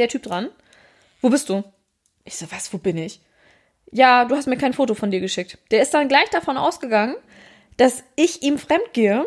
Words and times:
der 0.00 0.08
Typ 0.08 0.22
dran. 0.24 0.48
Wo 1.20 1.28
bist 1.28 1.48
du? 1.48 1.62
Ich 2.24 2.36
so, 2.36 2.50
was, 2.50 2.72
wo 2.72 2.78
bin 2.78 2.98
ich? 2.98 3.20
Ja, 3.92 4.24
du 4.24 4.36
hast 4.36 4.46
mir 4.46 4.56
kein 4.56 4.72
Foto 4.72 4.94
von 4.94 5.10
dir 5.10 5.20
geschickt. 5.20 5.58
Der 5.70 5.82
ist 5.82 5.92
dann 5.94 6.08
gleich 6.08 6.28
davon 6.30 6.56
ausgegangen, 6.56 7.16
dass 7.76 8.02
ich 8.16 8.42
ihm 8.42 8.58
fremd 8.58 8.92
gehe. 8.92 9.26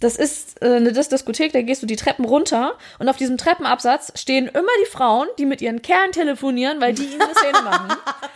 Das 0.00 0.16
ist 0.16 0.60
äh, 0.62 0.76
eine 0.76 0.92
Dis- 0.92 1.08
Diskothek, 1.08 1.52
da 1.52 1.62
gehst 1.62 1.80
du 1.82 1.86
die 1.86 1.96
Treppen 1.96 2.24
runter 2.24 2.76
und 2.98 3.08
auf 3.08 3.16
diesem 3.16 3.38
Treppenabsatz 3.38 4.12
stehen 4.20 4.48
immer 4.48 4.68
die 4.84 4.90
Frauen, 4.90 5.28
die 5.38 5.46
mit 5.46 5.62
ihren 5.62 5.80
Kerlen 5.80 6.10
telefonieren, 6.10 6.80
weil 6.80 6.92
die 6.92 7.04
ihnen 7.04 7.22
eine 7.22 7.34
Szene 7.34 7.62
machen. 7.62 7.96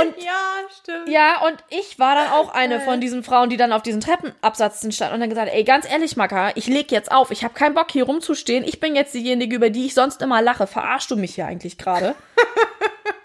Und 0.00 0.16
Ja, 0.22 0.32
stimmt. 0.80 1.08
ja, 1.08 1.42
und 1.46 1.56
ich 1.68 1.98
war 1.98 2.14
dann 2.14 2.28
auch 2.32 2.52
eine 2.54 2.80
von 2.80 3.00
diesen 3.00 3.22
Frauen, 3.24 3.50
die 3.50 3.56
dann 3.56 3.72
auf 3.72 3.82
diesen 3.82 4.00
Treppenabsatz 4.00 4.86
stand 4.94 5.12
und 5.12 5.20
dann 5.20 5.28
gesagt, 5.28 5.50
ey, 5.52 5.64
ganz 5.64 5.90
ehrlich, 5.90 6.16
Macker, 6.16 6.52
ich 6.56 6.66
leg 6.66 6.90
jetzt 6.92 7.10
auf. 7.10 7.30
Ich 7.30 7.44
habe 7.44 7.54
keinen 7.54 7.74
Bock 7.74 7.90
hier 7.90 8.04
rumzustehen. 8.04 8.64
Ich 8.64 8.80
bin 8.80 8.94
jetzt 8.96 9.14
diejenige, 9.14 9.56
über 9.56 9.70
die 9.70 9.86
ich 9.86 9.94
sonst 9.94 10.22
immer 10.22 10.42
lache. 10.42 10.66
Verarschst 10.66 11.10
du 11.10 11.16
mich 11.16 11.34
hier 11.34 11.46
eigentlich 11.46 11.78
gerade? 11.78 12.14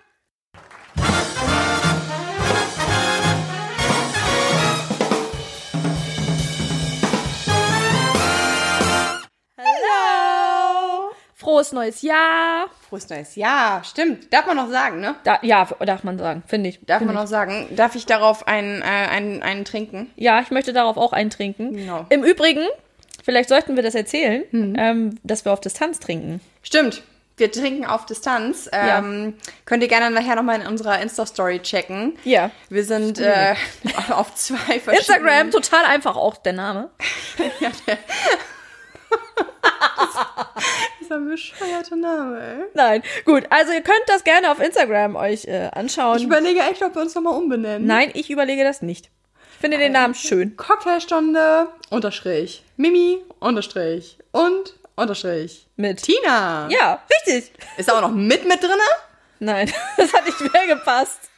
Frohes 11.45 11.73
neues 11.73 12.01
Jahr. 12.01 12.71
Frohes 12.89 13.07
neues 13.07 13.35
Jahr. 13.35 13.83
Stimmt. 13.83 14.33
Darf 14.33 14.47
man 14.47 14.57
noch 14.57 14.71
sagen, 14.71 14.99
ne? 14.99 15.13
Da, 15.25 15.37
ja, 15.43 15.67
darf 15.85 16.03
man 16.03 16.17
sagen, 16.17 16.41
finde 16.47 16.69
ich. 16.69 16.79
Darf 16.83 16.97
Find 16.97 17.13
man 17.13 17.21
noch 17.21 17.29
sagen. 17.29 17.67
Darf 17.75 17.93
ich 17.93 18.07
darauf 18.07 18.47
einen, 18.47 18.81
äh, 18.81 18.85
einen, 18.85 19.43
einen 19.43 19.63
trinken? 19.63 20.09
ich. 20.15 20.23
Ja, 20.23 20.39
ich 20.39 20.49
möchte 20.49 20.73
darauf 20.73 20.97
auch 20.97 21.13
eintrinken. 21.13 21.75
Genau. 21.75 22.07
Im 22.09 22.23
Übrigen, 22.23 22.65
vielleicht 23.23 23.49
sollten 23.49 23.75
wir 23.75 23.83
das 23.83 23.93
erzählen, 23.93 24.43
ähm, 24.51 25.19
dass 25.21 25.45
wir 25.45 25.53
auf 25.53 25.61
Distanz 25.61 25.99
trinken. 25.99 26.41
Stimmt. 26.63 27.03
Wir 27.37 27.51
trinken 27.51 27.85
auf 27.85 28.07
Distanz. 28.07 28.67
Ähm, 28.71 29.35
Könnt 29.65 29.83
ihr 29.83 29.89
gerne 29.89 30.09
nachher 30.09 30.35
nochmal 30.35 30.59
in 30.61 30.65
unserer 30.65 30.99
Insta-Story 30.99 31.59
checken. 31.59 32.17
Ja. 32.23 32.49
Wir 32.69 32.85
sind 32.85 33.19
äh, 33.19 33.53
auf 34.09 34.33
zwei 34.33 34.79
verschiedenen... 34.79 34.97
Instagram, 34.97 35.51
total 35.51 35.85
einfach 35.85 36.15
auch 36.15 36.37
der 36.37 36.53
Name. 36.53 36.89
Dieser 40.99 41.19
bescheuerte 41.19 41.95
Name, 41.95 42.39
ey. 42.39 42.63
Nein, 42.73 43.03
gut. 43.25 43.43
Also 43.49 43.73
ihr 43.73 43.81
könnt 43.81 44.03
das 44.07 44.23
gerne 44.23 44.51
auf 44.51 44.59
Instagram 44.59 45.15
euch 45.15 45.45
äh, 45.45 45.69
anschauen. 45.73 46.17
Ich 46.17 46.23
überlege 46.23 46.59
echt, 46.61 46.81
ob 46.83 46.95
wir 46.95 47.01
uns 47.01 47.15
nochmal 47.15 47.37
umbenennen. 47.37 47.85
Nein, 47.85 48.11
ich 48.13 48.29
überlege 48.29 48.63
das 48.63 48.81
nicht. 48.81 49.09
Ich 49.53 49.61
finde 49.61 49.77
den 49.77 49.93
Namen 49.93 50.13
schön. 50.15 50.57
Cocktailstunde, 50.57 51.67
Unterstrich. 51.89 52.63
Mimi, 52.77 53.19
Unterstrich. 53.39 54.17
Und, 54.31 54.73
Unterstrich. 54.95 55.67
Mit. 55.75 56.03
Tina. 56.03 56.67
Ja, 56.69 57.01
richtig. 57.09 57.51
Ist 57.77 57.89
da 57.89 57.97
auch 57.97 58.01
noch 58.01 58.11
mit 58.11 58.45
mit 58.45 58.61
drinne? 58.61 58.83
Nein, 59.39 59.71
das 59.97 60.13
hat 60.13 60.25
nicht 60.25 60.53
mehr 60.53 60.67
gepasst. 60.67 61.29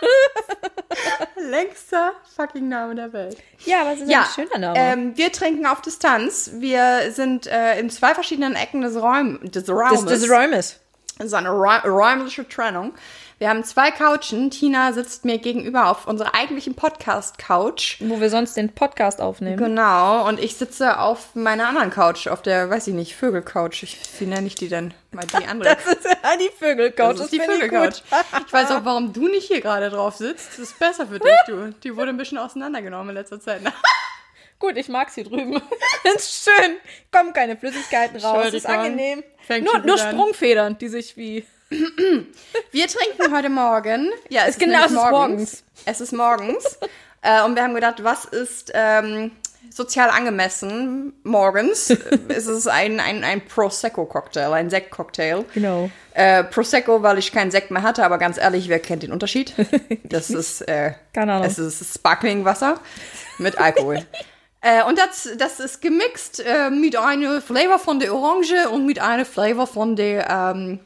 Längster 1.36 2.12
fucking 2.36 2.68
Name 2.68 2.94
der 2.94 3.12
Welt. 3.12 3.36
Ja, 3.64 3.82
aber 3.82 3.92
es 3.92 4.00
ist 4.00 4.10
Ja, 4.10 4.22
ein 4.22 4.26
schöner 4.48 4.58
Name. 4.58 4.78
ähm, 4.78 5.16
wir 5.16 5.32
trinken 5.32 5.66
auf 5.66 5.80
Distanz. 5.80 6.50
Wir 6.54 7.12
sind 7.12 7.46
äh, 7.46 7.78
in 7.78 7.90
zwei 7.90 8.14
verschiedenen 8.14 8.54
Ecken 8.54 8.80
des, 8.82 8.96
Räum 8.96 9.40
des 9.50 9.68
Raumes. 9.68 10.04
das 10.04 10.28
Räumes. 10.28 10.80
Das 11.18 11.26
ist 11.28 11.34
eine 11.34 11.50
räu- 11.50 11.86
räumliche 11.86 12.48
Trennung. 12.48 12.92
Wir 13.40 13.48
haben 13.48 13.64
zwei 13.64 13.90
Couchen. 13.90 14.50
Tina 14.50 14.92
sitzt 14.92 15.24
mir 15.24 15.38
gegenüber 15.38 15.88
auf 15.88 16.06
unserer 16.06 16.34
eigentlichen 16.34 16.74
Podcast-Couch. 16.74 17.96
Wo 18.02 18.20
wir 18.20 18.28
sonst 18.28 18.54
den 18.54 18.68
Podcast 18.68 19.22
aufnehmen. 19.22 19.56
Genau. 19.56 20.28
Und 20.28 20.38
ich 20.38 20.56
sitze 20.56 20.98
auf 20.98 21.34
meiner 21.34 21.66
anderen 21.68 21.88
Couch, 21.88 22.28
auf 22.28 22.42
der, 22.42 22.68
weiß 22.68 22.88
ich 22.88 22.92
nicht, 22.92 23.16
Vögel-Couch. 23.16 23.82
Ich, 23.82 23.98
wie 24.18 24.26
nenne 24.26 24.46
ich 24.46 24.56
die 24.56 24.68
denn? 24.68 24.92
Mal 25.12 25.24
die 25.24 25.46
andere. 25.48 25.74
Das 25.74 25.86
ist 25.86 26.06
die 26.38 26.50
Vögelcouch. 26.58 27.12
Das 27.12 27.20
ist 27.20 27.32
die 27.32 27.36
ich 27.38 27.42
Vögelcouch. 27.42 27.80
gut. 27.86 28.02
Ich 28.46 28.52
weiß 28.52 28.72
auch, 28.72 28.84
warum 28.84 29.14
du 29.14 29.26
nicht 29.26 29.46
hier 29.46 29.62
gerade 29.62 29.88
drauf 29.88 30.16
sitzt. 30.16 30.50
Das 30.50 30.58
ist 30.58 30.78
besser 30.78 31.06
für 31.06 31.18
dich, 31.18 31.32
du. 31.46 31.72
Die 31.82 31.96
wurde 31.96 32.10
ein 32.10 32.18
bisschen 32.18 32.36
auseinandergenommen 32.36 33.08
in 33.08 33.14
letzter 33.14 33.40
Zeit. 33.40 33.62
Gut, 34.58 34.76
ich 34.76 34.90
mag's 34.90 35.14
hier 35.14 35.24
drüben. 35.24 35.62
ist 36.14 36.44
schön. 36.44 36.76
Kommen 37.10 37.32
keine 37.32 37.56
Flüssigkeiten 37.56 38.20
raus. 38.20 38.48
Ist 38.48 38.66
Entschuldigung. 38.66 38.84
angenehm. 38.84 39.24
Fängt 39.46 39.64
Nur, 39.64 39.78
nur. 39.78 39.96
Sprungfedern, 39.96 40.76
die 40.76 40.88
sich 40.88 41.16
wie. 41.16 41.46
Wir 41.70 42.88
trinken 42.88 43.34
heute 43.34 43.48
Morgen. 43.48 44.10
Ja, 44.28 44.42
es 44.42 44.50
ist, 44.50 44.58
genau, 44.58 44.84
es 44.84 44.90
ist 44.90 44.96
morgens. 44.96 45.62
Es 45.84 46.00
ist 46.00 46.12
morgens. 46.12 46.78
äh, 47.22 47.42
und 47.44 47.54
wir 47.54 47.62
haben 47.62 47.74
gedacht, 47.74 48.02
was 48.02 48.24
ist 48.24 48.72
ähm, 48.74 49.30
sozial 49.72 50.10
angemessen 50.10 51.12
morgens? 51.22 51.90
es 52.28 52.46
ist 52.46 52.66
ein, 52.66 52.98
ein, 52.98 53.22
ein 53.22 53.44
Prosecco-Cocktail, 53.44 54.52
ein 54.52 54.68
Sekt-Cocktail. 54.68 55.44
Genau. 55.54 55.90
Äh, 56.14 56.42
Prosecco, 56.44 57.02
weil 57.02 57.18
ich 57.18 57.30
keinen 57.30 57.52
Sekt 57.52 57.70
mehr 57.70 57.82
hatte, 57.82 58.04
aber 58.04 58.18
ganz 58.18 58.36
ehrlich, 58.36 58.68
wer 58.68 58.80
kennt 58.80 59.04
den 59.04 59.12
Unterschied? 59.12 59.54
Das 60.04 60.28
ist, 60.30 60.62
äh, 60.62 60.94
Keine 61.12 61.34
Ahnung. 61.34 61.46
es 61.46 61.58
ist 61.58 61.94
Sparkling-Wasser 61.94 62.80
mit 63.38 63.58
Alkohol. 63.58 64.04
äh, 64.60 64.82
und 64.82 64.98
das, 64.98 65.28
das 65.38 65.60
ist 65.60 65.80
gemixt 65.80 66.40
äh, 66.40 66.70
mit 66.70 66.96
einem 66.96 67.40
Flavor 67.40 67.78
von 67.78 68.00
der 68.00 68.12
Orange 68.12 68.68
und 68.70 68.86
mit 68.86 69.00
einem 69.00 69.24
Flavor 69.24 69.68
von 69.68 69.94
der 69.94 70.28
ähm, 70.28 70.80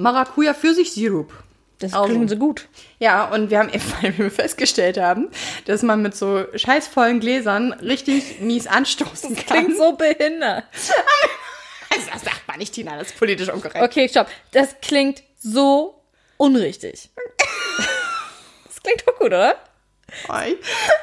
Maracuja-Pfirsich-Sirup. 0.00 1.32
Das 1.78 1.94
Also. 1.94 2.08
klingt 2.08 2.28
so 2.28 2.36
gut. 2.36 2.68
Ja, 2.98 3.24
und 3.24 3.50
wir 3.50 3.58
haben 3.58 3.70
eben, 3.70 3.82
weil 4.02 4.16
wir 4.18 4.30
festgestellt 4.30 4.98
haben, 4.98 5.28
dass 5.64 5.82
man 5.82 6.02
mit 6.02 6.14
so 6.14 6.44
scheißvollen 6.54 7.20
Gläsern 7.20 7.72
richtig 7.74 8.40
mies 8.40 8.66
anstoßen 8.66 9.34
kann. 9.34 9.64
Klingt 9.66 9.76
so 9.76 9.92
behindert. 9.92 10.64
Also, 11.92 12.08
das 12.12 12.22
sagt 12.22 12.46
man 12.46 12.58
nicht, 12.58 12.72
Tina, 12.72 12.96
das 12.96 13.08
ist 13.08 13.18
politisch 13.18 13.48
unkorrekt. 13.48 13.82
Okay, 13.82 14.08
stopp. 14.08 14.28
Das 14.52 14.76
klingt 14.80 15.24
so 15.38 16.00
unrichtig. 16.36 17.10
Das 18.64 18.80
klingt 18.84 19.04
doch 19.06 19.18
gut, 19.18 19.26
oder? 19.26 19.56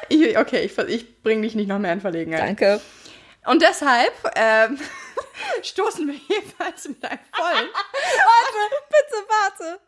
Ich, 0.08 0.36
okay, 0.38 0.60
ich, 0.64 0.76
ich 0.78 1.22
bringe 1.22 1.42
dich 1.42 1.54
nicht 1.54 1.68
noch 1.68 1.78
mehr 1.78 1.92
in 1.92 2.00
Verlegenheit. 2.00 2.40
Danke. 2.40 2.80
Und 3.48 3.62
deshalb 3.62 4.12
ähm, 4.36 4.78
stoßen 5.62 6.06
wir 6.06 6.14
jeweils 6.14 6.86
mit 6.86 7.02
einem 7.02 7.18
vollen, 7.32 7.68
Warte, 7.72 8.58
bitte 8.90 9.24
warte. 9.26 9.80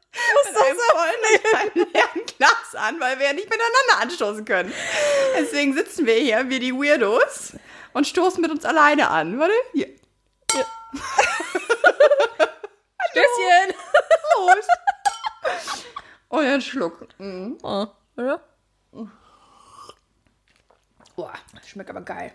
mit 0.47 0.56
einem 0.56 0.78
vollen 0.78 1.21
und 1.44 1.54
einem 1.54 1.93
leeren 1.93 2.26
Glas 2.38 2.75
an, 2.75 2.98
weil 2.98 3.19
wir 3.19 3.26
ja 3.26 3.32
nicht 3.34 3.50
miteinander 3.50 4.00
anstoßen 4.00 4.47
können. 4.47 4.72
Deswegen 5.38 5.75
sitzen 5.75 6.06
wir 6.06 6.15
hier, 6.15 6.48
wir 6.48 6.59
die 6.59 6.72
Weirdos, 6.72 7.53
und 7.93 8.06
stoßen 8.06 8.41
mit 8.41 8.50
uns 8.50 8.65
alleine 8.65 9.10
an. 9.10 9.38
Warte, 9.38 9.53
hier. 9.75 9.88
Stößchen. 13.10 13.75
Prost. 14.32 14.71
Und 16.28 16.44
einen 16.47 16.62
Schluck. 16.62 17.06
Mhm. 17.19 17.59
Oh, 17.62 17.87
oder? 18.16 18.41
Boah, 21.15 21.34
das 21.54 21.69
schmeckt 21.69 21.91
aber 21.91 22.00
geil. 22.00 22.32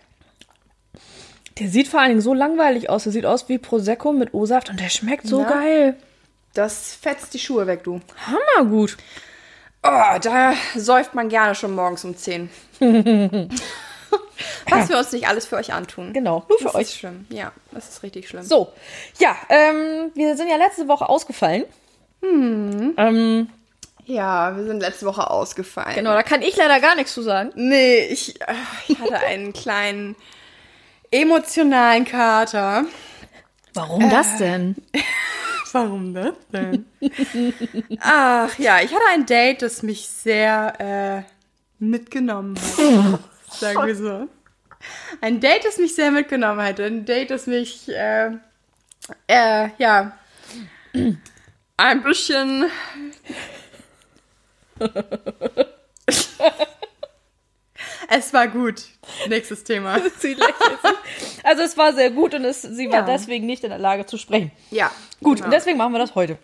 Der 1.58 1.68
sieht 1.68 1.88
vor 1.88 2.00
allen 2.00 2.10
Dingen 2.10 2.20
so 2.20 2.34
langweilig 2.34 2.90
aus. 2.90 3.04
Der 3.04 3.12
sieht 3.12 3.24
aus 3.26 3.48
wie 3.48 3.58
Prosecco 3.58 4.12
mit 4.12 4.34
O-Saft 4.34 4.68
und 4.70 4.78
der 4.80 4.90
schmeckt 4.90 5.26
so 5.26 5.40
Ja. 5.42 5.48
geil. 5.48 5.96
Das 6.54 6.94
fetzt 6.94 7.32
die 7.34 7.38
Schuhe 7.38 7.66
weg, 7.66 7.84
du. 7.84 8.00
Hammergut. 8.26 8.96
Oh, 9.82 10.18
da 10.20 10.54
säuft 10.74 11.14
man 11.14 11.28
gerne 11.28 11.54
schon 11.54 11.74
morgens 11.74 12.04
um 12.04 12.16
10. 12.16 12.50
Was 14.68 14.88
wir 14.88 14.98
uns 14.98 15.12
nicht 15.12 15.28
alles 15.28 15.46
für 15.46 15.56
euch 15.56 15.72
antun. 15.72 16.12
Genau, 16.12 16.44
nur 16.48 16.58
für 16.58 16.64
das 16.64 16.74
euch. 16.74 16.82
ist 16.82 16.96
schlimm. 16.98 17.26
Ja, 17.30 17.52
das 17.72 17.88
ist 17.88 18.02
richtig 18.02 18.28
schlimm. 18.28 18.42
So, 18.42 18.72
ja, 19.18 19.34
ähm, 19.48 20.10
wir 20.14 20.36
sind 20.36 20.48
ja 20.50 20.56
letzte 20.56 20.88
Woche 20.88 21.08
ausgefallen. 21.08 21.64
Ähm, 22.22 23.48
Ja, 24.04 24.56
wir 24.56 24.64
sind 24.66 24.80
letzte 24.80 25.06
Woche 25.06 25.30
ausgefallen. 25.30 25.94
genau, 25.94 26.12
da 26.12 26.22
kann 26.22 26.42
ich 26.42 26.56
leider 26.56 26.80
gar 26.80 26.94
nichts 26.96 27.14
zu 27.14 27.22
sagen. 27.22 27.52
Nee, 27.54 28.06
ich, 28.06 28.40
äh, 28.40 28.54
ich 28.88 28.98
hatte 29.00 29.18
einen 29.18 29.52
kleinen 29.52 30.16
emotionalen 31.20 32.04
Kater. 32.04 32.84
Warum 33.74 34.08
das 34.08 34.38
denn? 34.38 34.76
Warum 35.72 36.14
das 36.14 36.34
denn? 36.52 36.86
Ach 38.00 38.58
ja, 38.58 38.80
ich 38.80 38.92
hatte 38.94 39.04
ein 39.12 39.26
Date, 39.26 39.62
das 39.62 39.82
mich 39.82 40.08
sehr 40.08 40.74
äh, 40.78 41.22
mitgenommen 41.78 42.56
hat. 42.56 43.20
Sagen 43.50 43.86
wir 43.86 43.96
so. 43.96 44.28
Ein 45.20 45.40
Date, 45.40 45.64
das 45.64 45.78
mich 45.78 45.94
sehr 45.94 46.10
mitgenommen 46.10 46.62
hat. 46.62 46.80
Ein 46.80 47.04
Date, 47.04 47.30
das 47.30 47.46
mich, 47.46 47.88
äh, 47.88 48.30
äh, 49.26 49.68
ja, 49.78 50.16
ein 51.76 52.02
bisschen. 52.02 52.70
es 58.08 58.32
war 58.32 58.48
gut. 58.48 58.82
Nächstes 59.28 59.64
Thema. 59.64 60.00
Sie 60.18 60.36
also 61.42 61.62
es 61.62 61.76
war 61.76 61.92
sehr 61.92 62.10
gut 62.10 62.34
und 62.34 62.44
es, 62.44 62.62
sie 62.62 62.88
war 62.88 63.00
Ja. 63.00 63.02
deswegen 63.02 63.46
nicht 63.46 63.62
in 63.64 63.70
der 63.70 63.78
Lage 63.78 64.06
zu 64.06 64.18
sprechen. 64.18 64.50
Ja. 64.70 64.90
Gut, 65.22 65.36
genau. 65.36 65.46
und 65.46 65.52
deswegen 65.52 65.78
machen 65.78 65.92
wir 65.92 65.98
das 65.98 66.14
heute. 66.14 66.38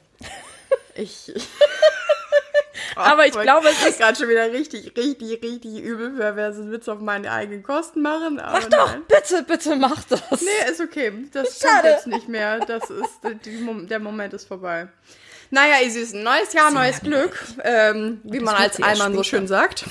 Ich, 0.95 1.33
Aber 2.97 3.27
ich 3.27 3.33
glaube, 3.33 3.69
es 3.69 3.87
ist. 3.87 3.99
gerade 3.99 4.17
schon 4.17 4.29
wieder 4.29 4.53
richtig, 4.53 4.93
richtig, 4.97 5.43
richtig 5.43 5.81
übel, 5.81 6.13
wer 6.17 6.35
einen 6.35 6.71
Witz 6.71 6.89
auf 6.89 7.01
meine 7.01 7.31
eigenen 7.31 7.63
Kosten 7.63 8.03
machen. 8.03 8.37
Mach 8.37 8.65
doch, 8.65 8.93
nein. 8.93 9.03
bitte, 9.09 9.43
bitte 9.43 9.77
mach 9.77 10.05
das. 10.05 10.43
Nee, 10.43 10.71
ist 10.71 10.81
okay. 10.81 11.13
Das 11.33 11.57
stimmt 11.57 11.85
jetzt 11.85 12.07
nicht 12.07 12.29
mehr. 12.29 12.61
Das 12.61 12.91
ist, 12.91 13.21
die, 13.45 13.87
der 13.87 13.99
Moment 13.99 14.35
ist 14.35 14.47
vorbei. 14.47 14.89
Naja, 15.51 15.77
ihr 15.83 15.91
Süßen, 15.91 16.23
neues 16.23 16.53
Jahr, 16.53 16.71
neues 16.71 17.01
Glück. 17.01 17.39
Ähm, 17.63 18.21
wie 18.25 18.41
man 18.41 18.55
als 18.55 18.83
Allmann 18.83 19.15
so 19.15 19.23
schön 19.23 19.47
sagt. 19.47 19.85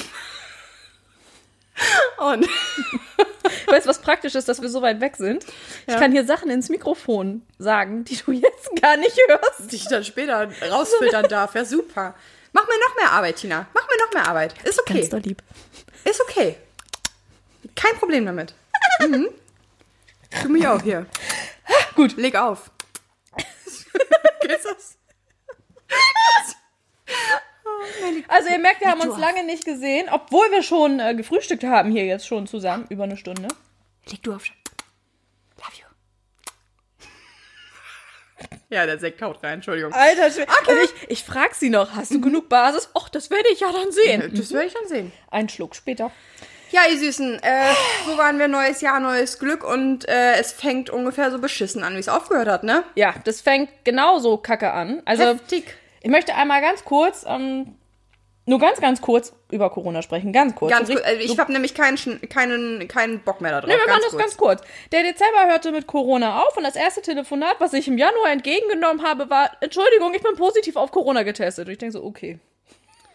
Und 2.18 2.47
Weißt 3.68 3.85
du, 3.85 3.89
was 3.89 4.00
praktisch 4.00 4.35
ist, 4.35 4.47
dass 4.47 4.62
wir 4.62 4.69
so 4.69 4.81
weit 4.81 5.00
weg 5.01 5.15
sind? 5.15 5.45
Ich 5.88 5.94
Ja. 5.94 6.00
kann 6.00 6.12
hier 6.12 6.25
Sachen 6.25 6.50
ins 6.50 6.69
Mikrofon 6.69 7.41
sagen, 7.57 8.03
die 8.03 8.15
du 8.18 8.31
jetzt 8.31 8.69
gar 8.81 8.97
nicht 8.97 9.18
hörst. 9.27 9.71
die 9.71 9.77
ich 9.77 9.88
dann 9.88 10.03
später 10.03 10.50
rausfiltern 10.69 11.27
darf. 11.27 11.56
Ja, 11.56 11.65
super. 11.65 12.13
Mach 12.53 12.68
mir 12.68 12.79
noch 12.88 12.95
mehr 12.97 13.12
Arbeit, 13.12 13.38
Tina. 13.38 13.65
Mach 13.73 13.88
mir 13.88 13.97
noch 14.06 14.13
mehr 14.13 14.27
Arbeit. 14.27 14.53
Ist 14.63 14.79
okay. 14.79 14.95
Ganz 15.00 15.09
doll 15.09 15.21
lieb. 15.21 15.41
Ist 16.03 16.21
okay. 16.21 16.57
Kein 17.75 17.95
Problem 17.95 18.25
damit. 18.25 18.53
Mhm. 19.00 19.29
Du 20.44 20.50
mich 20.50 20.68
auch 20.68 20.81
hier. 20.81 21.06
Gut. 21.95 22.18
Leg 22.18 22.35
auf. 22.35 22.69
Geht's 24.41 24.63
das? 24.63 24.97
Also 28.28 28.50
ihr 28.50 28.60
merkt, 28.60 28.81
wir 28.81 28.89
haben 28.89 29.01
uns 29.01 29.18
lange 29.18 29.44
nicht 29.44 29.66
gesehen, 29.66 30.07
obwohl 30.12 30.50
wir 30.51 30.63
schon 30.63 31.00
äh, 31.00 31.16
gefrühstückt 31.16 31.63
haben 31.63 31.92
hier 31.92 32.06
jetzt 32.06 32.28
schon 32.28 32.48
zusammen, 32.48 32.86
über 32.89 33.04
eine 33.04 33.18
Stunde. 33.18 33.48
Leg 34.10 34.24
du 34.24 34.33
auf. 34.33 34.45
Love 35.57 35.72
you. 35.80 35.86
Ja, 38.69 38.86
der 38.86 39.00
Sekt 39.00 39.22
haut 39.22 39.44
rein, 39.44 39.56
Entschuldigung. 39.56 39.94
Alter, 39.94 40.31
Schwede. 40.31 40.51
Und 40.68 40.78
ich, 40.83 41.10
ich 41.10 41.24
frag 41.24 41.56
sie 41.56 41.69
noch, 41.69 41.95
hast 41.95 42.12
du 42.13 42.22
genug 42.22 42.50
Basis? 42.50 42.89
Och, 42.95 43.10
das 43.10 43.30
werde 43.30 43.50
ich 43.51 43.60
ja 43.60 43.72
dann 43.72 43.92
sehen. 43.92 44.31
Das 44.36 44.51
werde 44.54 44.68
ich 44.68 44.74
dann 44.74 44.88
sehen. 44.88 45.12
Ein 45.30 45.50
Schluck 45.50 45.75
später. 45.75 46.12
Ja, 46.72 46.83
ihr 46.89 46.98
Süßen, 46.98 47.44
äh, 47.44 47.74
so 48.06 48.18
waren 48.18 48.39
wir 48.39 48.48
neues 48.48 48.80
Jahr, 48.80 49.01
neues 49.01 49.39
Glück 49.39 49.66
und 49.66 50.07
äh, 50.07 50.36
es 50.36 50.54
fängt 50.54 50.89
ungefähr 50.89 51.30
so 51.30 51.38
beschissen 51.39 51.83
an, 51.83 51.95
wie 51.95 52.00
es 52.00 52.07
aufgehört 52.07 52.48
hat, 52.48 52.63
ne? 52.63 52.86
Ja, 52.95 53.13
das 53.25 53.42
fängt 53.42 53.69
genauso 53.83 54.38
kacke 54.38 54.72
an. 54.72 55.01
Also, 55.04 55.25
Heftig. 55.25 55.75
Ich 56.01 56.09
möchte 56.09 56.36
einmal 56.36 56.62
ganz 56.62 56.83
kurz, 56.83 57.25
ähm, 57.27 57.75
nur 58.45 58.59
ganz, 58.59 58.81
ganz 58.81 59.01
kurz 59.01 59.33
über 59.51 59.69
Corona 59.69 60.01
sprechen. 60.01 60.33
Ganz 60.33 60.56
kurz. 60.56 60.71
Ganz 60.71 60.89
kurz, 60.89 61.01
also 61.03 61.21
ich 61.21 61.38
habe 61.38 61.53
nämlich 61.53 61.75
keinen, 61.75 61.98
keinen, 62.27 62.88
keinen 62.88 63.19
Bock 63.19 63.39
mehr 63.39 63.51
da 63.51 63.62
drauf. 63.62 63.69
Nee, 63.69 63.77
wir 63.77 63.88
machen 63.88 64.01
das 64.01 64.12
kurz. 64.12 64.21
ganz 64.21 64.38
kurz. 64.38 64.62
Der 64.92 65.03
Dezember 65.03 65.48
hörte 65.48 65.71
mit 65.71 65.86
Corona 65.86 66.42
auf 66.42 66.57
und 66.57 66.63
das 66.63 66.75
erste 66.75 67.01
Telefonat, 67.01 67.57
was 67.59 67.74
ich 67.74 67.88
im 67.88 67.98
Januar 67.98 68.31
entgegengenommen 68.31 69.06
habe, 69.06 69.30
war, 69.30 69.51
Entschuldigung, 69.62 70.13
ich 70.15 70.24
bin 70.24 70.36
positiv 70.36 70.75
auf 70.75 70.92
Corona 70.92 71.24
getestet. 71.24 71.68
Und 71.68 71.74
ich 71.74 71.77
denke 71.77 71.94
so, 71.94 72.04
okay. 72.04 72.39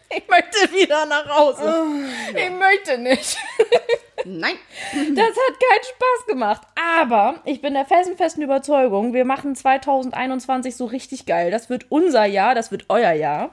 Ich 0.15 0.27
möchte 0.27 0.73
wieder 0.73 1.05
nach 1.05 1.27
Hause. 1.37 1.83
Ich 2.29 2.49
möchte 2.49 2.97
nicht. 2.97 3.37
Nein. 4.25 4.55
Das 4.93 5.27
hat 5.27 5.59
keinen 5.59 5.83
Spaß 5.83 6.27
gemacht. 6.27 6.61
Aber 6.75 7.41
ich 7.45 7.61
bin 7.61 7.73
der 7.73 7.85
festen, 7.85 8.17
festen 8.17 8.41
Überzeugung, 8.41 9.13
wir 9.13 9.25
machen 9.25 9.55
2021 9.55 10.75
so 10.75 10.85
richtig 10.85 11.25
geil. 11.25 11.51
Das 11.51 11.69
wird 11.69 11.87
unser 11.89 12.25
Jahr, 12.25 12.55
das 12.55 12.71
wird 12.71 12.85
euer 12.89 13.11
Jahr. 13.11 13.51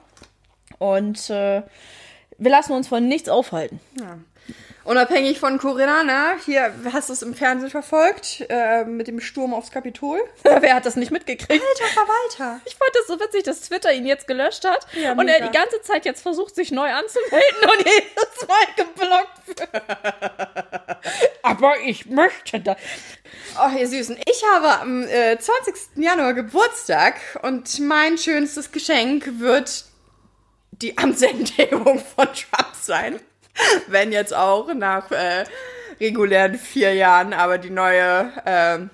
Und 0.78 1.28
äh, 1.30 1.62
wir 2.38 2.50
lassen 2.50 2.72
uns 2.72 2.88
von 2.88 3.06
nichts 3.06 3.28
aufhalten. 3.28 3.80
Unabhängig 4.84 5.40
von 5.40 5.58
Corinna, 5.58 6.02
ne? 6.02 6.36
Hier, 6.44 6.74
hast 6.92 7.08
du 7.08 7.14
es 7.14 7.22
im 7.22 7.34
Fernsehen 7.34 7.70
verfolgt? 7.70 8.44
Äh, 8.50 8.84
mit 8.84 9.06
dem 9.06 9.18
Sturm 9.18 9.54
aufs 9.54 9.70
Kapitol? 9.70 10.20
Wer 10.42 10.74
hat 10.74 10.84
das 10.84 10.96
nicht 10.96 11.10
mitgekriegt? 11.10 11.62
Alter 11.62 11.92
Verwalter. 11.92 12.60
Ich 12.66 12.76
fand 12.76 12.90
das 12.94 13.06
so 13.06 13.18
witzig, 13.18 13.44
dass 13.44 13.62
Twitter 13.62 13.92
ihn 13.94 14.04
jetzt 14.04 14.26
gelöscht 14.26 14.64
hat 14.66 14.86
Ja, 14.92 15.12
und 15.12 15.26
er 15.26 15.40
die 15.40 15.52
ganze 15.52 15.80
Zeit 15.80 16.04
jetzt 16.04 16.20
versucht, 16.20 16.54
sich 16.54 16.70
neu 16.70 16.90
anzumelden 16.92 17.62
und 17.62 17.78
jedes 17.86 18.46
Mal 18.46 18.84
geblockt 18.84 19.48
wird. 19.48 19.68
Aber 21.42 21.80
ich 21.80 22.06
möchte 22.06 22.60
da. 22.60 22.76
Ach, 23.56 23.72
ihr 23.74 23.88
Süßen. 23.88 24.18
Ich 24.26 24.42
habe 24.52 24.80
am 24.80 25.04
äh, 25.04 25.38
20. 25.38 25.74
Januar 25.96 26.34
Geburtstag 26.34 27.14
und 27.42 27.80
mein 27.80 28.18
schönstes 28.18 28.70
Geschenk 28.70 29.38
wird 29.38 29.84
die 30.72 30.98
Amtsenthebung 30.98 32.00
von 32.00 32.26
Trump 32.26 32.74
sein. 32.80 33.20
Wenn 33.88 34.12
jetzt 34.12 34.34
auch 34.34 34.72
nach 34.74 35.10
äh, 35.10 35.44
regulären 36.00 36.56
vier 36.58 36.94
Jahren, 36.94 37.32
aber 37.32 37.58
die 37.58 37.70
neue 37.70 38.32
ähm, 38.46 38.90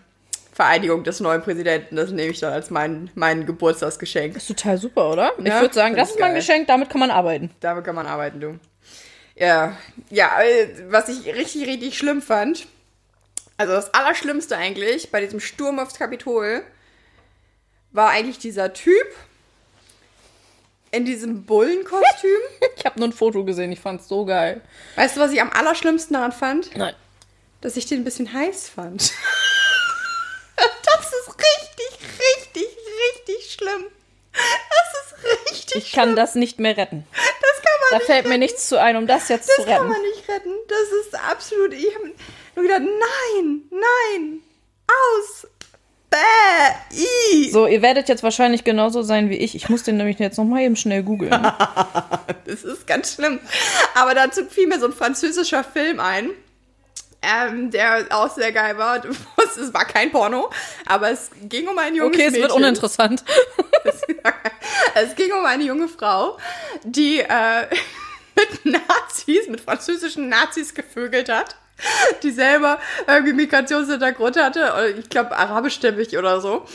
Vereidigung 0.53 1.05
des 1.05 1.21
neuen 1.21 1.43
Präsidenten, 1.43 1.97
das 1.97 2.11
nehme 2.11 2.31
ich 2.33 2.41
dann 2.41 2.53
als 2.53 2.71
mein, 2.71 3.11
mein 3.15 3.47
Geburtstagsgeschenk. 3.47 4.37
ist 4.37 4.49
total 4.49 4.77
super, 4.79 5.11
oder? 5.11 5.33
Ich 5.39 5.45
Ja, 5.47 5.61
würde 5.61 5.75
sagen, 5.75 5.97
das 5.97 6.11
ich 6.11 6.15
ist 6.15 6.21
mein 6.21 6.33
geil. 6.33 6.41
Geschenk, 6.41 6.67
damit 6.67 6.91
kann 6.91 7.01
man 7.01 7.11
arbeiten. 7.11 7.51
Damit 7.61 7.85
kann 7.85 7.95
man 7.95 8.07
arbeiten, 8.07 8.41
du. 8.41 8.59
Ja, 9.37 9.77
ja, 10.11 10.43
äh, 10.43 10.69
was 10.91 11.09
ich 11.09 11.25
richtig, 11.35 11.67
richtig 11.67 11.97
schlimm 11.97 12.21
fand, 12.21 12.67
also 13.57 13.73
das 13.73 13.95
Allerschlimmste 13.95 14.57
eigentlich 14.57 15.11
bei 15.11 15.21
diesem 15.21 15.41
Sturm 15.41 15.79
aufs 15.79 15.99
Kapitol, 15.99 16.63
war 17.93 18.11
eigentlich 18.11 18.39
dieser 18.39 18.73
Typ 18.73 19.07
in 20.91 21.05
diesem 21.05 21.45
Bullenkostüm. 21.45 22.31
Ich 22.77 22.87
habe 22.87 22.99
nur 22.99 23.09
ein 23.09 23.13
Foto 23.13 23.45
gesehen, 23.45 23.71
ich 23.73 23.81
fand's 23.81 24.09
so 24.09 24.25
geil. 24.25 24.63
weißt 24.97 25.17
du, 25.17 25.21
was 25.21 25.33
ich 25.33 25.41
am 25.43 25.51
allerschlimmsten 25.53 26.15
daran 26.15 26.33
fand? 26.33 26.75
Nein. 26.77 26.95
Dass 27.61 27.77
ich 27.77 27.85
den 27.85 28.01
ein 28.01 28.05
bisschen 28.05 28.33
heiß 28.33 28.71
fand. 28.71 29.01
das 30.57 31.13
ist 31.13 31.29
richtig, 31.29 32.09
richtig, 32.19 32.67
richtig 33.13 33.53
schlimm. 33.53 33.85
Das 34.33 34.95
ist 35.05 35.51
richtig 35.51 35.77
Ich 35.85 35.93
kann 35.93 36.17
das 36.17 36.35
nicht 36.37 36.59
mehr 36.59 36.77
retten. 36.79 37.07
Das 37.13 37.63
kann 37.63 37.81
man 37.81 37.91
Da 37.91 37.97
nicht 37.99 38.07
fällt 38.07 38.27
mir 38.29 38.39
nichts 38.39 38.67
zu 38.69 38.81
ein, 38.81 38.97
um 38.97 39.07
das 39.07 39.29
jetzt 39.29 39.47
zu 39.51 39.53
Das 39.59 39.67
kann 39.67 39.75
retten. 39.75 39.89
man 39.89 40.03
nicht 40.03 40.27
retten. 40.29 40.55
Das 40.69 41.07
ist 41.07 41.15
absolut. 41.31 41.75
Ich 41.75 41.95
habe 41.95 42.13
nur 42.57 42.65
gedacht, 42.65 42.81
nein, 42.81 43.63
nein, 43.71 44.41
aus. 44.87 45.47
Bäh, 46.11 46.97
i. 46.99 47.51
So, 47.51 47.67
ihr 47.69 47.83
werdet 47.83 48.09
jetzt 48.09 48.23
wahrscheinlich 48.25 48.65
genauso 48.65 49.03
sein 49.03 49.31
wie 49.31 49.37
ich. 49.37 49.55
Ich 49.55 49.69
muss 49.69 49.85
den 49.85 49.97
nämlich 49.97 50.19
jetzt 50.19 50.39
noch 50.39 50.45
mal 50.45 50.61
eben 50.63 50.77
schnell 50.77 51.03
googeln. 51.03 51.31
Das 52.47 52.65
ist 52.65 52.85
ganz 52.89 53.15
schlimm. 53.15 53.39
Aber 53.95 54.13
dazu 54.13 54.45
fiel 54.45 54.67
mir 54.67 54.81
so 54.81 54.87
ein 54.87 54.93
französischer 54.93 55.63
Film 55.63 56.01
ein, 56.01 56.31
ähm, 57.23 57.71
der 57.71 58.07
auch 58.11 58.29
sehr 58.35 58.51
geil 58.51 58.77
war. 58.77 59.01
Es 59.61 59.75
war 59.75 59.85
kein 59.85 60.11
Porno, 60.11 60.51
aber 60.87 61.11
es 61.11 61.31
ging 61.43 61.69
um 61.69 61.77
ein 61.79 61.95
junges 61.95 62.15
Okay, 62.17 62.27
es 62.29 62.33
wird 62.35 62.45
Mädchen. 62.45 62.57
uninteressant. 62.65 63.25
Es 64.95 65.15
ging 65.15 65.33
um 65.33 65.45
eine 65.45 65.63
junge 65.65 65.89
Frau, 65.89 66.39
die 66.85 67.21
äh, 67.21 67.67
mit 68.37 68.65
Nazis, 68.65 69.49
mit 69.49 69.61
französischen 69.61 70.29
Nazis 70.29 70.75
gevögelt 70.75 71.29
hat, 71.29 71.57
die 72.23 72.31
selber 72.31 72.81
irgendwie 73.07 73.33
Migrationshintergrund 73.33 74.37
hatte, 74.37 74.95
ich 74.99 75.09
glaube 75.09 75.37
arabischstämmig 75.37 76.17
oder 76.17 76.41
so. 76.41 76.67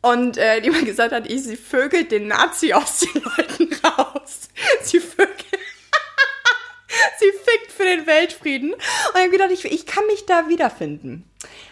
Und 0.00 0.36
äh, 0.36 0.60
die 0.60 0.70
mal 0.70 0.84
gesagt 0.84 1.12
hat, 1.12 1.30
ich, 1.30 1.44
sie 1.44 1.56
vögelt 1.56 2.10
den 2.10 2.26
Nazi 2.26 2.72
aus 2.72 3.00
den 3.00 3.22
Leuten 3.22 3.72
raus. 3.84 4.48
Sie 4.82 4.98
vögelt. 4.98 5.38
sie 7.18 7.32
fickt 7.32 7.72
für 7.72 7.84
den 7.84 8.06
Weltfrieden. 8.06 8.72
Und 8.72 8.80
ich 9.14 9.20
habe 9.20 9.30
gedacht, 9.30 9.50
ich, 9.50 9.64
ich 9.64 9.86
kann 9.86 10.04
mich 10.06 10.26
da 10.26 10.48
wiederfinden. 10.48 11.24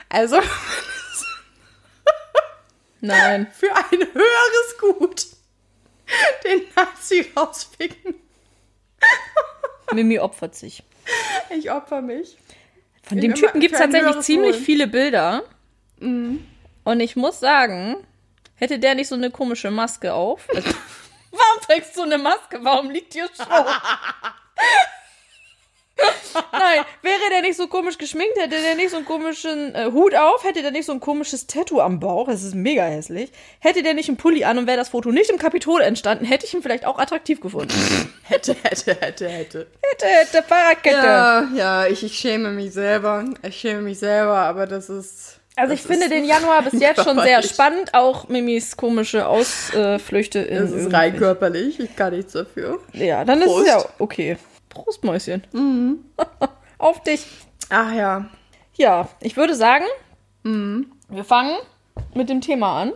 Also 0.09 0.41
Nein. 3.01 3.49
für 3.53 3.75
ein 3.75 3.99
höheres 4.13 4.79
Gut 4.79 5.27
den 6.45 6.63
Nazi 6.75 7.31
rausficken. 7.37 8.15
Mimi 9.93 10.19
opfert 10.19 10.55
sich. 10.55 10.83
Ich 11.51 11.71
opfer 11.71 12.03
mich. 12.03 12.37
Von 13.11 13.21
dem 13.21 13.35
Typen 13.35 13.61
gibt 13.61 13.75
es 13.75 13.81
tatsächlich 13.81 14.21
ziemlich 14.21 14.55
Wohl. 14.55 14.63
viele 14.63 14.87
Bilder. 14.87 15.43
Und 15.99 17.01
ich 17.01 17.17
muss 17.17 17.41
sagen, 17.41 17.97
hätte 18.55 18.79
der 18.79 18.95
nicht 18.95 19.09
so 19.09 19.17
eine 19.17 19.33
komische 19.33 19.73
Maske 19.73 20.15
auf. 20.15 20.49
Also, 20.55 20.71
warum 21.33 21.61
trägst 21.67 21.97
du 21.97 22.03
eine 22.03 22.19
Maske? 22.19 22.61
Warum 22.63 22.89
liegt 22.89 23.13
hier 23.15 23.27
Show? 23.37 23.45
Nein, 26.53 26.85
wäre 27.03 27.31
der 27.31 27.43
nicht 27.43 27.57
so 27.57 27.67
komisch 27.67 27.99
geschminkt, 27.99 28.37
hätte 28.39 28.61
der 28.61 28.75
nicht 28.75 28.91
so 28.91 28.97
einen 28.97 29.05
komischen 29.05 29.75
äh, 29.75 29.91
Hut 29.93 30.15
auf, 30.15 30.45
hätte 30.45 30.63
der 30.63 30.71
nicht 30.71 30.87
so 30.87 30.93
ein 30.93 31.01
komisches 31.01 31.47
Tattoo 31.47 31.81
am 31.81 32.01
Bauch, 32.01 32.29
das 32.29 32.43
ist 32.43 32.55
mega 32.55 32.85
hässlich, 32.85 33.33
hätte 33.61 33.83
der 33.83 33.95
nicht 33.95 34.09
einen 34.09 34.17
Pulli 34.17 34.45
an 34.45 34.59
und 34.59 34.67
wäre 34.67 34.77
das 34.77 34.91
Foto 34.91 35.11
nicht 35.11 35.31
im 35.31 35.39
Kapitol 35.39 35.81
entstanden, 35.81 36.25
hätte 36.25 36.47
ich 36.47 36.55
ihn 36.55 36.63
vielleicht 36.63 36.85
auch 36.87 36.99
attraktiv 36.99 37.41
gefunden. 37.41 37.75
Hätte, 38.23 38.55
hätte, 38.63 38.95
hätte, 39.01 39.29
hätte. 39.29 39.67
hätte, 39.83 40.07
hätte, 40.07 40.43
Fahrradkette. 40.45 40.97
Ja, 40.97 41.49
ja, 41.57 41.87
ich, 41.87 42.05
ich 42.05 42.17
schäme 42.17 42.51
mich 42.53 42.73
selber. 42.73 43.25
Ich 43.43 43.57
schäme 43.57 43.83
mich 43.83 43.99
selber, 43.99 44.37
aber 44.37 44.69
das 44.69 44.89
ist. 44.89 45.41
Also 45.57 45.73
das 45.73 45.81
ich 45.81 45.87
finde 45.87 46.09
den 46.09 46.25
Januar 46.25 46.63
bis 46.63 46.81
jetzt 46.81 47.03
schon 47.03 47.19
sehr 47.19 47.43
spannend, 47.43 47.93
auch 47.93 48.29
Mimis 48.29 48.77
komische 48.77 49.27
Ausflüchte 49.27 50.39
in 50.39 50.59
Das 50.59 50.71
ist 50.71 50.93
rein 50.93 51.17
körperlich. 51.17 51.81
Ich 51.81 51.97
kann 51.97 52.15
nichts 52.15 52.35
dafür. 52.35 52.79
Ja, 52.93 53.25
dann 53.25 53.41
Prost. 53.41 53.67
ist 53.67 53.75
es 53.75 53.83
ja 53.83 53.91
okay. 53.99 54.37
Prost, 54.71 55.05
Mäuschen. 55.05 55.45
Auf 56.79 57.03
dich. 57.03 57.27
Ach 57.69 57.93
ja. 57.93 58.31
Ja, 58.75 59.11
ich 59.21 59.37
würde 59.37 59.55
sagen, 59.55 59.85
wir 60.43 61.25
fangen 61.25 61.55
mit 62.15 62.31
dem 62.31 62.41
Thema 62.41 62.81
an. 62.81 62.93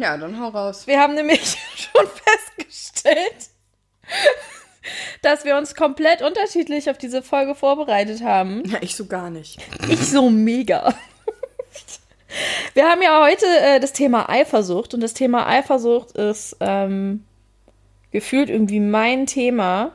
Ja, 0.00 0.16
dann 0.16 0.38
hau 0.38 0.48
raus. 0.48 0.86
Wir 0.86 1.00
haben 1.00 1.14
nämlich 1.14 1.40
schon 1.76 2.06
festgestellt, 2.06 3.50
dass 5.22 5.44
wir 5.44 5.56
uns 5.56 5.74
komplett 5.74 6.22
unterschiedlich 6.22 6.90
auf 6.90 6.98
diese 6.98 7.22
Folge 7.22 7.54
vorbereitet 7.54 8.22
haben. 8.22 8.62
Ja, 8.66 8.78
ich 8.80 8.96
so 8.96 9.06
gar 9.06 9.30
nicht. 9.30 9.58
Ich 9.88 10.10
so 10.10 10.28
mega. 10.30 10.94
Wir 12.74 12.88
haben 12.88 13.02
ja 13.02 13.22
heute 13.22 13.46
äh, 13.46 13.80
das 13.80 13.92
Thema 13.92 14.28
Eifersucht 14.28 14.94
und 14.94 15.00
das 15.00 15.14
Thema 15.14 15.46
Eifersucht 15.46 16.12
ist 16.12 16.56
ähm, 16.60 17.24
gefühlt 18.10 18.50
irgendwie 18.50 18.80
mein 18.80 19.26
Thema. 19.26 19.92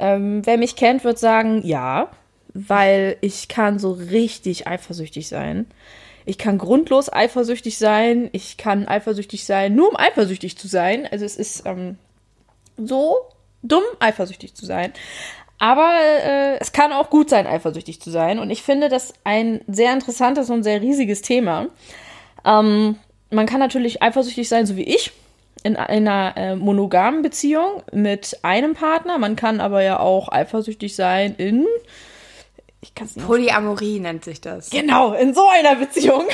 Ähm, 0.00 0.42
wer 0.44 0.58
mich 0.58 0.74
kennt, 0.74 1.04
wird 1.04 1.18
sagen, 1.18 1.60
ja, 1.64 2.10
weil 2.54 3.16
ich 3.20 3.48
kann 3.48 3.78
so 3.78 3.92
richtig 3.92 4.66
eifersüchtig 4.66 5.28
sein. 5.28 5.66
Ich 6.24 6.38
kann 6.38 6.58
grundlos 6.58 7.12
eifersüchtig 7.12 7.78
sein. 7.78 8.28
Ich 8.32 8.56
kann 8.56 8.88
eifersüchtig 8.88 9.44
sein, 9.44 9.74
nur 9.74 9.90
um 9.90 9.96
eifersüchtig 9.96 10.58
zu 10.58 10.68
sein. 10.68 11.06
Also 11.10 11.24
es 11.24 11.36
ist 11.36 11.64
ähm, 11.66 11.98
so 12.76 13.16
dumm, 13.62 13.84
eifersüchtig 14.00 14.54
zu 14.54 14.66
sein. 14.66 14.92
Aber 15.58 15.92
äh, 16.24 16.56
es 16.58 16.72
kann 16.72 16.92
auch 16.92 17.10
gut 17.10 17.28
sein, 17.28 17.46
eifersüchtig 17.46 18.00
zu 18.00 18.10
sein. 18.10 18.38
Und 18.38 18.50
ich 18.50 18.62
finde 18.62 18.88
das 18.88 19.12
ein 19.24 19.60
sehr 19.66 19.92
interessantes 19.92 20.48
und 20.48 20.62
sehr 20.62 20.80
riesiges 20.80 21.20
Thema. 21.20 21.66
Ähm, 22.44 22.96
man 23.30 23.46
kann 23.46 23.60
natürlich 23.60 24.02
eifersüchtig 24.02 24.48
sein, 24.48 24.66
so 24.66 24.76
wie 24.76 24.84
ich, 24.84 25.12
in, 25.62 25.74
in 25.74 25.76
einer 25.76 26.34
äh, 26.36 26.56
monogamen 26.56 27.22
Beziehung 27.22 27.82
mit 27.92 28.38
einem 28.42 28.74
Partner. 28.74 29.18
Man 29.18 29.36
kann 29.36 29.60
aber 29.60 29.82
ja 29.82 30.00
auch 30.00 30.30
eifersüchtig 30.30 30.94
sein 30.96 31.34
in. 31.36 31.66
Ich 32.80 32.94
kann 32.94 33.06
es 33.06 33.16
nicht. 33.16 33.26
Polyamorie 33.26 34.00
nennt 34.00 34.24
sich 34.24 34.40
das. 34.40 34.70
Genau, 34.70 35.12
in 35.12 35.34
so 35.34 35.46
einer 35.48 35.76
Beziehung. 35.76 36.24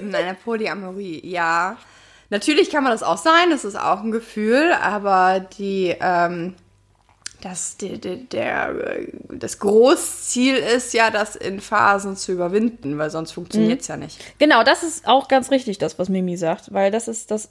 in 0.00 0.14
einer 0.14 0.34
Polyamorie, 0.34 1.20
ja. 1.24 1.76
Natürlich 2.30 2.70
kann 2.70 2.82
man 2.82 2.92
das 2.92 3.02
auch 3.02 3.18
sein, 3.18 3.50
das 3.50 3.64
ist 3.64 3.76
auch 3.76 4.02
ein 4.02 4.10
Gefühl, 4.10 4.72
aber 4.72 5.40
die. 5.40 5.96
Ähm 6.00 6.54
das, 7.44 7.76
der, 7.76 7.98
der, 7.98 8.16
der, 8.16 8.74
das 9.28 9.58
Großziel 9.58 10.54
ist 10.54 10.94
ja, 10.94 11.10
das 11.10 11.36
in 11.36 11.60
Phasen 11.60 12.16
zu 12.16 12.32
überwinden, 12.32 12.96
weil 12.96 13.10
sonst 13.10 13.32
funktioniert 13.32 13.82
es 13.82 13.88
mhm. 13.88 13.92
ja 13.92 13.96
nicht. 13.98 14.38
Genau, 14.38 14.62
das 14.62 14.82
ist 14.82 15.06
auch 15.06 15.28
ganz 15.28 15.50
richtig, 15.50 15.76
das, 15.76 15.98
was 15.98 16.08
Mimi 16.08 16.38
sagt, 16.38 16.72
weil 16.72 16.90
das 16.90 17.06
ist 17.06 17.30
das 17.30 17.50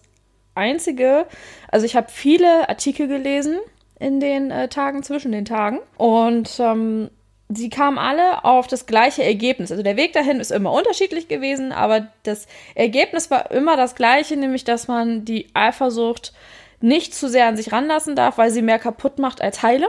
Einzige. 0.56 1.26
Also, 1.70 1.86
ich 1.86 1.96
habe 1.96 2.08
viele 2.10 2.70
Artikel 2.70 3.08
gelesen 3.08 3.60
in 4.00 4.20
den 4.20 4.52
äh, 4.52 4.68
Tagen 4.68 5.04
zwischen 5.04 5.32
den 5.32 5.46
Tagen 5.46 5.80
und 5.98 6.60
ähm, 6.60 7.10
sie 7.50 7.70
kamen 7.70 7.98
alle 7.98 8.44
auf 8.44 8.68
das 8.68 8.86
gleiche 8.86 9.24
Ergebnis. 9.24 9.72
Also 9.72 9.84
der 9.84 9.98
Weg 9.98 10.14
dahin 10.14 10.40
ist 10.40 10.52
immer 10.52 10.72
unterschiedlich 10.72 11.28
gewesen, 11.28 11.72
aber 11.72 12.08
das 12.24 12.48
Ergebnis 12.76 13.32
war 13.32 13.52
immer 13.52 13.78
das 13.78 13.96
gleiche, 13.96 14.36
nämlich 14.36 14.64
dass 14.64 14.88
man 14.88 15.26
die 15.26 15.48
Eifersucht 15.54 16.34
nicht 16.82 17.16
zu 17.16 17.30
sehr 17.30 17.48
an 17.48 17.56
sich 17.56 17.72
ranlassen 17.72 18.16
darf, 18.16 18.38
weil 18.38 18.52
sie 18.52 18.62
mehr 18.62 18.80
kaputt 18.80 19.20
macht 19.20 19.42
als 19.42 19.64
heile. 19.64 19.88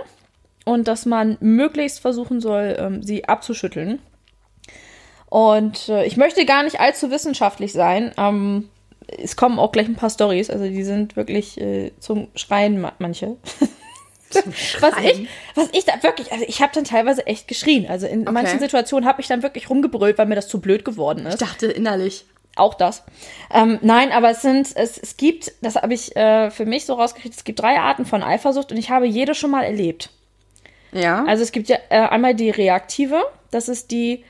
Und 0.65 0.89
dass 0.89 1.05
man 1.05 1.37
möglichst 1.41 2.01
versuchen 2.01 2.41
soll, 2.41 2.77
ähm, 2.79 3.03
sie 3.03 3.27
abzuschütteln. 3.27 4.01
Und 5.29 5.91
äh, 5.91 6.07
ich 6.07 6.17
möchte 6.17 6.47
gar 6.47 6.63
nicht 6.63 6.81
allzu 6.81 7.11
wissenschaftlich 7.11 7.75
sein. 7.75 8.13
Ähm, 8.17 8.71
es 9.07 9.37
kommen 9.37 9.59
auch 9.59 9.73
gleich 9.73 9.87
ein 9.87 9.97
paar 9.97 10.11
Stories, 10.11 10.51
also 10.51 10.65
die 10.65 10.85
sind 10.85 11.17
wirklich 11.17 11.61
äh, 11.61 11.93
zum 12.01 12.29
Schreien 12.35 12.87
manche. 12.99 13.37
was 14.81 14.95
ich, 15.03 15.29
was 15.55 15.69
ich 15.73 15.85
da 15.85 16.03
wirklich, 16.03 16.33
also 16.33 16.45
ich 16.47 16.61
habe 16.61 16.73
dann 16.75 16.85
teilweise 16.85 17.27
echt 17.27 17.49
geschrien. 17.49 17.87
Also 17.89 18.07
in 18.07 18.23
okay. 18.23 18.33
manchen 18.33 18.59
Situationen 18.59 19.09
habe 19.09 19.21
ich 19.21 19.29
dann 19.29 19.43
wirklich 19.43 19.71
rumgebrüllt, 19.71 20.19
weil 20.19 20.27
mir 20.27 20.35
das 20.35 20.49
zu 20.49 20.61
blöd 20.61 20.85
geworden 20.85 21.27
ist. 21.27 21.35
Ich 21.35 21.49
dachte 21.49 21.67
innerlich. 21.67 22.25
Auch 22.57 22.75
das. 22.75 23.03
Ähm, 23.53 23.79
nein, 23.83 24.13
aber 24.13 24.31
es 24.31 24.43
sind, 24.43 24.69
es, 24.77 24.97
es 24.97 25.17
gibt, 25.17 25.53
das 25.61 25.75
habe 25.75 25.93
ich 25.93 26.15
äh, 26.15 26.53
für 26.53 26.67
mich 26.67 26.85
so 26.85 26.95
rausgekriegt, 26.95 27.35
es 27.35 27.43
gibt 27.43 27.61
drei 27.61 27.81
Arten 27.81 28.07
von 28.07 28.23
Eifersucht 28.23 28.71
und 28.71 28.79
ich 28.79 28.91
habe 28.91 29.07
jede 29.07 29.35
schon 29.35 29.51
mal 29.51 29.65
erlebt. 29.65 30.11
Ja. 30.93 31.25
Also 31.25 31.43
es 31.43 31.51
gibt 31.51 31.69
ja 31.69 31.79
äh, 31.89 31.99
einmal 31.99 32.37
die 32.37 32.51
reaktive, 32.51 33.25
das 33.51 33.69
ist 33.69 33.91
die, 33.91 34.25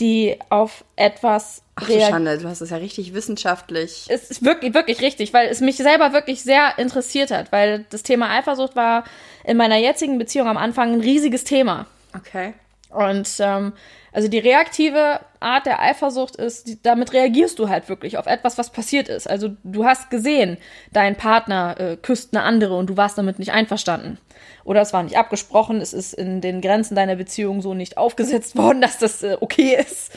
die 0.00 0.38
auf 0.48 0.84
etwas 0.96 1.62
Ach 1.76 1.86
du 1.86 2.00
Schande, 2.00 2.38
du 2.38 2.48
hast 2.48 2.60
es 2.60 2.70
ja 2.70 2.76
richtig 2.76 3.14
wissenschaftlich. 3.14 4.06
Es 4.08 4.30
ist 4.30 4.44
wirklich, 4.44 4.74
wirklich 4.74 5.00
richtig, 5.00 5.32
weil 5.32 5.48
es 5.48 5.60
mich 5.60 5.76
selber 5.76 6.12
wirklich 6.12 6.42
sehr 6.42 6.78
interessiert 6.78 7.32
hat, 7.32 7.50
weil 7.50 7.84
das 7.90 8.04
Thema 8.04 8.30
Eifersucht 8.30 8.76
war 8.76 9.04
in 9.42 9.56
meiner 9.56 9.76
jetzigen 9.76 10.18
Beziehung 10.18 10.46
am 10.46 10.56
Anfang 10.56 10.92
ein 10.92 11.00
riesiges 11.00 11.42
Thema. 11.42 11.86
Okay. 12.16 12.54
Und 12.90 13.28
ähm, 13.40 13.72
also 14.12 14.28
die 14.28 14.38
reaktive 14.38 15.20
Art 15.44 15.66
der 15.66 15.80
Eifersucht 15.80 16.36
ist, 16.36 16.66
die, 16.66 16.82
damit 16.82 17.12
reagierst 17.12 17.58
du 17.58 17.68
halt 17.68 17.88
wirklich 17.88 18.18
auf 18.18 18.26
etwas, 18.26 18.58
was 18.58 18.70
passiert 18.70 19.08
ist. 19.08 19.28
Also 19.28 19.50
du 19.62 19.84
hast 19.84 20.10
gesehen, 20.10 20.56
dein 20.92 21.16
Partner 21.16 21.76
äh, 21.78 21.96
küsst 21.96 22.34
eine 22.34 22.44
andere 22.44 22.76
und 22.76 22.90
du 22.90 22.96
warst 22.96 23.18
damit 23.18 23.38
nicht 23.38 23.52
einverstanden. 23.52 24.18
Oder 24.64 24.80
es 24.80 24.92
war 24.92 25.02
nicht 25.02 25.16
abgesprochen, 25.16 25.80
es 25.80 25.92
ist 25.92 26.14
in 26.14 26.40
den 26.40 26.60
Grenzen 26.60 26.94
deiner 26.94 27.16
Beziehung 27.16 27.62
so 27.62 27.74
nicht 27.74 27.96
aufgesetzt 27.96 28.56
worden, 28.58 28.80
dass 28.80 28.98
das 28.98 29.22
äh, 29.22 29.36
okay 29.40 29.76
ist. 29.78 30.12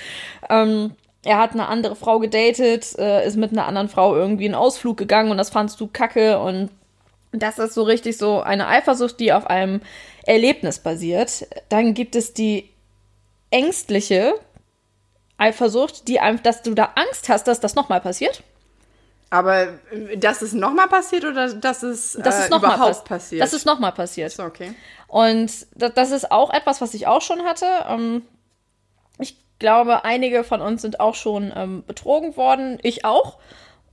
Ähm, 0.49 0.91
er 1.23 1.39
hat 1.39 1.51
eine 1.51 1.67
andere 1.67 1.95
Frau 1.95 2.19
gedatet, 2.19 2.97
äh, 2.97 3.25
ist 3.27 3.35
mit 3.35 3.51
einer 3.51 3.65
anderen 3.65 3.89
Frau 3.89 4.15
irgendwie 4.15 4.45
in 4.45 4.55
Ausflug 4.55 4.97
gegangen 4.97 5.31
und 5.31 5.37
das 5.37 5.49
fandst 5.49 5.79
du 5.79 5.87
kacke 5.87 6.39
und 6.39 6.69
das 7.31 7.59
ist 7.59 7.73
so 7.73 7.83
richtig 7.83 8.17
so 8.17 8.41
eine 8.41 8.67
Eifersucht, 8.67 9.19
die 9.19 9.33
auf 9.33 9.47
einem 9.47 9.81
Erlebnis 10.25 10.79
basiert. 10.79 11.47
Dann 11.69 11.93
gibt 11.93 12.15
es 12.15 12.33
die 12.33 12.69
ängstliche 13.51 14.35
Eifersucht, 15.37 16.07
die 16.07 16.19
dass 16.43 16.61
du 16.63 16.73
da 16.73 16.93
Angst 16.95 17.29
hast, 17.29 17.47
dass 17.47 17.59
das 17.59 17.75
nochmal 17.75 18.01
passiert. 18.01 18.43
Aber 19.29 19.67
äh, 19.91 20.17
dass 20.17 20.41
es 20.41 20.53
nochmal 20.53 20.87
passiert 20.87 21.25
oder 21.25 21.53
dass 21.53 21.83
es, 21.83 22.13
dass 22.13 22.39
es 22.39 22.45
äh, 22.45 22.55
überhaupt 22.55 22.79
pass 22.79 23.03
passiert? 23.03 23.41
Dass 23.41 23.53
es 23.53 23.65
nochmal 23.65 23.91
passiert. 23.91 24.31
So, 24.31 24.43
okay. 24.43 24.73
Und 25.07 25.51
das, 25.75 25.93
das, 25.93 26.11
ist 26.11 26.31
auch 26.31 26.53
etwas, 26.53 26.81
was 26.81 26.93
ich 26.93 27.07
auch 27.07 27.21
schon 27.21 27.43
hatte. 27.43 27.65
Ähm, 27.87 28.21
ich 29.19 29.37
glaube, 29.59 30.05
einige 30.05 30.43
von 30.43 30.61
uns 30.61 30.81
sind 30.81 30.99
auch 30.99 31.15
schon 31.15 31.51
ähm, 31.55 31.83
betrogen 31.85 32.37
worden. 32.37 32.79
Ich 32.83 33.05
auch. 33.05 33.37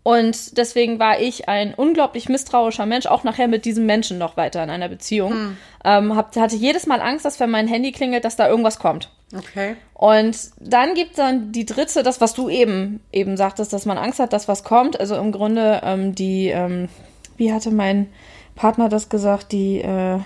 Und 0.05 0.59
deswegen 0.59 0.99
war 0.99 1.19
ich 1.19 1.49
ein 1.49 1.73
unglaublich 1.75 2.29
misstrauischer 2.29 2.85
Mensch, 2.85 3.07
auch 3.07 3.25
nachher 3.25 3.49
mit 3.49 3.65
diesem 3.65 3.87
Menschen 3.87 4.19
noch 4.19 4.37
weiter 4.37 4.63
in 4.63 4.69
einer 4.69 4.91
Beziehung. 4.91 5.33
Hm. 5.33 5.57
Ähm, 5.83 6.17
hab, 6.17 6.37
hatte 6.37 6.57
jedes 6.57 6.87
Mal 6.87 7.01
Angst, 7.01 7.25
dass 7.25 7.41
wenn 7.41 7.51
mein 7.51 7.67
Handy 7.67 7.91
klingelt, 7.91 8.25
dass 8.25 8.37
da 8.37 8.47
irgendwas 8.47 8.79
kommt. 8.79 9.09
Okay. 9.37 9.77
Und 9.95 10.51
dann 10.61 10.95
gibt 10.95 11.19
dann 11.19 11.53
die 11.53 11.67
dritte, 11.67 12.03
das, 12.03 12.21
was 12.21 12.35
du 12.35 12.49
eben 12.49 13.01
eben 13.13 13.37
sagtest, 13.37 13.73
dass 13.73 13.87
man 13.87 13.99
Angst 13.99 14.19
hat, 14.19 14.33
dass 14.33 14.49
was 14.49 14.65
kommt. 14.65 14.99
Also 14.99 15.17
im 15.17 15.33
Grunde 15.33 15.81
ähm, 15.83 16.15
die, 16.15 16.49
ähm, 16.49 16.89
wie 17.37 17.53
hatte 17.53 17.71
mein 17.71 18.09
Partner 18.55 18.89
das 18.89 19.09
gesagt, 19.09 19.53
die 19.53 19.81
äh, 19.81 20.21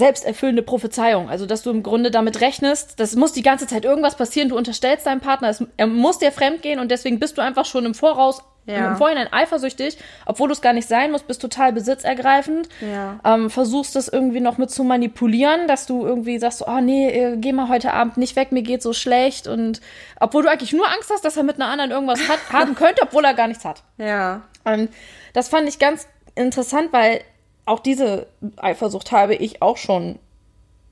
selbsterfüllende 0.00 0.62
Prophezeiung. 0.62 1.28
Also, 1.28 1.46
dass 1.46 1.62
du 1.62 1.70
im 1.70 1.82
Grunde 1.82 2.10
damit 2.10 2.40
rechnest, 2.40 2.98
das 2.98 3.14
muss 3.14 3.32
die 3.32 3.42
ganze 3.42 3.66
Zeit 3.66 3.84
irgendwas 3.84 4.16
passieren. 4.16 4.48
Du 4.48 4.56
unterstellst 4.56 5.06
deinem 5.06 5.20
Partner, 5.20 5.50
es, 5.50 5.62
er 5.76 5.86
muss 5.86 6.18
dir 6.18 6.32
fremd 6.32 6.62
gehen 6.62 6.80
und 6.80 6.90
deswegen 6.90 7.20
bist 7.20 7.38
du 7.38 7.42
einfach 7.42 7.66
schon 7.66 7.86
im 7.86 7.94
Voraus 7.94 8.42
ja. 8.66 8.88
im 8.88 8.96
Vorhinein 8.96 9.32
eifersüchtig, 9.32 9.98
obwohl 10.26 10.48
du 10.48 10.52
es 10.52 10.60
gar 10.60 10.72
nicht 10.72 10.88
sein 10.88 11.10
musst, 11.10 11.26
bist 11.26 11.40
total 11.40 11.72
besitzergreifend. 11.72 12.68
Ja. 12.80 13.18
Ähm, 13.24 13.50
versuchst 13.50 13.96
das 13.96 14.08
irgendwie 14.08 14.40
noch 14.40 14.58
mit 14.58 14.70
zu 14.70 14.84
manipulieren, 14.84 15.66
dass 15.68 15.86
du 15.86 16.06
irgendwie 16.06 16.38
sagst, 16.38 16.64
oh 16.66 16.80
nee, 16.80 17.08
äh, 17.08 17.36
geh 17.36 17.52
mal 17.52 17.68
heute 17.68 17.92
Abend 17.92 18.16
nicht 18.16 18.36
weg, 18.36 18.52
mir 18.52 18.62
geht 18.62 18.82
so 18.82 18.92
schlecht. 18.92 19.46
Und 19.46 19.80
obwohl 20.18 20.42
du 20.42 20.50
eigentlich 20.50 20.72
nur 20.72 20.88
Angst 20.90 21.10
hast, 21.12 21.24
dass 21.24 21.36
er 21.36 21.42
mit 21.42 21.56
einer 21.56 21.68
anderen 21.68 21.90
irgendwas 21.90 22.28
hat, 22.28 22.38
haben 22.52 22.74
könnte, 22.74 23.02
obwohl 23.02 23.24
er 23.24 23.34
gar 23.34 23.48
nichts 23.48 23.64
hat. 23.64 23.82
Ja. 23.98 24.42
Und 24.64 24.90
das 25.32 25.48
fand 25.48 25.68
ich 25.68 25.78
ganz 25.78 26.06
interessant, 26.34 26.92
weil 26.92 27.20
auch 27.70 27.80
diese 27.80 28.26
Eifersucht 28.56 29.12
habe 29.12 29.34
ich 29.34 29.62
auch 29.62 29.76
schon 29.76 30.18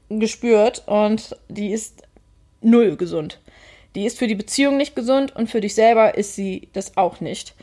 gespürt 0.08 0.84
und 0.86 1.36
die 1.48 1.72
ist 1.72 2.02
null 2.60 2.96
gesund. 2.96 3.40
Die 3.94 4.06
ist 4.06 4.18
für 4.18 4.28
die 4.28 4.36
Beziehung 4.36 4.76
nicht 4.76 4.94
gesund 4.94 5.34
und 5.34 5.50
für 5.50 5.60
dich 5.60 5.74
selber 5.74 6.16
ist 6.16 6.34
sie 6.34 6.68
das 6.72 6.96
auch 6.96 7.20
nicht. 7.20 7.54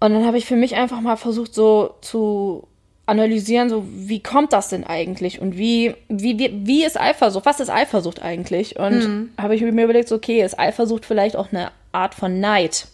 Und 0.00 0.12
dann 0.12 0.24
habe 0.24 0.38
ich 0.38 0.46
für 0.46 0.56
mich 0.56 0.76
einfach 0.76 1.00
mal 1.00 1.16
versucht, 1.16 1.54
so 1.54 1.96
zu 2.00 2.68
analysieren, 3.06 3.68
so 3.68 3.84
wie 3.88 4.22
kommt 4.22 4.52
das 4.52 4.68
denn 4.68 4.84
eigentlich 4.84 5.40
und 5.40 5.56
wie, 5.56 5.94
wie, 6.08 6.38
wie, 6.38 6.66
wie 6.66 6.84
ist 6.84 7.00
Eifersucht? 7.00 7.46
Was 7.46 7.58
ist 7.58 7.70
Eifersucht 7.70 8.22
eigentlich? 8.22 8.78
Und 8.78 8.98
mhm. 8.98 9.30
habe 9.40 9.56
ich 9.56 9.62
mir 9.62 9.84
überlegt, 9.84 10.08
so, 10.08 10.16
okay, 10.16 10.44
ist 10.44 10.58
Eifersucht 10.58 11.04
vielleicht 11.04 11.34
auch 11.34 11.50
eine 11.50 11.72
Art 11.90 12.14
von 12.14 12.38
Neid? 12.38 12.86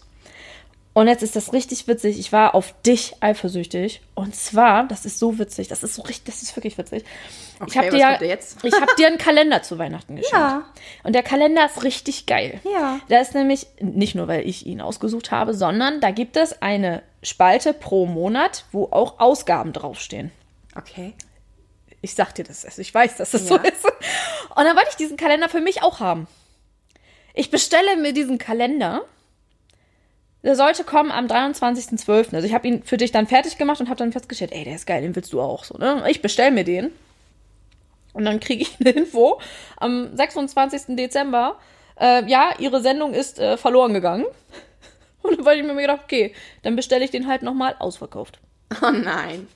Und 0.95 1.09
jetzt 1.09 1.23
ist 1.23 1.35
das 1.35 1.51
richtig 1.51 1.89
witzig. 1.89 2.17
Ich 2.17 2.31
war 2.31 2.55
auf 2.55 2.73
dich 2.83 3.15
eifersüchtig. 3.19 3.99
Und 4.13 4.33
zwar, 4.33 4.87
das 4.87 5.05
ist 5.05 5.19
so 5.19 5.37
witzig, 5.37 5.67
das 5.67 5.83
ist 5.83 5.95
so 5.95 6.03
richtig, 6.03 6.23
das 6.23 6.41
ist 6.41 6.55
wirklich 6.55 6.77
witzig. 6.77 7.03
Okay, 7.59 7.89
ich 7.93 8.01
habe 8.01 8.17
dir, 8.17 8.39
ich 8.63 8.73
habe 8.73 8.95
dir 8.97 9.07
einen 9.07 9.17
Kalender 9.17 9.61
zu 9.61 9.77
Weihnachten 9.77 10.15
geschenkt. 10.15 10.33
Ja. 10.33 10.63
Und 11.03 11.13
der 11.13 11.21
Kalender 11.21 11.65
ist 11.65 11.83
richtig 11.83 12.27
geil. 12.27 12.61
Ja. 12.63 13.01
Da 13.09 13.19
ist 13.19 13.35
nämlich 13.35 13.67
nicht 13.81 14.15
nur, 14.15 14.29
weil 14.29 14.47
ich 14.47 14.65
ihn 14.65 14.79
ausgesucht 14.79 15.31
habe, 15.31 15.53
sondern 15.53 15.99
da 15.99 16.11
gibt 16.11 16.37
es 16.37 16.61
eine 16.61 17.03
Spalte 17.23 17.73
pro 17.73 18.05
Monat, 18.05 18.63
wo 18.71 18.85
auch 18.85 19.19
Ausgaben 19.19 19.73
draufstehen. 19.73 20.31
Okay. 20.77 21.13
Ich 21.99 22.15
sag 22.15 22.35
dir 22.35 22.45
das, 22.45 22.63
also 22.63 22.81
ich 22.81 22.93
weiß, 22.93 23.17
dass 23.17 23.31
das 23.31 23.41
ja. 23.41 23.47
so 23.49 23.55
ist. 23.57 23.83
Und 23.83 24.63
dann 24.63 24.77
wollte 24.77 24.91
ich 24.91 24.95
diesen 24.95 25.17
Kalender 25.17 25.49
für 25.49 25.59
mich 25.59 25.83
auch 25.83 25.99
haben. 25.99 26.25
Ich 27.33 27.51
bestelle 27.51 27.97
mir 27.97 28.13
diesen 28.13 28.37
Kalender 28.37 29.01
der 30.45 30.55
sollte 30.55 30.83
kommen 30.83 31.11
am 31.11 31.25
23.12. 31.25 32.35
Also 32.35 32.47
ich 32.47 32.53
habe 32.53 32.67
ihn 32.67 32.83
für 32.83 32.97
dich 32.97 33.11
dann 33.11 33.25
fertig 33.25 33.57
gemacht 33.57 33.79
und 33.81 33.87
habe 33.87 33.97
dann 33.97 34.11
festgestellt, 34.11 34.51
ey, 34.53 34.63
der 34.63 34.75
ist 34.75 34.85
geil, 34.85 35.01
den 35.01 35.15
willst 35.15 35.33
du 35.33 35.41
auch 35.41 35.63
so, 35.63 35.75
ne? 35.77 36.03
Ich 36.07 36.21
bestell 36.21 36.51
mir 36.51 36.63
den. 36.63 36.91
Und 38.13 38.25
dann 38.25 38.39
kriege 38.39 38.61
ich 38.61 38.79
eine 38.79 38.91
Info 38.91 39.41
am 39.77 40.15
26. 40.15 40.95
Dezember. 40.95 41.59
Äh, 41.99 42.25
ja, 42.29 42.51
ihre 42.59 42.81
Sendung 42.81 43.13
ist 43.13 43.39
äh, 43.39 43.57
verloren 43.57 43.93
gegangen. 43.93 44.25
Und 45.23 45.39
dann 45.39 45.45
habe 45.47 45.55
ich 45.55 45.63
mir 45.63 45.75
gedacht, 45.75 46.01
okay, 46.03 46.33
dann 46.61 46.75
bestelle 46.75 47.03
ich 47.03 47.11
den 47.11 47.27
halt 47.27 47.41
nochmal 47.41 47.75
ausverkauft. 47.79 48.39
Oh 48.81 48.91
nein. 48.91 49.47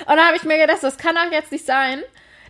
Und 0.00 0.08
dann 0.08 0.26
habe 0.26 0.36
ich 0.36 0.44
mir 0.44 0.58
gedacht, 0.58 0.82
das 0.82 0.98
kann 0.98 1.14
doch 1.14 1.32
jetzt 1.32 1.52
nicht 1.52 1.64
sein, 1.64 2.02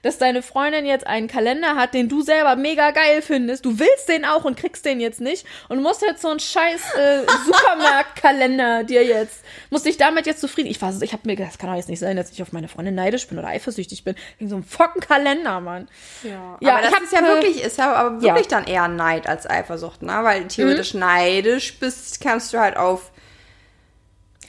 dass 0.02 0.18
deine 0.18 0.42
Freundin 0.42 0.86
jetzt 0.86 1.06
einen 1.06 1.28
Kalender 1.28 1.76
hat, 1.76 1.94
den 1.94 2.08
du 2.08 2.22
selber 2.22 2.56
mega 2.56 2.90
geil 2.90 3.22
findest. 3.22 3.64
Du 3.64 3.78
willst 3.78 4.08
den 4.08 4.24
auch 4.24 4.44
und 4.44 4.56
kriegst 4.56 4.84
den 4.84 5.00
jetzt 5.00 5.20
nicht. 5.20 5.46
Und 5.68 5.82
musst 5.82 6.02
jetzt 6.02 6.22
so 6.22 6.28
einen 6.28 6.40
scheiß 6.40 6.94
äh, 6.96 7.22
Supermarktkalender 7.46 8.84
dir 8.84 9.04
jetzt, 9.04 9.42
musst 9.70 9.86
dich 9.86 9.96
damit 9.96 10.26
jetzt 10.26 10.40
zufrieden. 10.40 10.68
Ich, 10.68 10.80
war, 10.82 10.92
so- 10.92 11.02
ich 11.02 11.12
habe 11.12 11.22
mir 11.26 11.36
gedacht, 11.36 11.52
das 11.54 11.58
kann 11.58 11.70
doch 11.70 11.76
jetzt 11.76 11.88
nicht 11.88 11.98
sein, 12.00 12.16
dass 12.16 12.30
ich 12.30 12.42
auf 12.42 12.52
meine 12.52 12.68
Freundin 12.68 12.94
neidisch 12.94 13.26
bin 13.28 13.38
oder 13.38 13.48
eifersüchtig 13.48 14.04
bin. 14.04 14.14
Wegen 14.38 14.48
so 14.50 14.56
einem 14.56 14.64
fucking 14.64 15.02
Kalender, 15.02 15.60
Mann. 15.60 15.88
Ja, 16.22 16.56
Ja, 16.60 16.72
aber 16.74 16.82
das 16.82 16.90
ich 16.90 16.96
hab, 16.96 17.02
ist 17.04 17.12
ja 17.12 17.22
wirklich, 17.22 17.62
ist 17.64 17.78
ja 17.78 17.92
aber 17.94 18.20
wirklich 18.22 18.46
ja. 18.50 18.58
dann 18.60 18.66
eher 18.66 18.88
Neid 18.88 19.26
als 19.26 19.48
Eifersucht, 19.48 20.02
ne? 20.02 20.18
Weil 20.22 20.46
theoretisch 20.48 20.94
neidisch 20.94 21.78
bist, 21.78 22.20
kannst 22.20 22.52
du 22.52 22.58
halt 22.58 22.76
auf 22.76 23.10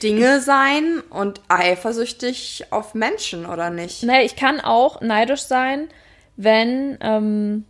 Dinge 0.02 0.40
sein 0.40 1.00
und 1.10 1.40
eifersüchtig 1.48 2.66
auf 2.70 2.94
Menschen, 2.94 3.46
oder 3.46 3.70
nicht? 3.70 4.02
Naja, 4.02 4.22
ich 4.22 4.36
kann 4.36 4.60
auch 4.60 5.00
neidisch 5.00 5.42
sein, 5.42 5.88
wenn 6.36 6.96
ähm, 7.00 7.64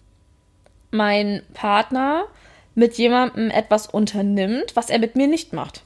mein 0.90 1.42
Partner 1.54 2.24
mit 2.74 2.94
jemandem 2.98 3.50
etwas 3.50 3.86
unternimmt, 3.86 4.76
was 4.76 4.90
er 4.90 4.98
mit 4.98 5.16
mir 5.16 5.26
nicht 5.26 5.52
macht. 5.52 5.82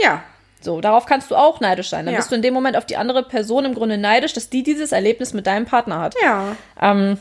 Ja. 0.00 0.22
So, 0.60 0.80
darauf 0.80 1.06
kannst 1.06 1.30
du 1.30 1.36
auch 1.36 1.60
neidisch 1.60 1.88
sein. 1.90 2.04
Dann 2.06 2.14
Ja. 2.14 2.20
bist 2.20 2.30
du 2.30 2.36
in 2.36 2.42
dem 2.42 2.54
Moment 2.54 2.76
auf 2.76 2.86
die 2.86 2.96
andere 2.96 3.22
Person 3.24 3.64
im 3.64 3.74
Grunde 3.74 3.98
neidisch, 3.98 4.32
dass 4.32 4.48
die 4.48 4.62
dieses 4.62 4.92
Erlebnis 4.92 5.32
mit 5.34 5.46
deinem 5.46 5.66
Partner 5.66 6.00
hat. 6.00 6.14
Ja. 6.22 6.56
Ähm, 6.80 7.18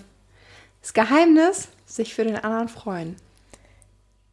Das 0.82 0.94
Geheimnis, 0.94 1.68
sich 1.86 2.13
für 2.16 2.24
den 2.24 2.38
anderen 2.38 2.68
freuen. 2.70 3.16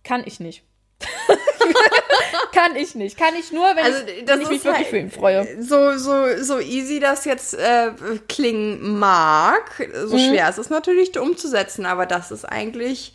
kann 0.04 0.22
ich 0.24 0.40
nicht. 0.40 0.62
kann 2.52 2.76
ich 2.76 2.94
nicht. 2.94 3.16
Kann 3.18 3.34
ich 3.38 3.52
nur, 3.52 3.64
wenn 3.76 3.84
Also, 3.84 3.98
ich, 4.06 4.24
das 4.24 4.34
wenn 4.34 4.42
ich 4.42 4.48
mich 4.48 4.56
ist 4.58 4.64
wirklich 4.64 4.78
halt- 4.78 4.86
für 4.88 4.98
ihn 4.98 5.10
freue. 5.10 5.62
So, 5.62 5.96
so, 5.96 6.42
so 6.42 6.58
easy 6.60 7.00
das 7.00 7.24
jetzt 7.24 7.54
äh, 7.54 7.92
klingen 8.28 8.98
mag, 8.98 9.88
so 10.06 10.16
Mhm. 10.16 10.28
schwer 10.28 10.48
ist 10.48 10.58
es 10.58 10.70
natürlich 10.70 11.18
umzusetzen, 11.18 11.86
aber 11.86 12.06
das 12.06 12.30
ist 12.30 12.44
eigentlich 12.44 13.14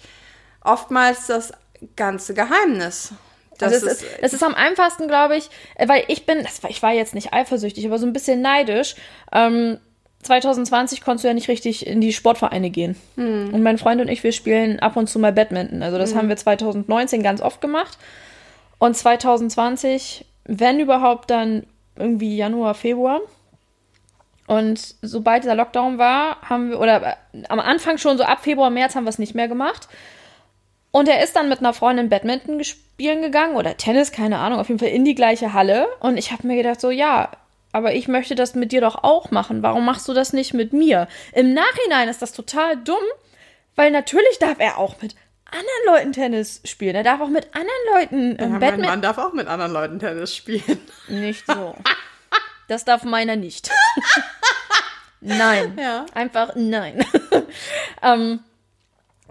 oftmals 0.64 1.28
das 1.28 1.52
ganze 1.96 2.34
Geheimnis. 2.34 3.14
Das 3.58 3.74
Also 3.74 3.88
es 3.88 4.02
ist, 4.02 4.06
es 4.22 4.34
ist 4.34 4.44
am 4.44 4.56
einfachsten, 4.56 5.08
glaube 5.08 5.36
ich, 5.36 5.50
äh, 5.76 5.88
weil 5.88 6.04
ich 6.08 6.26
bin, 6.26 6.42
das 6.44 6.60
ich 6.70 6.82
war 6.82 6.92
jetzt 6.94 7.14
nicht 7.14 7.34
eifersüchtig, 7.34 7.86
aber 7.86 8.00
so 8.00 8.06
ein 8.06 8.14
bisschen 8.14 8.42
neidisch. 8.42 8.96
Ähm, 9.32 9.80
2020 10.24 11.02
konntest 11.02 11.24
du 11.24 11.28
ja 11.28 11.34
nicht 11.34 11.48
richtig 11.48 11.86
in 11.86 12.02
die 12.02 12.14
Sportvereine 12.14 12.70
gehen. 12.70 12.96
Und 13.54 13.64
mein 13.64 13.78
Freund 13.78 14.02
und 14.02 14.08
ich, 14.08 14.24
wir 14.24 14.32
spielen 14.32 14.80
ab 14.80 14.96
und 14.98 15.08
zu 15.08 15.20
mal 15.20 15.34
Badminton. 15.34 15.84
Also 15.84 15.98
das 15.98 16.16
haben 16.16 16.30
wir 16.30 16.38
2019 16.38 17.22
ganz 17.24 17.42
oft 17.42 17.62
gemacht. 17.62 17.98
Und 18.80 18.96
2020, 18.96 20.26
wenn 20.46 20.80
überhaupt, 20.80 21.30
dann 21.30 21.66
irgendwie 21.96 22.36
Januar, 22.36 22.74
Februar. 22.74 23.22
Und 24.48 24.96
sobald 25.02 25.44
dieser 25.44 25.56
Lockdown 25.56 25.98
war, 25.98 26.42
haben 26.42 26.72
wir, 26.72 26.80
oder 26.80 27.02
äh, 27.34 27.44
am 27.50 27.60
Anfang 27.60 27.98
schon 27.98 28.18
so 28.18 28.24
ab 28.24 28.44
Februar, 28.44 28.70
März 28.70 28.96
haben 28.96 29.06
wir 29.06 29.10
es 29.10 29.20
nicht 29.20 29.36
mehr 29.36 29.48
gemacht. 29.48 29.88
Und 30.92 31.08
er 31.08 31.24
ist 31.24 31.36
dann 31.36 31.50
mit 31.50 31.60
einer 31.60 31.74
Freundin 31.74 32.10
Badminton 32.10 32.64
spielen 32.64 33.22
gegangen 33.22 33.56
oder 33.56 33.78
Tennis, 33.78 34.12
keine 34.12 34.38
Ahnung, 34.40 34.60
auf 34.60 34.68
jeden 34.68 34.80
Fall 34.80 34.90
in 34.90 35.06
die 35.06 35.16
gleiche 35.16 35.54
Halle. 35.54 35.88
Und 36.02 36.18
ich 36.18 36.32
habe 36.32 36.46
mir 36.46 36.56
gedacht, 36.56 36.82
so, 36.82 36.92
ja, 36.92 37.32
aber 37.74 37.94
ich 37.94 38.08
möchte 38.08 38.36
das 38.36 38.56
mit 38.56 38.72
dir 38.72 38.80
doch 38.80 39.04
auch 39.04 39.32
machen. 39.32 39.62
Warum 39.62 39.84
machst 39.84 40.08
du 40.08 40.14
das 40.14 40.32
nicht 40.32 40.54
mit 40.54 40.72
mir? 40.72 41.08
Im 41.34 41.54
Nachhinein 41.54 42.08
ist 42.08 42.22
das 42.22 42.32
total 42.32 42.78
dumm, 42.78 43.04
weil 43.76 43.92
natürlich 43.92 44.40
darf 44.40 44.60
er 44.60 44.78
auch 44.78 45.02
mit 45.02 45.16
anderen 45.46 45.86
Leuten 45.88 46.14
Tennis 46.14 46.62
spielen. 46.64 46.96
Er 46.96 47.04
darf 47.04 47.20
auch 47.20 47.30
mit 47.30 47.50
anderen 47.54 47.94
Leuten 47.94 48.32
ähm, 48.32 48.38
Ja, 48.40 48.48
mein 48.48 48.60
Badminton. 48.60 48.90
Mann 48.90 49.02
darf 49.02 49.18
auch 49.18 49.34
mit 49.34 49.48
anderen 49.48 49.74
Leuten 49.74 50.00
Tennis 50.00 50.36
spielen. 50.36 50.80
Nicht 51.08 51.46
so. 51.46 51.76
Das 52.68 52.86
darf 52.86 53.04
meiner 53.04 53.36
nicht. 53.36 53.70
nein. 55.22 55.78
Ja. 55.80 56.06
Einfach 56.14 56.54
nein. 56.56 57.06
ähm, 58.02 58.40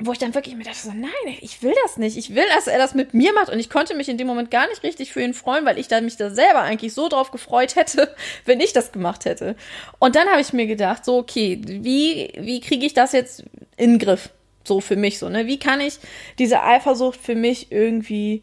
wo 0.04 0.12
ich 0.12 0.18
dann 0.18 0.34
wirklich 0.34 0.56
mir 0.56 0.64
dachte, 0.64 0.78
so, 0.78 0.92
nein, 0.92 1.36
ich 1.40 1.62
will 1.62 1.74
das 1.82 1.96
nicht. 1.96 2.16
Ich 2.16 2.34
will, 2.34 2.44
dass 2.54 2.66
er 2.66 2.78
das 2.78 2.94
mit 2.94 3.14
mir 3.14 3.32
macht. 3.32 3.50
Und 3.50 3.58
ich 3.58 3.70
konnte 3.70 3.94
mich 3.94 4.08
in 4.08 4.18
dem 4.18 4.26
Moment 4.26 4.50
gar 4.50 4.68
nicht 4.68 4.82
richtig 4.82 5.12
für 5.12 5.22
ihn 5.22 5.34
freuen, 5.34 5.64
weil 5.64 5.78
ich 5.78 5.88
da 5.88 6.00
mich 6.00 6.16
da 6.16 6.30
selber 6.30 6.60
eigentlich 6.60 6.92
so 6.92 7.08
drauf 7.08 7.30
gefreut 7.30 7.76
hätte, 7.76 8.14
wenn 8.44 8.60
ich 8.60 8.72
das 8.72 8.92
gemacht 8.92 9.24
hätte. 9.24 9.56
Und 9.98 10.16
dann 10.16 10.28
habe 10.28 10.40
ich 10.40 10.52
mir 10.52 10.66
gedacht, 10.66 11.04
so, 11.04 11.18
okay, 11.18 11.60
wie, 11.64 12.32
wie 12.38 12.60
kriege 12.60 12.84
ich 12.84 12.94
das 12.94 13.12
jetzt 13.12 13.44
in 13.76 13.92
den 13.92 13.98
Griff? 13.98 14.30
So 14.64 14.80
für 14.80 14.96
mich 14.96 15.18
so, 15.18 15.28
ne? 15.28 15.46
Wie 15.46 15.58
kann 15.58 15.80
ich 15.80 15.98
diese 16.38 16.62
Eifersucht 16.62 17.20
für 17.20 17.34
mich 17.34 17.72
irgendwie 17.72 18.42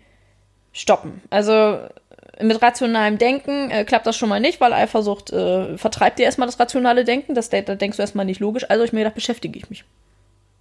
stoppen? 0.74 1.22
Also 1.30 1.80
mit 2.42 2.62
rationalem 2.62 3.18
Denken 3.18 3.70
äh, 3.72 3.84
klappt 3.86 4.08
das 4.08 4.16
schon 4.18 4.30
mal 4.30 4.40
nicht, 4.40 4.62
weil 4.62 4.74
Eifersucht 4.74 5.32
äh, 5.32 5.78
vertreibt 5.78 6.20
dir 6.20 6.24
erstmal 6.24 6.48
das 6.48 6.60
rationale 6.60 7.04
Denken. 7.04 7.36
Das, 7.36 7.50
da 7.50 7.62
denkst 7.62 7.98
du 7.98 8.02
erstmal 8.02 8.26
nicht 8.26 8.40
logisch. 8.40 8.66
Also 8.70 8.84
ich 8.84 8.94
mir 8.94 9.00
gedacht, 9.00 9.16
beschäftige 9.16 9.58
ich 9.58 9.70
mich. 9.70 9.84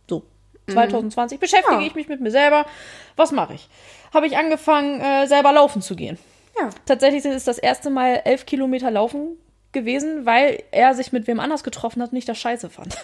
So. 0.08 0.22
2020 0.68 1.38
beschäftige 1.40 1.80
Ja. 1.80 1.86
ich 1.86 1.94
mich 1.94 2.08
mit 2.08 2.20
mir 2.20 2.30
selber. 2.30 2.66
Was 3.16 3.32
mache 3.32 3.54
ich? 3.54 3.68
Habe 4.14 4.26
ich 4.26 4.36
angefangen, 4.36 5.00
äh, 5.00 5.26
selber 5.26 5.52
laufen 5.52 5.82
zu 5.82 5.96
gehen. 5.96 6.18
Ja. 6.58 6.70
Tatsächlich 6.86 7.24
ist 7.24 7.34
es 7.34 7.44
das 7.44 7.58
erste 7.58 7.90
Mal 7.90 8.22
elf 8.24 8.46
Kilometer 8.46 8.90
laufen 8.90 9.36
gewesen, 9.72 10.26
weil 10.26 10.62
er 10.70 10.94
sich 10.94 11.12
mit 11.12 11.26
wem 11.26 11.40
anders 11.40 11.62
getroffen 11.62 12.02
hat 12.02 12.12
und 12.12 12.16
ich 12.18 12.24
das 12.24 12.38
scheiße 12.38 12.70
fand. 12.70 12.96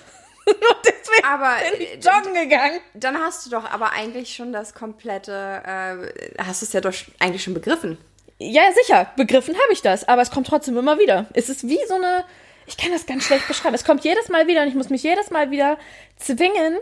deswegen 0.47 1.27
Aber 1.27 1.53
bin 1.73 1.81
ich 1.81 2.05
joggen 2.05 2.35
gegangen. 2.35 2.81
dann 2.95 3.19
hast 3.19 3.47
du 3.47 3.51
doch 3.51 3.71
aber 3.71 3.93
eigentlich 3.93 4.35
schon 4.35 4.53
das 4.53 4.75
komplette, 4.75 5.63
äh, 5.65 6.43
hast 6.43 6.63
du 6.63 6.67
es 6.67 6.73
ja 6.73 6.81
doch 6.81 6.93
eigentlich 7.19 7.43
schon 7.43 7.55
begriffen. 7.55 7.99
Ja, 8.39 8.63
sicher, 8.73 9.11
begriffen 9.17 9.55
habe 9.55 9.73
ich 9.73 9.83
das, 9.83 10.07
aber 10.09 10.21
es 10.23 10.31
kommt 10.31 10.47
trotzdem 10.49 10.77
immer 10.77 10.99
wieder. 10.99 11.27
Es 11.35 11.49
ist 11.49 11.69
wie 11.69 11.79
so 11.87 11.95
eine, 11.95 12.25
ich 12.67 12.77
kann 12.77 12.91
das 12.93 13.07
ganz 13.07 13.25
schlecht 13.25 13.47
beschreiben. 13.47 13.75
Es 13.75 13.85
kommt 13.85 14.03
jedes 14.05 14.29
Mal 14.29 14.47
wieder 14.49 14.63
und 14.63 14.69
ich 14.69 14.75
muss 14.75 14.89
mich 14.91 15.03
jedes 15.03 15.31
Mal 15.31 15.51
wieder 15.51 15.79
zwingen, 16.17 16.79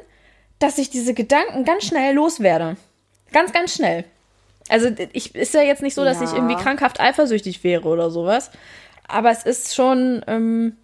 dass 0.62 0.78
ich 0.78 0.90
diese 0.90 1.14
Gedanken 1.14 1.64
ganz 1.64 1.84
schnell 1.84 2.14
loswerde. 2.14 2.76
Ganz, 3.32 3.52
ganz 3.52 3.74
schnell. 3.74 4.04
Also 4.68 4.88
ich 5.12 5.34
ist 5.34 5.54
ja 5.54 5.62
jetzt 5.62 5.82
nicht 5.82 5.94
so, 5.94 6.04
dass 6.04 6.18
Ja. 6.20 6.24
ich 6.24 6.32
irgendwie 6.34 6.54
krankhaft 6.56 7.00
eifersüchtig 7.00 7.64
wäre 7.64 7.88
oder 7.88 8.10
sowas. 8.10 8.50
Aber 9.08 9.30
es 9.30 9.42
ist 9.42 9.74
schon, 9.74 10.22
ähm, 10.26 10.76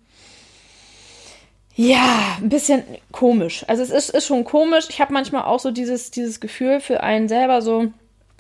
ja, 1.75 2.37
ein 2.41 2.49
bisschen 2.49 2.83
komisch. 3.13 3.65
Also 3.69 3.83
es 3.83 3.91
ist, 3.91 4.11
ist 4.11 4.27
schon 4.27 4.45
komisch. 4.45 4.87
Ich 4.89 5.01
habe 5.01 5.13
manchmal 5.13 5.45
auch 5.45 5.61
so 5.61 5.71
dieses, 5.71 6.11
dieses 6.11 6.41
Gefühl 6.41 6.81
für 6.81 7.03
einen 7.03 7.29
selber 7.29 7.63
so, 7.63 7.87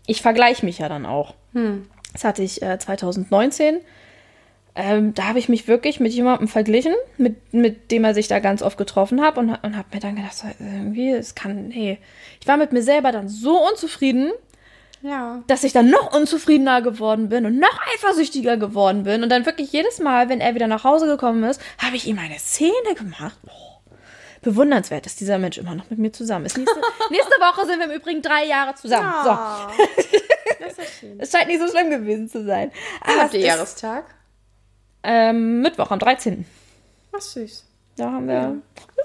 ich 0.07 0.22
vergleiche 0.22 0.64
mich 0.66 0.79
ja 0.79 0.88
dann 0.88 1.07
auch. 1.07 1.35
Das 2.12 2.24
hatte 2.24 2.42
ich 2.42 2.62
äh, 2.62 2.79
2019. 2.79 3.79
Ähm, 4.81 5.12
da 5.12 5.25
habe 5.25 5.41
ich 5.41 5.49
mich 5.49 5.67
wirklich 5.67 5.99
mit 5.99 6.12
jemandem 6.12 6.47
verglichen, 6.47 6.95
mit, 7.17 7.53
mit 7.53 7.91
dem 7.91 8.05
er 8.05 8.14
sich 8.14 8.29
da 8.29 8.38
ganz 8.38 8.62
oft 8.62 8.79
getroffen 8.79 9.21
hat 9.23 9.37
und, 9.37 9.51
und 9.51 9.77
habe 9.77 9.88
mir 9.93 9.99
dann 9.99 10.14
gedacht, 10.14 10.35
so, 10.37 10.47
irgendwie, 10.61 11.11
es 11.11 11.35
kann, 11.35 11.67
nee. 11.67 11.99
Ich 12.41 12.47
war 12.47 12.57
mit 12.57 12.73
mir 12.73 12.83
selber 12.83 13.11
dann 13.11 13.29
so 13.29 13.59
unzufrieden, 13.69 14.31
Ja. 15.03 15.43
dass 15.49 15.64
ich 15.64 15.73
dann 15.73 15.91
noch 15.91 16.14
unzufriedener 16.14 16.81
geworden 16.81 17.29
bin 17.29 17.45
und 17.45 17.59
noch 17.59 17.77
eifersüchtiger 17.95 18.57
geworden 18.57 19.03
bin. 19.03 19.25
Und 19.25 19.31
dann 19.31 19.47
wirklich 19.47 19.73
jedes 19.73 19.99
Mal, 19.99 20.29
wenn 20.29 20.41
er 20.41 20.55
wieder 20.55 20.69
nach 20.69 20.85
Hause 20.85 21.07
gekommen 21.07 21.43
ist, 21.43 21.61
habe 21.79 21.97
ich 21.97 22.07
ihm 22.07 22.21
eine 22.21 22.38
Szene 22.38 22.95
gemacht. 22.97 23.37
Boah, 23.43 23.81
bewundernswert, 24.43 25.07
dass 25.07 25.17
dieser 25.17 25.38
Mensch 25.38 25.59
immer 25.59 25.75
noch 25.75 25.91
mit 25.91 25.99
mir 25.99 26.12
zusammen 26.12 26.47
ist. 26.47 26.57
Nächste, 26.57 26.79
nächste 27.11 27.35
Woche 27.41 27.67
sind 27.67 27.81
wir 27.81 27.87
im 27.87 27.97
Übrigen 28.01 28.23
drei 28.23 28.45
Jahre 28.47 28.77
zusammen. 28.77 29.12
So, 29.25 29.31
Das 30.64 30.79
ist 30.79 31.01
schön. 31.01 31.14
es 31.19 31.33
scheint 31.33 31.49
nicht 31.49 31.61
so 31.61 31.67
schlimm 31.67 31.91
gewesen 31.91 32.29
zu 32.29 32.45
sein. 32.45 32.71
Aber 33.01 33.23
Habt 33.23 33.35
ihr 33.35 33.41
Jahrestag? 33.41 34.05
Ähm, 35.03 35.61
Mittwoch 35.61 35.91
am 35.91 35.99
13. 35.99 36.45
Ach, 37.17 37.21
süß. 37.21 37.65
Da 37.97 38.13
haben 38.13 38.29
wir. 38.29 38.57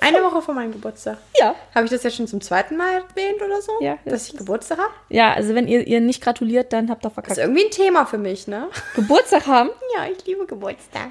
Eine 0.02 0.22
Woche 0.24 0.42
vor 0.42 0.54
meinem 0.54 0.72
Geburtstag. 0.72 1.18
Ja. 1.40 1.56
Habe 1.74 1.86
ich 1.86 1.92
das 1.92 2.04
jetzt 2.04 2.16
schon 2.18 2.28
zum 2.28 2.42
zweiten 2.42 2.78
Mal 2.78 2.94
erwähnt 2.94 3.42
oder 3.42 3.60
so? 3.62 3.72
Ja, 3.80 3.98
das 4.06 4.14
Dass 4.14 4.28
ich 4.30 4.38
Geburtstag 4.38 4.78
habe? 4.78 4.94
Ja, 5.10 5.34
also 5.34 5.56
wenn 5.56 5.68
ihr 5.68 5.88
ihr 5.88 6.00
nicht 6.02 6.22
gratuliert, 6.22 6.74
dann 6.74 6.90
habt 6.92 7.04
ihr 7.04 7.10
Das 7.10 7.14
verkackt. 7.14 7.38
ist 7.38 7.44
irgendwie 7.44 7.66
ein 7.66 7.72
Thema 7.72 8.06
für 8.06 8.18
mich, 8.20 8.48
ne? 8.48 8.70
Geburtstag 8.96 9.48
haben. 9.48 9.70
Ja, 9.96 10.06
ich 10.06 10.24
liebe 10.26 10.46
Geburtstag. 10.46 11.10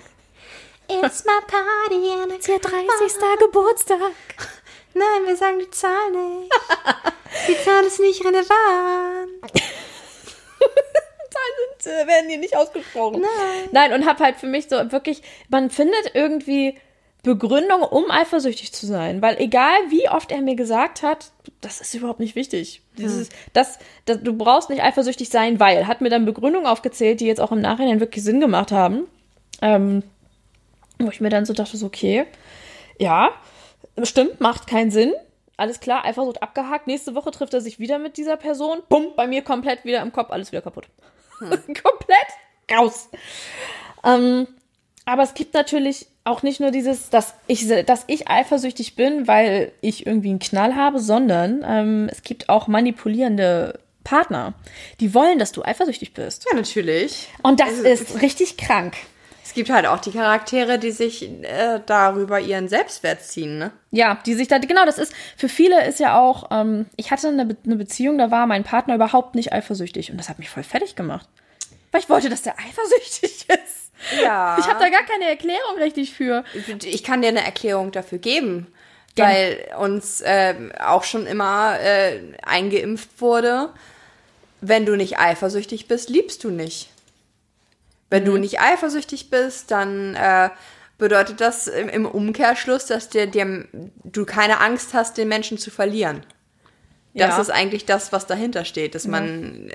It's 0.88 1.25
my 1.25 1.40
party 1.47 2.23
and 2.23 2.33
it's 2.33 2.49
Ihr 2.49 2.59
30. 2.59 2.88
Geburtstag. 3.40 3.99
Nein, 4.95 5.27
wir 5.27 5.37
sagen 5.37 5.59
die 5.59 5.71
Zahl 5.71 6.11
nicht. 6.11 6.53
Die 7.49 7.64
Zahl 7.64 7.83
ist 7.85 7.99
nicht 7.99 8.23
relevant. 8.25 9.53
Sind, 11.78 11.92
äh, 11.92 12.07
werden 12.07 12.28
hier 12.28 12.38
nicht 12.38 12.57
ausgesprochen. 12.57 13.22
Nein. 13.22 13.68
Nein, 13.72 13.92
und 13.92 14.07
hab 14.07 14.20
halt 14.20 14.37
für 14.37 14.46
mich 14.46 14.68
so 14.68 14.76
wirklich, 14.92 15.22
man 15.48 15.70
findet 15.70 16.14
irgendwie 16.14 16.76
Begründung, 17.22 17.83
um 17.83 18.11
eifersüchtig 18.11 18.72
zu 18.72 18.87
sein. 18.87 19.22
Weil 19.22 19.40
egal 19.40 19.76
wie 19.88 20.09
oft 20.09 20.33
er 20.33 20.42
mir 20.42 20.57
gesagt 20.57 21.02
hat, 21.02 21.31
das 21.61 21.81
ist 21.81 21.94
überhaupt 21.94 22.20
nicht 22.20 22.35
wichtig. 22.35 22.83
Dieses, 22.98 23.28
das, 23.52 23.78
das, 24.05 24.22
du 24.22 24.37
brauchst 24.37 24.70
nicht 24.70 24.83
eifersüchtig 24.83 25.28
sein, 25.28 25.61
weil. 25.61 25.87
Hat 25.87 26.00
mir 26.00 26.11
dann 26.11 26.24
Begründungen 26.24 26.66
aufgezählt, 26.66 27.20
die 27.20 27.26
jetzt 27.26 27.40
auch 27.40 27.52
im 27.52 27.61
Nachhinein 27.61 28.00
wirklich 28.00 28.24
Sinn 28.24 28.40
gemacht 28.40 28.72
haben. 28.72 29.07
Ähm, 29.61 30.02
wo 30.98 31.09
ich 31.11 31.20
mir 31.20 31.31
dann 31.31 31.44
so 31.44 31.52
dachte, 31.52 31.76
so, 31.76 31.87
okay, 31.87 32.26
ja, 32.98 33.31
stimmt, 34.02 34.40
macht 34.40 34.66
keinen 34.66 34.90
Sinn. 34.90 35.12
Alles 35.57 35.81
klar, 35.81 36.05
Eifersucht 36.05 36.42
abgehakt. 36.42 36.87
Nächste 36.87 37.14
Woche 37.14 37.31
trifft 37.31 37.55
er 37.55 37.61
sich 37.61 37.78
wieder 37.78 37.98
mit 37.98 38.16
dieser 38.16 38.37
Person. 38.37 38.78
Bumm, 38.88 39.12
bei 39.16 39.26
mir 39.26 39.42
komplett 39.42 39.85
wieder 39.85 40.02
im 40.02 40.12
Kopf, 40.12 40.31
alles 40.31 40.50
wieder 40.50 40.62
kaputt. 40.62 40.87
komplett 41.66 42.28
raus. 42.70 43.09
Ähm, 44.05 44.46
aber 45.05 45.22
es 45.22 45.35
gibt 45.35 45.55
natürlich 45.55 46.07
auch 46.24 46.42
nicht 46.42 46.61
nur 46.61 46.70
dieses, 46.70 47.11
dass 47.11 47.35
ich, 47.46 47.66
dass 47.87 48.05
ich 48.07 48.28
eifersüchtig 48.28 48.94
bin, 48.94 49.26
weil 49.26 49.72
ich 49.81 50.07
irgendwie 50.07 50.31
einen 50.31 50.38
Knall 50.38 50.76
habe, 50.76 51.00
sondern 51.00 51.64
ähm, 51.66 52.09
es 52.11 52.22
gibt 52.22 52.48
auch 52.48 52.68
manipulierende 52.68 53.81
Partner, 54.05 54.55
die 55.00 55.14
wollen, 55.14 55.38
dass 55.38 55.52
du 55.52 55.62
eifersüchtig 55.62 56.14
bist. 56.14 56.46
Ja, 56.50 56.57
natürlich. 56.57 57.28
Und 57.42 57.61
das 57.61 57.78
ist 57.78 58.22
richtig 58.22 58.57
krank. 58.57 58.94
Es 59.53 59.57
gibt 59.57 59.69
halt 59.69 59.85
auch 59.85 59.99
die 59.99 60.12
Charaktere, 60.12 60.79
die 60.79 60.93
sich 60.93 61.31
äh, 61.43 61.79
darüber 61.85 62.41
ihren 62.41 62.69
Selbstwert 62.69 63.21
ziehen, 63.23 63.59
ne? 63.59 63.71
Ja, 63.91 64.19
die 64.25 64.33
sich 64.33 64.49
da, 64.49 64.57
genau, 64.57 64.87
das 64.87 64.97
ist, 64.97 65.12
für 65.37 65.51
viele 65.51 65.87
ist 65.87 66.01
ja 66.01 66.19
auch, 66.19 66.49
ähm, 66.51 66.87
ich 66.97 67.11
hatte 67.11 67.29
eine, 67.29 67.45
Be 67.45 67.57
eine 67.67 67.77
Beziehung, 67.77 68.17
da 68.17 68.31
war 68.31 68.47
mein 68.47 68.65
Partner 68.65 68.95
überhaupt 68.95 69.35
nicht 69.35 69.53
eifersüchtig 69.53 70.11
und 70.11 70.17
das 70.17 70.31
hat 70.31 70.38
mich 70.38 70.49
voll 70.49 70.62
fertig 70.62 70.97
gemacht. 70.97 71.29
Weil 71.91 72.01
ich 72.01 72.09
wollte, 72.09 72.31
dass 72.31 72.41
der 72.41 72.55
eifersüchtig 72.59 73.45
ist. 73.51 73.93
Ja. 74.23 74.57
Ich 74.59 74.67
habe 74.69 74.83
da 74.83 74.88
gar 74.88 75.03
keine 75.03 75.27
Erklärung 75.27 75.77
richtig 75.79 76.15
für. 76.15 76.45
Ich 76.83 77.05
kann 77.05 77.21
dir 77.21 77.29
eine 77.29 77.45
Erklärung 77.45 77.93
dafür 77.93 78.17
geben, 78.17 78.69
Gerne. 79.17 79.35
weil 79.35 79.85
uns 79.85 80.23
äh, 80.23 80.55
auch 80.83 81.05
schon 81.05 81.27
immer 81.27 81.79
äh, 81.79 82.21
eingeimpft 82.43 83.21
wurde, 83.21 83.69
wenn 84.62 84.87
du 84.87 84.97
nicht 84.97 85.19
eifersüchtig 85.19 85.88
bist, 85.88 86.09
liebst 86.09 86.43
du 86.43 86.49
nicht. 86.49 86.88
Wenn 88.12 88.27
du 88.27 88.37
nicht 88.37 88.61
eifersüchtig 88.61 89.31
bist, 89.31 89.70
dann 89.70 90.14
äh, 90.14 90.51
bedeutet 90.98 91.40
das 91.40 91.66
im, 91.66 91.88
im 91.88 92.05
Umkehrschluss, 92.05 92.85
dass 92.85 93.09
dir, 93.09 93.27
dir, 93.27 93.64
du 94.05 94.27
keine 94.27 94.61
Angst 94.61 94.92
hast, 94.92 95.16
den 95.16 95.29
Menschen 95.29 95.57
zu 95.57 95.70
verlieren. 95.70 96.22
Das 97.14 97.37
ja. 97.37 97.40
ist 97.40 97.51
eigentlich 97.51 97.87
das, 97.87 98.12
was 98.12 98.27
dahinter 98.27 98.66
steht, 98.66 98.94
dass 98.94 99.07
mhm. 99.07 99.11
man 99.11 99.72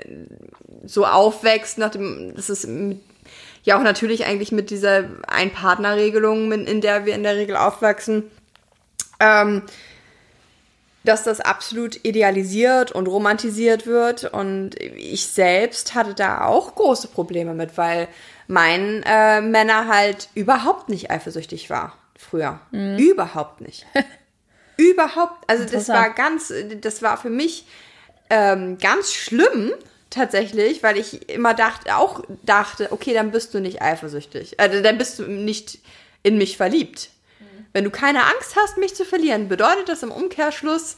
so 0.84 1.04
aufwächst, 1.04 1.78
nach 1.78 1.90
dem, 1.90 2.32
das 2.36 2.48
ist 2.48 2.66
mit, 2.68 3.00
ja 3.64 3.76
auch 3.76 3.82
natürlich 3.82 4.24
eigentlich 4.24 4.52
mit 4.52 4.70
dieser 4.70 5.04
Ein-Partner-Regelung, 5.26 6.52
in 6.52 6.80
der 6.80 7.06
wir 7.06 7.14
in 7.14 7.24
der 7.24 7.34
Regel 7.34 7.56
aufwachsen, 7.56 8.30
ähm, 9.18 9.62
dass 11.08 11.22
das 11.22 11.40
absolut 11.40 12.04
idealisiert 12.04 12.92
und 12.92 13.06
romantisiert 13.06 13.86
wird. 13.86 14.24
Und 14.24 14.78
ich 14.78 15.26
selbst 15.26 15.94
hatte 15.94 16.14
da 16.14 16.44
auch 16.44 16.74
große 16.74 17.08
Probleme 17.08 17.54
mit, 17.54 17.78
weil 17.78 18.08
mein 18.46 19.02
äh, 19.06 19.40
Männer 19.40 19.88
halt 19.88 20.28
überhaupt 20.34 20.88
nicht 20.88 21.10
eifersüchtig 21.10 21.70
war 21.70 21.96
früher. 22.16 22.60
Mhm. 22.72 22.98
Überhaupt 22.98 23.60
nicht. 23.60 23.86
überhaupt, 24.76 25.44
also 25.46 25.64
das 25.64 25.88
war 25.88 26.10
ganz, 26.10 26.52
das 26.80 27.02
war 27.02 27.16
für 27.16 27.30
mich 27.30 27.66
ähm, 28.30 28.78
ganz 28.78 29.12
schlimm 29.12 29.72
tatsächlich, 30.10 30.82
weil 30.82 30.98
ich 30.98 31.30
immer 31.30 31.54
dachte, 31.54 31.96
auch 31.96 32.22
dachte, 32.42 32.92
okay, 32.92 33.14
dann 33.14 33.30
bist 33.30 33.54
du 33.54 33.60
nicht 33.60 33.82
eifersüchtig, 33.82 34.58
äh, 34.58 34.82
dann 34.82 34.98
bist 34.98 35.18
du 35.18 35.24
nicht 35.24 35.78
in 36.22 36.38
mich 36.38 36.56
verliebt. 36.56 37.10
Wenn 37.72 37.84
du 37.84 37.90
keine 37.90 38.24
Angst 38.24 38.56
hast, 38.56 38.78
mich 38.78 38.94
zu 38.94 39.04
verlieren, 39.04 39.48
bedeutet 39.48 39.88
das 39.88 40.02
im 40.02 40.10
Umkehrschluss, 40.10 40.96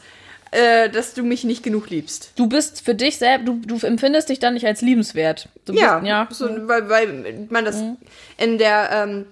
äh, 0.52 0.88
dass 0.90 1.14
du 1.14 1.22
mich 1.22 1.44
nicht 1.44 1.62
genug 1.62 1.90
liebst. 1.90 2.32
Du 2.36 2.48
bist 2.48 2.84
für 2.84 2.94
dich 2.94 3.18
selbst, 3.18 3.46
du, 3.46 3.60
du 3.64 3.78
empfindest 3.86 4.28
dich 4.28 4.38
dann 4.38 4.54
nicht 4.54 4.66
als 4.66 4.80
liebenswert. 4.80 5.48
Du 5.64 5.72
ja, 5.72 5.98
bist, 5.98 6.08
ja. 6.08 6.28
So, 6.30 6.68
weil, 6.68 6.88
weil 6.88 7.46
man 7.50 7.64
das 7.64 7.76
mhm. 7.76 7.96
in 8.36 8.58
der 8.58 8.90
ähm, 8.92 9.26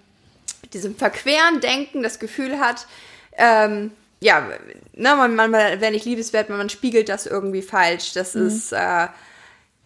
diesem 0.72 0.96
verqueren 0.96 1.60
Denken 1.60 2.02
das 2.02 2.18
Gefühl 2.18 2.60
hat, 2.60 2.86
ähm, 3.36 3.92
ja, 4.20 4.48
ne, 4.94 5.14
man, 5.14 5.34
man 5.34 5.52
wäre 5.52 5.90
nicht 5.90 6.04
liebenswert, 6.04 6.48
man, 6.48 6.58
man 6.58 6.68
spiegelt 6.68 7.08
das 7.08 7.26
irgendwie 7.26 7.62
falsch. 7.62 8.12
Das 8.12 8.34
mhm. 8.34 8.46
ist, 8.48 8.72
äh, 8.72 9.06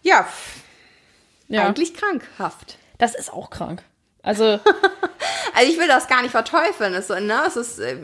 ja, 0.03 0.29
ja, 1.49 1.67
eigentlich 1.67 1.95
krankhaft. 1.95 2.79
Das 2.99 3.15
ist 3.15 3.33
auch 3.33 3.51
krank. 3.51 3.83
Also, 4.23 4.45
also 5.55 5.73
ich 5.73 5.79
will 5.79 5.89
das 5.89 6.07
gar 6.07 6.23
nicht 6.23 6.31
verteufeln. 6.31 6.95
Es, 6.95 7.09
ne, 7.09 7.43
es 7.47 7.57
ist 7.57 7.81
äh, 7.81 7.97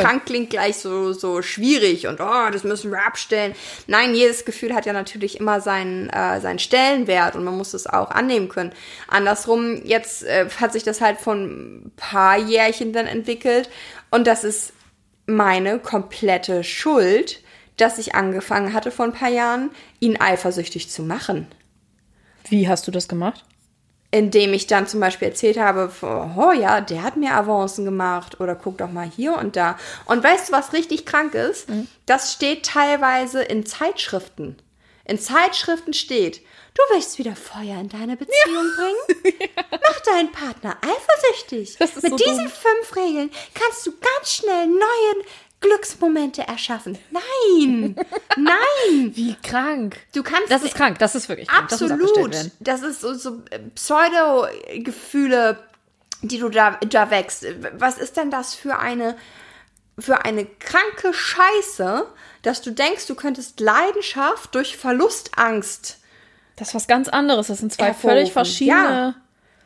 krank 0.00 0.26
klingt 0.26 0.50
gleich 0.50 0.76
so 0.76 1.12
so 1.12 1.42
schwierig 1.42 2.06
und 2.06 2.20
oh, 2.20 2.50
das 2.52 2.62
müssen 2.62 2.92
wir 2.92 3.04
abstellen. 3.04 3.54
Nein, 3.86 4.14
jedes 4.14 4.44
Gefühl 4.44 4.74
hat 4.74 4.86
ja 4.86 4.92
natürlich 4.92 5.40
immer 5.40 5.60
seinen 5.60 6.08
äh, 6.10 6.40
seinen 6.40 6.60
Stellenwert 6.60 7.34
und 7.34 7.44
man 7.44 7.56
muss 7.56 7.74
es 7.74 7.86
auch 7.86 8.10
annehmen 8.10 8.48
können. 8.48 8.72
Andersrum 9.08 9.84
jetzt 9.84 10.22
äh, 10.22 10.48
hat 10.60 10.72
sich 10.72 10.84
das 10.84 11.00
halt 11.00 11.18
von 11.20 11.86
ein 11.86 11.92
paar 11.96 12.38
Jährchen 12.38 12.92
dann 12.92 13.06
entwickelt 13.06 13.68
und 14.10 14.26
das 14.26 14.44
ist 14.44 14.72
meine 15.26 15.78
komplette 15.78 16.62
Schuld, 16.62 17.40
dass 17.76 17.98
ich 17.98 18.14
angefangen 18.14 18.72
hatte 18.72 18.90
vor 18.90 19.06
ein 19.06 19.12
paar 19.12 19.30
Jahren, 19.30 19.70
ihn 19.98 20.20
eifersüchtig 20.20 20.90
zu 20.90 21.02
machen. 21.02 21.46
Wie 22.48 22.68
hast 22.68 22.86
du 22.86 22.90
das 22.90 23.08
gemacht? 23.08 23.44
Indem 24.12 24.52
ich 24.52 24.66
dann 24.66 24.88
zum 24.88 24.98
Beispiel 24.98 25.28
erzählt 25.28 25.56
habe, 25.56 25.92
oh 26.02 26.52
ja, 26.52 26.80
der 26.80 27.02
hat 27.02 27.16
mir 27.16 27.34
Avancen 27.34 27.84
gemacht 27.84 28.40
oder 28.40 28.56
guck 28.56 28.78
doch 28.78 28.90
mal 28.90 29.08
hier 29.08 29.36
und 29.36 29.54
da. 29.54 29.78
Und 30.06 30.24
weißt 30.24 30.48
du, 30.48 30.52
was 30.52 30.72
richtig 30.72 31.06
krank 31.06 31.34
ist? 31.34 31.68
Mhm. 31.68 31.86
Das 32.06 32.32
steht 32.32 32.66
teilweise 32.66 33.42
in 33.42 33.64
Zeitschriften. 33.64 34.56
In 35.04 35.18
Zeitschriften 35.18 35.92
steht, 35.92 36.42
Du 36.74 36.94
willst 36.94 37.18
wieder 37.18 37.34
Feuer 37.34 37.80
in 37.80 37.88
deine 37.88 38.16
Beziehung 38.16 38.32
ja. 38.54 38.76
bringen? 38.76 39.50
Mach 39.70 40.00
deinen 40.00 40.30
Partner 40.30 40.76
eifersüchtig. 40.80 41.78
Mit 41.80 42.10
so 42.10 42.16
diesen 42.16 42.44
dumm. 42.44 42.48
fünf 42.48 42.96
Regeln 42.96 43.30
kannst 43.54 43.86
du 43.86 43.92
ganz 43.92 44.32
schnell 44.32 44.66
neue 44.66 45.24
Glücksmomente 45.60 46.42
erschaffen. 46.42 46.98
Nein, 47.10 47.94
nein. 48.36 49.12
Wie 49.14 49.34
krank. 49.42 49.98
Du 50.14 50.22
kannst. 50.22 50.50
Das 50.50 50.62
ist 50.62 50.74
krank. 50.74 50.98
Das 50.98 51.14
ist 51.14 51.28
wirklich 51.28 51.48
krank. 51.48 51.70
Absolut. 51.70 52.34
Das, 52.34 52.50
das, 52.60 52.82
ist 52.82 53.00
so, 53.02 53.14
so 53.14 53.42
äh, 53.50 53.58
Pseudo-Gefühle, 53.74 55.58
die 56.22 56.38
du 56.38 56.48
da, 56.48 56.78
da 56.88 57.10
wächst. 57.10 57.46
Was 57.76 57.98
ist 57.98 58.16
denn 58.16 58.30
das 58.30 58.54
für 58.54 58.78
eine, 58.78 59.16
für 59.98 60.24
eine 60.24 60.46
kranke 60.46 61.12
Scheiße, 61.12 62.06
dass 62.42 62.62
du 62.62 62.70
denkst, 62.70 63.06
du 63.06 63.14
könntest 63.14 63.60
Leidenschaft 63.60 64.54
durch 64.54 64.76
Verlustangst 64.76 66.00
das 66.60 66.68
ist 66.68 66.74
was 66.74 66.86
ganz 66.86 67.08
anderes. 67.08 67.46
Das 67.46 67.58
sind 67.58 67.72
zwei 67.72 67.86
Hervorrufen. 67.86 68.10
völlig 68.18 68.32
verschiedene. 68.32 68.74
Ja. 68.76 69.14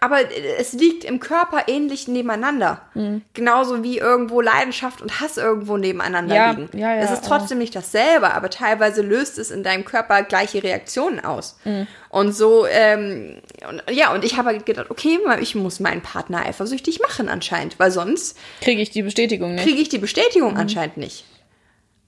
Aber 0.05 0.19
es 0.59 0.75
liegt 0.75 1.03
im 1.03 1.19
Körper 1.19 1.62
ähnlich 1.67 2.09
nebeneinander. 2.09 2.83
Mhm. 2.93 3.23
Genauso 3.33 3.83
wie 3.83 3.97
irgendwo 3.97 4.43
Leidenschaft 4.43 5.01
und 5.01 5.19
Hass 5.19 5.38
irgendwo 5.38 5.79
nebeneinander 5.79 6.35
ja, 6.35 6.51
liegen. 6.51 6.69
Ja, 6.79 6.95
ja, 6.95 7.01
es 7.01 7.11
ist 7.11 7.25
trotzdem 7.25 7.57
nicht 7.57 7.75
dasselbe, 7.75 8.35
aber 8.35 8.51
teilweise 8.51 9.01
löst 9.01 9.38
es 9.38 9.51
in 9.51 9.62
deinem 9.62 9.87
Körper 9.87 10.23
gleiche 10.23 10.62
Reaktionen 10.62 11.21
aus. 11.21 11.59
Mhm. 11.64 11.87
Und 12.11 12.33
so, 12.33 12.67
ähm, 12.67 13.40
und, 13.67 13.83
ja, 13.90 14.12
und 14.12 14.27
ich 14.27 14.37
habe 14.37 14.51
halt 14.51 14.67
gedacht, 14.67 14.90
okay, 14.90 15.19
ich 15.40 15.55
muss 15.55 15.81
meinen 15.81 16.03
Partner 16.03 16.45
eifersüchtig 16.45 17.01
machen 17.01 17.31
anscheinend, 17.31 17.79
weil 17.79 17.90
sonst 17.90 18.37
kriege 18.61 18.83
ich 18.83 18.90
die 18.90 19.03
Bestätigung 19.03 19.55
nicht. 19.55 19.64
Kriege 19.64 19.81
ich 19.81 19.88
die 19.88 19.97
Bestätigung 19.97 20.53
mhm. 20.53 20.61
anscheinend 20.61 20.99
nicht. 20.99 21.25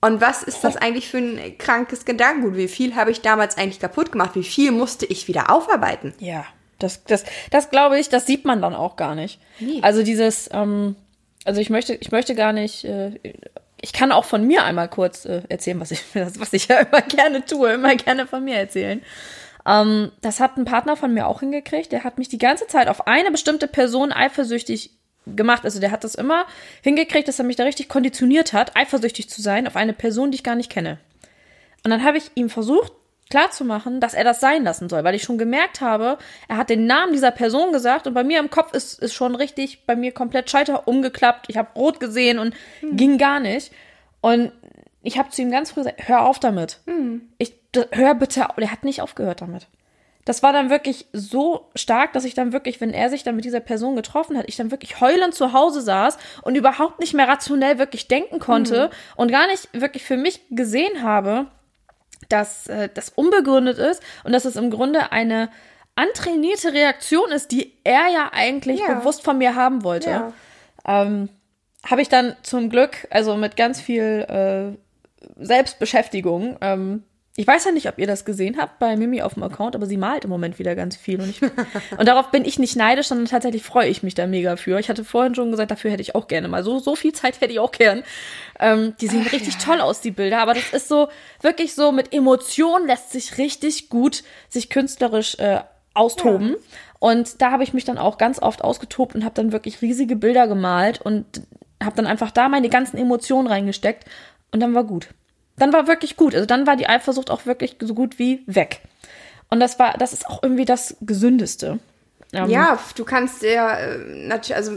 Und 0.02 0.20
was 0.20 0.42
ist 0.42 0.62
das 0.62 0.76
eigentlich 0.76 1.08
für 1.08 1.16
ein 1.16 1.56
krankes 1.56 2.04
Gedankengut? 2.04 2.56
Wie 2.56 2.68
viel 2.68 2.94
habe 2.94 3.10
ich 3.10 3.22
damals 3.22 3.56
eigentlich 3.56 3.80
kaputt 3.80 4.12
gemacht? 4.12 4.32
Wie 4.34 4.44
viel 4.44 4.70
musste 4.70 5.06
ich 5.06 5.28
wieder 5.28 5.50
aufarbeiten? 5.50 6.12
Ja, 6.18 6.44
das, 6.78 7.04
das, 7.04 7.24
das 7.50 7.70
glaube 7.70 7.98
ich, 7.98 8.08
das 8.08 8.26
sieht 8.26 8.44
man 8.44 8.60
dann 8.60 8.74
auch 8.74 8.96
gar 8.96 9.14
nicht. 9.14 9.40
Nee. 9.60 9.80
Also 9.82 10.02
dieses, 10.02 10.50
ähm, 10.52 10.96
also 11.44 11.60
ich 11.60 11.70
möchte, 11.70 11.94
ich 11.94 12.12
möchte 12.12 12.34
gar 12.34 12.52
nicht, 12.52 12.84
äh, 12.84 13.12
ich 13.80 13.92
kann 13.92 14.12
auch 14.12 14.24
von 14.24 14.46
mir 14.46 14.64
einmal 14.64 14.88
kurz 14.88 15.24
äh, 15.24 15.42
erzählen, 15.48 15.80
was 15.80 15.90
ich, 15.90 16.02
was 16.14 16.52
ich 16.52 16.68
ja 16.68 16.78
immer 16.80 17.02
gerne 17.02 17.44
tue, 17.44 17.72
immer 17.72 17.94
gerne 17.94 18.26
von 18.26 18.44
mir 18.44 18.56
erzählen. 18.56 19.02
Ähm, 19.66 20.12
das 20.20 20.40
hat 20.40 20.56
ein 20.56 20.64
Partner 20.64 20.96
von 20.96 21.12
mir 21.12 21.26
auch 21.26 21.40
hingekriegt. 21.40 21.92
Der 21.92 22.04
hat 22.04 22.18
mich 22.18 22.28
die 22.28 22.38
ganze 22.38 22.66
Zeit 22.66 22.88
auf 22.88 23.06
eine 23.06 23.30
bestimmte 23.30 23.68
Person 23.68 24.12
eifersüchtig 24.12 24.90
gemacht. 25.26 25.64
Also 25.64 25.80
der 25.80 25.90
hat 25.90 26.04
das 26.04 26.14
immer 26.14 26.46
hingekriegt, 26.82 27.26
dass 27.26 27.38
er 27.38 27.44
mich 27.44 27.56
da 27.56 27.64
richtig 27.64 27.88
konditioniert 27.88 28.52
hat, 28.52 28.76
eifersüchtig 28.76 29.28
zu 29.28 29.42
sein 29.42 29.66
auf 29.66 29.76
eine 29.76 29.92
Person, 29.92 30.30
die 30.30 30.36
ich 30.36 30.44
gar 30.44 30.54
nicht 30.54 30.70
kenne. 30.70 30.98
Und 31.84 31.90
dann 31.90 32.04
habe 32.04 32.18
ich 32.18 32.30
ihm 32.34 32.48
versucht 32.48 32.92
klarzumachen, 33.30 34.00
dass 34.00 34.14
er 34.14 34.24
das 34.24 34.40
sein 34.40 34.64
lassen 34.64 34.88
soll, 34.88 35.02
weil 35.04 35.14
ich 35.14 35.22
schon 35.22 35.38
gemerkt 35.38 35.80
habe, 35.80 36.18
er 36.48 36.56
hat 36.56 36.70
den 36.70 36.86
Namen 36.86 37.12
dieser 37.12 37.32
Person 37.32 37.72
gesagt 37.72 38.06
und 38.06 38.14
bei 38.14 38.24
mir 38.24 38.38
im 38.38 38.50
Kopf 38.50 38.72
ist, 38.72 39.00
ist 39.00 39.14
schon 39.14 39.34
richtig, 39.34 39.84
bei 39.84 39.96
mir 39.96 40.12
komplett 40.12 40.50
Scheiter 40.50 40.86
umgeklappt. 40.86 41.46
Ich 41.48 41.56
habe 41.56 41.70
rot 41.74 41.98
gesehen 41.98 42.38
und 42.38 42.54
hm. 42.80 42.96
ging 42.96 43.18
gar 43.18 43.40
nicht. 43.40 43.72
Und 44.20 44.52
ich 45.02 45.18
habe 45.18 45.30
zu 45.30 45.42
ihm 45.42 45.50
ganz 45.50 45.70
früh 45.70 45.80
gesagt, 45.80 46.08
hör 46.08 46.22
auf 46.22 46.38
damit. 46.38 46.80
Hm. 46.86 47.28
Ich, 47.38 47.54
hör 47.92 48.14
bitte, 48.14 48.48
auf. 48.48 48.56
der 48.56 48.70
hat 48.70 48.84
nicht 48.84 49.02
aufgehört 49.02 49.40
damit. 49.40 49.66
das 50.24 50.42
war 50.42 50.52
dann 50.52 50.70
wirklich 50.70 51.06
so 51.12 51.70
stark, 51.74 52.12
dass 52.12 52.24
ich 52.24 52.34
dann 52.34 52.52
wirklich, 52.52 52.80
wenn 52.80 52.92
er 52.92 53.10
sich 53.10 53.22
dann 53.22 53.36
mit 53.36 53.44
dieser 53.44 53.60
Person 53.60 53.96
getroffen 53.96 54.36
hat, 54.36 54.48
ich 54.48 54.56
dann 54.56 54.70
wirklich 54.70 55.00
heulend 55.00 55.34
zu 55.34 55.52
Hause 55.52 55.80
saß 55.80 56.18
und 56.42 56.56
überhaupt 56.56 57.00
nicht 57.00 57.14
mehr 57.14 57.28
rationell 57.28 57.78
wirklich 57.78 58.08
denken 58.08 58.38
konnte 58.38 58.86
mhm. 58.86 59.20
und 59.20 59.30
gar 59.30 59.46
nicht 59.48 59.68
wirklich 59.72 60.04
für 60.04 60.16
mich 60.16 60.42
gesehen 60.50 61.02
habe, 61.02 61.46
dass 62.28 62.66
äh, 62.66 62.88
das 62.92 63.10
unbegründet 63.10 63.78
ist 63.78 64.02
und 64.24 64.32
dass 64.32 64.44
es 64.44 64.56
im 64.56 64.70
Grunde 64.70 65.12
eine 65.12 65.50
antrainierte 65.94 66.72
Reaktion 66.72 67.30
ist, 67.30 67.52
die 67.52 67.72
er 67.84 68.08
ja 68.08 68.30
eigentlich 68.32 68.80
ja. 68.80 68.94
bewusst 68.94 69.22
von 69.22 69.38
mir 69.38 69.54
haben 69.54 69.82
wollte. 69.82 70.10
Ja. 70.10 70.32
Ähm, 70.86 71.28
habe 71.84 72.02
ich 72.02 72.08
dann 72.08 72.36
zum 72.42 72.68
Glück, 72.68 73.06
also 73.10 73.36
mit 73.36 73.56
ganz 73.56 73.80
viel 73.80 74.26
äh, 74.28 75.44
Selbstbeschäftigung, 75.44 76.58
ähm, 76.60 77.04
ich 77.38 77.46
weiß 77.46 77.66
ja 77.66 77.70
nicht, 77.70 77.86
ob 77.86 77.98
ihr 77.98 78.06
das 78.06 78.24
gesehen 78.24 78.56
habt 78.58 78.78
bei 78.78 78.96
Mimi 78.96 79.20
auf 79.20 79.34
dem 79.34 79.42
Account, 79.42 79.76
aber 79.76 79.84
sie 79.84 79.98
malt 79.98 80.24
im 80.24 80.30
Moment 80.30 80.58
wieder 80.58 80.74
ganz 80.74 80.96
viel. 80.96 81.20
Und, 81.20 81.28
ich, 81.28 81.42
und 81.98 82.08
darauf 82.08 82.30
bin 82.30 82.46
ich 82.46 82.58
nicht 82.58 82.76
neidisch, 82.76 83.08
sondern 83.08 83.26
tatsächlich 83.26 83.62
freue 83.62 83.88
ich 83.90 84.02
mich 84.02 84.14
da 84.14 84.26
mega 84.26 84.56
für. 84.56 84.78
Ich 84.78 84.88
hatte 84.88 85.04
vorhin 85.04 85.34
schon 85.34 85.50
gesagt, 85.50 85.70
dafür 85.70 85.90
hätte 85.90 86.00
ich 86.00 86.14
auch 86.14 86.28
gerne 86.28 86.48
mal. 86.48 86.64
So, 86.64 86.78
so 86.78 86.96
viel 86.96 87.12
Zeit 87.12 87.42
hätte 87.42 87.52
ich 87.52 87.58
auch 87.58 87.72
gern. 87.72 88.04
Ähm, 88.58 88.94
die 89.02 89.08
sehen 89.08 89.24
Ach, 89.26 89.32
richtig 89.32 89.54
ja. 89.54 89.60
toll 89.60 89.82
aus, 89.82 90.00
die 90.00 90.12
Bilder. 90.12 90.38
Aber 90.38 90.54
das 90.54 90.72
ist 90.72 90.88
so, 90.88 91.08
wirklich 91.42 91.74
so, 91.74 91.92
mit 91.92 92.14
Emotionen 92.14 92.86
lässt 92.86 93.10
sich 93.12 93.36
richtig 93.36 93.90
gut 93.90 94.24
sich 94.48 94.70
künstlerisch 94.70 95.38
äh, 95.38 95.60
austoben. 95.92 96.50
Ja. 96.50 96.56
Und 97.00 97.42
da 97.42 97.50
habe 97.50 97.64
ich 97.64 97.74
mich 97.74 97.84
dann 97.84 97.98
auch 97.98 98.16
ganz 98.16 98.40
oft 98.40 98.64
ausgetobt 98.64 99.14
und 99.14 99.24
habe 99.24 99.34
dann 99.34 99.52
wirklich 99.52 99.82
riesige 99.82 100.16
Bilder 100.16 100.48
gemalt 100.48 101.02
und 101.02 101.26
habe 101.82 101.96
dann 101.96 102.06
einfach 102.06 102.30
da 102.30 102.48
meine 102.48 102.70
ganzen 102.70 102.96
Emotionen 102.96 103.46
reingesteckt. 103.46 104.06
Und 104.52 104.60
dann 104.60 104.74
war 104.74 104.84
gut 104.84 105.08
dann 105.58 105.72
war 105.72 105.86
wirklich 105.86 106.16
gut. 106.16 106.34
Also 106.34 106.46
dann 106.46 106.66
war 106.66 106.76
die 106.76 106.88
Eifersucht 106.88 107.30
auch 107.30 107.46
wirklich 107.46 107.76
so 107.80 107.94
gut 107.94 108.18
wie 108.18 108.42
weg. 108.46 108.80
Und 109.48 109.60
das 109.60 109.78
war, 109.78 109.94
das 109.94 110.12
ist 110.12 110.26
auch 110.26 110.42
irgendwie 110.42 110.64
das 110.64 110.96
Gesündeste. 111.00 111.78
Ähm, 112.32 112.50
ja, 112.50 112.78
du 112.96 113.04
kannst 113.04 113.42
ja, 113.42 113.78
äh, 113.78 114.40
also 114.54 114.72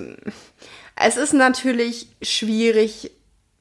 es 0.95 1.17
ist 1.17 1.33
natürlich 1.33 2.07
schwierig, 2.21 3.11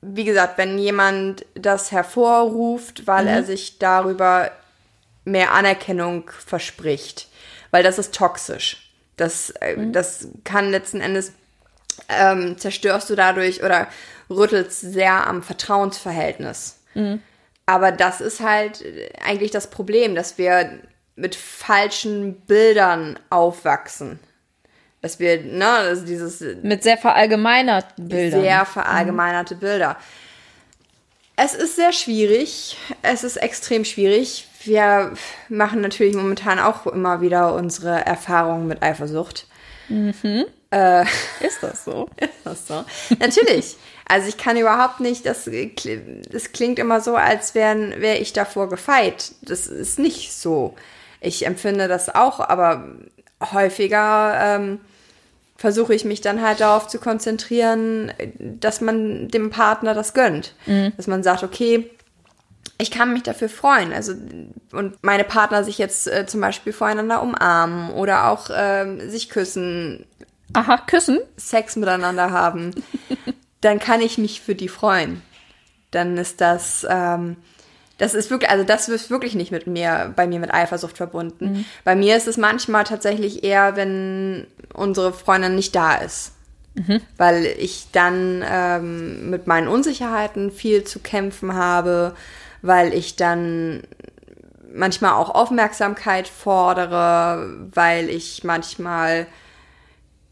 wie 0.01 0.25
gesagt, 0.25 0.59
wenn 0.59 0.79
jemand 0.79 1.45
das 1.55 1.91
hervorruft, 1.91 3.07
weil 3.07 3.25
mhm. 3.25 3.31
er 3.31 3.45
sich 3.45 3.79
darüber 3.79 4.51
mehr 5.25 5.53
Anerkennung 5.53 6.31
verspricht, 6.31 7.29
weil 7.71 7.83
das 7.83 7.99
ist 7.99 8.15
toxisch. 8.15 8.93
Das, 9.17 9.51
äh, 9.61 9.77
mhm. 9.77 9.93
das 9.93 10.29
kann 10.45 10.71
letzten 10.71 11.01
Endes 11.01 11.33
ähm, 12.09 12.57
zerstörst 12.59 13.11
du 13.11 13.17
dadurch 13.17 13.63
oder 13.63 13.89
rüttelst 14.31 14.81
sehr 14.81 15.27
am 15.27 15.43
Vertrauensverhältnis. 15.43 16.78
Mhm. 16.99 17.23
Aber 17.67 17.93
das 17.93 18.21
ist 18.21 18.41
halt 18.41 18.85
eigentlich 19.23 19.51
das 19.51 19.69
Problem, 19.71 20.15
dass 20.15 20.39
wir 20.39 20.81
mit 21.17 21.35
falschen 21.35 22.41
Bildern 22.43 23.19
aufwachsen. 23.31 24.19
Dass 25.03 25.21
wir, 25.21 25.43
ne, 25.43 25.69
also 25.69 26.05
dieses. 26.05 26.43
Mit 26.63 26.83
sehr 26.83 26.97
verallgemeinerten 26.97 28.09
Bildern. 28.09 28.41
Sehr 28.41 28.65
verallgemeinerte 28.65 29.55
mhm. 29.55 29.61
Bilder. 29.61 29.97
Es 31.37 31.55
ist 31.55 31.77
sehr 31.77 31.93
schwierig. 31.93 32.77
Es 33.03 33.23
ist 33.23 33.37
extrem 33.37 33.85
schwierig. 33.85 34.49
Wir 34.65 35.13
machen 35.49 35.81
natürlich 35.81 36.17
momentan 36.17 36.59
auch 36.59 36.87
immer 36.87 37.21
wieder 37.21 37.55
unsere 37.55 38.05
Erfahrungen 38.05 38.67
mit 38.67 38.83
Eifersucht. 38.83 39.47
Mhm. 39.89 40.47
Äh, 40.71 41.03
ist 41.41 41.63
das 41.63 41.85
so? 41.85 42.09
Ist 42.21 42.45
das 42.45 42.67
so? 42.67 42.85
Natürlich. 43.19 43.77
Also 44.09 44.29
ich 44.29 44.39
kann 44.39 44.57
überhaupt 44.57 45.01
nicht, 45.01 45.27
das, 45.27 45.49
das 46.33 46.53
klingt 46.53 46.79
immer 46.79 47.01
so, 47.03 47.15
als 47.15 47.55
wäre 47.55 48.01
wär 48.01 48.21
ich 48.21 48.33
davor 48.33 48.71
gefeit. 48.71 49.33
Das 49.43 49.67
ist 49.67 49.99
nicht 49.99 50.33
so. 50.33 50.75
Ich 51.21 51.45
empfinde 51.45 51.89
das 51.89 52.15
auch, 52.15 52.41
aber 52.41 52.89
häufiger 53.53 54.35
ähm, 54.41 54.81
versuche 55.57 55.95
ich 55.95 56.07
mich 56.07 56.23
dann 56.23 56.41
halt 56.41 56.61
darauf 56.61 56.89
zu 56.89 56.99
konzentrieren, 56.99 58.13
dass 58.39 58.81
man 58.81 59.29
dem 59.29 59.51
Partner 59.51 59.93
das 59.93 60.15
gönnt. 60.15 60.55
Mhm. 60.65 60.93
Dass 60.97 61.07
man 61.07 61.23
sagt, 61.23 61.43
okay, 61.43 61.91
ich 62.79 62.91
kann 62.91 63.13
mich 63.13 63.25
dafür 63.25 63.49
freuen. 63.49 63.93
Also, 63.93 64.15
und 64.73 65.03
meine 65.03 65.25
Partner 65.25 65.65
sich 65.65 65.77
jetzt 65.77 66.07
äh, 66.07 66.27
zum 66.27 66.41
Beispiel 66.41 66.73
voreinander 66.73 67.23
umarmen 67.23 67.91
oder 67.91 68.31
auch 68.31 68.49
ähm, 68.55 69.11
sich 69.11 69.29
küssen. 69.29 70.07
Aha, 70.55 70.79
küssen? 70.87 71.19
Sex 71.37 71.77
miteinander 71.77 72.31
haben. 72.31 72.71
dann 73.61 73.79
kann 73.79 74.01
ich 74.01 74.19
mich 74.19 74.41
für 74.41 74.55
die 74.55 74.69
freuen. 74.69 75.23
Dann 75.91 76.17
ist 76.17 76.41
das, 76.41 76.87
ähm, 76.89 77.37
das 77.97 78.15
ist 78.15 78.31
wirklich, 78.31 78.51
also 78.51 78.65
das 78.65 78.89
ist 78.89 79.11
wirklich 79.11 79.35
nicht 79.35 79.51
mit 79.51 79.67
mir, 79.67 80.13
bei 80.15 80.27
mir 80.27 80.39
mit 80.39 80.53
Eifersucht 80.53 80.97
verbunden. 80.97 81.53
Mhm. 81.53 81.65
Bei 81.85 81.97
mir 81.97 82.17
ist 82.17 82.29
es 82.29 82.37
manchmal 82.37 82.85
tatsächlich 82.85 83.43
eher, 83.43 83.77
wenn 83.77 84.47
unsere 84.73 85.13
Freundin 85.13 85.55
nicht 85.55 85.75
da 85.75 85.97
ist. 85.97 86.33
Mhm. 86.75 87.01
Weil 87.17 87.47
ich 87.59 87.89
dann 87.91 88.45
ähm, 88.49 89.31
mit 89.31 89.47
meinen 89.47 89.67
Unsicherheiten 89.67 90.53
viel 90.53 90.85
zu 90.85 91.01
kämpfen 91.01 91.55
habe, 91.55 92.15
weil 92.63 92.95
ich 92.95 93.17
dann 93.17 93.83
manchmal 94.73 95.13
auch 95.13 95.35
Aufmerksamkeit 95.35 96.29
fordere, 96.29 97.69
weil 97.73 98.11
ich 98.11 98.45
manchmal 98.45 99.27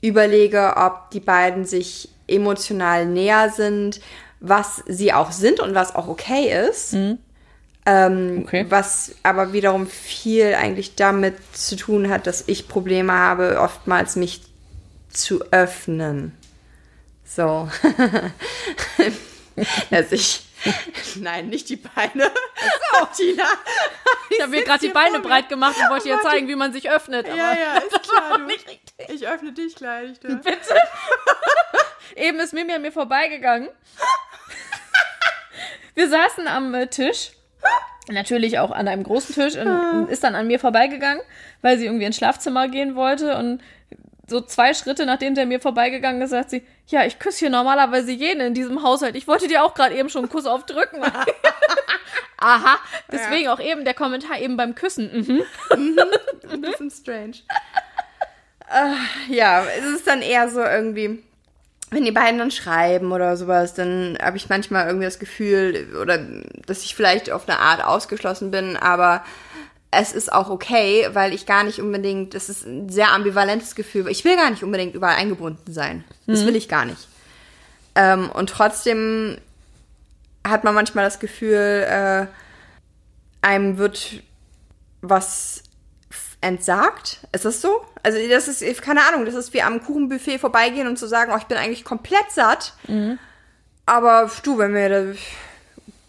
überlege, 0.03 0.75
ob 0.77 1.11
die 1.11 1.21
beiden 1.21 1.65
sich 1.65 2.11
emotional 2.29 3.07
näher 3.07 3.51
sind, 3.51 4.01
was 4.41 4.83
sie 4.87 5.13
auch 5.13 5.33
sind 5.33 5.61
und 5.61 5.75
was 5.75 5.95
auch 5.95 6.09
okay 6.09 6.69
ist. 6.69 6.95
Mhm. 6.95 7.19
Ähm, 7.87 8.43
okay. 8.45 8.67
Was 8.69 9.15
aber 9.23 9.53
wiederum 9.53 9.87
viel 9.87 10.55
eigentlich 10.55 10.97
damit 10.97 11.37
zu 11.57 11.77
tun 11.77 12.11
hat, 12.11 12.27
dass 12.27 12.45
ich 12.49 12.69
Probleme 12.69 13.13
habe, 13.13 13.61
oftmals 13.61 14.17
mich 14.17 14.43
zu 15.09 15.45
öffnen. 15.53 16.37
So. 17.25 17.69
dass 19.91 20.13
ich 20.13 20.47
Nein, 21.17 21.49
nicht 21.49 21.69
die 21.69 21.77
Beine. 21.77 22.31
So, 22.93 23.07
Tina. 23.17 23.45
Ich, 24.31 24.41
habe 24.41 24.51
mir 24.51 24.65
gerade 24.65 24.87
die 24.87 24.93
Beine 24.93 25.21
breit 25.21 25.49
gemacht 25.49 25.77
und 25.81 25.91
wollte 25.91 26.09
dir 26.09 26.21
zeigen, 26.23 26.49
wie 26.49 26.57
man 26.57 26.73
sich 26.73 26.91
öffnet. 26.91 27.27
ja, 27.29 27.55
ja, 27.55 27.79
ist 27.91 28.03
klar. 28.03 28.39
Du. 28.39 29.15
Ich 29.15 29.27
öffne 29.27 29.53
dich 29.53 29.77
gleich. 29.77 30.19
Du. 30.19 30.37
Bitte. 30.37 30.51
Eben 32.15 32.39
ist 32.41 32.53
Mimi 32.53 32.73
an 32.73 32.83
mir 32.83 32.93
vorbeigegangen. 32.93 33.69
Wir 35.95 36.09
saßen 36.09 36.47
am 36.47 36.75
äh, 36.75 36.87
Tisch. 36.89 37.33
Natürlich 38.09 38.59
auch 38.59 38.71
an 38.71 38.87
einem 38.87 39.03
großen 39.03 39.35
Tisch 39.35 39.57
und 39.57 40.09
ist 40.09 40.23
dann 40.23 40.37
an 40.37 40.47
mir 40.47 40.61
vorbeigegangen, 40.61 41.23
weil 41.63 41.77
sie 41.77 41.87
irgendwie 41.87 42.05
ins 42.05 42.17
Schlafzimmer 42.17 42.69
gehen 42.69 42.95
wollte 42.95 43.37
und 43.37 43.61
so 44.29 44.41
zwei 44.41 44.75
Schritte, 44.75 45.07
nachdem 45.07 45.35
der 45.35 45.47
mir 45.47 45.61
vorbeigegangen 45.61 46.21
ist, 46.23 46.31
sagt 46.31 46.51
sie, 46.51 46.63
ja, 46.89 47.05
ich 47.05 47.19
küsse 47.19 47.41
hier 47.41 47.51
normalerweise 47.51 48.11
jeden 48.11 48.41
in 48.41 48.55
diesem 48.55 48.83
Haushalt. 48.83 49.17
Ich 49.17 49.29
wollte 49.29 49.49
dir 49.49 49.65
auch 49.65 49.75
gerade 49.75 49.95
eben 49.97 50.09
schon 50.09 50.23
einen 50.23 50.31
Kuss 50.31 50.47
aufdrücken. 50.47 51.03
Aha, 52.39 52.79
deswegen 53.11 53.45
ja. 53.45 53.55
auch 53.55 53.61
eben 53.61 53.85
der 53.85 53.95
Kommentar 53.95 54.39
eben 54.39 54.57
beim 54.57 54.75
Küssen. 54.75 55.11
Mhm. 55.13 55.43
mhm. 55.77 56.01
Ein 56.51 56.61
bisschen 56.61 56.91
strange. 56.91 57.37
uh, 58.69 59.33
ja, 59.33 59.65
es 59.65 59.85
ist 59.85 60.07
dann 60.07 60.23
eher 60.23 60.49
so 60.49 60.61
irgendwie, 60.61 61.23
wenn 61.91 62.05
die 62.05 62.13
beiden 62.13 62.39
dann 62.39 62.51
schreiben 62.51 63.13
oder 63.13 63.37
sowas, 63.37 63.75
dann 63.75 64.19
habe 64.21 64.37
ich 64.37 64.49
manchmal 64.49 64.87
irgendwie 64.87 65.07
das 65.07 65.19
Gefühl, 65.19 65.97
oder 66.01 66.19
dass 66.67 66.83
ich 66.83 66.95
vielleicht 66.95 67.31
auf 67.31 67.49
eine 67.49 67.61
Art 67.61 67.85
ausgeschlossen 67.85 68.51
bin, 68.51 68.77
aber 68.77 69.25
es 69.93 70.13
ist 70.13 70.33
auch 70.33 70.51
okay, 70.51 71.09
weil 71.13 71.33
ich 71.33 71.47
gar 71.47 71.65
nicht 71.65 71.81
unbedingt, 71.81 72.35
das 72.35 72.49
ist 72.49 72.67
ein 72.67 72.89
sehr 72.89 73.13
ambivalentes 73.13 73.75
Gefühl, 73.75 74.09
ich 74.09 74.25
will 74.25 74.37
gar 74.37 74.51
nicht 74.51 74.65
unbedingt 74.65 74.95
überall 74.95 75.17
eingebunden 75.17 75.73
sein. 75.73 76.05
Das 76.27 76.43
mhm. 76.43 76.47
will 76.47 76.57
ich 76.57 76.69
gar 76.69 76.85
nicht. 76.85 77.09
Ähm, 77.95 78.31
und 78.31 78.51
trotzdem 78.51 79.39
hat 80.47 80.65
man 80.65 80.75
manchmal 80.75 81.05
das 81.05 81.19
Gefühl, 81.19 81.87
äh, 81.89 82.27
einem 83.43 83.79
wird 83.79 84.23
was 85.03 85.63
entsagt. 86.41 87.21
Ist 87.33 87.45
das 87.45 87.61
so? 87.61 87.85
Also 88.03 88.19
das 88.29 88.49
ist, 88.49 88.83
keine 88.83 89.05
Ahnung, 89.07 89.25
das 89.25 89.35
ist 89.35 89.53
wie 89.53 89.63
am 89.63 89.83
Kuchenbuffet 89.83 90.39
vorbeigehen 90.39 90.87
und 90.87 90.99
zu 90.99 91.07
sagen, 91.07 91.33
oh, 91.35 91.39
ich 91.39 91.45
bin 91.45 91.59
eigentlich 91.59 91.85
komplett 91.85 92.31
satt. 92.31 92.75
Mhm. 92.87 93.19
Aber 93.85 94.31
du, 94.43 94.59
wenn 94.59 94.75
wir 94.75 94.89
da 94.89 95.19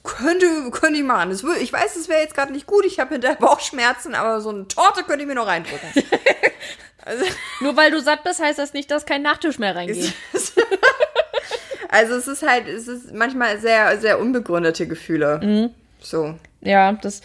könnte, 0.07 0.71
könnte 0.71 0.99
ich 0.99 1.05
machen. 1.05 1.29
Das, 1.29 1.43
ich 1.59 1.71
weiß, 1.71 1.95
es 1.95 2.09
wäre 2.09 2.21
jetzt 2.21 2.33
gerade 2.33 2.51
nicht 2.51 2.65
gut, 2.65 2.85
ich 2.85 2.99
habe 2.99 3.13
hinterher 3.13 3.37
Bauchschmerzen, 3.37 4.15
aber 4.15 4.41
so 4.41 4.49
eine 4.49 4.67
Torte 4.67 5.03
könnte 5.03 5.21
ich 5.21 5.27
mir 5.27 5.35
noch 5.35 5.47
reindrücken. 5.47 5.89
also, 7.05 7.25
Nur 7.61 7.75
weil 7.75 7.91
du 7.91 7.99
satt 7.99 8.23
bist, 8.23 8.41
heißt 8.41 8.57
das 8.57 8.73
nicht, 8.73 8.89
dass 8.89 9.05
kein 9.05 9.21
Nachtisch 9.21 9.59
mehr 9.59 9.75
reingeht. 9.75 10.13
also 11.89 12.15
es 12.15 12.27
ist 12.27 12.43
halt, 12.43 12.67
es 12.67 12.87
ist 12.87 13.13
manchmal 13.13 13.59
sehr, 13.59 13.99
sehr 13.99 14.19
unbegründete 14.19 14.87
Gefühle. 14.87 15.39
Mhm. 15.43 15.69
So. 15.99 16.35
Ja, 16.61 16.93
das, 16.93 17.21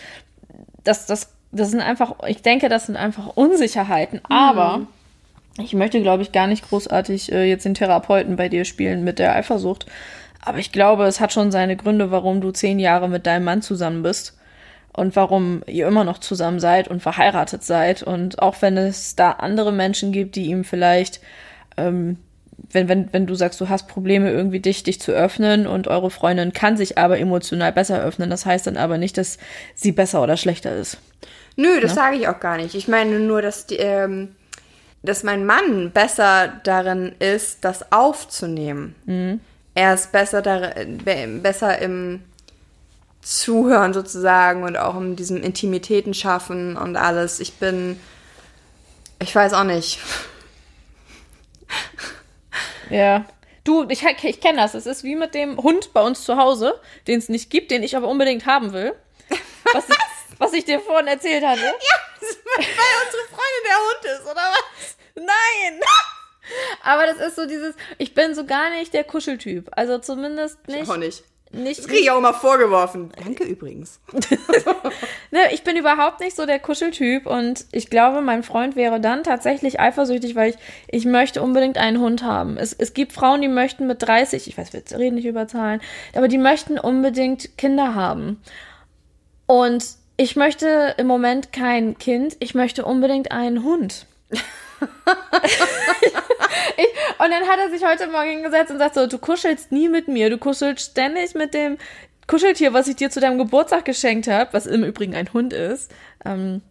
das, 0.84 1.06
das, 1.06 1.28
das 1.52 1.70
sind 1.70 1.80
einfach, 1.80 2.14
ich 2.26 2.42
denke, 2.42 2.68
das 2.68 2.86
sind 2.86 2.96
einfach 2.96 3.36
Unsicherheiten, 3.36 4.18
mhm. 4.18 4.34
aber 4.34 4.86
ich 5.58 5.74
möchte, 5.74 6.00
glaube 6.00 6.22
ich, 6.22 6.32
gar 6.32 6.46
nicht 6.46 6.68
großartig 6.68 7.30
äh, 7.30 7.44
jetzt 7.44 7.64
den 7.64 7.74
Therapeuten 7.74 8.36
bei 8.36 8.48
dir 8.48 8.64
spielen 8.64 9.04
mit 9.04 9.18
der 9.18 9.36
Eifersucht. 9.36 9.86
Aber 10.44 10.58
ich 10.58 10.72
glaube, 10.72 11.04
es 11.04 11.20
hat 11.20 11.32
schon 11.32 11.52
seine 11.52 11.76
Gründe, 11.76 12.10
warum 12.10 12.40
du 12.40 12.50
zehn 12.50 12.78
Jahre 12.78 13.08
mit 13.08 13.26
deinem 13.26 13.44
Mann 13.44 13.62
zusammen 13.62 14.02
bist. 14.02 14.36
und 14.94 15.16
warum 15.16 15.62
ihr 15.66 15.88
immer 15.88 16.04
noch 16.04 16.18
zusammen 16.18 16.60
seid 16.60 16.88
und 16.88 17.00
verheiratet 17.00 17.64
seid. 17.64 18.02
Und 18.02 18.42
auch 18.42 18.60
wenn 18.60 18.76
es 18.76 19.16
da 19.16 19.30
andere 19.32 19.72
Menschen 19.72 20.12
gibt, 20.12 20.36
die 20.36 20.46
ihm 20.46 20.64
vielleicht, 20.64 21.20
ähm, 21.76 22.18
wenn, 22.70 22.88
wenn, 22.88 23.12
wenn 23.12 23.26
du 23.26 23.34
sagst, 23.34 23.60
du 23.60 23.68
hast 23.68 23.88
Probleme, 23.88 24.30
irgendwie 24.30 24.60
dich, 24.60 24.82
dich 24.82 25.00
zu 25.00 25.12
öffnen 25.12 25.66
und 25.66 25.88
eure 25.88 26.10
Freundin 26.10 26.52
kann 26.52 26.76
sich 26.76 26.98
aber 26.98 27.18
emotional 27.18 27.72
besser 27.72 28.02
öffnen, 28.02 28.30
das 28.30 28.46
heißt 28.46 28.66
dann 28.66 28.76
aber 28.76 28.98
nicht, 28.98 29.16
dass 29.18 29.38
sie 29.74 29.92
besser 29.92 30.22
oder 30.22 30.36
schlechter 30.36 30.76
ist. 30.76 30.98
Nö, 31.56 31.80
das 31.80 31.94
sage 31.94 32.16
ich 32.16 32.28
auch 32.28 32.40
gar 32.40 32.56
nicht. 32.56 32.74
Ich 32.74 32.88
meine 32.88 33.18
nur, 33.20 33.42
dass 33.42 33.66
die, 33.66 33.76
ähm, 33.76 34.34
dass 35.02 35.22
mein 35.22 35.44
Mann 35.44 35.90
besser 35.90 36.60
darin 36.64 37.14
ist, 37.18 37.64
das 37.64 37.92
aufzunehmen. 37.92 38.94
Er 39.74 39.94
ist 39.94 40.12
besser 40.12 40.42
darin, 40.42 40.98
be- 40.98 41.40
besser 41.42 41.78
im 41.78 42.22
Zuhören 43.20 43.92
sozusagen 43.94 44.62
und 44.64 44.76
auch 44.76 44.96
in 44.96 45.14
diesem 45.16 45.42
Intimitäten 45.42 46.14
schaffen 46.14 46.76
und 46.76 46.96
alles. 46.96 47.38
Ich 47.40 47.54
bin, 47.54 47.98
ich 49.20 49.34
weiß 49.34 49.52
auch 49.54 49.64
nicht. 49.64 49.98
Ja. 52.90 53.24
Du, 53.64 53.86
ich, 53.88 54.02
ich 54.04 54.40
kenne 54.40 54.58
das. 54.58 54.74
Es 54.74 54.86
ist 54.86 55.04
wie 55.04 55.14
mit 55.14 55.34
dem 55.34 55.56
Hund 55.58 55.92
bei 55.92 56.02
uns 56.02 56.24
zu 56.24 56.36
Hause, 56.36 56.74
den 57.06 57.18
es 57.18 57.28
nicht 57.28 57.48
gibt, 57.48 57.70
den 57.70 57.82
ich 57.82 57.96
aber 57.96 58.08
unbedingt 58.08 58.44
haben 58.46 58.72
will. 58.72 58.92
Was 59.72 59.88
ich, 59.88 59.96
was 60.38 60.52
ich 60.52 60.64
dir 60.64 60.80
vorhin 60.80 61.06
erzählt 61.06 61.44
hatte. 61.44 61.60
Weil 61.62 62.94
unsere 63.04 63.22
Freundin 63.28 63.64
der 63.64 63.76
Hund 63.76 64.20
ist, 64.20 64.30
oder 64.30 64.34
was? 64.34 64.96
Nein! 65.14 65.80
Aber 66.82 67.06
das 67.06 67.18
ist 67.18 67.36
so 67.36 67.46
dieses, 67.46 67.74
ich 67.98 68.14
bin 68.14 68.34
so 68.34 68.44
gar 68.44 68.70
nicht 68.70 68.94
der 68.94 69.04
Kuscheltyp. 69.04 69.70
Also 69.72 69.98
zumindest 69.98 70.66
nicht. 70.68 70.90
Auch 70.90 70.96
nicht. 70.96 71.24
nicht, 71.50 71.80
Das 71.80 71.86
kriege 71.86 72.02
ich 72.02 72.10
auch 72.10 72.18
immer 72.18 72.34
vorgeworfen. 72.34 73.12
Danke 73.22 73.44
übrigens. 73.44 74.00
ne, 75.30 75.52
ich 75.52 75.62
bin 75.62 75.76
überhaupt 75.76 76.20
nicht 76.20 76.36
so 76.36 76.46
der 76.46 76.58
Kuscheltyp 76.58 77.26
und 77.26 77.66
ich 77.72 77.90
glaube, 77.90 78.20
mein 78.20 78.42
Freund 78.42 78.76
wäre 78.76 79.00
dann 79.00 79.22
tatsächlich 79.22 79.80
eifersüchtig, 79.80 80.34
weil 80.34 80.50
ich, 80.50 80.56
ich 80.88 81.04
möchte 81.04 81.42
unbedingt 81.42 81.78
einen 81.78 82.00
Hund 82.00 82.22
haben. 82.22 82.56
Es, 82.56 82.72
es 82.72 82.94
gibt 82.94 83.12
Frauen, 83.12 83.40
die 83.40 83.48
möchten 83.48 83.86
mit 83.86 84.02
30, 84.02 84.48
ich 84.48 84.58
weiß, 84.58 84.72
wir 84.72 84.82
reden 84.98 85.16
nicht 85.16 85.26
über 85.26 85.46
Zahlen, 85.46 85.80
aber 86.14 86.28
die 86.28 86.38
möchten 86.38 86.78
unbedingt 86.78 87.56
Kinder 87.56 87.94
haben. 87.94 88.42
Und 89.46 90.01
ich 90.16 90.36
möchte 90.36 90.94
im 90.98 91.06
Moment 91.06 91.52
kein 91.52 91.98
Kind, 91.98 92.36
ich 92.40 92.54
möchte 92.54 92.84
unbedingt 92.84 93.32
einen 93.32 93.62
Hund. 93.62 94.06
ich, 94.30 94.40
und 97.18 97.30
dann 97.30 97.46
hat 97.48 97.58
er 97.58 97.70
sich 97.70 97.84
heute 97.84 98.08
Morgen 98.08 98.30
hingesetzt 98.30 98.70
und 98.70 98.78
sagt 98.78 98.94
so, 98.94 99.06
du 99.06 99.18
kuschelst 99.18 99.72
nie 99.72 99.88
mit 99.88 100.08
mir, 100.08 100.30
du 100.30 100.38
kuschelst 100.38 100.92
ständig 100.92 101.34
mit 101.34 101.54
dem 101.54 101.78
Kuscheltier, 102.26 102.72
was 102.72 102.88
ich 102.88 102.96
dir 102.96 103.10
zu 103.10 103.20
deinem 103.20 103.38
Geburtstag 103.38 103.84
geschenkt 103.84 104.28
habe, 104.28 104.52
was 104.52 104.66
im 104.66 104.84
Übrigen 104.84 105.14
ein 105.14 105.32
Hund 105.32 105.52
ist. 105.52 105.90
Ähm, 106.24 106.62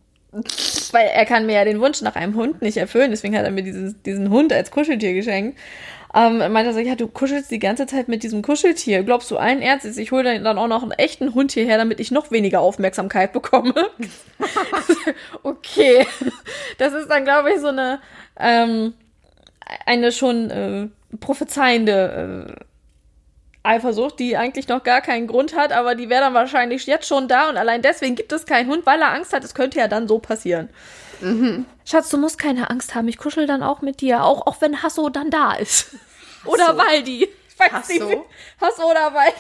weil 0.92 1.08
er 1.08 1.26
kann 1.26 1.46
mir 1.46 1.56
ja 1.56 1.66
den 1.66 1.82
Wunsch 1.82 2.02
nach 2.02 2.16
einem 2.16 2.36
Hund 2.36 2.62
nicht 2.62 2.78
erfüllen, 2.78 3.12
deswegen 3.12 3.38
hat 3.38 3.44
er 3.44 3.52
mir 3.52 3.64
dieses, 3.64 4.02
diesen 4.02 4.30
Hund 4.30 4.54
als 4.54 4.72
Kuscheltier 4.72 5.14
geschenkt. 5.14 5.60
Ähm, 6.14 6.40
meinte 6.40 6.72
er 6.72 6.74
so, 6.74 6.80
ja, 6.80 6.96
du 6.96 7.08
kuschelst 7.08 7.52
die 7.52 7.60
ganze 7.60 7.86
Zeit 7.86 8.10
mit 8.10 8.24
diesem 8.24 8.42
Kuscheltier. 8.42 9.04
Glaubst 9.04 9.32
du 9.32 9.38
allen 9.38 9.62
Ernstes, 9.62 9.98
ich 9.98 10.12
hole 10.12 10.40
dann 10.42 10.58
auch 10.58 10.68
noch 10.68 10.84
einen 10.84 10.92
echten 10.92 11.34
Hund 11.34 11.54
hierher, 11.54 11.78
damit 11.78 12.02
ich 12.02 12.12
noch 12.12 12.32
weniger 12.32 12.60
Aufmerksamkeit 12.60 13.32
bekomme? 13.32 13.74
okay. 15.44 16.06
Das 16.78 16.94
ist 16.94 17.10
dann, 17.10 17.24
glaube 17.24 17.52
ich, 17.54 17.62
so 17.62 17.68
eine, 17.68 18.02
ähm, 18.38 18.94
eine 19.86 20.12
schon 20.12 20.50
äh, 20.50 20.88
prophezeiende 21.18 22.58
äh, 22.58 22.66
Eifersucht, 23.64 24.20
die 24.20 24.36
eigentlich 24.36 24.68
noch 24.68 24.84
gar 24.84 25.02
keinen 25.02 25.28
Grund 25.28 25.56
hat, 25.56 25.72
aber 25.72 25.96
die 25.96 26.10
wäre 26.10 26.22
dann 26.22 26.34
wahrscheinlich 26.34 26.88
jetzt 26.88 27.08
schon 27.08 27.28
da 27.28 27.48
und 27.50 27.58
allein 27.58 27.82
deswegen 27.82 28.16
gibt 28.16 28.32
es 28.34 28.46
keinen 28.46 28.70
Hund, 28.70 28.86
weil 28.86 29.00
er 29.02 29.14
Angst 29.14 29.34
hat, 29.34 29.44
es 29.44 29.54
könnte 29.54 29.80
ja 29.80 29.88
dann 29.88 30.08
so 30.08 30.20
passieren. 30.20 30.70
Schatz, 31.86 32.10
du 32.10 32.18
musst 32.18 32.38
keine 32.40 32.70
Angst 32.70 32.96
haben, 32.96 33.08
ich 33.08 33.18
kuschel 33.18 33.46
dann 33.48 33.64
auch 33.64 33.82
mit 33.82 34.02
dir, 34.02 34.24
auch, 34.24 34.48
auch 34.48 34.60
wenn 34.62 34.82
Hasso 34.84 35.10
dann 35.10 35.30
da 35.30 35.54
ist. 35.54 35.96
Oder? 36.46 36.78
Waldi. 36.78 37.30
Ich 37.50 37.60
weiß 37.60 37.72
Hasso? 37.72 37.94
nicht, 37.94 38.02
wie- 38.10 38.66
Hasso 38.66 38.90
oder 38.90 39.14
Waldi. 39.14 39.36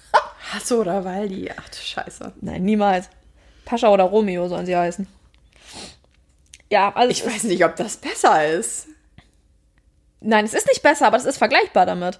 Hasso 0.54 0.80
oder 0.80 1.04
Waldi? 1.04 1.50
Ach 1.54 1.68
du 1.68 1.76
Scheiße. 1.76 2.32
Nein, 2.40 2.64
niemals. 2.64 3.10
Pascha 3.66 3.88
oder 3.90 4.04
Romeo 4.04 4.48
sollen 4.48 4.64
sie 4.64 4.76
heißen. 4.76 5.06
Ja, 6.70 6.92
also 6.94 7.10
Ich 7.10 7.26
weiß 7.26 7.44
nicht, 7.44 7.64
ob 7.64 7.76
das 7.76 7.96
besser 7.98 8.46
ist. 8.48 8.86
nein, 10.20 10.44
es 10.46 10.54
ist 10.54 10.66
nicht 10.68 10.82
besser, 10.82 11.08
aber 11.08 11.16
es 11.18 11.24
ist 11.26 11.36
vergleichbar 11.38 11.84
damit. 11.84 12.18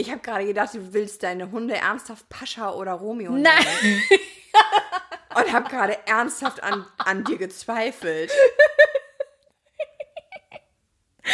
Ich 0.00 0.10
habe 0.10 0.20
gerade 0.20 0.46
gedacht, 0.46 0.72
du 0.72 0.94
willst 0.94 1.22
deine 1.22 1.50
Hunde 1.50 1.76
ernsthaft 1.76 2.26
Pascha 2.30 2.72
oder 2.72 2.92
Romeo 2.92 3.32
nennen. 3.32 3.42
Nein. 3.42 4.02
Und 5.36 5.52
habe 5.52 5.68
gerade 5.68 5.98
ernsthaft 6.06 6.62
an, 6.62 6.86
an 6.96 7.22
dir 7.24 7.36
gezweifelt. 7.36 8.32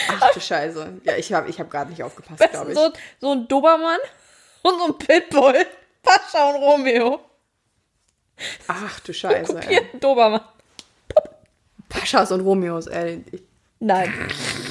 Ach 0.08 0.32
du 0.32 0.40
Scheiße. 0.40 1.00
Ja, 1.04 1.14
ich 1.16 1.32
habe 1.32 1.48
ich 1.48 1.60
hab 1.60 1.70
gerade 1.70 1.90
nicht 1.90 2.02
aufgepasst, 2.02 2.42
glaube 2.50 2.72
ich. 2.72 2.76
So, 2.76 2.92
so 3.20 3.32
ein 3.32 3.46
Dobermann 3.46 4.00
und 4.62 4.78
so 4.78 4.86
ein 4.86 4.98
Pitbull. 4.98 5.64
Pascha 6.02 6.50
und 6.50 6.56
Romeo. 6.56 7.20
Ach 8.66 9.00
du 9.00 9.14
Scheiße, 9.14 9.60
ey. 9.60 9.98
Dobermann. 10.00 10.42
Paschas 11.88 12.32
und 12.32 12.40
Romeos, 12.40 12.88
ey. 12.88 13.24
Nein. 13.78 14.12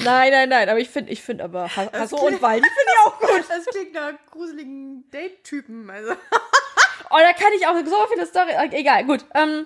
Nein, 0.04 0.30
nein, 0.32 0.48
nein. 0.48 0.68
Aber 0.68 0.78
ich 0.78 0.88
finde, 0.88 1.12
ich 1.12 1.22
finde 1.22 1.44
aber 1.44 1.68
Has- 1.76 1.92
Hasso 1.92 2.16
und 2.16 2.40
Waldi 2.42 2.68
finde 2.68 2.92
ich 2.92 3.06
auch 3.06 3.18
gut. 3.20 3.44
Das 3.48 3.64
klingt 3.66 3.92
nach 3.94 4.12
gruseligen 4.30 5.04
Date-Typen. 5.10 5.90
Also. 5.90 6.12
Oh, 7.08 7.18
da 7.20 7.32
kann 7.34 7.52
ich 7.56 7.64
auch 7.64 7.76
so 7.86 8.06
viele 8.12 8.26
Story. 8.26 8.50
Egal, 8.72 9.04
gut. 9.04 9.24
Ähm, 9.32 9.64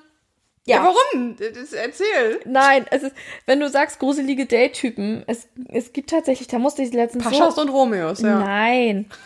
ja. 0.66 0.76
Ja, 0.76 0.84
warum? 0.84 1.36
Das 1.36 1.72
erzähl. 1.72 2.38
Nein, 2.44 2.84
es 2.90 3.02
ist, 3.02 3.16
wenn 3.46 3.60
du 3.60 3.68
sagst 3.70 3.98
gruselige 3.98 4.44
Date-Typen, 4.44 5.24
es, 5.26 5.48
es 5.68 5.94
gibt 5.94 6.10
tatsächlich, 6.10 6.48
da 6.48 6.58
musste 6.58 6.82
ich 6.82 6.92
letztens 6.92 7.24
Paschas 7.24 7.54
so, 7.54 7.62
und 7.62 7.70
Romeos, 7.70 8.20
ja. 8.20 8.40
Nein. 8.40 9.08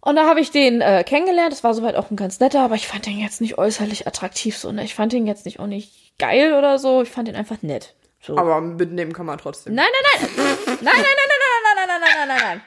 Und 0.00 0.16
da 0.16 0.26
habe 0.26 0.40
ich 0.40 0.50
den 0.50 0.80
äh, 0.80 1.04
kennengelernt. 1.04 1.52
Das 1.52 1.62
war 1.62 1.74
soweit 1.74 1.94
auch 1.94 2.10
ein 2.10 2.16
ganz 2.16 2.40
netter, 2.40 2.60
aber 2.60 2.74
ich 2.74 2.88
fand 2.88 3.06
den 3.06 3.18
jetzt 3.20 3.40
nicht 3.40 3.58
äußerlich 3.58 4.06
attraktiv 4.06 4.56
so. 4.58 4.72
Ne? 4.72 4.82
Ich 4.84 4.94
fand 4.94 5.12
den 5.12 5.26
jetzt 5.26 5.44
nicht 5.44 5.60
auch 5.60 5.66
nicht 5.66 6.18
geil 6.18 6.54
oder 6.54 6.78
so. 6.78 7.02
Ich 7.02 7.10
fand 7.10 7.28
den 7.28 7.36
einfach 7.36 7.62
nett. 7.62 7.94
So. 8.20 8.36
Aber 8.36 8.60
mitnehmen 8.60 9.12
kann 9.12 9.26
man 9.26 9.38
trotzdem. 9.38 9.74
Nein, 9.74 9.86
nein, 9.92 10.28
nein. 10.36 10.46
Nein, 10.66 10.76
nein, 10.82 10.94
nein, 10.94 10.94
nein, 10.96 11.76
nein, 11.76 11.76
nein, 11.76 11.86
nein, 11.86 12.00
nein, 12.00 12.00
nein, 12.00 12.28
nein, 12.28 12.38
nein. 12.42 12.60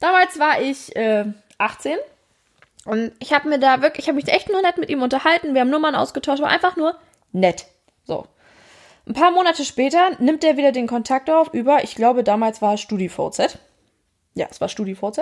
Damals 0.00 0.38
war 0.38 0.60
ich 0.60 0.94
äh, 0.96 1.24
18 1.58 1.96
und 2.86 3.12
ich 3.18 3.32
habe 3.32 3.48
mir 3.48 3.58
da 3.58 3.82
wirklich, 3.82 4.04
ich 4.04 4.08
habe 4.08 4.16
mich 4.16 4.28
echt 4.28 4.50
nur 4.50 4.62
nett 4.62 4.78
mit 4.78 4.88
ihm 4.88 5.02
unterhalten. 5.02 5.54
Wir 5.54 5.60
haben 5.60 5.70
Nummern 5.70 5.94
ausgetauscht, 5.94 6.42
war 6.42 6.48
einfach 6.48 6.76
nur 6.76 6.96
nett. 7.32 7.66
So. 8.04 8.26
Ein 9.06 9.14
paar 9.14 9.30
Monate 9.30 9.64
später 9.64 10.10
nimmt 10.18 10.42
er 10.42 10.56
wieder 10.56 10.72
den 10.72 10.86
Kontakt 10.86 11.30
auf 11.30 11.52
über, 11.54 11.84
ich 11.84 11.94
glaube, 11.94 12.24
damals 12.24 12.60
war 12.62 12.74
es 12.74 12.80
StudiVZ. 12.80 13.58
Ja, 14.34 14.46
es 14.50 14.60
war 14.60 14.68
StudiVZ. 14.68 15.20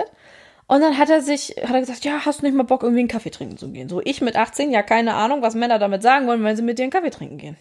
Und 0.67 0.81
dann 0.81 0.97
hat 0.97 1.09
er 1.09 1.21
sich, 1.21 1.55
hat 1.61 1.71
er 1.71 1.79
gesagt, 1.79 2.05
ja, 2.05 2.25
hast 2.25 2.41
du 2.41 2.45
nicht 2.45 2.55
mal 2.55 2.63
Bock, 2.63 2.81
irgendwie 2.81 3.01
einen 3.01 3.07
Kaffee 3.07 3.29
trinken 3.29 3.57
zu 3.57 3.69
gehen? 3.69 3.87
So, 3.87 4.01
ich 4.03 4.21
mit 4.21 4.35
18, 4.35 4.71
ja, 4.71 4.81
keine 4.81 5.13
Ahnung, 5.13 5.41
was 5.43 5.53
Männer 5.53 5.77
damit 5.77 6.01
sagen 6.01 6.25
wollen, 6.25 6.43
wenn 6.43 6.55
sie 6.55 6.63
mit 6.63 6.79
dir 6.79 6.83
einen 6.83 6.91
Kaffee 6.91 7.11
trinken 7.11 7.37
gehen. 7.37 7.57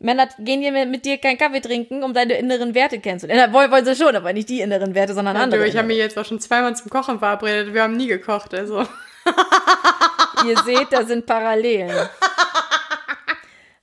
Männer 0.00 0.28
gehen 0.38 0.60
hier 0.60 0.72
mit 0.86 1.04
dir 1.04 1.18
keinen 1.18 1.38
Kaffee 1.38 1.60
trinken, 1.60 2.02
um 2.02 2.12
deine 2.14 2.34
inneren 2.34 2.74
Werte 2.74 2.98
kennenzulernen. 2.98 3.52
Wollen, 3.52 3.70
wollen 3.70 3.84
sie 3.84 3.94
schon, 3.94 4.16
aber 4.16 4.32
nicht 4.32 4.48
die 4.48 4.60
inneren 4.60 4.94
Werte, 4.94 5.14
sondern 5.14 5.36
Ja, 5.36 5.42
andere. 5.42 5.60
du, 5.60 5.66
ich 5.66 5.76
habe 5.76 5.86
mich 5.86 5.98
jetzt 5.98 6.18
auch 6.18 6.24
schon 6.24 6.40
zweimal 6.40 6.74
zum 6.76 6.90
Kochen 6.90 7.18
verabredet. 7.18 7.72
Wir 7.74 7.82
haben 7.82 7.96
nie 7.96 8.08
gekocht, 8.08 8.54
also. 8.54 8.80
Ihr 10.46 10.58
seht, 10.64 10.88
da 10.92 11.04
sind 11.04 11.26
Parallelen. 11.26 11.90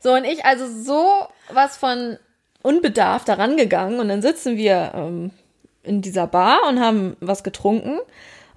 So, 0.02 0.14
und 0.14 0.24
ich 0.24 0.46
also 0.46 0.66
so 0.66 1.28
was 1.52 1.76
von 1.76 2.18
unbedarft 2.62 3.28
daran 3.28 3.58
gegangen 3.58 4.00
und 4.00 4.08
dann 4.08 4.22
sitzen 4.22 4.56
wir 4.56 4.94
ähm, 4.96 5.32
in 5.84 6.02
dieser 6.02 6.26
Bar 6.26 6.60
und 6.70 6.80
haben 6.80 7.18
was 7.20 7.44
getrunken 7.44 8.00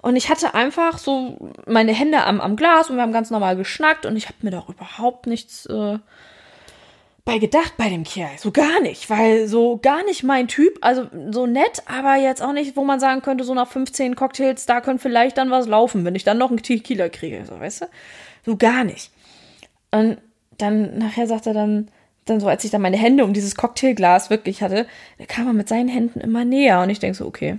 und 0.01 0.15
ich 0.15 0.29
hatte 0.29 0.53
einfach 0.55 0.97
so 0.97 1.51
meine 1.65 1.91
Hände 1.91 2.23
am, 2.23 2.39
am 2.39 2.55
Glas 2.55 2.89
und 2.89 2.95
wir 2.95 3.03
haben 3.03 3.11
ganz 3.11 3.29
normal 3.29 3.57
geschnackt 3.57 4.05
und 4.05 4.15
ich 4.15 4.27
habe 4.27 4.37
mir 4.41 4.51
doch 4.51 4.69
überhaupt 4.69 5.27
nichts 5.27 5.65
äh, 5.65 5.99
bei 7.25 7.37
gedacht 7.37 7.75
bei 7.77 7.89
dem 7.89 8.03
Kerl. 8.03 8.37
So 8.37 8.51
gar 8.51 8.81
nicht, 8.81 9.09
weil 9.09 9.47
so 9.47 9.77
gar 9.77 10.03
nicht 10.03 10.23
mein 10.23 10.47
Typ, 10.47 10.77
also 10.81 11.07
so 11.31 11.45
nett, 11.45 11.83
aber 11.85 12.15
jetzt 12.15 12.41
auch 12.41 12.51
nicht, 12.51 12.75
wo 12.75 12.83
man 12.83 12.99
sagen 12.99 13.21
könnte, 13.21 13.43
so 13.43 13.53
nach 13.53 13.67
15 13.67 14.15
Cocktails, 14.15 14.65
da 14.65 14.81
könnte 14.81 15.01
vielleicht 15.01 15.37
dann 15.37 15.51
was 15.51 15.67
laufen, 15.67 16.03
wenn 16.03 16.15
ich 16.15 16.25
dann 16.25 16.37
noch 16.37 16.49
einen 16.49 16.61
Tequila 16.61 17.09
kriege, 17.09 17.45
so 17.45 17.59
weißt 17.59 17.81
du? 17.81 17.85
So 18.45 18.57
gar 18.57 18.83
nicht. 18.83 19.11
Und 19.91 20.17
dann 20.57 20.97
nachher 20.97 21.27
sagt 21.27 21.47
er 21.47 21.53
dann, 21.53 21.89
dann 22.25 22.39
so, 22.39 22.47
als 22.47 22.63
ich 22.63 22.71
dann 22.71 22.81
meine 22.81 22.97
Hände 22.97 23.23
um 23.23 23.33
dieses 23.33 23.55
Cocktailglas 23.55 24.29
wirklich 24.29 24.61
hatte, 24.61 24.85
da 25.17 25.25
kam 25.25 25.47
er 25.47 25.53
mit 25.53 25.69
seinen 25.69 25.89
Händen 25.89 26.19
immer 26.19 26.45
näher 26.45 26.81
und 26.81 26.89
ich 26.89 26.99
denke 26.99 27.17
so, 27.17 27.25
okay, 27.25 27.57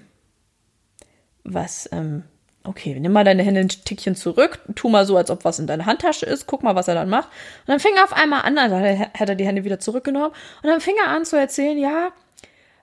was, 1.43 1.89
ähm, 1.93 2.25
okay, 2.65 2.99
nimm 2.99 3.13
mal 3.13 3.25
deine 3.25 3.43
Hände 3.43 3.61
ein 3.61 3.69
Tickchen 3.69 4.17
zurück, 4.17 4.59
tu 4.75 4.89
mal 4.89 5.05
so, 5.05 5.17
als 5.17 5.31
ob 5.31 5.45
was 5.45 5.59
in 5.59 5.67
deiner 5.67 5.87
Handtasche 5.87 6.27
ist, 6.27 6.47
guck 6.47 6.63
mal, 6.63 6.75
was 6.75 6.89
er 6.89 6.95
dann 6.95 7.11
macht. 7.11 7.29
Und 7.29 7.69
dann 7.69 7.81
fing 7.81 7.95
er 7.97 8.05
auf 8.05 8.13
einmal 8.13 8.43
an, 8.43 8.59
also 8.59 8.77
hat 8.77 9.29
er 9.29 9.35
die 9.35 9.47
Hände 9.47 9.65
wieder 9.65 9.79
zurückgenommen 9.79 10.33
und 10.63 10.69
dann 10.71 10.81
fing 10.81 10.95
er 11.05 11.11
an 11.11 11.25
zu 11.25 11.37
erzählen, 11.39 11.79
ja, 11.79 12.13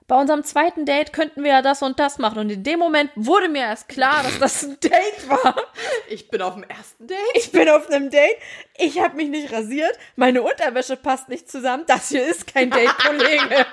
bei 0.08 0.20
unserem 0.20 0.44
zweiten 0.44 0.84
Date 0.84 1.12
könnten 1.12 1.42
wir 1.42 1.52
ja 1.52 1.62
das 1.62 1.80
und 1.80 1.98
das 1.98 2.18
machen. 2.18 2.38
Und 2.38 2.50
in 2.50 2.62
dem 2.64 2.78
Moment 2.78 3.10
wurde 3.14 3.48
mir 3.48 3.62
erst 3.62 3.88
klar, 3.88 4.22
dass 4.22 4.38
das 4.38 4.62
ein 4.62 4.78
Date 4.80 5.26
war. 5.28 5.56
Ich 6.10 6.28
bin 6.28 6.42
auf 6.42 6.52
dem 6.52 6.64
ersten 6.64 7.06
Date. 7.06 7.18
Ich 7.34 7.50
bin 7.50 7.66
auf 7.70 7.88
einem 7.88 8.10
Date. 8.10 8.36
Ich 8.76 9.00
habe 9.00 9.16
mich 9.16 9.28
nicht 9.28 9.50
rasiert. 9.52 9.96
Meine 10.16 10.42
Unterwäsche 10.42 10.96
passt 10.96 11.30
nicht 11.30 11.50
zusammen. 11.50 11.84
Das 11.86 12.10
hier 12.10 12.26
ist 12.26 12.52
kein 12.52 12.70
Date, 12.70 12.94
Kollege. 12.98 13.64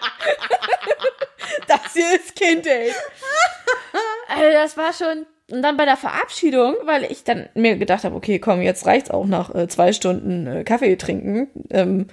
das 1.67 1.93
hier 1.93 2.15
ist 2.15 2.39
kein 2.39 2.61
Date. 2.61 2.95
Also 4.31 4.51
das 4.53 4.77
war 4.77 4.93
schon. 4.93 5.25
Und 5.51 5.61
dann 5.61 5.77
bei 5.77 5.85
der 5.85 5.97
Verabschiedung, 5.97 6.75
weil 6.83 7.03
ich 7.05 7.23
dann 7.23 7.49
mir 7.55 7.77
gedacht 7.77 8.03
habe, 8.03 8.15
okay, 8.15 8.39
komm, 8.39 8.61
jetzt 8.61 8.85
reicht's 8.85 9.09
auch 9.09 9.25
nach 9.25 9.53
äh, 9.53 9.67
zwei 9.67 9.93
Stunden 9.93 10.47
äh, 10.47 10.63
Kaffee 10.63 10.95
trinken. 10.95 11.47
Ähm, 11.69 12.07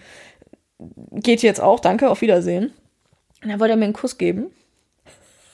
geht 0.79 1.43
jetzt 1.43 1.61
auch, 1.61 1.81
danke, 1.81 2.11
auf 2.11 2.23
Wiedersehen. 2.23 2.73
Und 3.43 3.51
dann 3.51 3.61
wollte 3.61 3.75
er 3.75 3.77
mir 3.77 3.85
einen 3.85 3.93
Kuss 3.93 4.19
geben. 4.19 4.51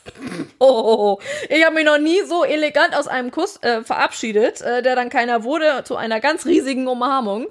Oh, 0.58 1.18
ich 1.48 1.64
habe 1.64 1.74
mich 1.74 1.84
noch 1.84 1.98
nie 1.98 2.22
so 2.22 2.44
elegant 2.44 2.96
aus 2.96 3.08
einem 3.08 3.30
Kuss 3.30 3.60
äh, 3.62 3.82
verabschiedet, 3.82 4.60
äh, 4.60 4.82
der 4.82 4.96
dann 4.96 5.10
keiner 5.10 5.44
wurde, 5.44 5.82
zu 5.84 5.96
einer 5.96 6.20
ganz 6.20 6.44
riesigen 6.46 6.88
Umarmung. 6.88 7.46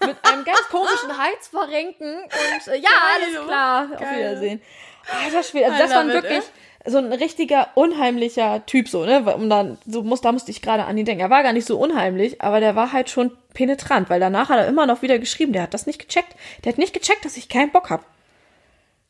Mit 0.00 0.16
einem 0.22 0.44
ganz 0.44 0.60
komischen 0.70 1.18
Halsverrenken 1.18 2.22
und 2.22 2.72
äh, 2.72 2.76
ja, 2.78 2.90
alles 3.14 3.44
klar, 3.44 3.88
auf 3.92 4.00
Geil. 4.00 4.16
Wiedersehen. 4.16 4.62
Alter 5.24 5.42
Schwede, 5.42 5.66
also 5.66 5.78
das 5.78 5.94
war 5.94 6.04
I 6.04 6.06
love 6.06 6.18
it, 6.18 6.24
wirklich 6.24 6.44
so 6.88 6.98
ein 6.98 7.12
richtiger 7.12 7.68
unheimlicher 7.74 8.64
Typ 8.66 8.88
so, 8.88 9.04
ne? 9.04 9.22
Und 9.34 9.50
dann 9.50 9.78
so 9.86 10.02
muss, 10.02 10.20
da 10.20 10.32
musste 10.32 10.50
ich 10.50 10.62
gerade 10.62 10.84
an 10.84 10.96
ihn 10.98 11.04
denken. 11.04 11.22
Er 11.22 11.30
war 11.30 11.42
gar 11.42 11.52
nicht 11.52 11.66
so 11.66 11.78
unheimlich, 11.78 12.40
aber 12.40 12.60
der 12.60 12.76
war 12.76 12.92
halt 12.92 13.10
schon 13.10 13.32
penetrant, 13.54 14.10
weil 14.10 14.20
danach 14.20 14.48
hat 14.48 14.58
er 14.58 14.66
immer 14.66 14.86
noch 14.86 15.02
wieder 15.02 15.18
geschrieben, 15.18 15.52
der 15.52 15.62
hat 15.62 15.74
das 15.74 15.86
nicht 15.86 15.98
gecheckt. 15.98 16.34
Der 16.64 16.72
hat 16.72 16.78
nicht 16.78 16.94
gecheckt, 16.94 17.24
dass 17.24 17.36
ich 17.36 17.48
keinen 17.48 17.72
Bock 17.72 17.90
hab. 17.90 18.04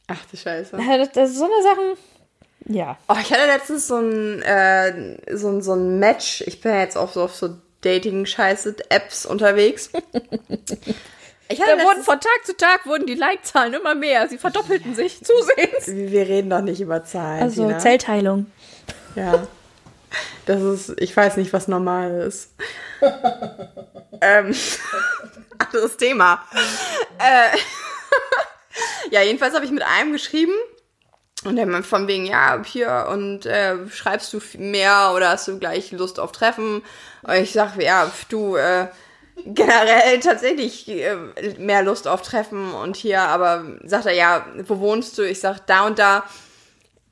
Ach 0.07 0.25
du 0.31 0.37
Scheiße. 0.37 0.77
Das, 0.77 1.13
das 1.13 1.35
so 1.35 1.45
eine 1.45 1.63
Sachen. 1.63 1.99
Ja. 2.67 2.99
Oh, 3.09 3.17
ich 3.21 3.33
hatte 3.33 3.47
letztens 3.47 3.87
so 3.89 3.97
ein, 3.97 4.43
äh, 4.43 5.37
so, 5.37 5.61
so 5.61 5.75
ein 5.75 5.99
Match. 5.99 6.43
Ich 6.47 6.61
bin 6.61 6.73
ja 6.73 6.81
jetzt 6.81 6.97
auch 6.97 7.13
so 7.13 7.23
auf 7.23 7.35
so 7.35 7.57
Dating-Scheiße-Apps 7.83 9.27
unterwegs. 9.27 9.91
Ich 11.51 11.61
hatte 11.61 11.77
Da 11.79 11.83
wurden 11.85 12.03
von 12.03 12.21
Tag 12.21 12.45
zu 12.45 12.57
Tag 12.57 12.87
wurden 12.87 13.07
die 13.07 13.15
Like-Zahlen 13.15 13.75
immer 13.75 13.95
mehr. 13.95 14.29
Sie 14.29 14.39
verdoppelten 14.39 14.95
sich 14.95 15.25
zusehends. 15.25 15.87
wir 15.87 16.29
reden 16.29 16.51
doch 16.51 16.61
nicht 16.61 16.81
über 16.81 17.05
Zahlen. 17.05 17.43
Also 17.43 17.67
Tina. 17.67 17.79
Zellteilung. 17.79 18.47
Ja. 19.15 19.47
Das 20.47 20.63
ist, 20.63 21.01
ich 21.01 21.17
weiß 21.17 21.37
nicht, 21.37 21.53
was 21.53 21.69
normal 21.69 22.23
ist. 22.23 22.55
ähm, 24.21 24.55
anderes 25.59 25.97
Thema. 25.97 26.45
Äh, 27.19 27.57
ja, 29.11 29.23
jedenfalls 29.23 29.55
habe 29.55 29.65
ich 29.65 29.71
mit 29.71 29.83
einem 29.83 30.13
geschrieben. 30.13 30.55
Und 31.45 31.57
der 31.57 31.67
meint 31.67 31.87
von 31.87 32.09
wegen, 32.09 32.27
ja, 32.27 32.61
hier, 32.65 33.09
und 33.11 33.47
äh, 33.47 33.89
schreibst 33.91 34.33
du 34.33 34.41
mehr 34.59 35.13
oder 35.15 35.31
hast 35.31 35.47
du 35.47 35.59
gleich 35.59 35.93
Lust 35.93 36.19
auf 36.19 36.33
Treffen? 36.33 36.83
Und 37.23 37.35
ich 37.35 37.53
sag, 37.53 37.81
ja, 37.81 38.11
du, 38.29 38.57
äh, 38.57 38.89
generell 39.45 40.21
tatsächlich 40.21 40.89
äh, 40.89 41.17
mehr 41.59 41.83
Lust 41.83 42.09
auf 42.09 42.23
Treffen 42.23 42.73
und 42.73 42.97
hier, 42.97 43.23
aber 43.23 43.65
sagt 43.85 44.07
er, 44.07 44.15
ja, 44.15 44.47
wo 44.67 44.79
wohnst 44.81 45.19
du? 45.19 45.23
Ich 45.23 45.41
sag, 45.41 45.67
da 45.67 45.87
und 45.87 45.99
da. 45.99 46.25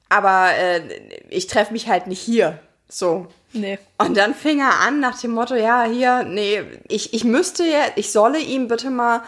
Aber 0.09 0.51
äh, 0.57 0.83
ich 1.31 1.47
treffe 1.47 1.73
mich 1.73 1.89
halt 1.89 2.07
nicht 2.07 2.21
hier. 2.21 2.59
So. 2.89 3.27
Nee. 3.53 3.79
Und 3.99 4.17
dann 4.17 4.35
fing 4.35 4.61
er 4.61 4.81
an 4.81 5.01
nach 5.01 5.21
dem 5.21 5.33
Motto, 5.33 5.55
ja, 5.55 5.85
hier, 5.85 6.23
nee, 6.25 6.63
ich, 6.89 7.15
ich 7.15 7.25
müsste 7.25 7.65
ja, 7.65 7.81
ich 7.97 8.13
solle 8.13 8.39
ihm 8.39 8.69
bitte 8.69 8.91
mal 8.91 9.23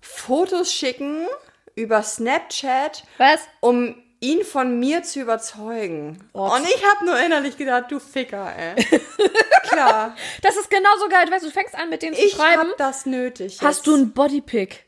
Fotos 0.00 0.72
schicken 0.72 1.26
über 1.74 2.02
Snapchat, 2.02 3.04
Was? 3.18 3.40
um 3.60 3.94
ihn 4.20 4.44
von 4.44 4.78
mir 4.80 5.02
zu 5.02 5.20
überzeugen. 5.20 6.28
Oh. 6.32 6.50
Und 6.54 6.64
ich 6.68 6.84
habe 6.84 7.04
nur 7.04 7.18
innerlich 7.18 7.56
gedacht, 7.56 7.84
du 7.90 7.98
Ficker, 8.00 8.52
ey. 8.56 8.74
Klar, 9.68 10.16
Das 10.42 10.56
ist 10.56 10.70
genauso 10.70 11.08
geil. 11.08 11.30
Weißt 11.30 11.44
du, 11.44 11.48
du 11.48 11.54
fängst 11.54 11.74
an 11.74 11.88
mit 11.90 12.02
denen 12.02 12.14
zu 12.16 12.22
ich 12.22 12.32
schreiben. 12.32 12.70
hab 12.70 12.76
das 12.78 13.06
nötig. 13.06 13.58
Hast 13.62 13.78
jetzt. 13.78 13.86
du 13.86 13.94
einen 13.94 14.12
Bodypick? 14.12 14.86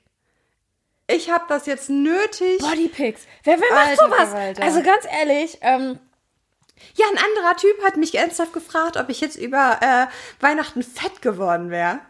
Ich 1.06 1.30
hab 1.30 1.48
das 1.48 1.66
jetzt 1.66 1.90
nötig. 1.90 2.58
Bodypicks. 2.60 3.22
Wer, 3.44 3.60
wer 3.60 3.70
macht 3.74 3.88
Alter 3.88 4.04
sowas? 4.04 4.28
Verwalter. 4.30 4.62
Also 4.62 4.82
ganz 4.82 5.04
ehrlich, 5.10 5.58
ähm, 5.60 5.98
Ja, 6.94 7.06
ein 7.10 7.18
anderer 7.18 7.56
Typ 7.56 7.82
hat 7.84 7.96
mich 7.96 8.14
ernsthaft 8.14 8.52
gefragt, 8.52 8.96
ob 8.96 9.08
ich 9.10 9.20
jetzt 9.20 9.36
über 9.36 9.78
äh, 9.82 10.06
Weihnachten 10.42 10.82
fett 10.82 11.20
geworden 11.22 11.70
wäre. 11.70 12.00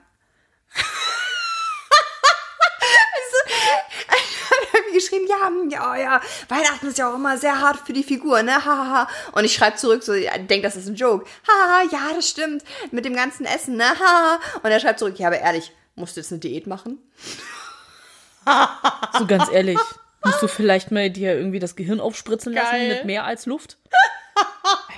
also, 4.13 4.69
hat 4.73 4.80
mir 4.91 4.99
geschrieben, 4.99 5.27
ja, 5.29 5.47
hm, 5.47 5.71
ja, 5.71 5.97
ja, 5.97 6.21
Weihnachten 6.49 6.87
ist 6.89 6.99
ja 6.99 7.11
auch 7.11 7.15
immer 7.15 7.39
sehr 7.39 7.61
hart 7.61 7.79
für 7.87 7.93
die 7.93 8.03
Figur, 8.03 8.43
ne, 8.43 8.65
hahaha. 8.65 9.09
Und 9.33 9.45
ich 9.45 9.55
schreibe 9.55 9.77
zurück, 9.77 10.03
so, 10.03 10.15
ja, 10.15 10.37
denk, 10.39 10.63
das 10.63 10.77
ist 10.77 10.89
ein 10.89 10.95
Joke. 10.95 11.27
Haha, 11.49 11.83
ja, 11.91 12.15
das 12.15 12.29
stimmt, 12.29 12.65
mit 12.91 13.05
dem 13.05 13.15
ganzen 13.15 13.47
Essen, 13.47 13.77
ne, 13.77 13.85
haha. 13.85 14.41
Und 14.63 14.71
er 14.71 14.81
schreibt 14.81 14.99
zurück, 14.99 15.19
ja, 15.19 15.29
aber 15.29 15.39
ehrlich, 15.39 15.73
musst 15.95 16.17
du 16.17 16.21
jetzt 16.21 16.33
eine 16.33 16.41
Diät 16.41 16.67
machen? 16.67 16.99
so 19.19 19.27
ganz 19.27 19.51
ehrlich, 19.53 19.79
musst 20.25 20.43
du 20.43 20.49
vielleicht 20.49 20.91
mal 20.91 21.11
dir 21.11 21.35
irgendwie 21.35 21.59
das 21.59 21.77
Gehirn 21.77 22.01
aufspritzen 22.01 22.53
lassen 22.53 22.71
Geil. 22.71 22.89
mit 22.89 23.05
mehr 23.05 23.25
als 23.25 23.47
Luft? 23.47 23.77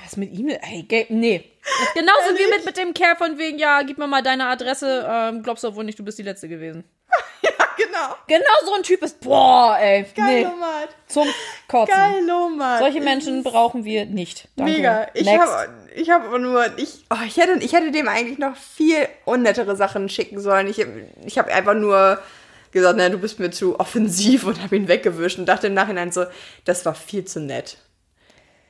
Was 0.04 0.16
mit 0.16 0.32
ihm? 0.32 0.48
Ey, 0.48 0.86
nee. 1.08 1.50
Genauso 1.94 2.36
wie 2.36 2.50
mit, 2.54 2.64
mit 2.66 2.76
dem 2.76 2.92
Kerl 2.92 3.16
von 3.16 3.38
wegen, 3.38 3.58
ja, 3.58 3.82
gib 3.82 3.98
mir 3.98 4.06
mal 4.06 4.22
deine 4.22 4.46
Adresse, 4.46 5.06
ähm, 5.08 5.42
glaubst 5.42 5.64
du 5.64 5.74
wohl 5.74 5.84
nicht, 5.84 5.98
du 5.98 6.04
bist 6.04 6.18
die 6.18 6.22
Letzte 6.22 6.48
gewesen. 6.48 6.84
Genau. 7.92 8.16
Genau 8.26 8.44
so 8.64 8.74
ein 8.74 8.82
Typ 8.82 9.02
ist, 9.02 9.20
boah, 9.20 9.76
ey, 9.78 10.02
nee, 10.02 10.42
Geilomat. 10.42 10.88
zum 11.06 11.28
Kotzen. 11.68 11.94
Geilomat. 11.94 12.78
Solche 12.78 13.00
Menschen 13.00 13.42
brauchen 13.42 13.84
wir 13.84 14.06
nicht. 14.06 14.48
Danke. 14.56 14.72
Mega. 14.72 15.08
Ich 15.14 15.28
habe 15.28 15.68
ich 15.94 16.10
hab 16.10 16.38
nur, 16.38 16.66
ich, 16.78 17.04
oh, 17.10 17.16
ich, 17.26 17.36
hätte, 17.36 17.58
ich 17.60 17.72
hätte 17.72 17.90
dem 17.90 18.08
eigentlich 18.08 18.38
noch 18.38 18.56
viel 18.56 19.08
unnettere 19.24 19.76
Sachen 19.76 20.08
schicken 20.08 20.40
sollen. 20.40 20.68
Ich, 20.68 20.84
ich 21.24 21.38
habe 21.38 21.52
einfach 21.52 21.74
nur 21.74 22.18
gesagt, 22.70 22.96
na, 22.96 23.08
du 23.10 23.18
bist 23.18 23.38
mir 23.38 23.50
zu 23.50 23.78
offensiv 23.78 24.44
und 24.44 24.62
habe 24.62 24.76
ihn 24.76 24.88
weggewischt 24.88 25.38
und 25.38 25.46
dachte 25.46 25.66
im 25.66 25.74
Nachhinein 25.74 26.10
so, 26.12 26.24
das 26.64 26.86
war 26.86 26.94
viel 26.94 27.24
zu 27.24 27.40
nett. 27.40 27.76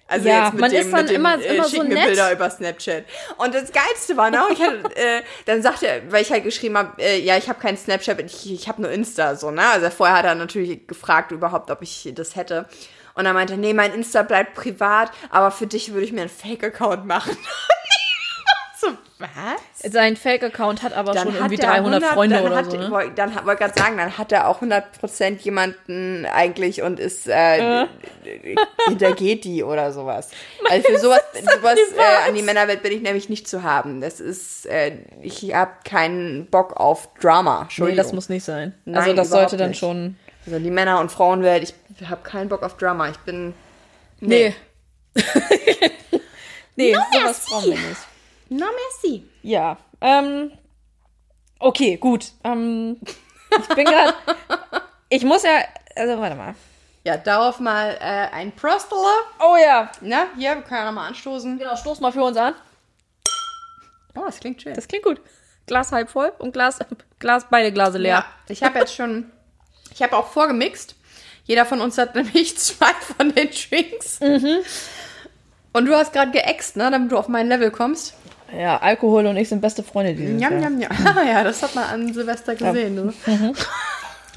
Also 0.08 0.28
Ja, 0.28 0.44
jetzt 0.44 0.52
mit 0.52 0.60
man 0.60 0.70
dem, 0.70 0.80
ist 0.80 0.92
dann 0.92 1.06
dem 1.06 1.14
immer- 1.16 1.38
äh, 1.40 1.54
immer 1.56 1.64
so 1.64 1.82
nett. 1.82 2.06
Bilder 2.06 2.32
über 2.32 2.50
Snapchat. 2.50 3.04
Und 3.38 3.54
das 3.54 3.72
Geilste 3.72 4.16
war 4.16 4.30
noch, 4.30 4.50
ich 4.50 4.60
hatte, 4.60 4.82
äh, 4.96 5.22
dann 5.46 5.62
sagte 5.62 5.86
er, 5.88 6.12
weil 6.12 6.22
ich 6.22 6.30
halt 6.30 6.44
geschrieben 6.44 6.76
habe, 6.76 7.00
äh, 7.02 7.18
ja, 7.20 7.36
ich 7.38 7.48
habe 7.48 7.60
kein 7.60 7.76
Snapchat, 7.78 8.20
ich, 8.20 8.52
ich 8.52 8.68
habe 8.68 8.82
nur 8.82 8.90
Insta, 8.90 9.36
so, 9.36 9.50
ne? 9.50 9.62
Also 9.70 9.88
vorher 9.90 10.16
hat 10.18 10.24
er 10.26 10.34
natürlich 10.34 10.86
gefragt 10.86 11.32
überhaupt, 11.32 11.70
ob 11.70 11.80
ich 11.82 12.12
das 12.14 12.36
hätte. 12.36 12.68
Und 13.14 13.24
dann 13.24 13.34
meinte 13.34 13.54
er, 13.54 13.58
nee, 13.58 13.72
mein 13.74 13.92
Insta 13.94 14.22
bleibt 14.22 14.54
privat, 14.54 15.10
aber 15.30 15.50
für 15.50 15.66
dich 15.66 15.92
würde 15.92 16.04
ich 16.04 16.12
mir 16.12 16.22
einen 16.22 16.30
Fake-Account 16.30 17.06
machen. 17.06 17.36
so, 18.82 18.88
was? 19.18 19.92
Sein 19.92 20.16
Fake-Account 20.16 20.82
hat 20.82 20.92
aber 20.92 21.16
schon 21.16 21.34
irgendwie 21.34 21.56
er 21.56 21.66
300 21.68 22.04
Freunde 22.04 22.36
dann 22.36 22.44
oder 22.46 22.56
hat, 22.56 22.70
so. 22.70 22.76
Ne? 22.76 22.90
woll- 22.90 23.12
Dann 23.14 23.34
hat- 23.34 23.46
wollte 23.46 23.62
gerade 23.64 23.78
sagen, 23.80 23.96
dann 23.96 24.18
hat 24.18 24.32
er 24.32 24.48
auch 24.48 24.60
100% 24.60 25.38
jemanden 25.40 26.26
eigentlich 26.26 26.82
und 26.82 26.98
ist 27.00 27.28
äh, 27.28 27.86
hintergeht 28.86 29.44
die 29.44 29.62
oder 29.62 29.92
sowas. 29.92 30.30
Also 30.70 30.88
für 30.88 30.98
sowas, 30.98 31.20
sowas 31.34 31.78
äh, 31.96 32.28
an 32.28 32.34
die 32.34 32.42
Männerwelt 32.42 32.82
bin 32.82 32.92
ich 32.92 33.02
nämlich 33.02 33.28
nicht 33.28 33.46
zu 33.48 33.62
haben. 33.62 34.00
Das 34.00 34.20
ist, 34.20 34.64
äh, 34.66 34.92
ich 35.20 35.54
habe 35.54 35.72
keinen 35.84 36.46
Bock 36.46 36.74
auf 36.78 37.08
Drama. 37.20 37.68
Nee, 37.78 37.94
das 37.94 38.12
muss 38.12 38.28
nicht 38.28 38.44
sein. 38.44 38.74
Nein, 38.86 38.96
also 39.02 39.12
das 39.14 39.28
sollte 39.30 39.56
dann 39.56 39.70
nicht. 39.70 39.78
schon. 39.80 40.16
also 40.46 40.58
die 40.58 40.70
Männer- 40.70 41.00
und 41.00 41.12
Frauenwelt, 41.12 41.74
ich 41.98 42.08
habe 42.08 42.22
keinen 42.22 42.48
Bock 42.48 42.62
auf 42.62 42.76
Drama. 42.78 43.08
Ich 43.10 43.18
bin 43.18 43.52
Nee. 44.20 44.54
nee, 46.76 46.94
sowas 46.94 47.06
merci. 47.12 47.50
brauchen 47.50 47.64
wir 47.66 47.78
nicht. 47.88 48.00
No 48.52 48.66
merci. 48.66 49.24
Ja. 49.42 49.78
Ähm, 50.00 50.52
okay, 51.58 51.96
gut. 51.96 52.32
Ähm, 52.44 53.00
ich 53.50 53.74
bin 53.74 53.84
gerade. 53.86 54.14
ich 55.08 55.24
muss 55.24 55.42
ja. 55.42 55.62
Also, 55.96 56.20
warte 56.20 56.36
mal. 56.36 56.54
Ja, 57.04 57.16
darauf 57.16 57.60
mal 57.60 57.96
äh, 58.00 58.34
ein 58.34 58.52
Prostele. 58.52 59.00
Oh 59.40 59.56
ja. 59.56 59.90
Na, 60.00 60.26
hier, 60.36 60.54
wir 60.54 60.62
können 60.62 60.80
ja 60.80 60.84
nochmal 60.84 61.08
anstoßen. 61.08 61.58
Genau, 61.58 61.76
stoß 61.76 62.00
mal 62.00 62.12
für 62.12 62.22
uns 62.22 62.36
an. 62.36 62.54
Oh, 64.14 64.22
das 64.26 64.38
klingt 64.38 64.60
schön. 64.62 64.74
Das 64.74 64.86
klingt 64.86 65.04
gut. 65.04 65.20
Glas 65.66 65.92
halb 65.92 66.10
voll 66.10 66.32
und 66.38 66.52
Glas, 66.52 66.78
Glas 67.18 67.46
beide 67.50 67.72
Glase 67.72 67.98
leer. 67.98 68.16
Ja, 68.16 68.24
ich 68.48 68.62
habe 68.62 68.78
jetzt 68.78 68.94
schon, 68.94 69.30
ich 69.92 70.02
habe 70.02 70.16
auch 70.16 70.28
vorgemixt. 70.28 70.94
Jeder 71.44 71.64
von 71.64 71.80
uns 71.80 71.96
hat 71.98 72.14
nämlich 72.14 72.58
zwei 72.58 72.92
von 73.16 73.32
den 73.34 73.48
Drinks. 73.50 74.20
Und 75.72 75.86
du 75.86 75.94
hast 75.94 76.12
gerade 76.12 76.30
geäxt, 76.30 76.76
ne, 76.76 76.90
damit 76.90 77.10
du 77.10 77.16
auf 77.16 77.28
mein 77.28 77.48
Level 77.48 77.70
kommst. 77.70 78.14
Ja. 78.56 78.78
Alkohol 78.78 79.26
und 79.26 79.36
ich 79.36 79.48
sind 79.48 79.60
beste 79.60 79.82
Freunde 79.82 80.14
dieses 80.14 80.40
Jam, 80.40 80.52
Jahr. 80.52 80.62
jam, 80.62 80.80
jam. 80.80 80.90
Ah, 81.16 81.22
ja, 81.22 81.44
das 81.44 81.62
hat 81.62 81.74
man 81.74 81.84
an 81.84 82.12
Silvester 82.12 82.54
gesehen. 82.54 82.94
Ne? 82.94 83.12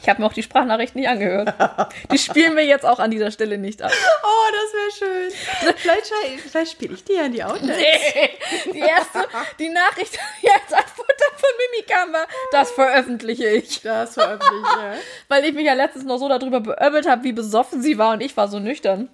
Ich 0.02 0.10
habe 0.10 0.22
mir 0.22 0.28
auch 0.28 0.34
die 0.34 0.44
Sprachnachricht 0.44 0.96
nicht 0.96 1.08
angehört. 1.10 1.54
Die 2.12 2.20
spielen 2.20 2.56
wir 2.56 2.64
jetzt 2.64 2.86
auch 2.86 3.00
an 3.00 3.10
dieser 3.10 3.32
Stelle 3.32 3.58
nicht 3.58 3.82
ab. 3.82 3.92
Oh, 4.24 4.52
das 4.52 5.02
wäre 5.02 5.32
schön. 5.32 5.76
Vielleicht, 5.78 6.14
vielleicht 6.48 6.72
spiele 6.74 6.94
ich 6.94 7.04
die 7.04 7.14
ja 7.14 7.24
in 7.24 7.32
die 7.32 7.44
Outtakes. 7.44 7.76
Nee, 7.76 8.30
die 8.72 8.80
erste, 8.80 9.28
die 9.58 9.70
Nachricht, 9.70 10.14
die 10.42 10.46
jetzt 10.46 10.74
als 10.74 10.92
Futter 10.92 11.32
von 11.36 11.50
Mimi 11.72 11.86
kam, 11.88 12.14
war, 12.14 12.28
das 12.52 12.70
veröffentliche 12.70 13.48
ich. 13.48 13.82
Das 13.82 14.14
veröffentliche 14.14 14.62
ich, 14.62 14.78
ja. 14.78 14.94
Weil 15.28 15.44
ich 15.46 15.56
mich 15.56 15.66
ja 15.66 15.74
letztens 15.74 16.06
noch 16.06 16.20
so 16.20 16.30
darüber 16.30 16.60
beömmelt 16.60 17.08
habe, 17.10 17.24
wie 17.24 17.34
besoffen 17.34 17.82
sie 17.82 17.98
war 17.98 18.14
und 18.14 18.22
ich 18.22 18.38
war 18.38 18.48
so 18.48 18.60
nüchtern. 18.60 19.10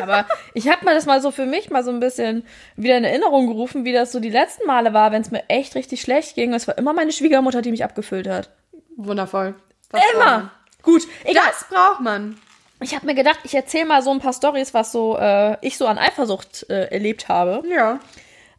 Aber 0.00 0.26
ich 0.54 0.68
habe 0.68 0.84
mir 0.84 0.94
das 0.94 1.06
mal 1.06 1.20
so 1.20 1.30
für 1.30 1.46
mich 1.46 1.70
mal 1.70 1.84
so 1.84 1.90
ein 1.90 2.00
bisschen 2.00 2.44
wieder 2.76 2.96
in 2.96 3.04
Erinnerung 3.04 3.46
gerufen, 3.46 3.84
wie 3.84 3.92
das 3.92 4.12
so 4.12 4.20
die 4.20 4.30
letzten 4.30 4.66
Male 4.66 4.92
war, 4.92 5.12
wenn 5.12 5.22
es 5.22 5.30
mir 5.30 5.44
echt 5.48 5.74
richtig 5.74 6.00
schlecht 6.00 6.34
ging. 6.34 6.52
Es 6.54 6.66
war 6.66 6.76
immer 6.76 6.92
meine 6.92 7.12
Schwiegermutter, 7.12 7.62
die 7.62 7.70
mich 7.70 7.84
abgefüllt 7.84 8.28
hat. 8.28 8.50
Wundervoll. 8.96 9.54
Das 9.90 10.02
Immer. 10.14 10.50
Gut, 10.82 11.02
egal. 11.24 11.44
Das 11.46 11.66
braucht 11.68 12.00
man. 12.00 12.38
Ich 12.82 12.94
habe 12.94 13.06
mir 13.06 13.14
gedacht, 13.14 13.40
ich 13.44 13.54
erzähle 13.54 13.86
mal 13.86 14.02
so 14.02 14.10
ein 14.10 14.20
paar 14.20 14.32
Stories, 14.32 14.72
was 14.72 14.90
so 14.90 15.16
äh, 15.18 15.56
ich 15.60 15.76
so 15.76 15.86
an 15.86 15.98
Eifersucht 15.98 16.68
äh, 16.70 16.86
erlebt 16.86 17.28
habe. 17.28 17.62
Ja. 17.68 18.00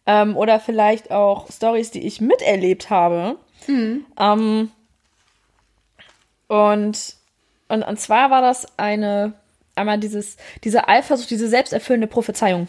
Ähm, 0.05 0.37
oder 0.37 0.59
vielleicht 0.59 1.11
auch 1.11 1.49
Stories, 1.51 1.91
die 1.91 2.05
ich 2.05 2.21
miterlebt 2.21 2.89
habe. 2.89 3.37
Ähm, 4.19 4.71
und, 6.47 7.15
und, 7.67 7.83
und 7.83 7.99
zwar 7.99 8.29
war 8.29 8.41
das 8.41 8.67
eine, 8.77 9.33
einmal 9.81 9.99
dieses, 9.99 10.37
diese 10.63 10.87
Eifersucht, 10.87 11.29
diese 11.29 11.47
selbsterfüllende 11.49 12.07
Prophezeiung. 12.07 12.67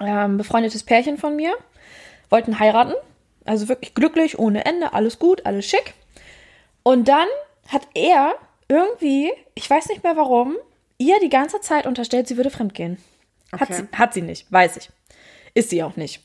Ähm, 0.00 0.36
befreundetes 0.36 0.82
Pärchen 0.82 1.16
von 1.18 1.34
mir, 1.36 1.54
wollten 2.30 2.58
heiraten. 2.58 2.94
Also 3.46 3.68
wirklich 3.68 3.94
glücklich, 3.94 4.38
ohne 4.38 4.64
Ende, 4.64 4.92
alles 4.92 5.18
gut, 5.18 5.44
alles 5.46 5.66
schick. 5.66 5.94
Und 6.82 7.08
dann 7.08 7.28
hat 7.68 7.82
er 7.94 8.34
irgendwie, 8.68 9.30
ich 9.54 9.68
weiß 9.68 9.88
nicht 9.88 10.02
mehr 10.02 10.16
warum, 10.16 10.56
ihr 10.98 11.18
die 11.20 11.28
ganze 11.28 11.60
Zeit 11.60 11.86
unterstellt, 11.86 12.26
sie 12.28 12.36
würde 12.36 12.50
fremdgehen. 12.50 12.98
Hat, 13.52 13.62
Okay. 13.70 13.74
sie, 13.92 13.96
hat 13.98 14.14
sie 14.14 14.22
nicht, 14.22 14.50
weiß 14.50 14.76
ich. 14.78 14.90
Ist 15.54 15.70
sie 15.70 15.82
auch 15.82 15.96
nicht. 15.96 16.22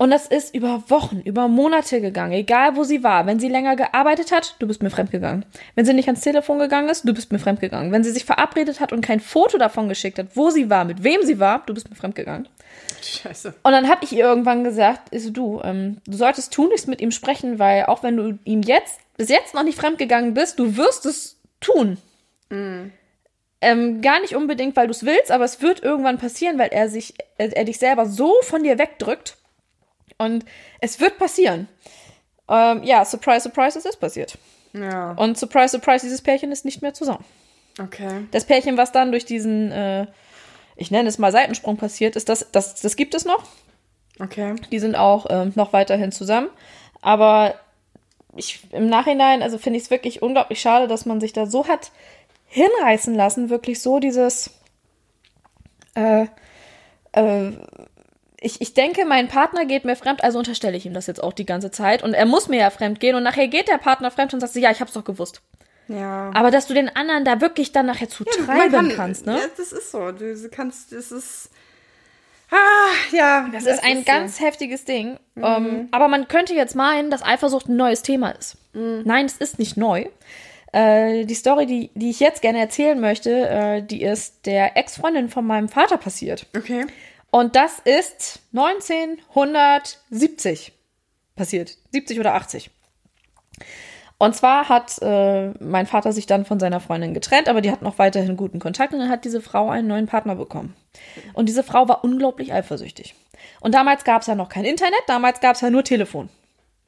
Und 0.00 0.10
das 0.12 0.28
ist 0.28 0.54
über 0.54 0.84
Wochen, 0.88 1.20
über 1.20 1.48
Monate 1.48 2.00
gegangen, 2.00 2.32
egal 2.32 2.76
wo 2.76 2.84
sie 2.84 3.02
war. 3.02 3.26
Wenn 3.26 3.40
sie 3.40 3.48
länger 3.48 3.74
gearbeitet 3.74 4.30
hat, 4.30 4.54
du 4.60 4.68
bist 4.68 4.80
mir 4.80 4.90
fremdgegangen. 4.90 5.44
Wenn 5.74 5.84
sie 5.84 5.92
nicht 5.92 6.06
ans 6.06 6.20
Telefon 6.20 6.60
gegangen 6.60 6.88
ist, 6.88 7.06
du 7.06 7.12
bist 7.12 7.32
mir 7.32 7.40
fremdgegangen. 7.40 7.90
Wenn 7.90 8.04
sie 8.04 8.12
sich 8.12 8.24
verabredet 8.24 8.78
hat 8.78 8.92
und 8.92 9.00
kein 9.00 9.18
Foto 9.18 9.58
davon 9.58 9.88
geschickt 9.88 10.20
hat, 10.20 10.28
wo 10.34 10.50
sie 10.50 10.70
war, 10.70 10.84
mit 10.84 11.02
wem 11.02 11.22
sie 11.24 11.40
war, 11.40 11.64
du 11.66 11.74
bist 11.74 11.90
mir 11.90 11.96
fremdgegangen. 11.96 12.48
Scheiße. 13.02 13.54
Und 13.64 13.72
dann 13.72 13.88
habe 13.88 14.04
ich 14.04 14.12
ihr 14.12 14.24
irgendwann 14.24 14.62
gesagt, 14.62 15.08
ist 15.08 15.36
du, 15.36 15.60
ähm, 15.64 15.96
du 16.06 16.16
solltest 16.16 16.52
tunlichst 16.52 16.86
mit 16.86 17.00
ihm 17.00 17.10
sprechen, 17.10 17.58
weil 17.58 17.86
auch 17.86 18.04
wenn 18.04 18.16
du 18.16 18.38
ihm 18.44 18.62
jetzt 18.62 19.00
bis 19.16 19.28
jetzt 19.28 19.54
noch 19.54 19.64
nicht 19.64 19.78
fremdgegangen 19.78 20.32
bist, 20.32 20.60
du 20.60 20.76
wirst 20.76 21.06
es 21.06 21.40
tun. 21.60 21.98
Ähm, 23.60 24.00
gar 24.00 24.20
nicht 24.20 24.36
unbedingt, 24.36 24.76
weil 24.76 24.86
du 24.86 24.92
es 24.92 25.04
willst, 25.04 25.32
aber 25.32 25.44
es 25.44 25.60
wird 25.60 25.82
irgendwann 25.82 26.18
passieren, 26.18 26.56
weil 26.58 26.68
er 26.68 26.88
sich, 26.88 27.14
er, 27.36 27.56
er 27.56 27.64
dich 27.64 27.78
selber 27.78 28.06
so 28.06 28.32
von 28.42 28.62
dir 28.62 28.78
wegdrückt. 28.78 29.37
Und 30.18 30.44
es 30.80 31.00
wird 31.00 31.18
passieren. 31.18 31.68
Ähm, 32.48 32.82
ja, 32.82 33.04
surprise, 33.04 33.42
surprise, 33.42 33.78
es 33.78 33.84
ist 33.84 34.00
passiert. 34.00 34.36
Ja. 34.72 35.12
Und 35.12 35.38
surprise, 35.38 35.70
surprise, 35.70 36.04
dieses 36.04 36.22
Pärchen 36.22 36.52
ist 36.52 36.64
nicht 36.64 36.82
mehr 36.82 36.94
zusammen. 36.94 37.24
Okay. 37.80 38.26
Das 38.32 38.44
Pärchen, 38.44 38.76
was 38.76 38.92
dann 38.92 39.12
durch 39.12 39.24
diesen, 39.24 39.70
äh, 39.70 40.06
ich 40.76 40.90
nenne 40.90 41.08
es 41.08 41.18
mal 41.18 41.32
Seitensprung 41.32 41.76
passiert 41.76 42.16
ist, 42.16 42.28
das, 42.28 42.50
das, 42.50 42.80
das 42.80 42.96
gibt 42.96 43.14
es 43.14 43.24
noch. 43.24 43.44
Okay. 44.20 44.56
Die 44.72 44.78
sind 44.80 44.96
auch 44.96 45.26
ähm, 45.30 45.52
noch 45.54 45.72
weiterhin 45.72 46.10
zusammen. 46.10 46.48
Aber 47.00 47.54
ich 48.34 48.60
im 48.72 48.88
Nachhinein, 48.88 49.42
also 49.42 49.58
finde 49.58 49.78
ich 49.78 49.84
es 49.84 49.90
wirklich 49.90 50.22
unglaublich 50.22 50.60
schade, 50.60 50.88
dass 50.88 51.06
man 51.06 51.20
sich 51.20 51.32
da 51.32 51.46
so 51.46 51.68
hat 51.68 51.92
hinreißen 52.46 53.14
lassen, 53.14 53.50
wirklich 53.50 53.80
so 53.80 54.00
dieses. 54.00 54.50
Äh, 55.94 56.26
äh, 57.12 57.52
ich, 58.40 58.60
ich 58.60 58.74
denke, 58.74 59.04
mein 59.04 59.28
Partner 59.28 59.64
geht 59.66 59.84
mir 59.84 59.96
fremd, 59.96 60.22
also 60.22 60.38
unterstelle 60.38 60.76
ich 60.76 60.86
ihm 60.86 60.94
das 60.94 61.06
jetzt 61.06 61.22
auch 61.22 61.32
die 61.32 61.46
ganze 61.46 61.70
Zeit. 61.70 62.02
Und 62.02 62.14
er 62.14 62.26
muss 62.26 62.48
mir 62.48 62.60
ja 62.60 62.70
fremd 62.70 63.00
gehen. 63.00 63.16
Und 63.16 63.22
nachher 63.24 63.48
geht 63.48 63.68
der 63.68 63.78
Partner 63.78 64.10
fremd 64.10 64.32
und 64.34 64.40
sagt 64.40 64.54
ja, 64.56 64.70
ich 64.70 64.80
hab's 64.80 64.92
doch 64.92 65.04
gewusst. 65.04 65.40
Ja. 65.88 66.30
Aber 66.34 66.50
dass 66.50 66.66
du 66.66 66.74
den 66.74 66.94
anderen 66.94 67.24
da 67.24 67.40
wirklich 67.40 67.72
dann 67.72 67.86
nachher 67.86 68.08
zu 68.08 68.24
Man 68.24 68.46
treiben 68.46 68.72
kann- 68.72 68.88
kannst, 68.96 69.26
ne? 69.26 69.38
Ja, 69.38 69.44
das 69.56 69.72
ist 69.72 69.90
so. 69.90 70.12
Du 70.12 70.48
kannst, 70.50 70.92
das 70.92 71.10
ist. 71.10 71.50
Ah, 72.50 72.56
ja. 73.16 73.48
Das 73.52 73.66
ist 73.66 73.82
ein 73.84 74.04
ganz 74.04 74.38
so. 74.38 74.44
heftiges 74.44 74.84
Ding. 74.84 75.18
Ähm, 75.36 75.88
aber 75.90 76.08
man 76.08 76.28
könnte 76.28 76.54
jetzt 76.54 76.74
meinen, 76.74 77.10
dass 77.10 77.22
Eifersucht 77.22 77.68
ein 77.68 77.76
neues 77.76 78.02
Thema 78.02 78.30
ist. 78.30 78.56
Nein, 78.72 79.26
es 79.26 79.36
ist 79.38 79.58
nicht 79.58 79.76
neu. 79.76 80.06
Äh, 80.72 81.24
die 81.24 81.34
Story, 81.34 81.66
die, 81.66 81.90
die 81.94 82.10
ich 82.10 82.20
jetzt 82.20 82.42
gerne 82.42 82.58
erzählen 82.60 83.00
möchte, 83.00 83.48
äh, 83.48 83.82
die 83.82 84.02
ist 84.02 84.44
der 84.46 84.76
Ex-Freundin 84.76 85.28
von 85.30 85.46
meinem 85.46 85.68
Vater 85.68 85.96
passiert. 85.96 86.46
Okay. 86.56 86.86
Und 87.30 87.56
das 87.56 87.78
ist 87.80 88.40
1970 88.52 90.72
passiert. 91.36 91.76
70 91.92 92.20
oder 92.20 92.34
80. 92.34 92.70
Und 94.18 94.34
zwar 94.34 94.68
hat 94.68 95.00
äh, 95.00 95.50
mein 95.60 95.86
Vater 95.86 96.12
sich 96.12 96.26
dann 96.26 96.44
von 96.44 96.58
seiner 96.58 96.80
Freundin 96.80 97.14
getrennt, 97.14 97.48
aber 97.48 97.60
die 97.60 97.70
hatten 97.70 97.84
noch 97.84 98.00
weiterhin 98.00 98.36
guten 98.36 98.58
Kontakt 98.58 98.92
und 98.92 98.98
dann 98.98 99.10
hat 99.10 99.24
diese 99.24 99.40
Frau 99.40 99.70
einen 99.70 99.86
neuen 99.86 100.06
Partner 100.06 100.34
bekommen. 100.34 100.74
Und 101.34 101.48
diese 101.48 101.62
Frau 101.62 101.88
war 101.88 102.02
unglaublich 102.02 102.52
eifersüchtig. 102.52 103.14
Und 103.60 103.76
damals 103.76 104.02
gab 104.02 104.22
es 104.22 104.26
ja 104.26 104.34
noch 104.34 104.48
kein 104.48 104.64
Internet, 104.64 105.02
damals 105.06 105.40
gab 105.40 105.54
es 105.54 105.60
ja 105.60 105.70
nur 105.70 105.84
Telefon. 105.84 106.28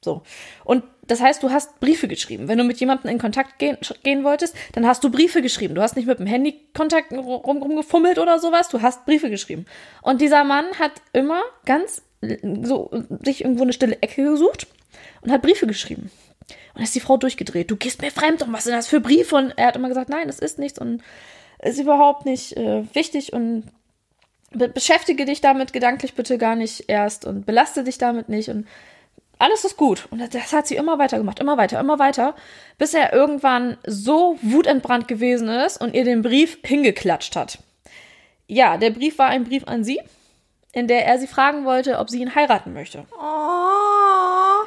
So. 0.05 0.22
Und 0.64 0.82
das 1.11 1.21
heißt, 1.21 1.43
du 1.43 1.51
hast 1.51 1.81
Briefe 1.81 2.07
geschrieben. 2.07 2.47
Wenn 2.47 2.57
du 2.57 2.63
mit 2.63 2.79
jemandem 2.79 3.11
in 3.11 3.19
Kontakt 3.19 3.59
gehen, 3.59 3.77
gehen 4.05 4.23
wolltest, 4.23 4.55
dann 4.75 4.87
hast 4.87 5.03
du 5.03 5.11
Briefe 5.11 5.43
geschrieben. 5.43 5.75
Du 5.75 5.83
hast 5.83 5.97
nicht 5.97 6.07
mit 6.07 6.21
dem 6.21 6.27
Handy 6.27 6.61
Kontakt 6.73 7.11
rum, 7.11 7.63
rumgefummelt 7.63 8.21
oder 8.21 8.39
sowas, 8.39 8.69
du 8.69 8.81
hast 8.81 9.07
Briefe 9.07 9.29
geschrieben. 9.29 9.67
Und 10.03 10.21
dieser 10.21 10.45
Mann 10.45 10.67
hat 10.79 10.93
immer 11.13 11.43
ganz 11.67 12.03
so 12.63 12.91
sich 13.25 13.43
irgendwo 13.43 13.65
eine 13.65 13.73
stille 13.73 14.01
Ecke 14.01 14.23
gesucht 14.23 14.69
und 15.23 15.33
hat 15.33 15.43
Briefe 15.43 15.67
geschrieben. 15.67 16.13
Und 16.75 16.83
ist 16.83 16.95
die 16.95 17.01
Frau 17.01 17.17
durchgedreht. 17.17 17.73
Du 17.73 17.77
gehst 17.77 18.01
mir 18.03 18.13
fremd 18.13 18.43
und 18.43 18.53
was 18.53 18.63
sind 18.63 18.75
das 18.75 18.87
für 18.87 19.01
Briefe? 19.01 19.35
Und 19.35 19.53
er 19.57 19.67
hat 19.67 19.77
immer 19.77 19.89
gesagt, 19.89 20.11
nein, 20.11 20.29
das 20.29 20.39
ist 20.39 20.61
nichts 20.61 20.79
und 20.79 21.03
ist 21.61 21.81
überhaupt 21.81 22.25
nicht 22.25 22.57
äh, 22.57 22.85
wichtig 22.95 23.33
und 23.33 23.65
be 24.53 24.69
beschäftige 24.69 25.25
dich 25.25 25.41
damit 25.41 25.73
gedanklich 25.73 26.15
bitte 26.15 26.39
gar 26.39 26.55
nicht 26.55 26.85
erst 26.89 27.25
und 27.25 27.47
belaste 27.47 27.83
dich 27.83 27.99
damit 27.99 28.29
nicht 28.29 28.49
und 28.49 28.69
alles 29.41 29.64
ist 29.64 29.76
gut. 29.76 30.07
Und 30.11 30.34
das 30.34 30.53
hat 30.53 30.66
sie 30.66 30.76
immer 30.76 30.99
weiter 30.99 31.18
gemacht, 31.18 31.41
immer 31.41 31.57
weiter, 31.57 31.80
immer 31.80 31.99
weiter, 31.99 32.34
bis 32.78 32.95
er 32.95 33.12
irgendwann 33.12 33.78
so 33.86 34.38
wutentbrannt 34.43 35.09
gewesen 35.09 35.49
ist 35.49 35.80
und 35.80 35.95
ihr 35.95 36.05
den 36.05 36.22
Brief 36.22 36.59
hingeklatscht 36.62 37.34
hat. 37.36 37.59
Ja, 38.47 38.76
der 38.76 38.91
Brief 38.91 39.18
war 39.18 39.28
ein 39.28 39.45
Brief 39.45 39.66
an 39.66 39.82
sie, 39.84 40.01
in 40.72 40.86
der 40.88 41.07
er 41.07 41.18
sie 41.18 41.26
fragen 41.26 41.64
wollte, 41.64 41.99
ob 41.99 42.11
sie 42.11 42.20
ihn 42.20 42.34
heiraten 42.34 42.72
möchte. 42.72 43.05
Oh. 43.12 44.66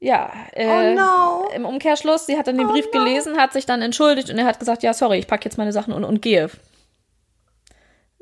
Ja, 0.00 0.30
äh, 0.52 0.94
Oh 0.94 0.94
no. 0.94 1.48
im 1.54 1.64
Umkehrschluss, 1.64 2.26
sie 2.26 2.38
hat 2.38 2.46
dann 2.46 2.56
den 2.58 2.66
Oh 2.68 2.72
Brief 2.72 2.86
no. 2.86 2.90
gelesen, 2.92 3.36
hat 3.36 3.52
sich 3.52 3.66
dann 3.66 3.82
entschuldigt 3.82 4.30
und 4.30 4.38
er 4.38 4.44
hat 4.46 4.58
gesagt, 4.58 4.82
ja, 4.82 4.92
sorry, 4.94 5.18
ich 5.18 5.26
packe 5.26 5.44
jetzt 5.44 5.58
meine 5.58 5.72
Sachen 5.72 5.92
und, 5.92 6.04
und 6.04 6.22
gehe. 6.22 6.50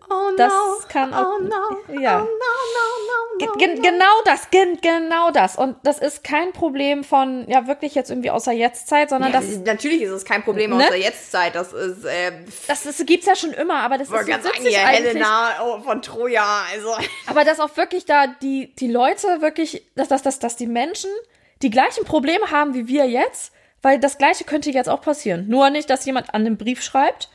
Oh 0.08 0.30
no. 0.30 0.36
Das 0.36 0.88
kann 0.88 1.12
auch- 1.12 1.34
Oh 1.38 1.42
no. 1.42 1.98
ja. 2.00 2.20
Oh 2.20 2.24
no, 2.24 2.26
no, 2.26 3.46
no, 3.46 3.46
no. 3.46 3.52
Gen 3.58 3.82
genau 3.82 4.04
das, 4.24 4.50
gen 4.50 4.78
genau 4.80 5.30
das. 5.30 5.56
Und 5.56 5.76
das 5.82 5.98
ist 5.98 6.22
kein 6.24 6.52
Problem 6.52 7.04
von, 7.04 7.46
ja, 7.48 7.66
wirklich 7.66 7.94
jetzt 7.94 8.10
irgendwie 8.10 8.30
außer 8.30 8.52
Jetztzeit, 8.52 9.10
sondern 9.10 9.32
Ja, 9.32 9.40
das, 9.40 9.58
natürlich 9.64 10.02
ist 10.02 10.10
es 10.10 10.24
kein 10.24 10.42
Problem 10.42 10.70
Ne? 10.70 10.76
aus 10.84 10.88
der 10.90 10.98
Jetztzeit. 10.98 11.54
Das 11.54 11.72
ist, 11.72 12.04
äh, 12.04 12.32
das, 12.68 12.84
das 12.84 13.04
gibt's 13.06 13.26
ja 13.26 13.34
schon 13.36 13.52
immer, 13.52 13.80
aber 13.80 13.98
das 13.98 14.08
ist 14.08 14.18
so 14.18 14.26
ganz 14.26 14.44
sagen, 14.44 14.58
witzig 14.58 14.76
hier 14.76 14.86
eigentlich. 14.86 15.06
Helena 15.08 15.50
oh, 15.64 15.80
von 15.80 16.02
Troja. 16.02 16.64
Also, 16.72 16.94
Aber 17.26 17.44
dass 17.44 17.60
auch 17.60 17.76
wirklich 17.76 18.04
da 18.04 18.26
die, 18.26 18.74
die 18.76 18.88
Leute 18.90 19.40
wirklich, 19.40 19.82
dass, 19.96 20.08
dass, 20.08 20.22
dass, 20.22 20.38
dass 20.38 20.56
die 20.56 20.66
Menschen 20.66 21.10
die 21.62 21.70
gleichen 21.70 22.04
Probleme 22.04 22.50
haben 22.50 22.74
wie 22.74 22.86
wir 22.86 23.06
jetzt, 23.06 23.52
weil 23.82 23.98
das 23.98 24.18
Gleiche 24.18 24.44
könnte 24.44 24.70
jetzt 24.70 24.88
auch 24.88 25.00
passieren. 25.00 25.46
Nur 25.48 25.70
nicht, 25.70 25.88
dass 25.90 26.04
jemand 26.04 26.34
an 26.34 26.42
einem 26.42 26.56
Brief 26.56 26.82
schreibt, 26.82 27.28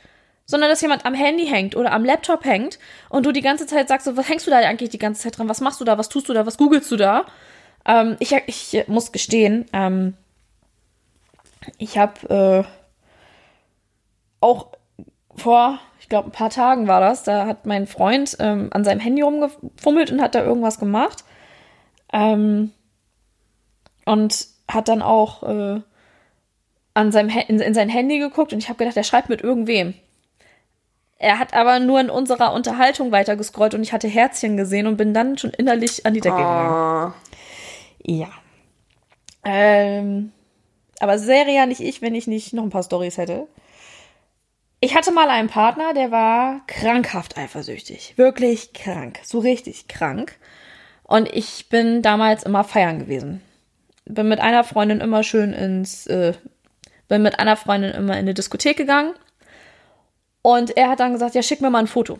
sondern 0.52 0.68
dass 0.68 0.82
jemand 0.82 1.06
am 1.06 1.14
Handy 1.14 1.46
hängt 1.46 1.76
oder 1.76 1.92
am 1.92 2.04
Laptop 2.04 2.44
hängt 2.44 2.78
und 3.08 3.24
du 3.24 3.32
die 3.32 3.40
ganze 3.40 3.66
Zeit 3.66 3.88
sagst, 3.88 4.04
so, 4.04 4.18
was 4.18 4.28
hängst 4.28 4.46
du 4.46 4.50
da 4.50 4.58
eigentlich 4.58 4.90
die 4.90 4.98
ganze 4.98 5.22
Zeit 5.22 5.38
dran? 5.38 5.48
Was 5.48 5.62
machst 5.62 5.80
du 5.80 5.84
da? 5.86 5.96
Was 5.96 6.10
tust 6.10 6.28
du 6.28 6.34
da? 6.34 6.44
Was 6.44 6.58
googelst 6.58 6.92
du 6.92 6.96
da? 6.96 7.24
Ähm, 7.86 8.16
ich, 8.18 8.34
ich 8.46 8.86
muss 8.86 9.12
gestehen, 9.12 9.64
ähm, 9.72 10.12
ich 11.78 11.96
habe 11.96 12.66
äh, 12.66 12.70
auch 14.40 14.68
vor, 15.36 15.78
ich 16.00 16.10
glaube, 16.10 16.28
ein 16.28 16.32
paar 16.32 16.50
Tagen 16.50 16.86
war 16.86 17.00
das, 17.00 17.22
da 17.22 17.46
hat 17.46 17.64
mein 17.64 17.86
Freund 17.86 18.36
ähm, 18.38 18.68
an 18.72 18.84
seinem 18.84 19.00
Handy 19.00 19.22
rumgefummelt 19.22 20.12
und 20.12 20.20
hat 20.20 20.34
da 20.34 20.44
irgendwas 20.44 20.78
gemacht. 20.78 21.24
Ähm, 22.12 22.72
und 24.04 24.48
hat 24.68 24.88
dann 24.88 25.00
auch 25.00 25.44
äh, 25.44 25.80
an 26.92 27.10
seinem, 27.10 27.30
in, 27.48 27.58
in 27.58 27.72
sein 27.72 27.88
Handy 27.88 28.18
geguckt 28.18 28.52
und 28.52 28.58
ich 28.58 28.68
habe 28.68 28.76
gedacht, 28.76 28.98
er 28.98 29.04
schreibt 29.04 29.30
mit 29.30 29.40
irgendwem. 29.40 29.94
Er 31.22 31.38
hat 31.38 31.54
aber 31.54 31.78
nur 31.78 32.00
in 32.00 32.10
unserer 32.10 32.52
Unterhaltung 32.52 33.12
weiter 33.12 33.36
gescrollt 33.36 33.74
und 33.74 33.82
ich 33.84 33.92
hatte 33.92 34.08
Herzchen 34.08 34.56
gesehen 34.56 34.88
und 34.88 34.96
bin 34.96 35.14
dann 35.14 35.38
schon 35.38 35.50
innerlich 35.50 36.04
an 36.04 36.14
die 36.14 36.20
Decke 36.20 36.34
gegangen. 36.34 37.12
oh. 37.12 37.12
Ja. 38.04 38.28
Ähm, 39.44 40.32
Aber 40.98 41.14
ja 41.14 41.66
nicht 41.66 41.80
ich, 41.80 42.02
wenn 42.02 42.16
ich 42.16 42.26
nicht 42.26 42.54
noch 42.54 42.64
ein 42.64 42.70
paar 42.70 42.82
Stories 42.82 43.18
hätte. 43.18 43.46
Ich 44.80 44.96
hatte 44.96 45.12
mal 45.12 45.30
einen 45.30 45.48
Partner, 45.48 45.94
der 45.94 46.10
war 46.10 46.62
krankhaft 46.66 47.38
eifersüchtig. 47.38 48.14
Wirklich 48.16 48.72
krank. 48.72 49.20
So 49.22 49.38
richtig 49.38 49.86
krank. 49.86 50.36
Und 51.04 51.32
ich 51.32 51.68
bin 51.68 52.02
damals 52.02 52.42
immer 52.42 52.64
feiern 52.64 52.98
gewesen. 52.98 53.42
Bin 54.06 54.26
mit 54.26 54.40
einer 54.40 54.64
Freundin 54.64 55.00
immer 55.00 55.22
schön 55.22 55.52
ins, 55.52 56.08
äh, 56.08 56.32
bin 57.06 57.22
mit 57.22 57.38
einer 57.38 57.54
Freundin 57.54 57.92
immer 57.92 58.14
in 58.14 58.20
eine 58.20 58.34
Diskothek 58.34 58.76
gegangen. 58.76 59.14
Und 60.42 60.76
er 60.76 60.90
hat 60.90 61.00
dann 61.00 61.12
gesagt, 61.12 61.34
ja, 61.34 61.42
schick 61.42 61.60
mir 61.60 61.70
mal 61.70 61.80
ein 61.80 61.86
Foto. 61.86 62.18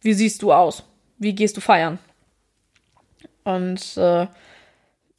Wie 0.00 0.12
siehst 0.12 0.42
du 0.42 0.52
aus? 0.52 0.84
Wie 1.18 1.34
gehst 1.34 1.56
du 1.56 1.60
feiern? 1.60 1.98
Und 3.44 3.96
äh, 3.96 4.26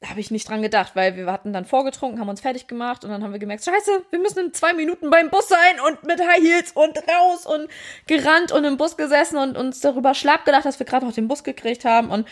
habe 0.05 0.19
ich 0.19 0.31
nicht 0.31 0.47
dran 0.47 0.61
gedacht, 0.61 0.95
weil 0.95 1.17
wir 1.17 1.25
hatten 1.31 1.51
dann 1.51 1.65
vorgetrunken, 1.65 2.19
haben 2.19 2.29
uns 2.29 2.39
fertig 2.39 2.67
gemacht 2.67 3.03
und 3.03 3.09
dann 3.09 3.21
haben 3.21 3.33
wir 3.33 3.39
gemerkt, 3.39 3.65
scheiße, 3.65 4.03
wir 4.11 4.19
müssen 4.19 4.39
in 4.45 4.53
zwei 4.53 4.73
Minuten 4.73 5.09
beim 5.09 5.29
Bus 5.29 5.49
sein 5.49 5.79
und 5.87 6.03
mit 6.05 6.21
High 6.21 6.41
Heels 6.41 6.71
und 6.71 6.97
raus 6.97 7.45
und 7.45 7.67
gerannt 8.07 8.51
und 8.51 8.63
im 8.63 8.77
Bus 8.77 8.95
gesessen 8.95 9.37
und 9.37 9.57
uns 9.57 9.81
darüber 9.81 10.13
schlapp 10.13 10.45
gedacht, 10.45 10.65
dass 10.65 10.79
wir 10.79 10.85
gerade 10.85 11.05
noch 11.05 11.13
den 11.13 11.27
Bus 11.27 11.43
gekriegt 11.43 11.83
haben 11.83 12.11
und 12.11 12.27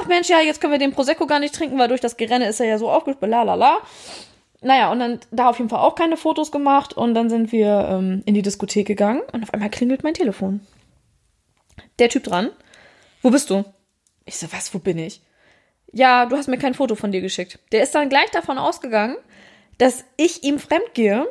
ach 0.00 0.06
Mensch, 0.06 0.28
ja, 0.28 0.40
jetzt 0.40 0.60
können 0.60 0.72
wir 0.72 0.78
den 0.78 0.92
Prosecco 0.92 1.26
gar 1.26 1.40
nicht 1.40 1.54
trinken, 1.54 1.78
weil 1.78 1.88
durch 1.88 2.00
das 2.00 2.16
Gerenne 2.16 2.48
ist 2.48 2.60
er 2.60 2.66
ja 2.66 2.78
so 2.78 2.88
aufgespielt, 2.88 3.30
la 3.30 3.42
la 3.42 3.54
la. 3.54 3.78
Naja, 4.60 4.90
und 4.90 4.98
dann 4.98 5.20
da 5.30 5.48
auf 5.48 5.58
jeden 5.58 5.70
Fall 5.70 5.80
auch 5.80 5.94
keine 5.94 6.16
Fotos 6.16 6.50
gemacht 6.50 6.92
und 6.92 7.14
dann 7.14 7.30
sind 7.30 7.52
wir 7.52 7.88
ähm, 7.90 8.22
in 8.26 8.34
die 8.34 8.42
Diskothek 8.42 8.86
gegangen 8.86 9.22
und 9.32 9.42
auf 9.42 9.54
einmal 9.54 9.70
klingelt 9.70 10.02
mein 10.02 10.14
Telefon. 10.14 10.60
Der 11.98 12.08
Typ 12.08 12.24
dran. 12.24 12.50
Wo 13.22 13.30
bist 13.30 13.50
du? 13.50 13.64
Ich 14.24 14.36
so, 14.36 14.52
was, 14.52 14.74
wo 14.74 14.78
bin 14.78 14.98
ich? 14.98 15.22
Ja, 15.92 16.26
du 16.26 16.36
hast 16.36 16.48
mir 16.48 16.58
kein 16.58 16.74
Foto 16.74 16.96
von 16.96 17.12
dir 17.12 17.20
geschickt. 17.20 17.58
Der 17.72 17.82
ist 17.82 17.94
dann 17.94 18.08
gleich 18.08 18.30
davon 18.30 18.58
ausgegangen, 18.58 19.16
dass 19.78 20.04
ich 20.16 20.42
ihm 20.42 20.58
fremd 20.58 20.92
gehe. 20.94 21.26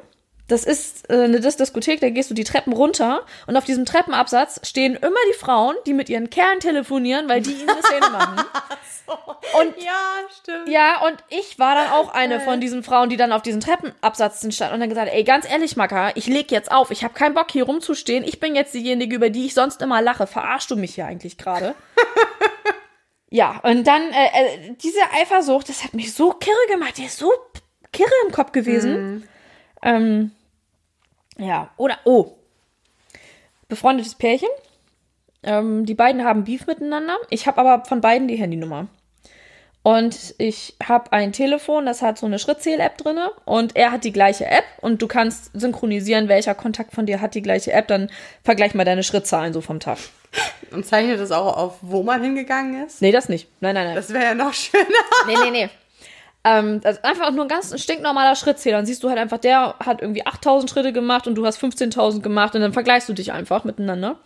Das 0.47 0.63
ist 0.63 1.09
äh, 1.09 1.23
eine 1.23 1.39
Diskothek, 1.41 1.99
da 1.99 2.09
gehst 2.09 2.29
du 2.29 2.33
die 2.33 2.45
Treppen 2.45 2.71
runter 2.73 3.25
und 3.47 3.57
auf 3.57 3.65
diesem 3.65 3.85
Treppenabsatz 3.85 4.61
stehen 4.67 4.95
immer 4.95 5.19
die 5.31 5.37
Frauen, 5.37 5.75
die 5.85 5.93
mit 5.93 6.09
ihren 6.09 6.29
Kerlen 6.29 6.59
telefonieren, 6.59 7.27
weil 7.27 7.41
die 7.41 7.51
ihnen 7.51 7.69
eine 7.69 7.83
Szene 7.83 8.09
machen. 8.09 8.45
Und 9.07 9.81
Ja, 9.81 9.93
stimmt. 10.41 10.67
ja, 10.67 11.01
und 11.05 11.15
ich 11.29 11.57
war 11.57 11.75
dann 11.75 11.91
auch 11.91 12.13
eine 12.13 12.41
von 12.41 12.59
diesen 12.59 12.83
Frauen, 12.83 13.09
die 13.09 13.15
dann 13.15 13.31
auf 13.31 13.41
diesen 13.41 13.61
Treppenabsatz 13.61 14.45
stand 14.53 14.73
und 14.73 14.81
dann 14.81 14.89
gesagt, 14.89 15.09
ey, 15.13 15.23
ganz 15.23 15.49
ehrlich, 15.49 15.77
Macker, 15.77 16.11
ich 16.15 16.27
leg 16.27 16.51
jetzt 16.51 16.69
auf. 16.69 16.91
Ich 16.91 17.05
habe 17.05 17.13
keinen 17.13 17.33
Bock 17.33 17.49
hier 17.49 17.63
rumzustehen. 17.63 18.25
Ich 18.25 18.41
bin 18.41 18.53
jetzt 18.53 18.73
diejenige, 18.73 19.15
über 19.15 19.29
die 19.29 19.45
ich 19.45 19.53
sonst 19.53 19.81
immer 19.81 20.01
lache. 20.01 20.27
Verarschst 20.27 20.69
du 20.69 20.75
mich 20.75 20.95
hier 20.95 21.05
eigentlich 21.05 21.37
gerade? 21.37 21.73
ja, 23.29 23.59
und 23.63 23.85
dann 23.87 24.01
äh, 24.11 24.25
äh, 24.25 24.75
diese 24.81 24.99
Eifersucht, 25.13 25.69
das 25.69 25.85
hat 25.85 25.93
mich 25.93 26.13
so 26.13 26.31
kirre 26.31 26.55
gemacht. 26.69 26.97
Die 26.97 27.05
ist 27.05 27.17
so 27.17 27.31
kirre 27.93 28.11
im 28.25 28.33
Kopf 28.33 28.51
gewesen. 28.51 29.27
Ähm, 29.81 30.31
ja, 31.38 31.69
oder 31.77 31.97
oh, 32.05 32.35
befreundetes 33.67 34.15
Pärchen. 34.15 34.49
Ähm, 35.43 35.85
die 35.85 35.95
beiden 35.95 36.23
haben 36.23 36.43
Beef 36.43 36.67
miteinander. 36.67 37.17
Ich 37.29 37.47
habe 37.47 37.59
aber 37.59 37.85
von 37.85 38.01
beiden 38.01 38.27
die 38.27 38.38
Handynummer. 38.38 38.88
Und 39.83 40.35
ich 40.38 40.75
habe 40.83 41.13
ein 41.13 41.31
Telefon, 41.31 41.85
das 41.85 42.01
hat 42.01 42.17
so 42.17 42.25
eine 42.25 42.39
Schrittzähl-App 42.39 42.97
drinne 42.97 43.31
und 43.45 43.77
er 43.77 43.93
hat 43.93 44.03
die 44.03 44.11
gleiche 44.11 44.45
App 44.45 44.65
und 44.81 45.01
du 45.01 45.07
kannst 45.07 45.51
synchronisieren, 45.53 46.27
welcher 46.27 46.55
Kontakt 46.55 46.93
von 46.93 47.05
dir 47.05 47.21
hat 47.21 47.35
die 47.35 47.41
gleiche 47.41 47.71
App, 47.71 47.88
dann 47.88 48.09
vergleich 48.43 48.73
mal 48.73 48.83
deine 48.83 49.03
Schrittzahlen 49.03 49.53
so 49.53 49.61
vom 49.61 49.79
Tag. 49.79 49.99
Und 50.71 50.85
zeichnet 50.85 51.21
das 51.21 51.31
auch 51.31 51.55
auf, 51.55 51.75
wo 51.79 52.03
man 52.03 52.21
hingegangen 52.21 52.85
ist? 52.85 53.01
Nee, 53.01 53.13
das 53.13 53.29
nicht. 53.29 53.47
Nein, 53.61 53.75
nein, 53.75 53.85
nein. 53.85 53.95
Das 53.95 54.11
wäre 54.11 54.25
ja 54.25 54.35
noch 54.35 54.53
schöner. 54.53 54.83
Nee, 55.25 55.35
nee, 55.41 55.51
nee. 55.51 55.69
Ähm, 56.47 56.79
das 56.81 56.97
ist 56.97 57.05
einfach 57.05 57.31
nur 57.31 57.45
ein 57.45 57.49
ganz 57.49 57.79
stinknormaler 57.81 58.35
Schrittzähler. 58.35 58.77
Dann 58.77 58.85
siehst 58.85 59.03
du 59.03 59.09
halt 59.09 59.19
einfach, 59.19 59.37
der 59.37 59.75
hat 59.79 60.01
irgendwie 60.01 60.25
8000 60.25 60.69
Schritte 60.69 60.93
gemacht 60.93 61.27
und 61.27 61.35
du 61.35 61.45
hast 61.45 61.61
15.000 61.61 62.21
gemacht 62.21 62.55
und 62.55 62.61
dann 62.61 62.73
vergleichst 62.73 63.09
du 63.09 63.13
dich 63.13 63.33
einfach 63.33 63.65
miteinander. 63.65 64.17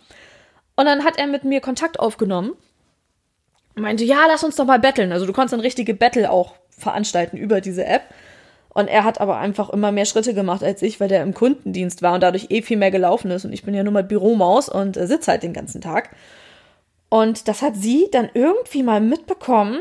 Und 0.76 0.86
dann 0.86 1.04
hat 1.04 1.18
er 1.18 1.26
mit 1.26 1.44
mir 1.44 1.60
Kontakt 1.60 1.98
aufgenommen. 1.98 2.52
und 3.74 3.82
Meinte, 3.82 4.04
ja, 4.04 4.26
lass 4.28 4.44
uns 4.44 4.54
doch 4.56 4.66
mal 4.66 4.78
betteln. 4.78 5.10
Also 5.10 5.26
du 5.26 5.32
konntest 5.32 5.52
dann 5.54 5.60
richtige 5.60 5.94
Battle 5.94 6.30
auch 6.30 6.54
veranstalten 6.70 7.36
über 7.36 7.60
diese 7.60 7.84
App. 7.84 8.02
Und 8.68 8.88
er 8.88 9.04
hat 9.04 9.20
aber 9.20 9.36
einfach 9.38 9.68
immer 9.70 9.92
mehr 9.92 10.06
Schritte 10.06 10.32
gemacht 10.32 10.62
als 10.62 10.80
ich, 10.80 11.00
weil 11.00 11.08
der 11.08 11.22
im 11.22 11.34
Kundendienst 11.34 12.02
war 12.02 12.14
und 12.14 12.22
dadurch 12.22 12.46
eh 12.50 12.62
viel 12.62 12.78
mehr 12.78 12.90
gelaufen 12.90 13.30
ist. 13.30 13.44
Und 13.44 13.52
ich 13.52 13.64
bin 13.64 13.74
ja 13.74 13.82
nur 13.82 13.92
mal 13.92 14.04
Büromaus 14.04 14.68
und 14.68 14.96
äh, 14.96 15.06
sitze 15.06 15.32
halt 15.32 15.42
den 15.42 15.52
ganzen 15.52 15.80
Tag. 15.80 16.10
Und 17.08 17.48
das 17.48 17.60
hat 17.60 17.76
sie 17.76 18.08
dann 18.10 18.30
irgendwie 18.32 18.82
mal 18.82 19.00
mitbekommen, 19.00 19.80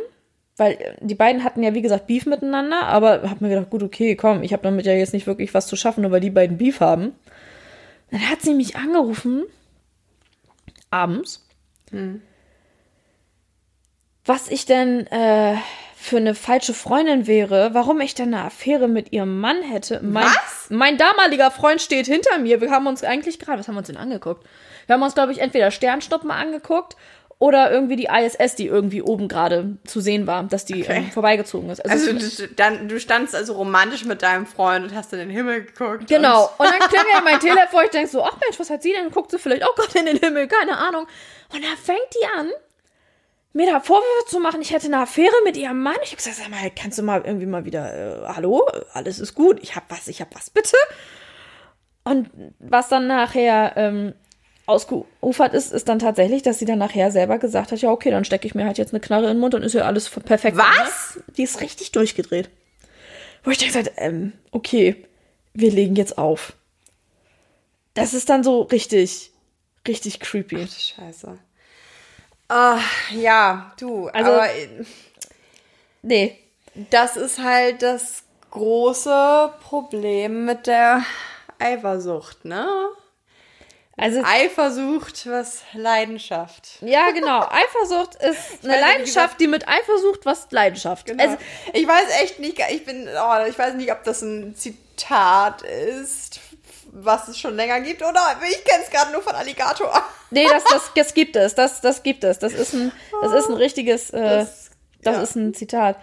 weil 0.62 0.74
äh, 0.74 0.93
die 0.99 1.16
beiden 1.16 1.43
hatten 1.43 1.64
ja, 1.64 1.74
wie 1.74 1.82
gesagt, 1.82 2.05
Beef 2.05 2.28
miteinander, 2.28 2.84
aber 2.84 3.24
hab 3.28 3.41
mir 3.41 3.49
gedacht, 3.49 3.72
gut, 3.72 3.82
okay, 3.82 4.16
komm, 4.16 4.43
ich 4.43 4.53
habe 4.53 4.62
damit 4.62 4.86
ja 4.86 4.93
jetzt 4.93 5.12
nicht 5.12 5.26
wirklich 5.26 5.55
was 5.55 5.66
zu 5.66 5.76
schaffen, 5.76 6.03
nur 6.03 6.12
weil 6.12 6.22
die 6.22 6.30
beiden 6.30 6.59
Beef 6.59 6.82
haben. 6.82 7.16
Dann 8.12 8.30
hat 8.30 8.43
sie 8.43 8.53
mich 8.53 8.76
angerufen, 8.76 9.43
abends, 10.91 11.47
was 14.24 14.49
ich 14.49 14.66
denn 14.66 15.07
äh, 15.07 15.55
für 15.95 16.18
eine 16.18 16.36
falsche 16.36 16.76
Freundin 16.76 17.26
wäre, 17.26 17.74
warum 17.74 17.99
ich 17.99 18.14
denn 18.14 18.34
eine 18.34 18.45
Affäre 18.45 18.88
mit 18.88 19.12
ihrem 19.12 19.39
Mann 19.39 19.64
hätte. 19.64 19.99
Mein, 20.03 20.26
Was? 20.26 20.68
Mein 20.70 20.97
damaliger 20.97 21.49
Freund 21.49 21.82
steht 21.82 22.05
hinter 22.05 22.38
mir. 22.38 22.62
Wir 22.62 22.70
haben 22.70 22.86
uns 22.86 23.03
eigentlich 23.03 23.39
gerade, 23.39 23.59
was 23.59 23.68
haben 23.68 23.76
wir 23.76 23.80
uns 23.80 23.88
denn 23.88 23.97
angeguckt? 23.97 24.45
Wir 24.86 24.93
haben 24.93 25.03
uns, 25.03 25.16
glaube 25.16 25.32
ich, 25.32 25.39
entweder 25.39 25.72
Sternschnuppen 25.72 26.30
angeguckt 26.30 26.97
oder 27.41 27.71
irgendwie 27.71 27.95
die 27.95 28.05
ISS, 28.05 28.53
die 28.53 28.67
irgendwie 28.67 29.01
oben 29.01 29.27
gerade 29.27 29.75
zu 29.85 29.99
sehen 29.99 30.27
war, 30.27 30.43
dass 30.43 30.63
die 30.63 30.83
Okay. 30.83 30.97
ähm, 30.97 31.11
vorbeigezogen 31.11 31.71
ist. 31.71 31.83
Also 31.83 32.11
es- 32.11 32.37
du, 32.37 32.47
dann, 32.49 32.87
du 32.87 32.99
standst 32.99 33.33
also 33.33 33.53
romantisch 33.53 34.05
mit 34.05 34.21
deinem 34.21 34.45
Freund 34.45 34.85
und 34.85 34.95
hast 34.95 35.11
in 35.13 35.17
den 35.17 35.31
Himmel 35.31 35.63
geguckt. 35.65 36.07
Genau. 36.07 36.43
Und 36.59 36.67
dann 36.67 36.77
klingelt 36.87 37.23
mein 37.25 37.39
Telefon. 37.39 37.81
Ich 37.85 37.89
denk 37.89 38.07
so, 38.09 38.23
ach 38.23 38.37
Mensch, 38.39 38.59
was 38.59 38.69
hat 38.69 38.83
sie 38.83 38.93
denn? 38.93 39.09
Guckt 39.09 39.31
sie 39.31 39.39
vielleicht 39.39 39.63
auch 39.65 39.73
gerade 39.73 39.97
in 39.99 40.05
den 40.05 40.17
Himmel? 40.17 40.47
Keine 40.47 40.77
Ahnung. 40.77 41.07
Und 41.51 41.63
dann 41.63 41.77
fängt 41.77 41.99
die 42.13 42.27
an, 42.39 42.49
mir 43.53 43.71
da 43.71 43.79
Vorwürfe 43.79 44.27
zu 44.27 44.39
machen, 44.39 44.61
ich 44.61 44.71
hätte 44.71 44.85
eine 44.85 44.99
Affäre 44.99 45.33
mit 45.43 45.57
ihrem 45.57 45.81
Mann. 45.81 45.97
Ich 46.03 46.11
hab 46.11 46.17
gesagt, 46.17 46.35
sag 46.35 46.49
mal, 46.49 46.59
kannst 46.79 46.99
du 46.99 47.03
mal 47.03 47.23
irgendwie 47.25 47.47
mal 47.47 47.65
wieder, 47.65 48.21
äh, 48.23 48.27
hallo, 48.35 48.65
alles 48.93 49.19
ist 49.19 49.33
gut, 49.33 49.57
ich 49.63 49.75
hab 49.75 49.89
was, 49.89 50.07
ich 50.07 50.21
hab 50.21 50.33
was, 50.35 50.51
bitte. 50.51 50.77
Und 52.03 52.29
was 52.59 52.87
dann 52.89 53.07
nachher 53.07 53.73
ähm, 53.77 54.13
ausgeufert 54.66 55.53
ist, 55.53 55.72
ist 55.74 55.89
dann 55.89 55.99
tatsächlich, 55.99 56.43
dass 56.43 56.59
sie 56.59 56.66
dann 56.66 56.80
nachher 56.80 57.12
selber 57.12 57.38
gesagt 57.39 57.72
hat, 57.72 57.82
ja, 57.82 57.89
okay, 57.91 58.12
dann 58.12 58.26
stecke 58.26 58.47
ich 58.47 58.55
mir 58.55 58.66
halt 58.66 58.78
jetzt 58.78 58.93
eine 58.93 58.99
Knarre 59.01 59.24
in 59.26 59.34
den 59.34 59.39
Mund 59.39 59.53
und 59.55 59.64
ist 59.64 59.74
ja 59.74 59.84
alles 59.86 60.09
perfekt. 60.09 60.57
Was? 60.57 61.20
Die 61.38 61.43
ist 61.43 61.62
richtig 61.62 61.91
durchgedreht. 61.91 62.49
Wo 63.43 63.51
ich 63.51 63.57
dachte, 63.57 63.91
ähm, 63.97 64.34
okay, 64.51 65.05
wir 65.53 65.72
legen 65.72 65.95
jetzt 65.95 66.18
auf. 66.18 66.53
Das 67.95 68.14
ist 68.14 68.30
dann 68.30 68.43
so 68.43 68.62
richtig, 68.62 69.32
richtig 69.88 70.20
creepy. 70.20 70.66
Scheiße. 70.68 71.38
Ah, 72.47 72.80
ja, 73.20 73.74
du, 73.80 74.07
Also- 74.09 74.32
aber 74.32 74.49
äh, 74.53 74.68
Nee. 76.03 76.38
das 76.89 77.18
ist 77.18 77.39
halt 77.39 77.82
das 77.82 78.24
große 78.51 79.53
Problem 79.62 80.45
mit 80.45 80.68
der 80.68 81.03
Eifersucht, 81.59 82.45
ne? 82.45 82.68
Also, 83.97 84.21
Eifersucht, 84.23 85.27
was 85.29 85.61
Leidenschaft. 85.73 86.77
ja, 86.81 87.11
genau. 87.11 87.41
Eifersucht 87.41 88.15
ist 88.15 88.63
eine 88.63 88.73
weiß, 88.73 88.81
Leidenschaft, 88.81 89.39
die 89.39 89.47
mit 89.47 89.67
Eifersucht 89.67 90.25
was 90.25 90.47
Leidenschaft. 90.49 91.05
Genau. 91.07 91.23
Also, 91.23 91.37
ich 91.73 91.87
weiß 91.87 92.21
echt 92.23 92.39
nicht, 92.39 92.57
ich 92.71 92.85
bin, 92.85 93.07
oh, 93.07 93.45
ich 93.47 93.57
weiß 93.59 93.73
nicht, 93.75 93.91
ob 93.91 94.03
das 94.03 94.21
ein 94.21 94.55
Zitat 94.55 95.61
ist, 95.63 96.39
was 96.93 97.27
es 97.27 97.37
schon 97.37 97.55
länger 97.55 97.81
gibt, 97.81 98.01
oder 98.01 98.37
ich 98.49 98.63
kenne 98.63 98.83
es 98.83 98.89
gerade 98.89 99.11
nur 99.11 99.21
von 99.21 99.35
Alligator. 99.35 99.91
nee, 100.31 100.47
das, 100.47 100.63
das, 100.63 100.91
das 100.95 101.13
gibt 101.13 101.35
es. 101.35 101.53
Das, 101.55 101.81
das 101.81 102.01
gibt 102.01 102.23
es. 102.23 102.39
Das 102.39 102.53
ist 102.53 102.73
ein, 102.73 102.91
das 103.21 103.33
ist 103.33 103.49
ein 103.49 103.55
richtiges, 103.55 104.09
äh, 104.11 104.21
das, 104.21 104.71
Das- 105.01 105.15
ja. 105.15 105.21
ist 105.21 105.35
ein 105.35 105.53
Zitat. 105.53 105.97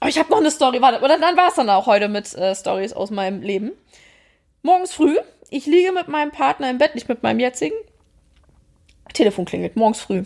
Aber 0.00 0.08
ich 0.10 0.18
habe 0.18 0.30
noch 0.30 0.38
eine 0.38 0.50
Story. 0.50 0.80
Warte, 0.82 1.00
oder 1.02 1.18
dann 1.18 1.36
war 1.36 1.48
es 1.48 1.54
dann 1.54 1.70
auch 1.70 1.86
heute 1.86 2.08
mit 2.08 2.32
äh, 2.34 2.54
Stories 2.54 2.92
aus 2.92 3.10
meinem 3.10 3.40
Leben. 3.40 3.72
Morgens 4.62 4.92
früh, 4.92 5.16
ich 5.52 5.66
liege 5.66 5.92
mit 5.92 6.08
meinem 6.08 6.30
Partner 6.30 6.70
im 6.70 6.78
Bett, 6.78 6.94
nicht 6.94 7.08
mit 7.08 7.22
meinem 7.22 7.40
jetzigen. 7.40 7.76
Telefon 9.12 9.44
klingelt, 9.44 9.76
morgens 9.76 10.00
früh. 10.00 10.24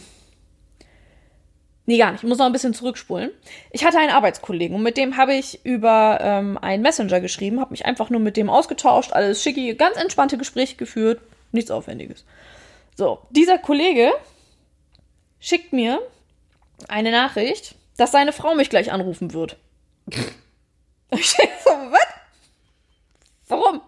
Nee, 1.87 1.99
gar 1.99 2.13
nicht. 2.13 2.23
Ich 2.23 2.29
muss 2.29 2.39
noch 2.39 2.47
ein 2.47 2.53
bisschen 2.53 2.75
zurückspulen. 2.75 3.31
Ich 3.71 3.85
hatte 3.85 3.99
einen 3.99 4.11
Arbeitskollegen 4.11 4.77
und 4.77 4.83
mit 4.83 4.97
dem 4.97 5.17
habe 5.17 5.35
ich 5.35 5.65
über 5.65 6.19
ähm, 6.21 6.59
einen 6.59 6.83
Messenger 6.83 7.21
geschrieben, 7.21 7.61
habe 7.61 7.71
mich 7.71 7.87
einfach 7.87 8.11
nur 8.11 8.21
mit 8.21 8.37
dem 8.37 8.51
ausgetauscht, 8.51 9.13
alles 9.13 9.43
schicki, 9.43 9.75
ganz 9.75 9.97
entspannte 9.97 10.39
Gespräche 10.39 10.77
geführt, 10.77 11.21
nichts 11.53 11.71
Aufwendiges. 11.71 12.25
So, 12.97 13.21
dieser 13.31 13.59
Kollege 13.59 14.13
schickt 15.39 15.73
mir 15.73 16.01
eine 16.89 17.11
Nachricht, 17.13 17.77
dass 17.97 18.13
seine 18.13 18.33
Frau 18.33 18.55
mich 18.55 18.71
gleich 18.71 18.93
anrufen 18.93 19.33
wird. 19.33 19.57
Ich 21.11 21.35
denk 21.37 21.53
so, 21.65 21.71
was? 21.71 22.07
Warum? 23.47 23.81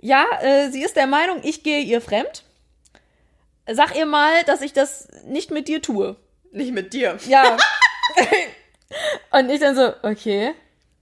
Ja, 0.00 0.24
äh, 0.42 0.70
sie 0.70 0.82
ist 0.82 0.96
der 0.96 1.06
Meinung, 1.06 1.40
ich 1.42 1.62
gehe 1.62 1.80
ihr 1.80 2.00
fremd. 2.00 2.44
Sag 3.70 3.96
ihr 3.96 4.06
mal, 4.06 4.44
dass 4.44 4.60
ich 4.60 4.72
das 4.72 5.08
nicht 5.24 5.50
mit 5.50 5.68
dir 5.68 5.82
tue. 5.82 6.16
Nicht 6.52 6.72
mit 6.72 6.92
dir. 6.92 7.18
Ja. 7.28 7.56
Und 9.32 9.50
ich 9.50 9.60
dann 9.60 9.74
so, 9.74 9.92
okay. 10.02 10.54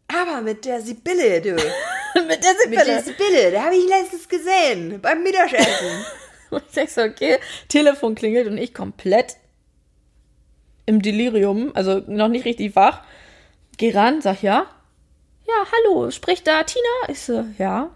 Aber 0.08 0.40
mit 0.40 0.64
der 0.64 0.80
Sibylle, 0.80 1.40
du. 1.42 1.50
mit 2.14 2.42
der 2.42 2.52
Mit 2.52 2.60
Sibylle. 2.62 2.84
der 2.84 3.02
Sibylle, 3.02 3.50
da 3.50 3.64
habe 3.64 3.76
ich 3.76 3.86
letztens 3.86 4.28
gesehen, 4.28 5.00
beim 5.00 5.22
Mittagessen. 5.22 6.04
Und 6.50 6.62
ich 6.66 6.72
denk 6.74 6.90
so, 6.90 7.02
okay, 7.02 7.38
Telefon 7.68 8.14
klingelt 8.14 8.46
und 8.46 8.58
ich 8.58 8.72
komplett 8.72 9.36
im 10.86 11.02
Delirium, 11.02 11.72
also 11.74 12.02
noch 12.06 12.28
nicht 12.28 12.44
richtig 12.44 12.76
wach. 12.76 13.02
Geh 13.76 13.90
ran, 13.90 14.20
sag 14.20 14.42
ja. 14.42 14.66
Ja, 15.48 15.54
hallo, 15.72 16.10
spricht 16.12 16.46
da 16.46 16.62
Tina? 16.62 17.08
Ich 17.08 17.20
so, 17.20 17.44
ja. 17.58 17.90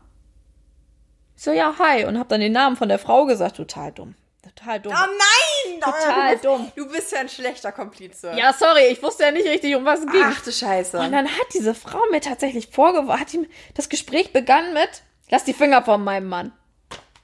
Ich 1.39 1.45
so, 1.45 1.53
ja, 1.53 1.73
hi. 1.79 2.05
Und 2.05 2.19
hab 2.19 2.29
dann 2.29 2.41
den 2.41 2.51
Namen 2.51 2.77
von 2.77 2.89
der 2.89 2.99
Frau 2.99 3.25
gesagt. 3.25 3.59
Total 3.59 3.93
dumm. 3.93 4.17
Total 4.43 4.81
dumm. 4.81 4.93
Oh 4.93 5.07
nein! 5.07 5.81
Total 5.81 6.25
du 6.25 6.33
bist, 6.33 6.45
dumm. 6.45 6.73
Du 6.75 6.89
bist 6.89 7.13
ja 7.13 7.21
ein 7.21 7.29
schlechter 7.29 7.71
Komplize. 7.71 8.33
Ja, 8.37 8.53
sorry, 8.53 8.89
ich 8.91 9.01
wusste 9.01 9.23
ja 9.23 9.31
nicht 9.31 9.47
richtig, 9.47 9.77
um 9.77 9.85
was 9.85 10.01
es 10.01 10.07
ging. 10.07 10.21
Ach 10.25 10.43
du 10.43 10.51
Scheiße. 10.51 10.99
Und 10.99 11.13
dann 11.13 11.29
hat 11.29 11.47
diese 11.55 11.77
Frau 11.77 12.01
mir 12.11 12.21
tatsächlich 12.21 12.67
vorgeworfen, 12.67 13.21
hat 13.21 13.33
ihm, 13.35 13.47
das 13.75 13.89
Gespräch 13.89 14.33
begann 14.33 14.75
mit, 14.75 15.03
lass 15.31 15.45
die 15.45 15.53
Finger 15.53 15.85
von 15.85 16.03
meinem 16.03 16.29
Mann. 16.29 16.53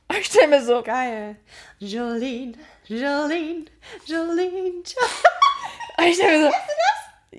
Und 0.06 0.18
ich 0.18 0.26
stell 0.26 0.46
mir 0.46 0.62
so, 0.62 0.82
Geil. 0.84 1.34
Jolene, 1.80 2.56
Jolene, 2.84 3.64
Jolene. 4.06 4.70
und 5.98 6.04
ich 6.04 6.14
stell 6.14 6.38
mir 6.38 6.50
so, 6.50 6.56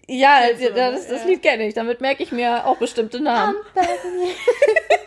ja, 0.07 0.41
das, 0.51 1.07
das 1.07 1.23
Lied 1.23 1.41
kenne 1.41 1.67
ich, 1.67 1.73
damit 1.73 2.01
merke 2.01 2.21
ich 2.21 2.34
mir 2.34 2.65
auch 2.65 2.78
bestimmte 2.78 3.21
Namen. 3.21 3.55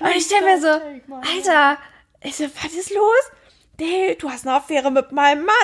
Und 0.00 0.16
ich 0.16 0.24
stell 0.24 0.42
mir 0.42 0.60
so, 0.60 0.68
Alter, 0.68 1.78
ich 2.22 2.36
so, 2.36 2.44
was 2.44 2.72
ist 2.72 2.90
los? 2.90 3.30
Nee, 3.78 4.14
du 4.16 4.30
hast 4.30 4.46
eine 4.46 4.56
Affäre 4.56 4.90
mit 4.90 5.10
meinem 5.12 5.44
Mann 5.46 5.54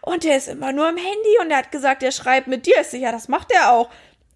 und 0.00 0.24
der 0.24 0.38
ist 0.38 0.48
immer 0.48 0.72
nur 0.72 0.88
im 0.88 0.96
Handy 0.96 1.38
und 1.40 1.50
er 1.50 1.58
hat 1.58 1.70
gesagt, 1.70 2.02
er 2.02 2.12
schreibt 2.12 2.46
mit 2.46 2.64
dir. 2.64 2.80
Ich 2.80 2.88
so, 2.88 2.96
ja, 2.96 3.12
das 3.12 3.28
macht 3.28 3.52
er 3.52 3.72
auch. 3.72 3.90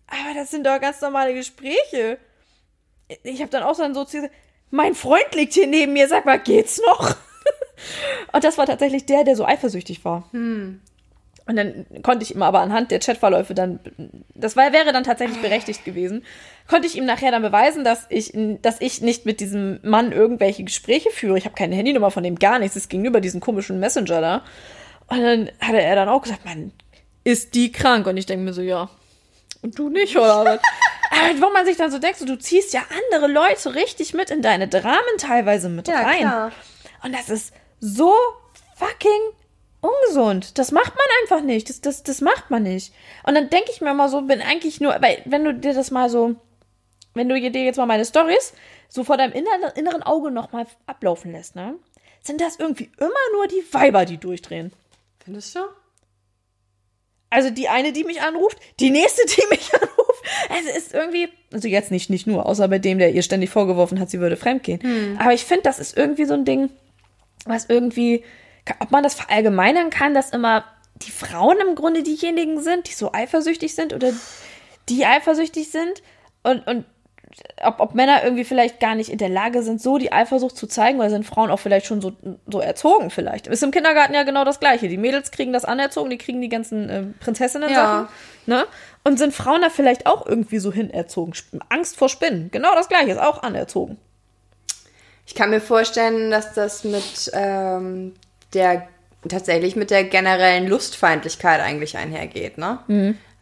Aber 0.06 0.34
das 0.34 0.50
sind 0.50 0.66
doch 0.66 0.78
ganz 0.78 1.00
normale 1.00 1.32
Gespräche. 1.32 2.18
Ich 3.22 3.40
habe 3.40 3.50
dann 3.50 3.62
auch 3.62 3.74
so 3.74 3.92
so 3.94 4.04
zu 4.04 4.18
gesagt, 4.18 4.34
mein 4.70 4.94
Freund 4.94 5.34
liegt 5.34 5.54
hier 5.54 5.66
neben 5.66 5.94
mir, 5.94 6.08
sag 6.08 6.26
mal, 6.26 6.38
geht's 6.38 6.80
noch? 6.86 7.16
und 8.32 8.44
das 8.44 8.58
war 8.58 8.66
tatsächlich 8.66 9.06
der, 9.06 9.24
der 9.24 9.36
so 9.36 9.46
eifersüchtig 9.46 10.04
war. 10.04 10.28
Und 11.46 11.56
dann 11.56 11.86
konnte 12.02 12.22
ich 12.22 12.34
ihm 12.34 12.42
aber 12.42 12.60
anhand 12.60 12.92
der 12.92 13.00
Chatverläufe 13.00 13.52
dann, 13.52 13.80
das 14.34 14.56
war, 14.56 14.72
wäre 14.72 14.92
dann 14.92 15.02
tatsächlich 15.02 15.40
berechtigt 15.42 15.84
gewesen, 15.84 16.24
konnte 16.68 16.86
ich 16.86 16.96
ihm 16.96 17.04
nachher 17.04 17.32
dann 17.32 17.42
beweisen, 17.42 17.82
dass 17.82 18.06
ich, 18.10 18.32
dass 18.62 18.80
ich 18.80 19.00
nicht 19.00 19.26
mit 19.26 19.40
diesem 19.40 19.80
Mann 19.82 20.12
irgendwelche 20.12 20.62
Gespräche 20.62 21.10
führe. 21.10 21.36
Ich 21.36 21.44
habe 21.44 21.56
keine 21.56 21.74
Handynummer 21.74 22.12
von 22.12 22.22
dem, 22.22 22.38
gar 22.38 22.60
nichts. 22.60 22.76
Es 22.76 22.88
ging 22.88 23.04
über 23.04 23.20
diesen 23.20 23.40
komischen 23.40 23.80
Messenger 23.80 24.20
da. 24.20 24.44
Und 25.08 25.20
dann 25.20 25.50
hatte 25.60 25.80
er 25.82 25.96
dann 25.96 26.08
auch 26.08 26.22
gesagt, 26.22 26.44
Mann, 26.44 26.70
ist 27.24 27.54
die 27.54 27.72
krank? 27.72 28.06
Und 28.06 28.16
ich 28.16 28.26
denke 28.26 28.44
mir 28.44 28.52
so, 28.52 28.62
ja. 28.62 28.88
Und 29.62 29.76
du 29.78 29.88
nicht, 29.88 30.16
oder 30.16 30.44
was? 30.44 30.60
Aber 31.10 31.40
wo 31.48 31.52
man 31.52 31.66
sich 31.66 31.76
dann 31.76 31.90
so 31.90 31.98
denkt, 31.98 32.18
so, 32.18 32.24
du 32.24 32.38
ziehst 32.38 32.72
ja 32.72 32.82
andere 33.10 33.30
Leute 33.30 33.74
richtig 33.74 34.14
mit 34.14 34.30
in 34.30 34.42
deine 34.42 34.68
Dramen 34.68 35.18
teilweise 35.18 35.68
mit 35.68 35.88
Ja, 35.88 36.02
rein. 36.02 36.18
klar. 36.20 36.52
Und 37.04 37.12
das 37.14 37.28
ist 37.28 37.52
so 37.80 38.12
fucking 38.76 39.20
ungesund. 39.82 40.58
Das 40.58 40.72
macht 40.72 40.94
man 40.94 41.06
einfach 41.22 41.44
nicht. 41.44 41.68
Das, 41.68 41.80
das, 41.80 42.02
das 42.02 42.20
macht 42.20 42.50
man 42.50 42.62
nicht. 42.62 42.94
Und 43.26 43.34
dann 43.34 43.50
denke 43.50 43.70
ich 43.70 43.80
mir 43.80 43.92
mal 43.92 44.08
so, 44.08 44.22
bin 44.22 44.40
eigentlich 44.40 44.80
nur, 44.80 44.96
weil 45.00 45.20
wenn 45.26 45.44
du 45.44 45.54
dir 45.54 45.74
das 45.74 45.90
mal 45.90 46.08
so, 46.08 46.36
wenn 47.14 47.28
du 47.28 47.38
dir 47.38 47.64
jetzt 47.64 47.76
mal 47.76 47.86
meine 47.86 48.06
Stories 48.06 48.54
so 48.88 49.04
vor 49.04 49.16
deinem 49.16 49.32
inneren, 49.32 49.72
inneren 49.74 50.02
Auge 50.02 50.30
nochmal 50.30 50.66
ablaufen 50.86 51.32
lässt, 51.32 51.56
ne? 51.56 51.74
Sind 52.22 52.40
das 52.40 52.56
irgendwie 52.56 52.90
immer 52.98 53.10
nur 53.34 53.48
die 53.48 53.64
Weiber, 53.72 54.04
die 54.04 54.16
durchdrehen. 54.16 54.72
Findest 55.24 55.56
du? 55.56 55.60
Also 57.30 57.50
die 57.50 57.68
eine, 57.68 57.92
die 57.92 58.04
mich 58.04 58.20
anruft, 58.22 58.58
die 58.78 58.90
nächste, 58.90 59.22
die 59.26 59.42
mich 59.50 59.74
anruft. 59.80 60.22
Es 60.50 60.76
ist 60.76 60.94
irgendwie, 60.94 61.30
also 61.52 61.66
jetzt 61.66 61.90
nicht, 61.90 62.10
nicht 62.10 62.26
nur, 62.26 62.46
außer 62.46 62.68
bei 62.68 62.78
dem, 62.78 62.98
der 62.98 63.12
ihr 63.12 63.22
ständig 63.22 63.50
vorgeworfen 63.50 63.98
hat, 63.98 64.10
sie 64.10 64.20
würde 64.20 64.36
fremdgehen. 64.36 64.80
Aber 65.18 65.32
ich 65.32 65.44
finde, 65.44 65.62
das 65.62 65.78
ist 65.80 65.96
irgendwie 65.96 66.26
so 66.26 66.34
ein 66.34 66.44
Ding, 66.44 66.70
was 67.44 67.66
irgendwie, 67.68 68.22
ob 68.80 68.90
man 68.90 69.02
das 69.02 69.14
verallgemeinern 69.14 69.90
kann, 69.90 70.14
dass 70.14 70.30
immer 70.30 70.64
die 70.96 71.10
Frauen 71.10 71.58
im 71.60 71.74
Grunde 71.74 72.02
diejenigen 72.02 72.60
sind, 72.60 72.88
die 72.88 72.92
so 72.92 73.12
eifersüchtig 73.12 73.74
sind 73.74 73.92
oder 73.92 74.12
die 74.88 75.04
eifersüchtig 75.04 75.70
sind 75.70 76.02
und, 76.42 76.66
und 76.66 76.84
ob, 77.62 77.80
ob 77.80 77.94
Männer 77.94 78.24
irgendwie 78.24 78.44
vielleicht 78.44 78.80
gar 78.80 78.94
nicht 78.94 79.10
in 79.10 79.18
der 79.18 79.28
Lage 79.28 79.62
sind, 79.62 79.80
so 79.80 79.98
die 79.98 80.12
Eifersucht 80.12 80.56
zu 80.56 80.66
zeigen, 80.66 80.98
oder 80.98 81.10
sind 81.10 81.24
Frauen 81.24 81.50
auch 81.50 81.58
vielleicht 81.58 81.86
schon 81.86 82.00
so, 82.00 82.12
so 82.46 82.60
erzogen 82.60 83.10
vielleicht. 83.10 83.46
Ist 83.46 83.62
im 83.62 83.70
Kindergarten 83.70 84.14
ja 84.14 84.22
genau 84.22 84.44
das 84.44 84.60
Gleiche. 84.60 84.88
Die 84.88 84.98
Mädels 84.98 85.30
kriegen 85.30 85.52
das 85.52 85.64
anerzogen, 85.64 86.10
die 86.10 86.18
kriegen 86.18 86.40
die 86.40 86.48
ganzen 86.48 86.90
äh, 86.90 87.02
Prinzessinnen-Sachen. 87.20 88.06
Ja. 88.06 88.08
Ne? 88.46 88.66
Und 89.04 89.18
sind 89.18 89.32
Frauen 89.32 89.62
da 89.62 89.70
vielleicht 89.70 90.06
auch 90.06 90.26
irgendwie 90.26 90.58
so 90.58 90.72
hinerzogen? 90.72 91.34
Angst 91.68 91.96
vor 91.96 92.08
Spinnen. 92.08 92.50
Genau 92.50 92.74
das 92.74 92.88
Gleiche, 92.88 93.12
ist 93.12 93.20
auch 93.20 93.42
anerzogen. 93.42 93.98
Ich 95.26 95.34
kann 95.34 95.50
mir 95.50 95.60
vorstellen, 95.60 96.30
dass 96.30 96.52
das 96.52 96.84
mit 96.84 97.30
ähm, 97.32 98.14
der 98.54 98.88
tatsächlich 99.28 99.76
mit 99.76 99.90
der 99.90 100.04
generellen 100.04 100.66
Lustfeindlichkeit 100.66 101.60
eigentlich 101.60 101.96
einhergeht, 101.96 102.58
ne? 102.58 102.80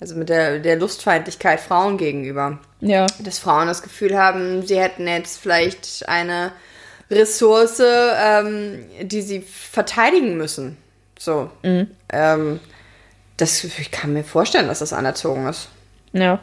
Also 0.00 0.14
mit 0.14 0.28
der, 0.28 0.58
der 0.58 0.76
Lustfeindlichkeit 0.76 1.60
Frauen 1.60 1.98
gegenüber. 1.98 2.58
Ja. 2.80 3.06
Dass 3.18 3.38
Frauen 3.38 3.66
das 3.66 3.82
Gefühl 3.82 4.16
haben, 4.18 4.66
sie 4.66 4.80
hätten 4.80 5.06
jetzt 5.06 5.38
vielleicht 5.38 6.08
eine 6.08 6.52
Ressource, 7.10 7.82
ähm, 7.82 8.86
die 9.02 9.20
sie 9.20 9.40
verteidigen 9.40 10.36
müssen. 10.36 10.76
So. 11.18 11.50
Ähm, 12.08 12.60
das, 13.36 13.64
ich 13.64 13.90
kann 13.90 14.12
mir 14.12 14.24
vorstellen, 14.24 14.68
dass 14.68 14.78
das 14.78 14.92
anerzogen 14.92 15.46
ist. 15.48 15.68
Ja. 16.12 16.40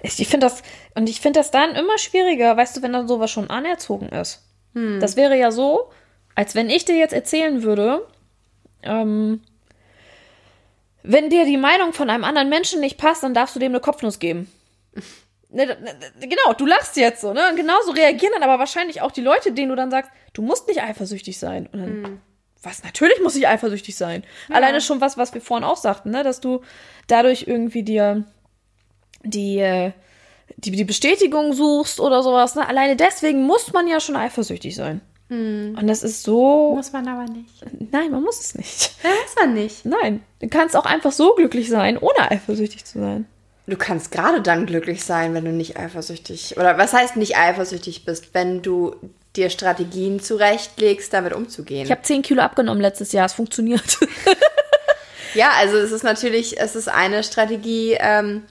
Ich, 0.00 0.26
finde 0.26 0.46
das, 0.46 0.62
und 0.94 1.08
ich 1.08 1.20
finde 1.20 1.38
das 1.38 1.52
dann 1.52 1.76
immer 1.76 1.98
schwieriger, 1.98 2.56
weißt 2.56 2.76
du, 2.76 2.82
wenn 2.82 2.92
dann 2.92 3.06
sowas 3.06 3.30
schon 3.30 3.50
anerzogen 3.50 4.08
ist. 4.08 4.42
Das 5.00 5.16
wäre 5.16 5.36
ja 5.36 5.52
so, 5.52 5.90
als 6.34 6.54
wenn 6.54 6.70
ich 6.70 6.84
dir 6.84 6.96
jetzt 6.96 7.12
erzählen 7.12 7.62
würde, 7.62 8.06
ähm, 8.82 9.40
wenn 11.02 11.30
dir 11.30 11.44
die 11.44 11.56
Meinung 11.56 11.92
von 11.92 12.10
einem 12.10 12.24
anderen 12.24 12.48
Menschen 12.48 12.80
nicht 12.80 12.98
passt, 12.98 13.22
dann 13.22 13.34
darfst 13.34 13.56
du 13.56 13.60
dem 13.60 13.72
eine 13.72 13.80
Kopfnuss 13.80 14.18
geben. 14.18 14.50
Ne, 15.54 15.66
ne, 15.66 15.76
ne, 15.76 16.28
genau, 16.28 16.54
du 16.56 16.64
lachst 16.64 16.96
jetzt 16.96 17.20
so, 17.20 17.34
ne? 17.34 17.50
Und 17.50 17.56
genauso 17.56 17.90
reagieren 17.90 18.32
dann 18.32 18.42
aber 18.42 18.58
wahrscheinlich 18.58 19.02
auch 19.02 19.10
die 19.10 19.20
Leute, 19.20 19.52
denen 19.52 19.68
du 19.68 19.76
dann 19.76 19.90
sagst, 19.90 20.10
du 20.32 20.40
musst 20.40 20.66
nicht 20.66 20.82
eifersüchtig 20.82 21.38
sein. 21.38 21.68
Und 21.70 21.78
dann, 21.78 22.22
was? 22.62 22.82
Natürlich 22.82 23.20
muss 23.20 23.36
ich 23.36 23.46
eifersüchtig 23.46 23.94
sein. 23.94 24.24
Alleine 24.48 24.80
schon 24.80 25.02
was, 25.02 25.18
was 25.18 25.34
wir 25.34 25.42
vorhin 25.42 25.64
auch 25.64 25.76
sagten, 25.76 26.10
ne? 26.10 26.24
Dass 26.24 26.40
du 26.40 26.62
dadurch 27.06 27.44
irgendwie 27.46 27.82
dir 27.82 28.24
die, 29.24 29.58
äh, 29.58 29.92
die, 30.56 30.70
die 30.70 30.84
Bestätigung 30.84 31.52
suchst 31.52 32.00
oder 32.00 32.22
sowas. 32.22 32.54
Ne? 32.54 32.66
Alleine 32.66 32.96
deswegen 32.96 33.42
muss 33.42 33.74
man 33.74 33.86
ja 33.86 34.00
schon 34.00 34.16
eifersüchtig 34.16 34.74
sein. 34.74 35.02
Und 35.32 35.86
das 35.86 36.02
ist 36.02 36.22
so. 36.22 36.74
Muss 36.74 36.92
man 36.92 37.08
aber 37.08 37.24
nicht. 37.24 37.64
Nein, 37.90 38.10
man 38.10 38.22
muss 38.22 38.40
es 38.40 38.54
nicht. 38.54 38.92
Ja, 39.02 39.10
muss 39.10 39.34
man 39.36 39.54
nicht. 39.54 39.84
Nein, 39.84 40.22
du 40.40 40.48
kannst 40.48 40.76
auch 40.76 40.84
einfach 40.84 41.12
so 41.12 41.34
glücklich 41.34 41.68
sein, 41.68 41.96
ohne 41.98 42.30
eifersüchtig 42.30 42.84
zu 42.84 43.00
sein. 43.00 43.26
Du 43.66 43.76
kannst 43.76 44.10
gerade 44.10 44.42
dann 44.42 44.66
glücklich 44.66 45.04
sein, 45.04 45.34
wenn 45.34 45.44
du 45.44 45.52
nicht 45.52 45.76
eifersüchtig 45.76 46.56
oder 46.56 46.76
was 46.78 46.92
heißt 46.92 47.16
nicht 47.16 47.36
eifersüchtig 47.36 48.04
bist, 48.04 48.34
wenn 48.34 48.60
du 48.60 48.96
dir 49.36 49.48
Strategien 49.50 50.20
zurechtlegst, 50.20 51.12
damit 51.12 51.32
umzugehen. 51.32 51.84
Ich 51.84 51.90
habe 51.90 52.02
10 52.02 52.22
Kilo 52.22 52.42
abgenommen 52.42 52.82
letztes 52.82 53.12
Jahr, 53.12 53.26
es 53.26 53.32
funktioniert. 53.32 53.98
ja, 55.34 55.52
also 55.56 55.78
es 55.78 55.92
ist 55.92 56.02
natürlich, 56.02 56.60
es 56.60 56.76
ist 56.76 56.88
eine 56.88 57.22
Strategie, 57.22 57.96
ähm, 57.98 58.42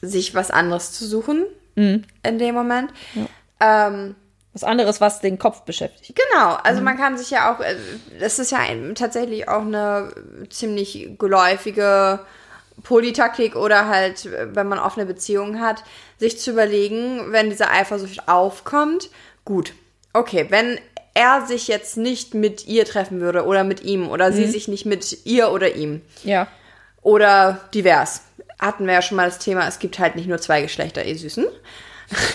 sich 0.00 0.34
was 0.34 0.50
anderes 0.50 0.92
zu 0.92 1.06
suchen 1.06 1.46
in 1.76 2.04
dem 2.22 2.54
Moment. 2.54 2.90
Ähm, 3.60 4.14
Was 4.56 4.64
anderes, 4.64 5.02
was 5.02 5.20
den 5.20 5.38
Kopf 5.38 5.60
beschäftigt. 5.62 6.18
Genau, 6.32 6.54
also 6.62 6.80
man 6.80 6.96
kann 6.96 7.18
sich 7.18 7.28
ja 7.30 7.54
auch, 7.54 7.60
äh, 7.60 7.76
das 8.18 8.38
ist 8.38 8.52
ja 8.52 8.58
ein, 8.58 8.94
tatsächlich 8.94 9.50
auch 9.50 9.60
eine 9.60 10.10
ziemlich 10.48 11.10
geläufige 11.18 12.20
Polytaktik 12.82 13.54
oder 13.54 13.86
halt, 13.86 14.26
wenn 14.54 14.66
man 14.66 14.78
offene 14.78 15.04
Beziehungen 15.04 15.60
hat, 15.60 15.84
sich 16.18 16.38
zu 16.40 16.52
überlegen, 16.52 17.32
wenn 17.32 17.50
diese 17.50 17.68
Eifersucht 17.68 18.28
aufkommt, 18.30 19.10
gut, 19.44 19.74
okay, 20.14 20.46
wenn 20.48 20.78
er 21.12 21.44
sich 21.46 21.68
jetzt 21.68 21.98
nicht 21.98 22.32
mit 22.32 22.66
ihr 22.66 22.86
treffen 22.86 23.20
würde 23.20 23.44
oder 23.44 23.62
mit 23.62 23.82
ihm 23.82 24.08
oder 24.08 24.32
sie 24.32 24.46
sich 24.46 24.68
nicht 24.68 24.86
mit 24.86 25.26
ihr 25.26 25.50
oder 25.50 25.74
ihm 25.76 26.00
Ja. 26.24 26.48
oder 27.02 27.60
divers. 27.74 28.22
Hatten 28.58 28.86
wir 28.86 28.94
ja 28.94 29.02
schon 29.02 29.18
mal 29.18 29.26
das 29.26 29.38
Thema, 29.38 29.68
es 29.68 29.78
gibt 29.78 29.98
halt 29.98 30.16
nicht 30.16 30.28
nur 30.28 30.38
zwei 30.38 30.62
Geschlechter, 30.62 31.04
ihr 31.04 31.16
Süßen. 31.18 31.44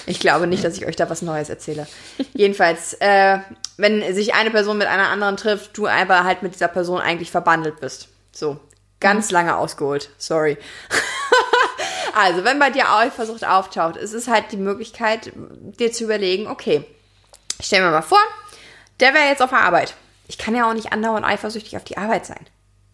Ich 0.06 0.20
glaube 0.20 0.48
nicht, 0.48 0.64
dass 0.64 0.78
ich 0.78 0.86
euch 0.86 0.96
da 0.96 1.10
was 1.10 1.22
Neues 1.22 1.50
erzähle. 1.50 1.88
Jedenfalls, 2.34 2.94
äh, 2.96 3.40
wenn 3.78 4.14
sich 4.14 4.34
eine 4.34 4.52
Person 4.52 4.78
mit 4.78 4.88
einer 4.88 5.10
anderen 5.10 5.38
trifft, 5.38 5.78
du 5.78 5.88
aber 5.88 6.24
halt 6.24 6.44
mit 6.44 6.54
dieser 6.54 6.68
Person 6.68 7.00
eigentlich 7.00 7.32
verbandelt 7.32 7.80
bist. 7.80 8.10
So, 8.32 8.60
ganz 9.00 9.32
lange 9.32 9.56
ausgeholt. 9.56 10.10
Sorry. 10.18 10.58
also, 12.16 12.44
wenn 12.44 12.60
bei 12.60 12.70
dir 12.70 12.92
Eifersucht 12.92 13.46
auftaucht, 13.46 13.96
es 13.96 14.14
ist 14.14 14.28
halt 14.28 14.52
die 14.52 14.58
Möglichkeit, 14.58 15.32
dir 15.80 15.92
zu 15.92 16.04
überlegen, 16.04 16.48
okay, 16.48 16.84
stell 17.62 17.82
mir 17.82 17.92
mal 17.92 18.02
vor, 18.02 18.20
der 19.00 19.14
wäre 19.14 19.28
jetzt 19.28 19.42
auf 19.42 19.50
der 19.50 19.62
Arbeit. 19.62 19.96
Ich 20.28 20.38
kann 20.38 20.56
ja 20.56 20.70
auch 20.70 20.74
nicht 20.74 20.94
andauernd 20.94 21.26
eifersüchtig 21.26 21.76
auf 21.78 21.84
die 21.84 21.98
Arbeit 21.98 22.26
sein. 22.26 22.46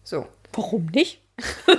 So. 0.02 0.26
Warum 0.52 0.86
nicht? 0.86 1.20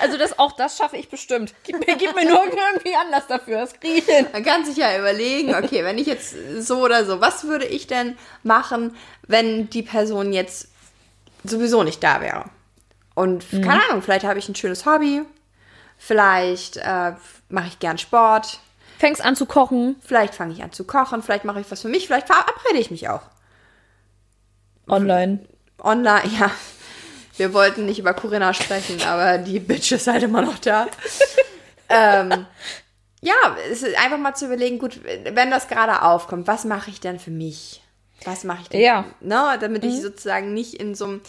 Also 0.00 0.16
das, 0.16 0.38
auch 0.38 0.52
das 0.52 0.78
schaffe 0.78 0.96
ich 0.96 1.10
bestimmt. 1.10 1.54
Gib 1.62 1.86
mir, 1.86 1.94
gib 1.96 2.14
mir 2.14 2.24
nur 2.24 2.42
irgendwie 2.44 2.94
Anlass 2.96 3.26
dafür. 3.26 3.58
Das 3.58 3.78
kriege 3.78 3.98
ich 3.98 4.04
hin. 4.06 4.26
Man 4.32 4.42
kann 4.42 4.64
sich 4.64 4.78
ja 4.78 4.98
überlegen, 4.98 5.54
okay, 5.54 5.84
wenn 5.84 5.98
ich 5.98 6.06
jetzt 6.06 6.34
so 6.58 6.82
oder 6.82 7.04
so, 7.04 7.20
was 7.20 7.44
würde 7.44 7.66
ich 7.66 7.86
denn 7.86 8.16
machen, 8.42 8.96
wenn 9.28 9.68
die 9.68 9.82
Person 9.82 10.32
jetzt 10.32 10.68
sowieso 11.44 11.82
nicht 11.82 12.02
da 12.02 12.22
wäre? 12.22 12.44
Und 13.14 13.44
keine 13.50 13.86
Ahnung, 13.88 14.00
vielleicht 14.00 14.24
habe 14.24 14.38
ich 14.38 14.48
ein 14.48 14.54
schönes 14.54 14.86
Hobby, 14.86 15.22
vielleicht 15.98 16.78
äh, 16.78 17.12
mache 17.50 17.68
ich 17.68 17.78
gern 17.78 17.98
Sport, 17.98 18.60
Fängst 18.98 19.24
an 19.24 19.36
zu 19.36 19.46
kochen. 19.46 19.96
vielleicht 20.00 20.34
fange 20.34 20.52
ich 20.52 20.62
an 20.62 20.72
zu 20.72 20.84
kochen, 20.84 21.22
vielleicht 21.22 21.44
mache 21.44 21.60
ich 21.60 21.70
was 21.70 21.82
für 21.82 21.88
mich, 21.88 22.06
vielleicht 22.06 22.26
verabrede 22.26 22.78
ich 22.78 22.90
mich 22.90 23.08
auch. 23.08 23.22
Online. 24.88 25.40
Online, 25.78 26.22
ja. 26.38 26.50
Wir 27.40 27.54
wollten 27.54 27.86
nicht 27.86 27.98
über 27.98 28.12
Corinna 28.12 28.52
sprechen, 28.52 29.00
aber 29.08 29.38
die 29.38 29.60
Bitch 29.60 29.92
ist 29.92 30.06
halt 30.06 30.22
immer 30.22 30.42
noch 30.42 30.58
da. 30.58 30.86
ähm, 31.88 32.44
ja, 33.22 33.56
es 33.72 33.82
ist 33.82 33.96
einfach 33.96 34.18
mal 34.18 34.34
zu 34.34 34.44
überlegen, 34.44 34.78
gut, 34.78 35.00
wenn 35.24 35.50
das 35.50 35.66
gerade 35.66 36.02
aufkommt, 36.02 36.46
was 36.46 36.66
mache 36.66 36.90
ich 36.90 37.00
denn 37.00 37.18
für 37.18 37.30
mich? 37.30 37.82
Was 38.26 38.44
mache 38.44 38.58
ich 38.60 38.68
denn? 38.68 38.82
Ja. 38.82 39.06
Ne, 39.20 39.56
damit 39.58 39.86
ich 39.86 40.02
sozusagen 40.02 40.52
nicht 40.52 40.74
in 40.74 40.94
so 40.94 41.06
einem. 41.06 41.20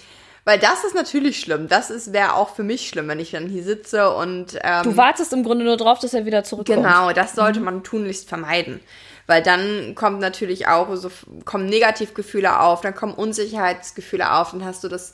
Weil 0.43 0.59
das 0.59 0.83
ist 0.83 0.95
natürlich 0.95 1.39
schlimm. 1.39 1.69
Das 1.69 1.89
ist 1.89 2.11
wäre 2.11 2.33
auch 2.33 2.55
für 2.55 2.63
mich 2.63 2.89
schlimm, 2.89 3.07
wenn 3.07 3.21
ich 3.21 3.31
dann 3.31 3.47
hier 3.47 3.63
sitze 3.63 4.13
und. 4.13 4.59
Ähm, 4.63 4.83
Du 4.83 4.97
wartest 4.97 5.31
im 5.31 5.45
Grunde 5.45 5.63
nur 5.63 5.77
drauf, 5.77 5.99
dass 5.99 6.13
er 6.13 6.25
wieder 6.25 6.43
zurückkommt. 6.43 6.83
Genau, 6.83 7.13
das 7.13 7.35
sollte 7.35 7.61
man 7.61 7.85
tunlichst 7.85 8.27
vermeiden. 8.27 8.81
Weil 9.27 9.41
dann 9.41 9.95
kommt 9.95 10.19
natürlich 10.19 10.67
auch 10.67 10.93
so, 10.97 11.09
kommen 11.45 11.67
Negativgefühle 11.67 12.59
auf, 12.59 12.81
dann 12.81 12.95
kommen 12.95 13.13
Unsicherheitsgefühle 13.13 14.29
auf, 14.33 14.51
dann 14.51 14.65
hast 14.65 14.83
du 14.83 14.89
das. 14.89 15.13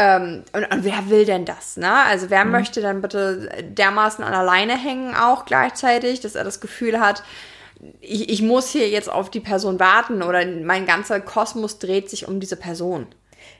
Ähm, 0.00 0.44
und, 0.52 0.72
und 0.72 0.84
wer 0.84 1.10
will 1.10 1.24
denn 1.24 1.44
das, 1.44 1.76
ne? 1.76 1.92
Also 2.04 2.30
wer 2.30 2.44
möchte 2.44 2.80
dann 2.80 3.02
bitte 3.02 3.48
dermaßen 3.64 4.22
an 4.22 4.30
der 4.32 4.44
Leine 4.44 4.76
hängen 4.78 5.12
auch 5.16 5.44
gleichzeitig, 5.44 6.20
dass 6.20 6.36
er 6.36 6.44
das 6.44 6.60
Gefühl 6.60 7.00
hat, 7.00 7.24
ich, 8.00 8.28
ich 8.28 8.40
muss 8.42 8.70
hier 8.70 8.88
jetzt 8.88 9.10
auf 9.10 9.28
die 9.28 9.40
Person 9.40 9.80
warten 9.80 10.22
oder 10.22 10.46
mein 10.46 10.86
ganzer 10.86 11.20
Kosmos 11.20 11.80
dreht 11.80 12.08
sich 12.10 12.28
um 12.28 12.38
diese 12.38 12.56
Person. 12.56 13.06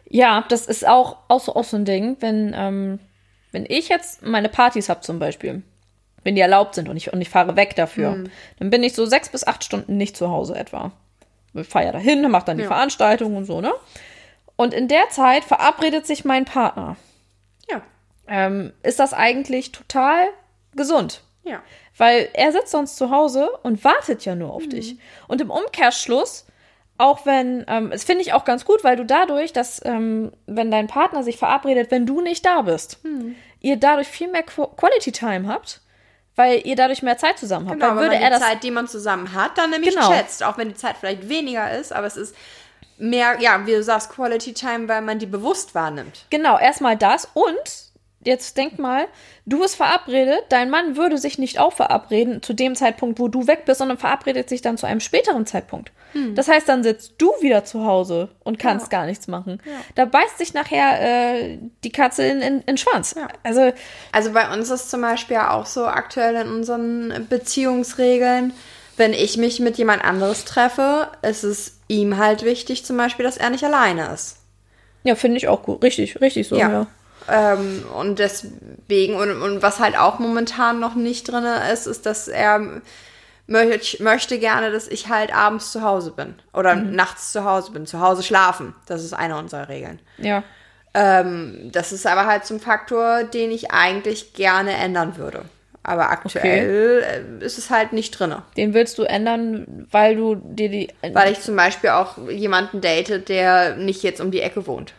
Ja, 0.09 0.45
das 0.49 0.67
ist 0.67 0.87
auch, 0.87 1.17
auch, 1.27 1.41
so, 1.41 1.57
auch 1.57 1.65
so 1.65 1.77
ein 1.77 1.85
Ding, 1.85 2.17
wenn, 2.21 2.55
ähm, 2.57 3.01
wenn 3.51 3.67
ich 3.69 3.89
jetzt 3.89 4.23
meine 4.23 4.49
Partys 4.49 4.89
habe 4.89 5.01
zum 5.01 5.19
Beispiel, 5.19 5.63
wenn 6.23 6.37
die 6.37 6.41
erlaubt 6.41 6.77
sind 6.77 6.89
und 6.89 6.97
ich, 6.97 7.13
und 7.13 7.21
ich 7.21 7.31
fahre 7.31 7.57
weg 7.57 7.75
dafür, 7.75 8.13
Hm. 8.13 8.31
dann 8.61 8.71
bin 8.71 8.83
ich 8.85 8.95
so 8.95 9.07
sechs 9.07 9.29
bis 9.29 9.45
acht 9.45 9.65
Stunden 9.65 9.97
nicht 9.97 10.17
zu 10.17 10.31
Hause 10.31 10.55
etwa. 10.57 10.93
Ich 11.55 11.67
fahre 11.67 11.87
ja 11.87 11.93
dahin, 11.93 12.31
mache 12.31 12.45
dann 12.47 12.59
die 12.59 12.63
Ja. 12.65 12.69
Veranstaltung 12.69 13.35
und 13.37 13.45
so, 13.45 13.61
ne? 13.61 13.73
Und 14.59 14.75
in 14.75 14.89
der 14.89 15.09
Zeit 15.09 15.45
verabredet 15.45 16.05
sich 16.07 16.25
mein 16.25 16.45
Partner. 16.45 16.97
Ja, 17.71 17.81
Ähm, 18.27 18.73
ist 18.83 18.99
das 18.99 19.15
eigentlich 19.15 19.73
total 19.73 20.27
gesund? 20.75 21.23
ja. 21.45 21.63
Weil 21.97 22.29
er 22.35 22.53
sitzt 22.53 22.71
sonst 22.71 22.97
zu 22.97 23.11
Hause 23.11 23.51
und 23.65 23.83
wartet 23.83 24.25
ja 24.25 24.35
nur 24.37 24.53
auf 24.53 24.65
Mhm. 24.65 24.71
dich. 24.71 24.99
Und 25.27 25.41
im 25.41 25.51
Umkehrschluss, 25.51 26.47
auch 26.99 27.25
wenn, 27.27 27.65
ähm, 27.69 27.91
das 27.91 28.05
finde 28.05 28.23
ich 28.23 28.33
auch 28.35 28.45
ganz 28.45 28.65
gut, 28.65 28.85
weil 28.85 28.97
du 28.97 29.05
dadurch, 29.05 29.53
dass, 29.53 29.81
ähm, 29.85 30.31
wenn 30.47 30.71
dein 30.71 30.87
Partner 30.89 31.23
sich 31.25 31.39
verabredet, 31.39 31.91
wenn 31.91 32.05
du 32.07 32.21
nicht 32.21 32.45
da 32.47 32.63
bist, 32.63 33.03
Mhm. 33.05 33.35
ihr 33.61 33.77
dadurch 33.79 34.07
viel 34.09 34.29
mehr 34.29 34.43
Qu 34.45 34.67
Quality 34.77 35.11
Time 35.13 35.49
habt, 35.49 35.81
weil 36.37 36.65
ihr 36.67 36.77
dadurch 36.77 37.03
mehr 37.03 37.17
Zeit 37.19 37.37
zusammen 37.39 37.69
habt. 37.69 37.81
Genau, 37.81 37.93
wenn 37.93 37.97
würde 38.01 38.15
man 38.15 38.23
er 38.23 38.29
die 38.31 38.39
das 38.39 38.43
Zeit, 38.49 38.63
die 38.63 38.71
man 38.71 38.87
zusammen 38.87 39.33
hat, 39.35 39.57
dann 39.59 39.71
nämlich 39.71 39.95
Genau. 39.95 40.13
schätzt. 40.13 40.45
Auch 40.45 40.57
wenn 40.59 40.69
die 40.69 40.75
Zeit 40.77 40.97
vielleicht 41.01 41.29
weniger 41.29 41.71
ist, 41.77 41.93
aber 41.93 42.07
es 42.07 42.17
ist 42.17 42.35
mehr, 42.99 43.41
ja, 43.41 43.67
wie 43.67 43.73
du 43.73 43.83
sagst, 43.83 44.11
Quality 44.11 44.55
Time, 44.55 44.89
weil 44.89 45.03
man 45.03 45.19
die 45.19 45.27
bewusst 45.27 45.75
wahrnimmt. 45.75 46.27
Genau, 46.31 46.59
erstmal 46.59 46.97
das 46.97 47.29
und 47.35 47.89
jetzt 48.25 48.57
denk 48.57 48.79
mal, 48.79 49.07
du 49.47 49.61
bist 49.61 49.77
verabredet, 49.77 50.45
dein 50.49 50.71
Mann 50.71 50.97
würde 50.97 51.19
sich 51.19 51.39
nicht 51.39 51.59
auch 51.59 51.73
verabreden 51.73 52.43
zu 52.43 52.53
dem 52.53 52.75
Zeitpunkt, 52.75 53.19
wo 53.19 53.29
du 53.29 53.47
weg 53.47 53.65
bist, 53.65 53.79
sondern 53.79 53.99
verabredet 53.99 54.49
sich 54.49 54.61
dann 54.61 54.77
zu 54.77 54.87
einem 54.87 55.01
späteren 55.01 55.47
Zeitpunkt. 55.47 55.93
Hm. 56.13 56.35
Das 56.35 56.49
heißt, 56.49 56.69
dann 56.69 56.83
sitzt 56.83 57.15
du 57.19 57.31
wieder 57.41 57.65
zu 57.65 57.85
Hause 57.85 58.29
und 58.43 58.59
kannst 58.59 58.91
gar 58.91 59.07
nichts 59.07 59.29
machen. 59.29 59.61
Da 59.95 60.05
beißt 60.05 60.39
sich 60.39 60.55
nachher 60.55 61.01
äh, 61.01 61.59
die 61.85 61.93
Katze 61.93 62.25
in, 62.25 62.41
in, 62.41 62.61
in 62.61 62.67
den 62.67 62.79
Schwanz. 62.79 63.15
Also, 63.43 63.73
Also 64.13 64.33
bei 64.33 64.53
uns 64.53 64.71
ist 64.71 64.91
zum 64.91 65.03
Beispiel 65.03 65.37
ja 65.37 65.53
auch 65.53 65.67
so 65.67 65.87
aktuell 65.87 66.35
in 66.37 66.49
unseren 66.49 67.27
Beziehungsregeln, 67.29 68.53
wenn 68.99 69.13
ich 69.13 69.37
mich 69.37 69.61
mit 69.61 69.79
jemand 69.79 70.05
anderes 70.05 70.45
treffe, 70.45 71.09
ist 71.23 71.45
es 71.45 71.81
ihm 71.89 72.17
halt 72.19 72.45
wichtig 72.45 72.85
zum 72.85 72.97
Beispiel, 72.97 73.25
dass 73.25 73.37
er 73.37 73.51
nicht 73.51 73.65
alleine 73.65 74.13
ist. 74.13 74.37
ja, 75.05 75.15
finde 75.15 75.39
ich 75.39 75.49
auch 75.49 75.63
gut. 75.63 75.83
Richtig, 75.83 76.21
richtig 76.21 76.49
so, 76.49 76.57
ja. 76.57 76.87
Ähm, 77.29 77.85
und 77.95 78.19
deswegen, 78.19 79.15
und, 79.17 79.43
und 79.43 79.63
was 79.63 79.81
halt 79.81 79.99
auch 79.99 80.19
momentan 80.19 80.81
noch 80.81 80.95
nicht 80.95 81.31
drin 81.31 81.45
ist, 81.73 81.87
ist, 81.87 82.07
dass 82.07 82.29
er 82.29 82.81
möcht, 83.47 84.01
möchte 84.01 84.39
gerne, 84.39 84.71
dass 84.71 84.89
ich 84.89 85.09
halt 85.09 85.35
abends 85.35 85.73
zu 85.73 85.83
Hause 85.83 86.13
bin. 86.13 86.35
Oder 86.53 86.75
nachts 86.75 87.33
zu 87.33 87.45
Hause 87.45 87.73
bin, 87.73 87.87
zu 87.87 88.01
Hause 88.01 88.23
schlafen. 88.23 88.75
Das 88.87 89.05
ist 89.05 89.13
eine 89.13 89.37
unserer 89.37 89.69
Regeln. 89.69 90.01
Ja. 90.19 90.43
Ähm, 90.95 91.71
das 91.73 91.93
ist 91.93 92.07
aber 92.07 92.27
halt 92.27 92.47
zum 92.47 92.61
Faktor, 92.61 93.25
den 93.25 93.51
ich 93.51 93.71
eigentlich 93.71 94.33
gerne 94.33 94.73
ändern 94.73 95.17
würde. 95.17 95.45
Aber 95.89 96.11
aktuell 96.11 97.03
äh, 97.41 97.45
ist 97.45 97.57
es 97.57 97.71
halt 97.71 97.93
nicht 97.95 98.11
drin. 98.13 98.35
Den 98.59 98.75
willst 98.75 98.99
du 98.99 99.05
ändern, 99.05 99.87
weil 99.91 100.17
du 100.17 100.35
dir 100.35 100.69
die. 100.69 100.89
Weil 101.13 101.33
ich 101.33 101.41
zum 101.41 101.57
Beispiel 101.57 101.91
auch 101.91 102.19
jemanden 102.29 102.81
date, 102.83 103.29
der 103.29 103.77
nicht 103.77 104.03
jetzt 104.03 104.21
um 104.21 104.31
die 104.31 104.43
Ecke 104.43 104.67
wohnt. 104.67 104.93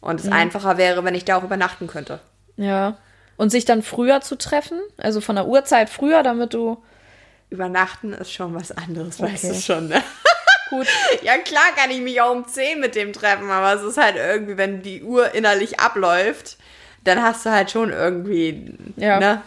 Und 0.00 0.18
es 0.18 0.28
einfacher 0.30 0.76
wäre, 0.78 1.04
wenn 1.04 1.14
ich 1.14 1.24
da 1.24 1.36
auch 1.36 1.44
übernachten 1.44 1.86
könnte. 1.86 2.18
ja. 2.56 2.96
Und 3.38 3.50
sich 3.50 3.64
dann 3.64 3.82
früher 3.82 4.20
zu 4.20 4.36
treffen, 4.36 4.78
also 4.98 5.20
von 5.20 5.34
der 5.36 5.46
Uhrzeit 5.46 5.88
früher, 5.88 6.22
damit 6.22 6.52
du. 6.54 6.82
Übernachten 7.50 8.12
ist 8.12 8.32
schon 8.32 8.54
was 8.54 8.70
anderes, 8.72 9.20
weißt 9.20 9.44
Okay. 9.44 9.54
du 9.54 9.60
schon, 9.60 9.88
ne? 9.88 10.02
Gut. 10.70 10.86
Ja, 11.22 11.36
klar 11.38 11.64
kann 11.76 11.90
ich 11.90 12.00
mich 12.00 12.20
auch 12.20 12.30
um 12.32 12.46
10 12.46 12.78
mit 12.80 12.94
dem 12.94 13.12
treffen, 13.12 13.50
aber 13.50 13.74
es 13.74 13.82
ist 13.82 13.96
halt 13.98 14.16
irgendwie, 14.16 14.56
wenn 14.58 14.82
die 14.82 15.02
Uhr 15.02 15.34
innerlich 15.34 15.80
abläuft, 15.80 16.56
dann 17.04 17.22
hast 17.22 17.44
du 17.46 17.50
halt 17.50 17.70
schon 17.70 17.90
irgendwie, 17.90 18.74
Ja. 18.96 19.18
ne? 19.18 19.42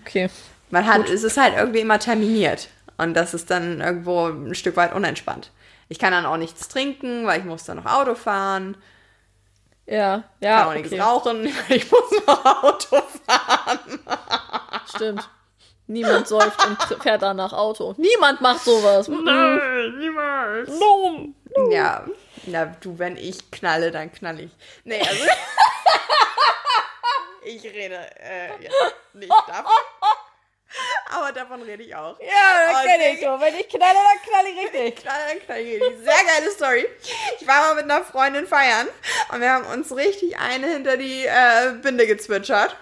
Okay. 0.00 0.28
Man 0.70 0.86
hat, 0.86 1.08
es 1.08 1.24
ist 1.24 1.36
halt 1.36 1.54
irgendwie 1.56 1.80
immer 1.80 1.98
terminiert. 1.98 2.68
Und 2.98 3.14
das 3.14 3.32
ist 3.32 3.50
dann 3.50 3.80
irgendwo 3.80 4.26
ein 4.26 4.54
Stück 4.54 4.76
weit 4.76 4.92
unentspannt. 4.92 5.50
Ich 5.88 5.98
kann 5.98 6.12
dann 6.12 6.26
auch 6.26 6.36
nichts 6.36 6.68
trinken, 6.68 7.26
weil 7.26 7.40
ich 7.40 7.46
muss 7.46 7.64
dann 7.64 7.78
noch 7.78 7.86
Auto 7.86 8.14
fahren. 8.14 8.76
Ja, 9.86 10.24
Kann 10.40 10.50
ja. 10.50 10.68
auch 10.68 10.74
nichts 10.74 10.92
okay. 10.92 11.00
rauchen, 11.00 11.44
weil 11.68 11.76
ich 11.76 11.90
muss 11.90 12.26
noch 12.26 12.44
Auto 12.62 13.02
fahren. 13.24 13.78
Stimmt. 14.94 15.30
Niemand 15.86 16.28
säuft 16.28 16.66
und 16.66 17.02
fährt 17.02 17.22
danach 17.22 17.54
Auto. 17.54 17.94
Niemand 17.96 18.42
macht 18.42 18.62
sowas. 18.62 19.08
Nein, 19.08 19.98
niemals. 19.98 20.68
No. 20.78 21.28
Ja, 21.70 22.04
na 22.44 22.66
du, 22.66 22.98
wenn 22.98 23.16
ich 23.16 23.50
knalle, 23.50 23.90
dann 23.90 24.12
knall 24.12 24.40
ich. 24.40 24.50
Nee, 24.84 25.00
also. 25.00 25.24
ich 27.48 27.64
rede 27.64 27.98
äh, 28.20 28.48
jetzt 28.62 28.74
nicht 29.14 29.30
davon. 29.30 29.64
Aber 31.10 31.32
davon 31.32 31.62
rede 31.62 31.82
ich 31.82 31.94
auch. 31.96 32.18
Ja, 32.20 32.26
das 32.72 32.76
Oh, 32.82 32.86
kenn 32.86 33.00
ich 33.00 33.20
so. 33.20 33.40
Wenn 33.40 33.54
ich 33.54 33.68
knalle, 33.68 33.94
dann 33.94 34.22
knalle 34.22 34.48
ich 34.50 34.58
richtig. 34.64 34.96
Knall, 35.02 35.20
dann 35.28 35.40
knall 35.46 35.60
ich 35.60 35.82
richtig. 35.82 35.98
Sehr 36.04 36.24
geile 36.26 36.50
Story. 36.50 36.86
Ich 37.40 37.46
war 37.46 37.60
mal 37.62 37.74
mit 37.76 37.84
einer 37.90 38.04
Freundin 38.04 38.46
feiern 38.46 38.86
und 39.32 39.40
wir 39.40 39.50
haben 39.50 39.64
uns 39.66 39.94
richtig 39.96 40.38
eine 40.38 40.66
hinter 40.66 40.98
die 40.98 41.24
äh, 41.24 41.72
Binde 41.80 42.06
gezwitschert. 42.06 42.76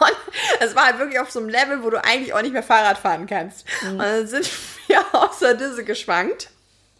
Und 0.00 0.16
es 0.60 0.74
war 0.74 0.86
halt 0.86 0.98
wirklich 0.98 1.20
auf 1.20 1.30
so 1.30 1.38
einem 1.38 1.48
Level, 1.48 1.82
wo 1.84 1.90
du 1.90 2.02
eigentlich 2.04 2.34
auch 2.34 2.42
nicht 2.42 2.52
mehr 2.52 2.62
Fahrrad 2.62 2.98
fahren 2.98 3.26
kannst. 3.26 3.64
Und 3.82 3.98
dann 3.98 4.26
sind 4.26 4.50
wir 4.88 5.02
aus 5.12 5.38
der 5.38 5.54
Disse 5.54 5.84
geschwankt, 5.84 6.50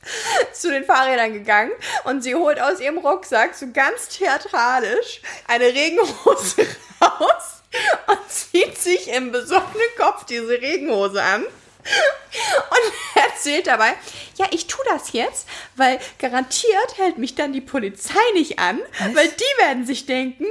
zu 0.52 0.70
den 0.70 0.84
Fahrrädern 0.84 1.32
gegangen 1.32 1.72
und 2.04 2.22
sie 2.22 2.34
holt 2.34 2.60
aus 2.60 2.80
ihrem 2.80 2.98
Rucksack 2.98 3.54
so 3.54 3.66
ganz 3.72 4.08
theatralisch 4.08 5.20
eine 5.46 5.66
Regenhose 5.66 6.66
raus 7.00 7.62
und 8.06 8.18
zieht 8.30 8.78
sich 8.78 9.08
im 9.08 9.32
besoffenen 9.32 9.88
Kopf 9.96 10.24
diese 10.26 10.60
Regenhose 10.60 11.22
an. 11.22 11.44
Und 11.84 13.20
erzählt 13.24 13.66
dabei, 13.66 13.92
ja, 14.36 14.46
ich 14.52 14.68
tue 14.68 14.84
das 14.88 15.12
jetzt, 15.12 15.48
weil 15.74 15.98
garantiert 16.20 16.96
hält 16.96 17.18
mich 17.18 17.34
dann 17.34 17.52
die 17.52 17.60
Polizei 17.60 18.20
nicht 18.34 18.60
an, 18.60 18.80
weil 19.14 19.28
die 19.28 19.62
werden 19.62 19.84
sich 19.84 20.06
denken, 20.06 20.46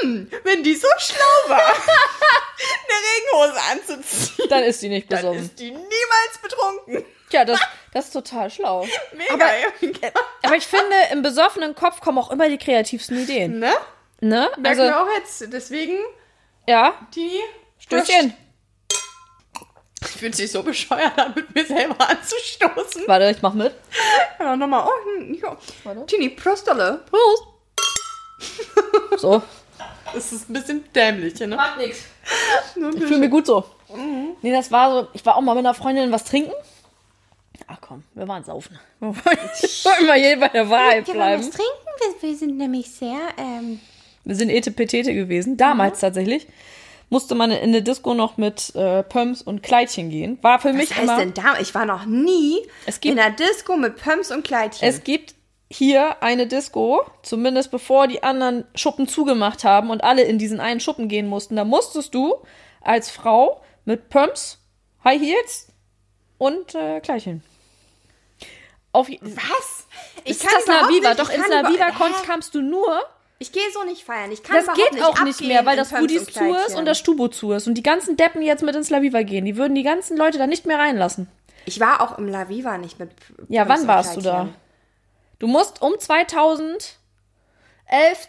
hm, 0.00 0.30
wenn 0.44 0.62
die 0.62 0.76
so 0.76 0.86
schlau 0.98 1.48
war, 1.48 1.74
eine 1.74 3.42
Regenhose 3.42 3.60
anzuziehen, 3.72 4.48
Dann 4.48 4.62
ist 4.62 4.78
sie 4.78 4.88
nicht 4.88 5.10
dann 5.10 5.22
besoffen. 5.22 5.42
ist 5.42 5.58
die 5.58 5.70
niemals 5.72 6.38
betrunken. 6.40 7.04
Tja, 7.30 7.44
das, 7.44 7.58
das 7.96 8.06
ist 8.08 8.12
total 8.12 8.50
schlau. 8.50 8.86
Mega. 9.16 9.32
Aber, 9.32 9.46
ja. 9.82 10.10
aber 10.42 10.56
ich 10.56 10.66
finde, 10.66 10.94
im 11.12 11.22
besoffenen 11.22 11.74
Kopf 11.74 12.00
kommen 12.02 12.18
auch 12.18 12.30
immer 12.30 12.46
die 12.48 12.58
kreativsten 12.58 13.18
Ideen. 13.22 13.58
ne? 13.58 13.72
Ne? 14.20 14.50
Merken 14.58 14.66
Also, 14.66 14.82
wir 14.82 15.02
auch 15.02 15.08
jetzt. 15.16 15.50
Deswegen, 15.50 15.96
ja, 16.68 16.92
die 17.14 17.40
Stößchen. 17.78 18.34
Ich 20.02 20.08
fühle 20.08 20.34
sich 20.34 20.52
so 20.52 20.62
bescheuert 20.62 21.18
an, 21.18 21.32
mit 21.34 21.54
mir 21.54 21.64
selber 21.64 21.96
anzustoßen. 22.08 23.04
Warte, 23.06 23.30
ich 23.30 23.40
mach 23.40 23.54
mit. 23.54 23.74
Ja, 24.38 24.54
nochmal. 24.56 24.86
Oh, 24.86 25.22
ja. 25.32 25.56
Warte. 25.84 26.06
Tini, 26.06 26.28
Prostole. 26.28 27.02
Prost. 27.10 27.44
So, 29.16 29.42
Das 30.12 30.32
ist 30.32 30.50
ein 30.50 30.52
bisschen 30.52 30.92
dämlich, 30.92 31.40
ne? 31.40 31.56
Macht 31.56 31.78
nix. 31.78 32.04
Ich 32.74 33.04
fühle 33.04 33.18
mich 33.18 33.30
gut 33.30 33.46
so. 33.46 33.64
Nee, 34.42 34.52
das 34.52 34.70
war 34.70 34.90
so, 34.90 35.08
ich 35.14 35.24
war 35.24 35.36
auch 35.36 35.40
mal 35.40 35.54
mit 35.54 35.64
einer 35.64 35.74
Freundin 35.74 36.12
was 36.12 36.24
trinken. 36.24 36.52
Ach 37.68 37.78
komm, 37.80 38.04
wir 38.14 38.28
waren 38.28 38.44
saufen. 38.44 38.78
Wir 39.00 39.08
wollen 39.08 40.00
immer 40.00 40.14
hier 40.14 40.38
bei 40.38 40.48
der 40.48 40.68
Wahrheit 40.70 41.06
Wir 41.08 41.14
wollen 41.14 41.16
bleiben. 41.18 41.42
was 41.42 41.50
trinken. 41.50 42.20
Wir, 42.20 42.28
wir 42.30 42.36
sind 42.36 42.56
nämlich 42.58 42.90
sehr, 42.90 43.18
ähm, 43.38 43.80
Wir 44.24 44.36
sind 44.36 44.50
Etepetete 44.50 45.12
gewesen, 45.14 45.56
damals 45.56 46.00
tatsächlich. 46.00 46.46
Musste 47.08 47.34
man 47.36 47.50
in 47.52 47.58
eine 47.58 47.82
Disco 47.82 48.14
noch 48.14 48.36
mit 48.36 48.74
äh, 48.74 49.02
Pumps 49.04 49.40
und 49.42 49.62
Kleidchen 49.62 50.10
gehen. 50.10 50.38
War 50.42 50.58
für 50.60 50.72
mich 50.72 50.90
Was 50.90 50.96
heißt 50.96 51.04
immer. 51.04 51.18
denn 51.18 51.34
da? 51.34 51.58
Ich 51.60 51.74
war 51.74 51.86
noch 51.86 52.04
nie 52.04 52.58
Es 52.86 53.00
gibt- 53.00 53.14
in 53.14 53.20
einer 53.20 53.34
Disco 53.34 53.76
mit 53.76 53.96
Pumps 53.96 54.30
und 54.32 54.44
Kleidchen. 54.44 54.88
Es 54.88 55.02
gibt 55.04 55.34
hier 55.70 56.22
eine 56.22 56.46
Disco, 56.46 57.04
zumindest 57.22 57.70
bevor 57.72 58.06
die 58.08 58.22
anderen 58.22 58.64
Schuppen 58.76 59.06
zugemacht 59.08 59.64
haben 59.64 59.90
und 59.90 60.02
alle 60.04 60.22
in 60.22 60.38
diesen 60.38 60.60
einen 60.60 60.80
Schuppen 60.80 61.08
gehen 61.08 61.28
mussten. 61.28 61.56
Da 61.56 61.64
musstest 61.64 62.14
du 62.14 62.34
als 62.80 63.10
Frau 63.10 63.60
mit 63.84 64.08
Pumps, 64.08 64.58
High 65.04 65.20
Heels 65.20 65.68
und 66.38 66.74
äh, 66.74 67.00
Kleidchen. 67.00 67.42
Auf, 68.96 69.08
Was? 69.08 69.86
Ich 70.24 70.30
ist 70.42 70.44
das 70.44 70.66
Naviva? 70.66 71.08
nicht- 71.10 71.20
Doch 71.20 71.28
ins 71.30 71.46
kann 71.46 71.62
Naviva 71.62 71.90
kamst 72.24 72.54
du 72.54 72.62
nur. 72.62 73.00
Ich 73.38 73.52
gehe 73.52 73.70
so 73.74 73.84
nicht 73.84 74.02
feiern. 74.04 74.32
Ich 74.32 74.42
kann 74.42 74.56
Das 74.56 74.64
überhaupt 74.64 74.90
geht 74.92 75.02
auch 75.02 75.20
nicht 75.22 75.42
mehr, 75.42 75.66
weil 75.66 75.76
das 75.76 75.90
Foodies 75.90 76.24
zu 76.32 76.44
ist 76.66 76.74
und 76.74 76.86
das 76.86 76.98
Stubo 76.98 77.28
zu 77.28 77.52
ist. 77.52 77.66
Und 77.66 77.74
die 77.74 77.82
ganzen 77.82 78.16
Deppen 78.16 78.40
jetzt 78.40 78.62
mit 78.62 78.74
ins 78.74 78.88
Laviva 78.88 79.22
gehen. 79.22 79.44
Die 79.44 79.58
würden 79.58 79.74
die 79.74 79.82
ganzen 79.82 80.16
Leute 80.16 80.38
da 80.38 80.46
nicht 80.46 80.64
mehr 80.64 80.78
reinlassen. 80.78 81.28
Ich 81.66 81.78
war 81.78 82.00
auch 82.00 82.16
im 82.16 82.28
La 82.28 82.48
Viva 82.48 82.78
nicht 82.78 82.98
mit 82.98 83.10
Ja, 83.48 83.64
Pumps 83.66 83.80
wann 83.80 83.88
warst 83.88 84.16
du 84.16 84.20
da? 84.22 84.48
Du 85.38 85.46
musst 85.48 85.82
um 85.82 85.98
2011, 85.98 86.96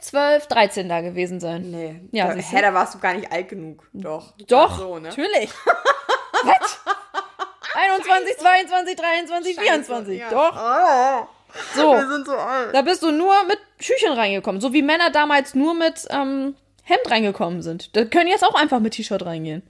12, 0.02 0.48
13 0.48 0.90
da 0.90 1.00
gewesen 1.02 1.40
sein. 1.40 1.72
Nee. 1.72 2.02
Ja, 2.12 2.28
da, 2.28 2.34
hä, 2.42 2.62
da 2.62 2.74
warst 2.74 2.96
du 2.96 3.00
gar 3.00 3.14
nicht 3.14 3.32
alt 3.32 3.48
genug. 3.48 3.88
Doch. 3.94 4.34
Doch, 4.48 4.78
So, 4.78 4.96
ne? 4.96 5.08
natürlich. 5.08 5.50
Was? 6.44 6.80
21, 7.78 8.38
22, 8.38 8.96
23, 8.96 9.60
24. 9.60 10.20
ja. 10.20 10.30
Doch. 10.30 10.56
Oh, 10.56 11.28
So, 11.76 11.92
wir 11.94 12.08
sind 12.10 12.26
so 12.26 12.34
alt. 12.36 12.74
da 12.74 12.82
bist 12.82 13.04
du 13.04 13.12
nur 13.12 13.44
mit 13.46 13.60
Schüchchen 13.80 14.14
reingekommen. 14.14 14.60
So 14.62 14.74
wie 14.74 14.82
Männer 14.82 15.12
damals 15.12 15.54
nur 15.56 15.74
mit 15.74 16.06
ähm, 16.10 16.56
Hemd 16.84 17.10
reingekommen 17.12 17.62
sind. 17.62 17.96
Da 17.96 18.06
können 18.06 18.28
jetzt 18.30 18.44
auch 18.44 18.56
einfach 18.56 18.80
mit 18.80 18.94
T-Shirt 18.94 19.26
reingehen. 19.26 19.62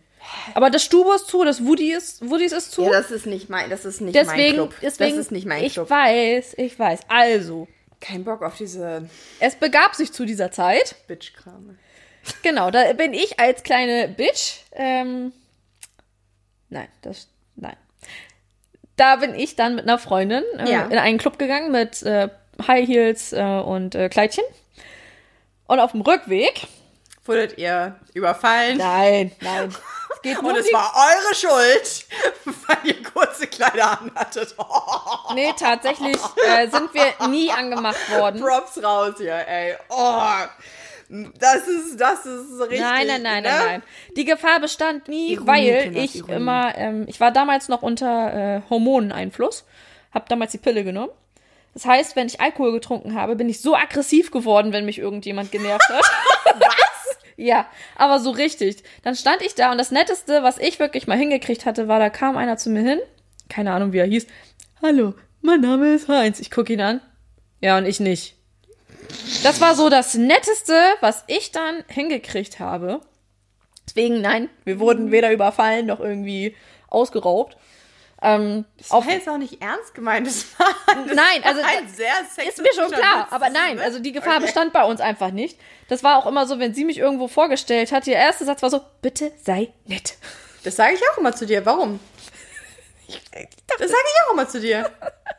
Aber 0.56 0.70
das 0.70 0.84
Stubo 0.84 1.14
ist 1.14 1.28
zu, 1.28 1.44
das 1.46 1.66
Woody 1.66 1.94
ist, 1.94 2.28
Woodies 2.30 2.52
ist 2.52 2.72
zu. 2.72 2.84
Ja, 2.84 2.92
das 2.92 3.12
ist 3.12 3.26
nicht 3.28 3.50
mein, 3.50 3.70
das 3.70 3.86
ist 3.86 4.02
nicht 4.02 4.14
mein 4.16 4.26
deswegen, 4.26 4.54
Club. 4.56 4.74
deswegen, 4.82 5.12
das 5.16 5.26
ist 5.26 5.32
nicht 5.32 5.46
mein 5.46 5.64
ich 5.64 5.74
Club. 5.74 5.90
weiß, 5.90 6.56
ich 6.58 6.78
weiß. 6.78 7.02
Also, 7.08 7.68
Kein 8.02 8.24
Bock 8.26 8.42
auf 8.44 8.58
diese 8.58 9.10
es 9.40 9.56
begab 9.56 9.96
sich 9.96 10.12
zu 10.12 10.26
dieser 10.26 10.52
Zeit. 10.52 10.96
Bitch-Krame. 11.08 11.78
Genau, 12.44 12.72
da 12.72 12.92
bin 12.94 13.14
ich 13.14 13.40
als 13.40 13.64
kleine 13.64 14.10
Bitch. 14.10 14.60
Ähm, 14.74 15.32
nein, 16.70 16.90
das. 17.02 17.28
Da 18.98 19.16
bin 19.18 19.34
ich 19.36 19.56
dann 19.56 19.76
mit 19.76 19.86
einer 19.86 19.98
Freundin 20.00 20.44
äh, 20.60 20.70
Ja. 20.72 20.82
in 20.86 20.98
einen 20.98 21.18
Club 21.18 21.40
gegangen 21.40 21.72
mit 21.72 22.04
äh, 22.04 22.30
High 22.68 22.88
Heels 22.88 23.32
äh, 23.34 23.42
und 23.44 23.96
äh, 23.96 24.10
Kleidchen. 24.10 24.44
Und 25.68 25.80
auf 25.80 25.92
dem 25.92 26.02
Rückweg. 26.02 26.68
Wurdet 27.26 27.58
ihr 27.58 27.96
überfallen? 28.14 28.78
Nein, 28.78 29.32
nein. 29.42 29.74
Es 30.10 30.22
geht 30.24 30.42
nur 30.42 30.52
Und 30.52 30.58
es 30.58 30.74
war 30.74 30.92
eure 30.96 31.36
Schuld, 31.36 32.06
weil 32.68 32.78
ihr 32.86 33.04
kurze 33.04 33.46
Kleider 33.46 34.00
anhattet. 34.02 34.56
Nee, 35.36 35.54
tatsächlich 35.60 36.18
äh, 36.48 36.68
sind 36.70 36.92
wir 36.94 37.28
nie 37.28 37.52
angemacht 37.52 38.00
worden. 38.18 38.42
Props 38.42 38.82
raus 38.84 39.14
hier, 39.20 39.36
ey. 39.48 39.76
Oh, 39.90 40.22
das 41.10 41.68
ist, 41.68 42.00
das 42.00 42.26
ist 42.26 42.60
richtig. 42.62 42.82
Nein, 42.82 43.08
nein, 43.08 43.22
nein, 43.22 43.44
ne? 43.44 43.50
nein, 43.50 43.66
nein. 43.66 43.84
Die 44.16 44.26
Gefahr 44.26 44.60
bestand 44.60 45.08
nie, 45.08 45.34
Ironie, 45.34 45.48
weil 45.48 45.98
ich 45.98 46.16
Ironie. 46.18 46.36
immer, 46.36 46.78
ähm, 46.78 47.06
ich 47.08 47.20
war 47.20 47.32
damals 47.32 47.70
noch 47.70 47.82
unter 47.82 48.34
äh, 48.58 48.62
Hormoneneinfluss, 48.70 49.66
habe 50.14 50.26
damals 50.28 50.52
die 50.52 50.58
Pille 50.58 50.84
genommen. 50.84 51.12
Das 51.74 51.86
heißt, 51.86 52.16
wenn 52.16 52.28
ich 52.28 52.42
Alkohol 52.42 52.74
getrunken 52.74 53.14
habe, 53.14 53.36
bin 53.36 53.48
ich 53.50 53.62
so 53.62 53.76
aggressiv 53.76 54.32
geworden, 54.32 54.74
wenn 54.74 54.86
mich 54.86 54.98
irgendjemand 54.98 55.52
genervt 55.52 55.88
hat. 55.90 56.04
was? 56.60 57.18
Ja, 57.38 57.68
aber 57.96 58.20
so 58.20 58.32
richtig. 58.32 58.84
Dann 59.04 59.16
stand 59.16 59.44
ich 59.44 59.54
da 59.54 59.72
und 59.72 59.78
das 59.78 59.92
Netteste, 59.92 60.42
was 60.44 60.58
ich 60.58 60.80
wirklich 60.80 61.08
mal 61.08 61.18
hingekriegt 61.18 61.66
hatte, 61.66 61.88
war, 61.88 62.00
da 62.00 62.10
kam 62.10 62.36
einer 62.36 62.58
zu 62.58 62.70
mir 62.70 62.82
hin, 62.82 63.00
keine 63.48 63.72
Ahnung, 63.74 63.94
wie 63.94 64.00
er 64.00 64.08
hieß. 64.08 64.26
Hallo, 64.82 65.14
mein 65.42 65.62
Name 65.62 65.94
ist 65.94 66.10
Heinz. 66.10 66.40
Ich 66.40 66.52
gucke 66.52 66.74
ihn 66.74 66.82
an. 66.82 67.00
Ja, 67.62 67.78
und 67.78 67.86
ich 67.86 68.00
nicht. 68.00 68.37
Das 69.44 69.62
war 69.62 69.76
so 69.76 69.90
das 69.90 70.14
Netteste, 70.16 70.78
was 71.02 71.24
ich 71.28 71.52
dann 71.52 71.84
hingekriegt 71.88 72.60
habe. 72.60 73.02
Deswegen, 73.88 74.22
nein, 74.22 74.50
wir 74.66 74.80
wurden 74.80 75.12
weder 75.12 75.32
überfallen 75.32 75.86
noch 75.86 76.00
irgendwie 76.00 76.56
ausgeraubt. 76.90 77.58
Ähm, 78.22 78.66
Das 78.78 78.92
war 78.92 79.08
jetzt 79.10 79.30
auch 79.30 79.38
nicht 79.38 79.62
ernst 79.62 79.94
gemeint. 79.94 80.26
Das 80.26 80.46
war, 80.60 80.68
das 81.06 81.16
Nein, 81.16 81.44
also 81.44 81.62
war 81.62 81.70
ein 81.70 81.88
sehr 81.88 82.14
ist 82.48 82.58
mir 82.62 82.74
schon 82.74 82.92
klar, 82.92 83.28
aber 83.30 83.50
nein, 83.52 83.76
ne? 83.78 83.84
also 83.84 84.00
die 84.00 84.12
Gefahr 84.12 84.38
Okay. 84.38 84.46
bestand 84.46 84.74
bei 84.74 84.84
uns 84.84 85.02
einfach 85.02 85.30
nicht. 85.32 85.60
Das 85.88 86.04
war 86.04 86.18
auch 86.18 86.26
immer 86.26 86.48
so, 86.48 86.58
wenn 86.60 86.74
sie 86.74 86.84
mich 86.84 86.98
irgendwo 86.98 87.28
vorgestellt 87.28 87.92
hat, 87.92 88.08
ihr 88.08 88.16
erster 88.16 88.46
Satz 88.46 88.62
war 88.64 88.72
so, 88.72 88.82
bitte 89.02 89.32
sei 89.44 89.72
nett. 89.86 90.16
Das 90.64 90.76
sage 90.76 90.96
ich 90.96 91.02
auch 91.14 91.18
immer 91.20 91.34
zu 91.36 91.46
dir. 91.46 91.66
Warum? 91.66 92.00
Das 93.80 93.92
sage 93.92 94.04
ich 94.04 94.28
auch 94.28 94.34
immer 94.34 94.50
zu 94.50 94.60
dir. 94.60 94.90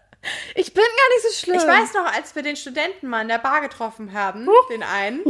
Ich 0.55 0.75
bin 0.75 0.85
gar 0.85 1.15
nicht 1.15 1.23
so 1.23 1.45
schlimm. 1.45 1.57
Ich 1.57 1.67
weiß 1.67 1.95
noch, 1.95 2.13
als 2.13 2.35
wir 2.35 2.43
den 2.43 2.57
Studenten 2.57 3.09
mal 3.09 3.23
in 3.23 3.29
der 3.29 3.39
Bar 3.39 3.61
getroffen 3.61 4.13
haben, 4.13 4.47
den 4.71 4.83
einen, 4.83 5.21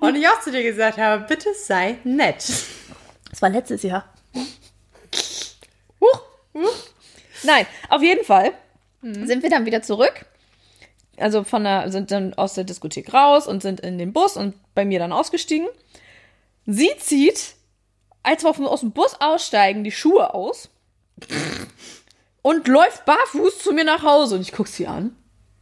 und 0.00 0.16
ich 0.16 0.28
auch 0.28 0.40
zu 0.40 0.50
dir 0.50 0.62
gesagt 0.62 0.98
habe, 0.98 1.24
bitte 1.26 1.54
sei 1.54 1.98
nett. 2.04 2.44
Das 3.30 3.42
war 3.42 3.48
letztes 3.48 3.82
Jahr. 3.82 4.12
Huch. 6.00 6.20
Nein, 7.42 7.66
auf 7.88 8.02
jeden 8.02 8.24
Fall 8.24 8.52
sind 9.02 9.42
wir 9.42 9.50
dann 9.50 9.66
wieder 9.66 9.82
zurück. 9.82 10.24
Also 11.16 11.44
von 11.44 11.64
der, 11.64 11.90
sind 11.92 12.10
dann 12.10 12.34
aus 12.34 12.54
der 12.54 12.64
Diskothek 12.64 13.12
raus 13.12 13.46
und 13.46 13.62
sind 13.62 13.80
in 13.80 13.98
den 13.98 14.12
Bus 14.12 14.36
und 14.36 14.54
bei 14.74 14.84
mir 14.84 14.98
dann 14.98 15.12
ausgestiegen. 15.12 15.68
Sie 16.66 16.90
zieht, 16.98 17.54
als 18.22 18.42
wir 18.42 18.70
aus 18.70 18.80
dem 18.80 18.92
Bus 18.92 19.16
aussteigen, 19.20 19.84
die 19.84 19.92
Schuhe 19.92 20.34
aus 20.34 20.70
und 22.44 22.68
läuft 22.68 23.06
barfuß 23.06 23.58
zu 23.58 23.72
mir 23.72 23.84
nach 23.84 24.02
Hause. 24.02 24.34
Und 24.34 24.42
ich 24.42 24.52
guck 24.52 24.68
sie 24.68 24.86
an. 24.86 25.16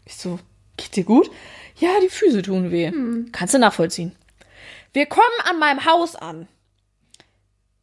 Ich 0.05 0.17
so, 0.17 0.41
geht 0.77 0.97
dir 0.97 1.05
gut? 1.05 1.31
Ja, 1.77 1.91
die 2.03 2.09
Füße 2.09 2.43
tun 2.43 2.73
weh. 2.73 2.91
Kannst 3.31 3.55
du 3.55 3.59
nachvollziehen. 3.59 4.17
Wir 4.93 5.07
kommen 5.07 5.25
an 5.45 5.61
meinem 5.61 5.87
Haus 5.87 6.17
an. 6.17 6.49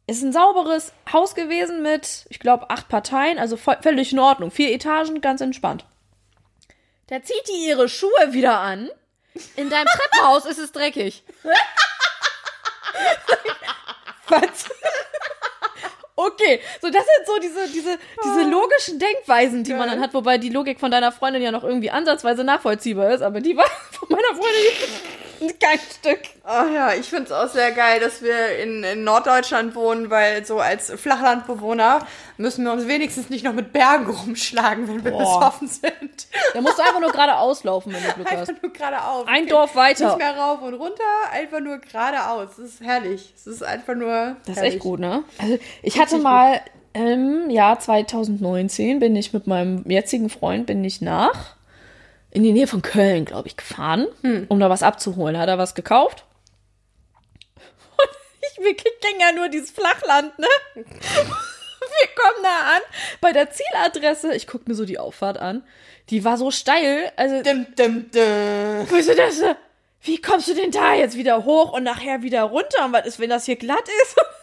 Ist 0.06 0.22
ein 0.22 0.34
sauberes 0.34 0.92
Haus 1.10 1.34
gewesen 1.34 1.82
mit, 1.82 2.26
ich 2.28 2.40
glaube, 2.40 2.68
acht 2.68 2.88
Parteien, 2.88 3.38
also 3.38 3.56
völlig 3.56 4.12
in 4.12 4.18
Ordnung. 4.18 4.50
Vier 4.50 4.70
Etagen, 4.70 5.22
ganz 5.22 5.40
entspannt. 5.40 5.86
Da 7.06 7.22
zieht 7.22 7.48
die 7.48 7.68
ihre 7.68 7.88
Schuhe 7.88 8.32
wieder 8.32 8.60
an. 8.60 8.90
In 9.56 9.70
deinem 9.70 9.86
Treppenhaus 9.86 10.44
ist 10.44 10.58
es 10.58 10.72
dreckig. 10.72 11.24
Was? 14.28 14.68
Okay, 16.22 16.60
so 16.82 16.90
das 16.90 17.02
sind 17.02 17.26
so 17.26 17.38
diese, 17.40 17.72
diese, 17.72 17.98
diese 18.22 18.50
logischen 18.50 18.98
Denkweisen, 18.98 19.64
die 19.64 19.72
man 19.72 19.88
dann 19.88 20.00
hat, 20.00 20.12
wobei 20.12 20.36
die 20.36 20.50
Logik 20.50 20.78
von 20.78 20.90
deiner 20.90 21.12
Freundin 21.12 21.40
ja 21.40 21.50
noch 21.50 21.64
irgendwie 21.64 21.90
ansatzweise 21.90 22.44
nachvollziehbar 22.44 23.10
ist, 23.14 23.22
aber 23.22 23.40
die 23.40 23.56
war 23.56 23.64
von 23.90 24.08
meiner 24.10 24.28
Freundin 24.34 24.62
kein 25.60 25.78
Stück. 25.78 26.20
Oh 26.44 26.74
ja, 26.74 26.92
ich 26.94 27.06
finde 27.06 27.24
es 27.24 27.32
auch 27.32 27.48
sehr 27.48 27.72
geil, 27.72 28.00
dass 28.00 28.22
wir 28.22 28.58
in, 28.58 28.84
in 28.84 29.04
Norddeutschland 29.04 29.74
wohnen, 29.74 30.10
weil 30.10 30.44
so 30.44 30.58
als 30.60 30.90
Flachlandbewohner 30.90 32.06
müssen 32.36 32.64
wir 32.64 32.72
uns 32.72 32.86
wenigstens 32.86 33.30
nicht 33.30 33.44
noch 33.44 33.52
mit 33.52 33.72
Bergen 33.72 34.06
rumschlagen, 34.10 34.88
wenn 34.88 35.04
wir 35.04 35.12
Boah. 35.12 35.40
besoffen 35.40 35.68
sind. 35.68 36.26
Da 36.54 36.60
musst 36.60 36.78
du 36.78 36.82
einfach 36.82 37.00
nur 37.00 37.12
geradeaus 37.12 37.64
laufen, 37.64 37.92
wenn 37.92 38.02
du 38.02 38.12
Glück 38.14 38.30
hast. 38.30 38.48
Einfach 38.50 38.62
nur 38.62 38.72
geradeaus. 38.72 39.26
Ein 39.28 39.46
Dorf 39.46 39.74
weiter. 39.76 40.06
Nicht 40.06 40.18
mehr 40.18 40.36
rauf 40.36 40.62
und 40.62 40.74
runter, 40.74 41.02
einfach 41.32 41.60
nur 41.60 41.78
geradeaus. 41.78 42.56
Das 42.56 42.58
ist 42.58 42.80
herrlich. 42.80 43.32
Es 43.34 43.46
ist 43.46 43.62
einfach 43.62 43.94
nur. 43.94 44.36
Das 44.44 44.50
ist 44.50 44.56
herrlich. 44.56 44.74
echt 44.74 44.82
gut, 44.82 45.00
ne? 45.00 45.24
Also 45.38 45.58
ich 45.82 45.98
hatte 45.98 46.18
mal 46.18 46.60
im 46.92 47.50
Jahr 47.50 47.78
2019 47.78 48.98
bin 48.98 49.14
ich 49.14 49.32
mit 49.32 49.46
meinem 49.46 49.88
jetzigen 49.88 50.28
Freund 50.28 50.66
bin 50.66 50.82
ich 50.82 51.00
nach 51.00 51.54
in 52.30 52.42
die 52.42 52.52
Nähe 52.52 52.66
von 52.66 52.82
Köln, 52.82 53.24
glaube 53.24 53.48
ich, 53.48 53.56
gefahren, 53.56 54.06
um 54.48 54.60
da 54.60 54.70
was 54.70 54.82
abzuholen. 54.82 55.38
Hat 55.38 55.48
er 55.48 55.58
was 55.58 55.74
gekauft? 55.74 56.24
Und 57.54 58.08
ich, 58.42 58.64
wir 58.64 58.76
kennen 58.76 59.20
ja 59.20 59.32
nur 59.32 59.48
dieses 59.48 59.70
Flachland, 59.70 60.38
ne? 60.38 60.46
Wir 61.80 62.08
kommen 62.14 62.44
da 62.44 62.76
an 62.76 62.82
bei 63.20 63.32
der 63.32 63.50
Zieladresse. 63.50 64.34
Ich 64.34 64.46
gucke 64.46 64.64
mir 64.68 64.74
so 64.74 64.84
die 64.84 64.98
Auffahrt 64.98 65.38
an. 65.38 65.64
Die 66.10 66.24
war 66.24 66.36
so 66.36 66.50
steil, 66.50 67.10
also 67.16 67.42
Dim, 67.42 67.66
dim, 67.74 68.10
dim. 68.10 68.90
Weißt 68.90 69.08
du 69.08 69.14
das? 69.16 69.42
Wie 70.02 70.20
kommst 70.20 70.48
du 70.48 70.54
denn 70.54 70.70
da 70.70 70.94
jetzt 70.94 71.16
wieder 71.16 71.44
hoch 71.44 71.72
und 71.72 71.82
nachher 71.82 72.22
wieder 72.22 72.42
runter? 72.42 72.84
Und 72.84 72.92
was 72.92 73.06
ist, 73.06 73.18
wenn 73.18 73.30
das 73.30 73.46
hier 73.46 73.56
glatt 73.56 73.88
ist? 74.02 74.16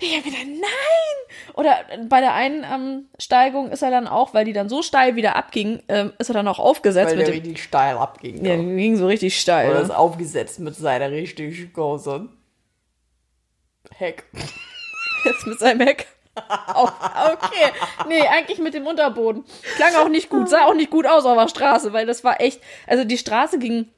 Ich 0.00 0.16
hab 0.16 0.24
gedacht, 0.24 0.46
nein! 0.46 1.54
Oder 1.54 1.84
bei 2.08 2.20
der 2.20 2.34
einen 2.34 2.64
ähm, 2.64 3.08
Steigung 3.18 3.70
ist 3.70 3.82
er 3.82 3.90
dann 3.90 4.08
auch, 4.08 4.34
weil 4.34 4.44
die 4.44 4.52
dann 4.52 4.68
so 4.68 4.82
steil 4.82 5.16
wieder 5.16 5.36
abging, 5.36 5.82
ähm, 5.88 6.12
ist 6.18 6.30
er 6.30 6.34
dann 6.34 6.48
auch 6.48 6.58
aufgesetzt 6.58 7.10
Weil 7.10 7.18
mit 7.18 7.26
der 7.26 7.34
dem. 7.34 7.42
richtig 7.42 7.62
steil 7.62 7.96
abging. 7.96 8.44
Ja, 8.44 8.56
die 8.56 8.64
ging 8.64 8.96
so 8.96 9.06
richtig 9.06 9.40
steil. 9.40 9.70
Oder 9.70 9.80
ist 9.80 9.90
aufgesetzt 9.90 10.58
mit 10.60 10.74
seiner 10.74 11.10
richtig 11.10 11.72
großen 11.72 12.28
Heck. 13.96 14.24
Jetzt 15.24 15.46
mit 15.46 15.58
seinem 15.58 15.86
Heck. 15.86 16.06
Auch, 16.74 16.92
okay. 17.32 17.70
Nee, 18.08 18.22
eigentlich 18.22 18.58
mit 18.58 18.74
dem 18.74 18.86
Unterboden. 18.86 19.44
Klang 19.76 19.94
auch 19.94 20.08
nicht 20.08 20.28
gut, 20.28 20.48
sah 20.48 20.66
auch 20.66 20.74
nicht 20.74 20.90
gut 20.90 21.06
aus 21.06 21.24
auf 21.24 21.36
der 21.36 21.48
Straße, 21.48 21.92
weil 21.92 22.06
das 22.06 22.24
war 22.24 22.40
echt, 22.40 22.60
also 22.88 23.04
die 23.04 23.18
Straße 23.18 23.58
ging 23.58 23.88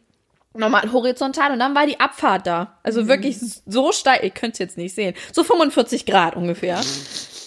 normal 0.59 0.93
horizontal 0.93 1.53
und 1.53 1.59
dann 1.59 1.75
war 1.75 1.87
die 1.87 2.01
Abfahrt 2.01 2.47
da. 2.47 2.79
Also 2.83 3.09
wirklich 3.09 3.39
so 3.67 3.93
steil, 3.93 4.21
ihr 4.23 4.31
könnt 4.31 4.55
es 4.55 4.59
jetzt 4.59 4.79
nicht 4.79 4.95
sehen, 4.95 5.15
so 5.33 5.45
45 5.45 6.07
Grad 6.07 6.37
ungefähr. 6.37 6.81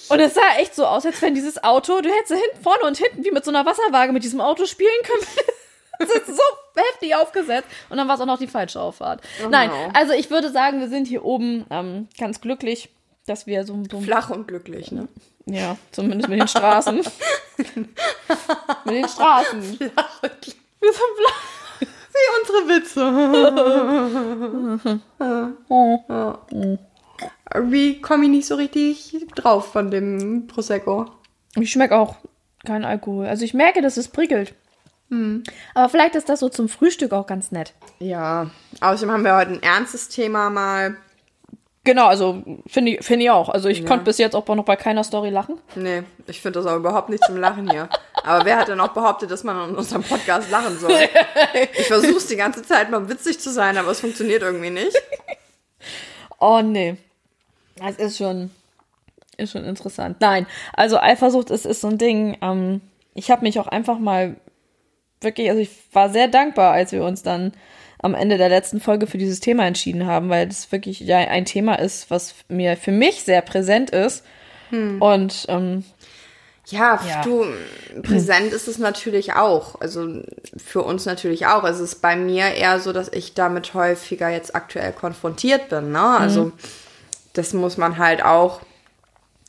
Und 0.10 0.20
es 0.20 0.34
sah 0.34 0.57
echt 0.57 0.76
so 0.76 0.86
aus, 0.86 1.05
als 1.05 1.22
wenn 1.22 1.36
dieses 1.36 1.64
Auto, 1.64 2.01
du 2.01 2.10
hättest 2.10 2.34
hinten, 2.34 2.64
vorne 2.64 2.84
und 2.86 2.97
hinten 2.97 3.24
wie 3.24 3.32
mit 3.32 3.45
so 3.45 3.51
einer 3.51 3.66
Wasserwaage 3.66 4.12
mit 4.12 4.24
diesem 4.24 4.41
Auto 4.41 4.66
spielen 4.66 4.89
können. 5.03 5.24
Das 6.01 6.10
ist 6.12 6.28
so 6.28 6.41
heftig 6.78 7.14
aufgesetzt. 7.14 7.68
Und 7.89 7.97
dann 7.97 8.07
war 8.07 8.16
es 8.16 8.22
auch 8.22 8.26
noch 8.26 8.39
die 8.39 8.47
falsche 8.47 8.80
Auffahrt. 8.80 9.22
Nein, 9.49 9.70
no. 9.70 9.91
also 9.93 10.14
ich 10.14 10.32
würde 10.32 10.49
sagen, 10.49 10.80
wir 10.80 10.88
sind 10.88 11.10
hier 11.10 11.26
oben 11.26 11.66
ähm, 11.70 12.07
ganz 12.18 12.39
glücklich, 12.39 12.88
dass 13.26 13.47
wir 13.47 13.66
so, 13.66 13.84
so 13.91 13.99
Flach 13.99 14.30
und 14.30 14.47
glücklich, 14.47 14.93
ne? 14.93 15.10
ja, 15.45 15.78
zumindest 15.91 16.30
mit 16.30 16.39
den 16.39 16.47
Straßen. 16.47 16.95
mit 18.86 18.95
den 18.95 19.10
Straßen. 19.10 19.62
Flach 19.62 20.24
und 20.24 20.41
glücklich. 20.41 20.55
Wir 20.80 20.93
sind 20.93 21.01
flach. 21.18 21.59
Wie 22.12 22.28
unsere 22.39 22.60
Witze. 22.70 23.01
Wie 27.64 28.01
komme 28.01 28.24
ich 28.26 28.30
nicht 28.30 28.47
so 28.47 28.55
richtig 28.55 29.28
drauf 29.36 29.72
von 29.72 29.91
dem 29.91 30.47
Prosecco? 30.47 31.05
Ich 31.55 31.72
schmecke 31.72 31.97
auch 31.97 32.16
keinen 32.66 32.86
Alkohol. 32.86 33.28
Also 33.28 33.45
ich 33.45 33.53
merke, 33.53 33.82
dass 33.82 33.97
es 33.97 34.07
prickelt. 34.07 34.53
Aber 35.74 35.89
vielleicht 35.89 36.14
ist 36.16 36.30
das 36.30 36.39
so 36.39 36.49
zum 36.49 36.70
Frühstück 36.70 37.14
auch 37.14 37.26
ganz 37.26 37.51
nett. 37.51 37.74
Ja, 37.97 38.51
außerdem 38.80 39.12
haben 39.12 39.24
wir 39.24 39.36
heute 39.36 39.53
ein 39.53 39.64
ernstes 39.64 40.07
Thema 40.10 40.51
mal. 40.51 40.97
Genau, 41.90 42.06
also 42.06 42.44
finde 42.68 42.92
ich, 42.92 43.04
finde 43.04 43.26
ich 43.26 43.32
auch. 43.32 43.50
Also 43.50 43.68
ich 43.68 43.84
konnte 43.84 44.06
bis 44.06 44.20
jetzt 44.20 44.36
auch 44.36 44.46
noch 44.46 44.64
bei 44.64 44.76
keiner 44.76 45.04
Story 45.04 45.32
lachen. 45.32 45.58
Nee, 45.74 46.04
ich 46.28 46.40
finde 46.40 46.60
das 46.60 46.72
auch 46.72 46.76
überhaupt 46.76 47.10
nicht 47.10 47.24
zum 47.26 47.38
Lachen 47.38 47.68
hier. 47.68 47.90
Aber 48.14 48.46
wer 48.46 48.58
hat 48.58 48.68
denn 48.68 48.80
auch 48.80 48.90
behauptet, 48.90 49.32
dass 49.32 49.44
man 49.44 49.72
in 49.72 49.76
unserem 49.76 50.04
Podcast 50.04 50.52
lachen 50.52 50.78
soll? 50.78 50.94
Ich 51.80 51.88
versuche 51.88 52.18
es 52.18 52.28
die 52.28 52.36
ganze 52.36 52.62
Zeit 52.62 52.92
mal 52.92 53.10
witzig 53.10 53.40
zu 53.40 53.50
sein, 53.50 53.76
aber 53.76 53.90
es 53.90 54.02
funktioniert 54.02 54.44
irgendwie 54.44 54.70
nicht. 54.70 54.96
Oh 56.40 56.62
nee. 56.62 56.96
Das 57.78 57.96
ist 57.96 58.20
schon, 58.20 58.52
ist 59.38 59.54
schon 59.54 59.66
interessant. 59.66 60.18
Nein, 60.20 60.46
also 60.74 61.00
Eifersucht 61.00 61.50
ist, 61.50 61.66
ist 61.66 61.82
so 61.82 61.88
ein 61.88 61.98
Ding. 61.98 62.38
Ähm, 62.44 62.82
ich 63.16 63.32
habe 63.32 63.42
mich 63.42 63.60
auch 63.60 63.68
einfach 63.68 63.98
mal 63.98 64.36
wirklich, 65.22 65.50
also 65.50 65.60
ich 65.60 65.72
war 65.92 66.12
sehr 66.12 66.28
dankbar, 66.28 66.72
als 66.72 66.92
wir 66.92 67.04
uns 67.04 67.24
dann 67.24 67.52
am 68.02 68.16
Ende 68.16 68.38
der 68.38 68.50
letzten 68.50 68.80
Folge 68.80 69.08
für 69.08 69.18
dieses 69.18 69.39
Thema 69.39 69.66
entschieden 69.66 70.06
haben, 70.06 70.30
weil 70.30 70.47
das 70.47 70.72
wirklich 70.72 71.02
ja 71.02 71.18
ein 71.18 71.45
Thema 71.45 71.76
ist, 71.76 72.10
was 72.10 72.34
mir 72.47 72.78
für 72.78 72.91
mich 72.91 73.24
sehr 73.24 73.41
präsent 73.41 73.89
ist. 73.91 74.24
Und 74.72 75.45
ähm, 75.50 75.84
Ja, 76.68 77.00
Ja. 77.08 77.22
du, 77.24 77.43
präsent 78.04 78.54
ist 78.54 78.68
es 78.68 78.78
natürlich 78.78 79.34
auch. 79.34 79.82
Also 79.82 80.22
für 80.64 80.84
uns 80.84 81.06
natürlich 81.06 81.47
auch. 81.47 81.64
Es 81.64 81.80
ist 81.80 82.02
bei 82.02 82.16
mir 82.16 82.54
eher 82.54 82.80
so, 82.80 82.93
dass 82.93 83.12
ich 83.12 83.34
damit 83.34 83.74
häufiger 83.74 84.30
jetzt 84.30 84.56
aktuell 84.56 84.93
konfrontiert 84.93 85.70
bin. 85.70 85.91
Ne? 85.91 86.02
Also 86.02 86.52
das 87.34 87.54
muss 87.54 87.78
man 87.78 87.97
halt 87.97 88.24
auch 88.24 88.62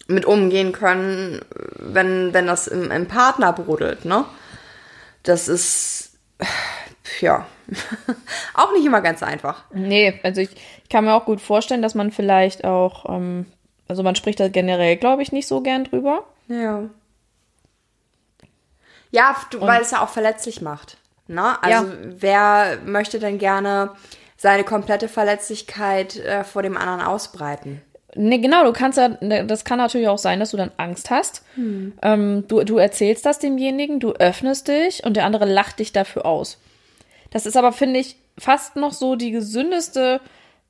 mit 0.09 0.25
umgehen 0.25 0.73
können, 0.73 1.41
wenn, 1.77 2.33
wenn 2.33 2.47
das 2.47 2.67
im, 2.67 2.91
im 2.91 3.07
Partner 3.07 3.53
brodelt. 3.53 4.05
Ne? 4.07 4.25
Das 5.23 5.47
ist, 5.49 6.13
ja, 7.21 7.47
auch 8.55 8.73
nicht 8.73 8.85
immer 8.87 9.01
ganz 9.01 9.23
einfach. 9.23 9.65
Nee, 9.73 10.19
also 10.23 10.41
ich, 10.41 10.51
ich 10.83 10.89
kann 10.89 11.05
mir 11.05 11.15
auch 11.15 11.25
gut 11.25 11.41
vorstellen, 11.41 11.83
dass 11.83 11.95
man 11.95 12.11
vielleicht 12.11 12.65
auch, 12.65 13.09
ähm, 13.09 13.47
also 13.89 14.03
man 14.03 14.15
spricht 14.17 14.41
da 14.41 14.49
generell, 14.49 14.97
glaube 14.97 15.23
ich, 15.23 15.33
nicht 15.33 15.47
so 15.47 15.61
gern 15.61 15.85
drüber. 15.85 16.25
Ja. 16.49 16.85
Ja, 19.11 19.37
du, 19.51 19.61
weil 19.61 19.83
es 19.83 19.91
ja 19.91 20.03
auch 20.03 20.09
verletzlich 20.09 20.61
macht. 20.61 20.97
Ne? 21.27 21.63
Also 21.63 21.87
Ja. 21.87 21.93
wer 22.05 22.79
möchte 22.85 23.19
denn 23.19 23.39
gerne 23.39 23.91
seine 24.37 24.65
komplette 24.65 25.09
Verletzlichkeit 25.09 26.17
äh, 26.17 26.45
vor 26.45 26.63
dem 26.63 26.77
anderen 26.77 27.03
ausbreiten? 27.03 27.83
Nee, 28.15 28.39
genau, 28.39 28.65
du 28.65 28.73
kannst 28.73 28.99
ja, 28.99 29.09
das 29.45 29.65
kann 29.65 29.79
natürlich 29.79 30.09
auch 30.09 30.19
sein, 30.19 30.41
dass 30.41 30.51
du 30.51 30.57
dann 30.57 30.73
Angst 30.79 31.11
hast. 31.11 31.45
Ähm, 31.57 32.45
du, 32.49 32.65
du 32.65 32.79
erzählst 32.79 33.25
das 33.25 33.39
demjenigen, 33.39 34.01
du 34.01 34.13
öffnest 34.15 34.67
dich 34.67 35.05
und 35.05 35.17
der 35.17 35.25
andere 35.25 35.45
lacht 35.45 35.79
dich 35.79 35.93
dafür 35.93 36.27
aus. 36.27 36.59
Das 37.31 37.47
ist 37.47 37.57
aber, 37.57 37.73
finde 37.73 38.01
ich, 38.01 38.17
fast 38.39 38.77
noch 38.77 38.93
so 38.93 39.17
die 39.17 39.31
gesündeste 39.31 40.21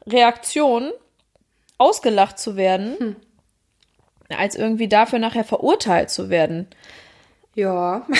Reaktion, 0.06 0.90
ausgelacht 1.78 2.38
zu 2.38 2.56
werden, 2.56 3.16
als 4.28 4.54
irgendwie 4.54 4.88
dafür 4.88 5.18
nachher 5.18 5.44
verurteilt 5.44 6.10
zu 6.10 6.28
werden. 6.28 6.68
Ja. 7.54 8.06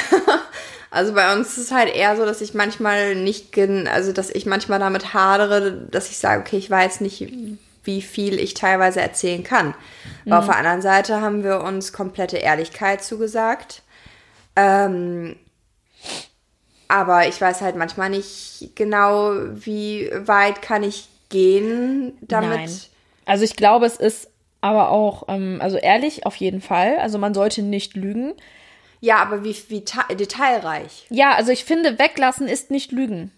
Also 0.92 1.14
bei 1.14 1.32
uns 1.32 1.50
ist 1.50 1.58
es 1.58 1.70
halt 1.70 1.94
eher 1.94 2.16
so, 2.16 2.26
dass 2.26 2.40
ich 2.40 2.52
manchmal 2.52 3.14
nicht, 3.14 3.56
also 3.56 4.12
dass 4.12 4.28
ich 4.28 4.44
manchmal 4.44 4.80
damit 4.80 5.14
hadere, 5.14 5.70
dass 5.70 6.10
ich 6.10 6.18
sage, 6.18 6.40
okay, 6.40 6.56
ich 6.56 6.68
weiß 6.68 7.00
nicht, 7.00 7.32
wie 7.84 8.02
viel 8.02 8.40
ich 8.40 8.54
teilweise 8.54 9.00
erzählen 9.00 9.44
kann. 9.44 9.74
Aber 10.26 10.40
auf 10.40 10.46
der 10.46 10.56
anderen 10.56 10.82
Seite 10.82 11.20
haben 11.20 11.44
wir 11.44 11.60
uns 11.60 11.92
komplette 11.92 12.38
Ehrlichkeit 12.38 13.04
zugesagt. 13.04 13.82
Ähm, 14.56 15.36
aber 16.90 17.28
ich 17.28 17.40
weiß 17.40 17.60
halt 17.62 17.76
manchmal 17.76 18.10
nicht 18.10 18.70
genau, 18.74 19.32
wie 19.52 20.10
weit 20.14 20.60
kann 20.62 20.82
ich 20.82 21.08
gehen 21.28 22.18
damit. 22.20 22.50
Nein. 22.50 22.80
Also 23.24 23.44
ich 23.44 23.56
glaube, 23.56 23.86
es 23.86 23.96
ist 23.96 24.28
aber 24.60 24.90
auch, 24.90 25.24
ähm, 25.28 25.58
also 25.62 25.76
ehrlich 25.78 26.26
auf 26.26 26.36
jeden 26.36 26.60
Fall. 26.60 26.98
Also 26.98 27.18
man 27.18 27.32
sollte 27.32 27.62
nicht 27.62 27.94
lügen. 27.94 28.34
Ja, 29.00 29.16
aber 29.16 29.44
wie, 29.44 29.56
wie 29.68 29.84
ta- 29.84 30.12
detailreich. 30.12 31.06
Ja, 31.10 31.34
also 31.34 31.52
ich 31.52 31.64
finde, 31.64 31.98
weglassen 31.98 32.46
ist 32.48 32.70
nicht 32.70 32.92
lügen. 32.92 33.32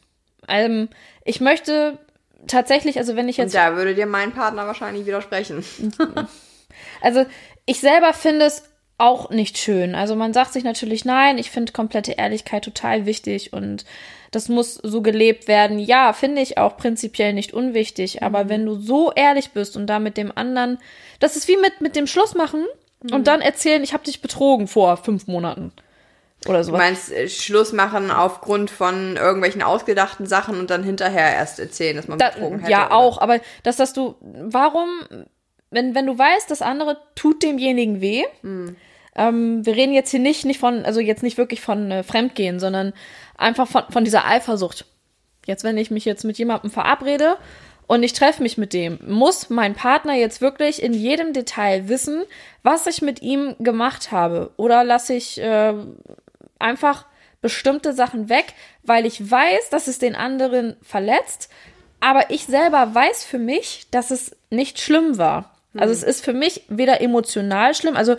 Ähm, 0.49 0.89
ich 1.25 1.41
möchte 1.41 1.99
tatsächlich, 2.49 2.99
also 2.99 3.15
wenn 3.15 3.29
ich 3.29 3.39
Und 3.39 3.45
jetzt, 3.45 3.55
da 3.55 3.77
würde 3.77 3.95
dir 3.95 4.07
mein 4.07 4.33
Partner 4.33 4.67
wahrscheinlich 4.67 5.07
widersprechen. 5.07 5.63
also 7.01 7.25
ich 7.67 7.81
selber 7.81 8.13
finde 8.13 8.47
es 8.47 8.65
auch 9.03 9.31
nicht 9.31 9.59
schön. 9.59 9.95
Also 9.95 10.15
man 10.17 10.33
sagt 10.33 10.53
sich 10.53 10.65
natürlich, 10.65 11.05
nein, 11.05 11.39
ich 11.39 11.51
finde 11.51 11.73
komplette 11.73 12.13
Ehrlichkeit 12.13 12.65
total 12.65 13.05
wichtig 13.07 13.53
und 13.53 13.85
das 14.31 14.49
muss 14.49 14.75
so 14.75 15.03
gelebt 15.03 15.49
werden. 15.49 15.79
Ja, 15.79 16.13
finde 16.13 16.41
ich 16.41 16.57
auch 16.59 16.77
prinzipiell 16.77 17.33
nicht 17.35 17.53
unwichtig, 17.53 18.23
aber 18.23 18.49
wenn 18.49 18.65
du 18.65 18.77
so 18.77 19.13
ehrlich 19.13 19.51
bist 19.51 19.77
und 19.77 19.87
da 19.89 19.99
mit 19.99 20.17
dem 20.17 20.33
anderen, 20.35 20.79
das 21.21 21.37
ist 21.37 21.49
wie 21.49 21.57
mit, 21.57 21.81
mit 21.81 21.97
dem 21.97 22.07
Schluss 22.07 22.35
machen 22.35 22.65
und 23.11 23.27
dann 23.27 23.41
erzählen, 23.41 23.83
ich 23.83 23.93
habe 23.93 24.05
dich 24.05 24.23
betrogen 24.23 24.69
vor 24.69 24.97
fünf 24.97 25.27
Monaten 25.27 25.73
oder 26.47 26.59
Du 26.59 26.65
sowas. 26.65 26.79
meinst 26.79 27.13
äh, 27.13 27.29
Schluss 27.29 27.73
machen 27.73 28.11
aufgrund 28.11 28.71
von 28.71 29.17
irgendwelchen 29.17 29.63
ausgedachten 29.63 30.27
Sachen 30.27 30.59
und 30.59 30.71
dann 30.71 30.83
hinterher 30.83 31.35
erst 31.35 31.61
erzählen, 31.61 31.97
dass 31.97 32.09
man 32.09 32.19
Da, 32.19 32.31
betrogen 32.31 32.61
hätte? 32.61 32.71
ja, 32.73 32.87
oder? 32.87 32.97
auch, 32.97 33.19
aber 33.19 33.41
das, 33.65 33.77
dass 33.77 33.93
du, 33.93 34.15
warum, 34.21 34.89
wenn, 35.71 35.95
wenn 35.95 36.07
du 36.07 36.17
weißt, 36.19 36.51
das 36.51 36.63
andere 36.63 36.97
tut 37.15 37.43
demjenigen 37.43 38.01
weh, 38.01 38.25
Hm. 38.43 38.77
Ähm, 39.15 39.65
wir 39.67 39.77
reden 39.77 39.93
jetzt 39.93 40.11
hier 40.11 40.21
nicht, 40.21 40.45
nicht 40.45 40.61
von, 40.61 40.85
also 40.85 41.01
jetzt 41.01 41.23
nicht 41.23 41.39
wirklich 41.39 41.61
von 41.61 41.91
äh, 41.91 42.03
Fremdgehen, 42.03 42.61
sondern 42.61 42.93
einfach 43.37 43.69
von, 43.69 43.85
von 43.91 44.05
dieser 44.05 44.27
Eifersucht. 44.27 44.87
Jetzt, 45.47 45.65
wenn 45.65 45.77
ich 45.77 45.91
mich 45.91 46.05
jetzt 46.05 46.25
mit 46.25 46.39
jemandem 46.39 46.71
verabrede 46.71 47.37
und 47.87 48.03
ich 48.03 48.13
treffe 48.13 48.43
mich 48.43 48.59
mit 48.59 48.73
dem, 48.73 48.99
muss 49.07 49.51
mein 49.51 49.75
Partner 49.75 50.15
jetzt 50.15 50.41
wirklich 50.41 50.83
in 50.83 50.95
jedem 50.95 51.33
Detail 51.33 51.89
wissen, 51.89 52.23
was 52.63 52.87
ich 52.87 53.03
mit 53.03 53.21
ihm 53.23 53.57
gemacht 53.59 54.13
habe? 54.13 54.51
Oder 54.57 54.85
lasse 54.85 55.15
ich 55.15 55.39
äh, 55.41 55.75
einfach 56.59 57.07
bestimmte 57.43 57.93
Sachen 57.93 58.29
weg, 58.29 58.55
weil 58.85 59.05
ich 59.05 59.31
weiß, 59.31 59.69
dass 59.71 59.89
es 59.89 59.99
den 59.99 60.15
anderen 60.15 60.77
verletzt, 60.81 61.51
aber 62.01 62.31
ich 62.31 62.47
selber 62.47 62.95
weiß 62.95 63.25
für 63.25 63.39
mich, 63.39 63.87
dass 63.91 64.11
es 64.11 64.37
nicht 64.51 64.81
schlimm 64.81 65.19
war. 65.19 65.53
Also 65.75 65.93
es 65.93 66.03
ist 66.03 66.25
für 66.25 66.35
mich 66.35 66.65
weder 66.69 67.01
emotional 67.01 67.75
schlimm, 67.75 67.97
also 67.97 68.17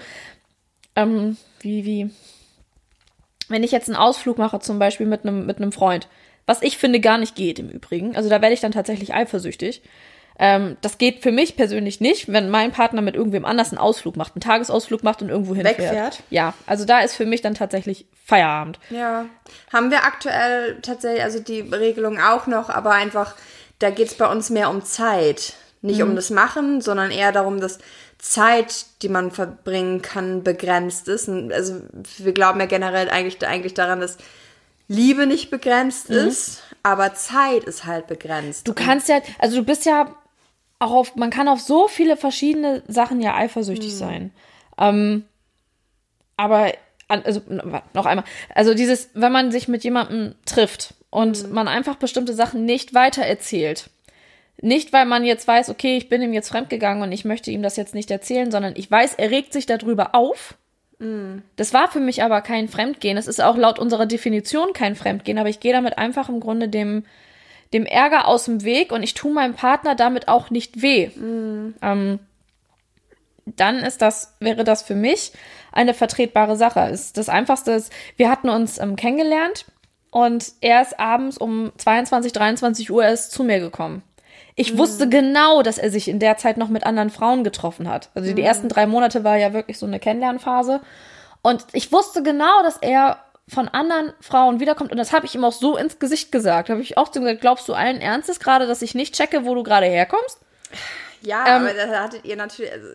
ähm, 0.95 1.37
wie, 1.59 1.85
wie, 1.85 2.09
wenn 3.49 3.63
ich 3.63 3.71
jetzt 3.71 3.89
einen 3.89 3.97
Ausflug 3.97 4.37
mache, 4.37 4.59
zum 4.59 4.79
Beispiel 4.79 5.05
mit 5.05 5.23
einem, 5.23 5.45
mit 5.45 5.57
einem 5.57 5.71
Freund, 5.71 6.07
was 6.45 6.61
ich 6.61 6.77
finde 6.77 6.99
gar 6.99 7.17
nicht 7.17 7.35
geht 7.35 7.59
im 7.59 7.69
Übrigen, 7.69 8.15
also 8.15 8.29
da 8.29 8.41
werde 8.41 8.53
ich 8.53 8.61
dann 8.61 8.71
tatsächlich 8.71 9.13
eifersüchtig. 9.13 9.81
Ähm, 10.39 10.77
das 10.81 10.97
geht 10.97 11.21
für 11.21 11.31
mich 11.31 11.55
persönlich 11.55 12.01
nicht, 12.01 12.31
wenn 12.31 12.49
mein 12.49 12.71
Partner 12.71 13.01
mit 13.01 13.15
irgendwem 13.15 13.45
anders 13.45 13.69
einen 13.69 13.77
Ausflug 13.77 14.17
macht, 14.17 14.33
einen 14.33 14.41
Tagesausflug 14.41 15.03
macht 15.03 15.21
und 15.21 15.29
irgendwo 15.29 15.53
hinfährt. 15.53 15.77
Wegfährt? 15.77 16.23
Ja, 16.31 16.53
also 16.65 16.85
da 16.85 17.01
ist 17.01 17.15
für 17.15 17.25
mich 17.25 17.41
dann 17.41 17.53
tatsächlich 17.53 18.07
Feierabend. 18.25 18.79
Ja. 18.89 19.25
Haben 19.71 19.91
wir 19.91 20.03
aktuell 20.05 20.79
tatsächlich, 20.81 21.23
also 21.23 21.39
die 21.39 21.61
Regelung 21.61 22.19
auch 22.19 22.47
noch, 22.47 22.69
aber 22.69 22.91
einfach, 22.91 23.35
da 23.77 23.91
geht 23.91 24.07
es 24.07 24.15
bei 24.15 24.25
uns 24.25 24.49
mehr 24.49 24.69
um 24.69 24.83
Zeit. 24.83 25.53
Nicht 25.85 26.01
um 26.01 26.15
das 26.15 26.29
Machen, 26.29 26.79
sondern 26.79 27.11
eher 27.11 27.33
darum, 27.33 27.59
dass 27.59 27.77
Zeit, 28.23 28.85
die 29.01 29.09
man 29.09 29.31
verbringen 29.31 30.01
kann, 30.01 30.43
begrenzt 30.43 31.09
ist. 31.09 31.27
Und 31.27 31.51
also 31.51 31.81
wir 32.19 32.31
glauben 32.31 32.57
ja 32.61 32.67
generell 32.67 33.09
eigentlich, 33.09 33.45
eigentlich 33.45 33.73
daran, 33.73 33.99
dass 33.99 34.17
Liebe 34.87 35.27
nicht 35.27 35.51
begrenzt 35.51 36.09
ist, 36.09 36.63
aber 36.83 37.13
Zeit 37.15 37.65
ist 37.65 37.83
halt 37.83 38.07
begrenzt. 38.07 38.65
Du 38.65 38.73
kannst 38.73 39.09
ja, 39.09 39.21
also 39.39 39.57
du 39.57 39.63
bist 39.63 39.85
ja 39.85 40.15
auch 40.79 40.91
auf, 40.91 41.15
man 41.17 41.31
kann 41.31 41.49
auf 41.49 41.59
so 41.59 41.89
viele 41.89 42.15
verschiedene 42.15 42.81
Sachen 42.87 43.19
ja 43.19 43.35
eifersüchtig 43.35 43.93
sein. 43.93 44.31
Ähm, 44.77 45.25
aber, 46.37 46.71
also 47.09 47.41
noch 47.49 48.05
einmal, 48.05 48.25
also 48.55 48.73
dieses, 48.73 49.09
wenn 49.13 49.33
man 49.33 49.51
sich 49.51 49.67
mit 49.67 49.83
jemandem 49.83 50.35
trifft 50.45 50.93
und 51.09 51.51
man 51.51 51.67
einfach 51.67 51.95
bestimmte 51.95 52.33
Sachen 52.33 52.63
nicht 52.63 52.93
weitererzählt. 52.93 53.89
Nicht, 54.61 54.93
weil 54.93 55.05
man 55.05 55.25
jetzt 55.25 55.47
weiß, 55.47 55.69
okay, 55.69 55.97
ich 55.97 56.09
bin 56.09 56.21
ihm 56.21 56.33
jetzt 56.33 56.49
fremdgegangen 56.49 57.03
und 57.03 57.11
ich 57.11 57.25
möchte 57.25 57.51
ihm 57.51 57.63
das 57.63 57.75
jetzt 57.75 57.95
nicht 57.95 58.11
erzählen, 58.11 58.51
sondern 58.51 58.73
ich 58.75 58.89
weiß, 58.89 59.15
er 59.15 59.31
regt 59.31 59.51
sich 59.51 59.65
darüber 59.65 60.15
auf. 60.15 60.55
Das 61.57 61.73
war 61.73 61.91
für 61.91 61.99
mich 61.99 62.23
aber 62.23 62.41
kein 62.41 62.69
Fremdgehen. 62.69 63.17
Es 63.17 63.27
ist 63.27 63.41
auch 63.41 63.57
laut 63.57 63.77
unserer 63.77 64.05
Definition 64.05 64.73
kein 64.73 64.95
Fremdgehen, 64.95 65.37
aber 65.37 65.49
ich 65.49 65.59
gehe 65.59 65.73
damit 65.73 65.97
einfach 65.97 66.29
im 66.29 66.39
Grunde 66.39 66.69
dem, 66.69 67.05
dem 67.73 67.85
Ärger 67.85 68.27
aus 68.27 68.45
dem 68.45 68.63
Weg 68.63 68.91
und 68.91 69.03
ich 69.03 69.13
tue 69.13 69.33
meinem 69.33 69.55
Partner 69.55 69.95
damit 69.95 70.27
auch 70.27 70.49
nicht 70.49 70.81
weh. 70.81 71.09
Ähm, 71.81 72.19
dann 73.45 73.77
ist 73.77 74.01
das, 74.01 74.35
wäre 74.39 74.63
das 74.63 74.83
für 74.83 74.95
mich 74.95 75.33
eine 75.71 75.93
vertretbare 75.93 76.55
Sache. 76.55 76.87
Ist 76.89 77.17
das 77.17 77.27
einfachste 77.27 77.71
ist, 77.71 77.91
wir 78.15 78.29
hatten 78.29 78.49
uns 78.49 78.77
ähm, 78.77 78.95
kennengelernt 78.95 79.65
und 80.11 80.53
er 80.61 80.81
ist 80.81 80.99
abends 80.99 81.37
um 81.37 81.73
22, 81.77 82.31
23 82.31 82.91
Uhr 82.91 83.03
erst 83.03 83.31
zu 83.31 83.43
mir 83.43 83.59
gekommen. 83.59 84.03
Ich 84.55 84.77
wusste 84.77 85.09
genau, 85.09 85.63
dass 85.63 85.77
er 85.77 85.89
sich 85.89 86.07
in 86.07 86.19
der 86.19 86.37
Zeit 86.37 86.57
noch 86.57 86.69
mit 86.69 86.85
anderen 86.85 87.09
Frauen 87.09 87.43
getroffen 87.43 87.89
hat. 87.89 88.09
Also 88.13 88.33
die 88.33 88.41
ersten 88.43 88.69
drei 88.69 88.85
Monate 88.85 89.23
war 89.23 89.37
ja 89.37 89.53
wirklich 89.53 89.79
so 89.79 89.85
eine 89.85 89.99
Kennenlernphase. 89.99 90.81
Und 91.41 91.65
ich 91.73 91.91
wusste 91.91 92.21
genau, 92.23 92.61
dass 92.63 92.77
er 92.77 93.17
von 93.47 93.67
anderen 93.67 94.13
Frauen 94.21 94.59
wiederkommt. 94.59 94.91
Und 94.91 94.97
das 94.97 95.11
habe 95.11 95.25
ich 95.25 95.35
ihm 95.35 95.43
auch 95.43 95.51
so 95.51 95.75
ins 95.75 95.99
Gesicht 95.99 96.31
gesagt. 96.31 96.69
Habe 96.69 96.81
ich 96.81 96.97
auch 96.97 97.09
zu 97.09 97.19
ihm 97.19 97.25
gesagt, 97.25 97.41
glaubst 97.41 97.67
du 97.67 97.73
allen 97.73 97.99
Ernstes 97.99 98.39
gerade, 98.39 98.67
dass 98.67 98.81
ich 98.81 98.95
nicht 98.95 99.15
checke, 99.15 99.43
wo 99.45 99.55
du 99.55 99.63
gerade 99.63 99.87
herkommst? 99.87 100.39
Ja, 101.21 101.43
Ähm, 101.47 101.63
aber 101.63 101.73
da 101.73 102.01
hattet 102.03 102.23
ihr 102.25 102.35
natürlich. 102.35 102.71
Also, 102.71 102.87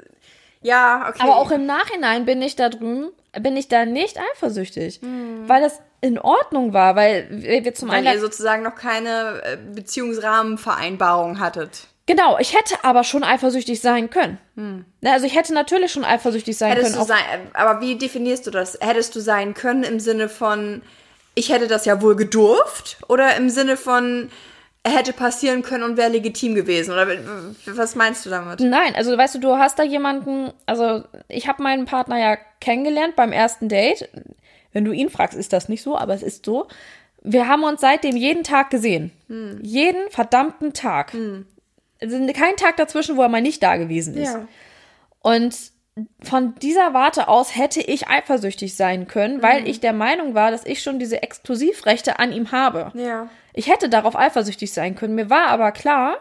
ja, 0.62 1.06
okay. 1.08 1.18
Aber 1.22 1.36
auch 1.36 1.50
im 1.50 1.66
Nachhinein 1.66 2.24
bin 2.24 2.40
ich 2.40 2.56
da 2.56 2.68
drüben, 2.68 3.10
bin 3.40 3.56
ich 3.56 3.68
da 3.68 3.84
nicht 3.84 4.18
eifersüchtig. 4.34 5.00
Weil 5.46 5.62
das 5.62 5.80
in 6.00 6.18
Ordnung 6.18 6.72
war, 6.72 6.94
weil 6.96 7.26
wir 7.30 7.74
zum 7.74 7.88
weil 7.88 7.98
einen. 8.06 8.14
ihr 8.14 8.20
sozusagen 8.20 8.62
noch 8.62 8.76
keine 8.76 9.42
äh, 9.44 9.56
Beziehungsrahmenvereinbarung 9.74 11.40
hattet. 11.40 11.86
Genau, 12.06 12.38
ich 12.38 12.54
hätte 12.56 12.74
aber 12.84 13.04
schon 13.04 13.22
eifersüchtig 13.22 13.80
sein 13.82 14.08
können. 14.08 14.38
Ne, 14.54 14.84
Also 15.12 15.26
ich 15.26 15.36
hätte 15.36 15.52
natürlich 15.52 15.92
schon 15.92 16.04
eifersüchtig 16.04 16.56
sein 16.56 16.70
Hättest 16.72 16.92
können. 16.94 17.06
du 17.06 17.06
sein, 17.06 17.22
aber 17.52 17.82
wie 17.82 17.96
definierst 17.96 18.46
du 18.46 18.50
das? 18.50 18.78
Hättest 18.80 19.14
du 19.14 19.20
sein 19.20 19.52
können 19.52 19.82
im 19.82 20.00
Sinne 20.00 20.30
von, 20.30 20.80
ich 21.34 21.52
hätte 21.52 21.66
das 21.66 21.84
ja 21.84 22.00
wohl 22.00 22.16
gedurft? 22.16 22.96
Oder 23.08 23.36
im 23.36 23.50
Sinne 23.50 23.76
von, 23.76 24.30
hätte 24.86 25.12
passieren 25.12 25.62
können 25.62 25.82
und 25.84 25.98
wäre 25.98 26.08
legitim 26.10 26.54
gewesen? 26.54 26.92
Oder 26.92 27.08
was 27.66 27.94
meinst 27.94 28.24
du 28.24 28.30
damit? 28.30 28.60
Nein, 28.60 28.94
also 28.94 29.16
weißt 29.18 29.34
du, 29.34 29.40
du 29.40 29.58
hast 29.58 29.78
da 29.78 29.82
jemanden, 29.82 30.50
also 30.64 31.04
ich 31.28 31.46
habe 31.46 31.62
meinen 31.62 31.84
Partner 31.84 32.18
ja 32.18 32.38
kennengelernt 32.60 33.16
beim 33.16 33.32
ersten 33.32 33.68
Date. 33.68 34.08
Wenn 34.72 34.84
du 34.84 34.92
ihn 34.92 35.10
fragst, 35.10 35.36
ist 35.36 35.52
das 35.52 35.68
nicht 35.68 35.82
so, 35.82 35.96
aber 35.96 36.14
es 36.14 36.22
ist 36.22 36.44
so. 36.44 36.68
Wir 37.22 37.48
haben 37.48 37.64
uns 37.64 37.80
seitdem 37.80 38.16
jeden 38.16 38.44
Tag 38.44 38.70
gesehen. 38.70 39.10
Jeden 39.62 40.10
verdammten 40.10 40.72
Tag. 40.72 41.14
Also 42.00 42.26
kein 42.32 42.56
Tag 42.56 42.76
dazwischen, 42.76 43.16
wo 43.16 43.22
er 43.22 43.28
mal 43.28 43.42
nicht 43.42 43.62
da 43.62 43.76
gewesen 43.76 44.16
ist. 44.16 44.38
Und 45.20 45.56
von 46.22 46.54
dieser 46.62 46.94
Warte 46.94 47.26
aus 47.26 47.56
hätte 47.56 47.80
ich 47.80 48.06
eifersüchtig 48.08 48.76
sein 48.76 49.08
können, 49.08 49.42
weil 49.42 49.66
ich 49.66 49.80
der 49.80 49.92
Meinung 49.92 50.34
war, 50.34 50.52
dass 50.52 50.64
ich 50.64 50.80
schon 50.80 51.00
diese 51.00 51.22
Exklusivrechte 51.22 52.20
an 52.20 52.32
ihm 52.32 52.52
habe. 52.52 52.92
Ja. 52.94 53.28
Ich 53.52 53.68
hätte 53.68 53.88
darauf 53.88 54.14
eifersüchtig 54.16 54.72
sein 54.72 54.94
können. 54.94 55.16
Mir 55.16 55.28
war 55.28 55.48
aber 55.48 55.72
klar, 55.72 56.18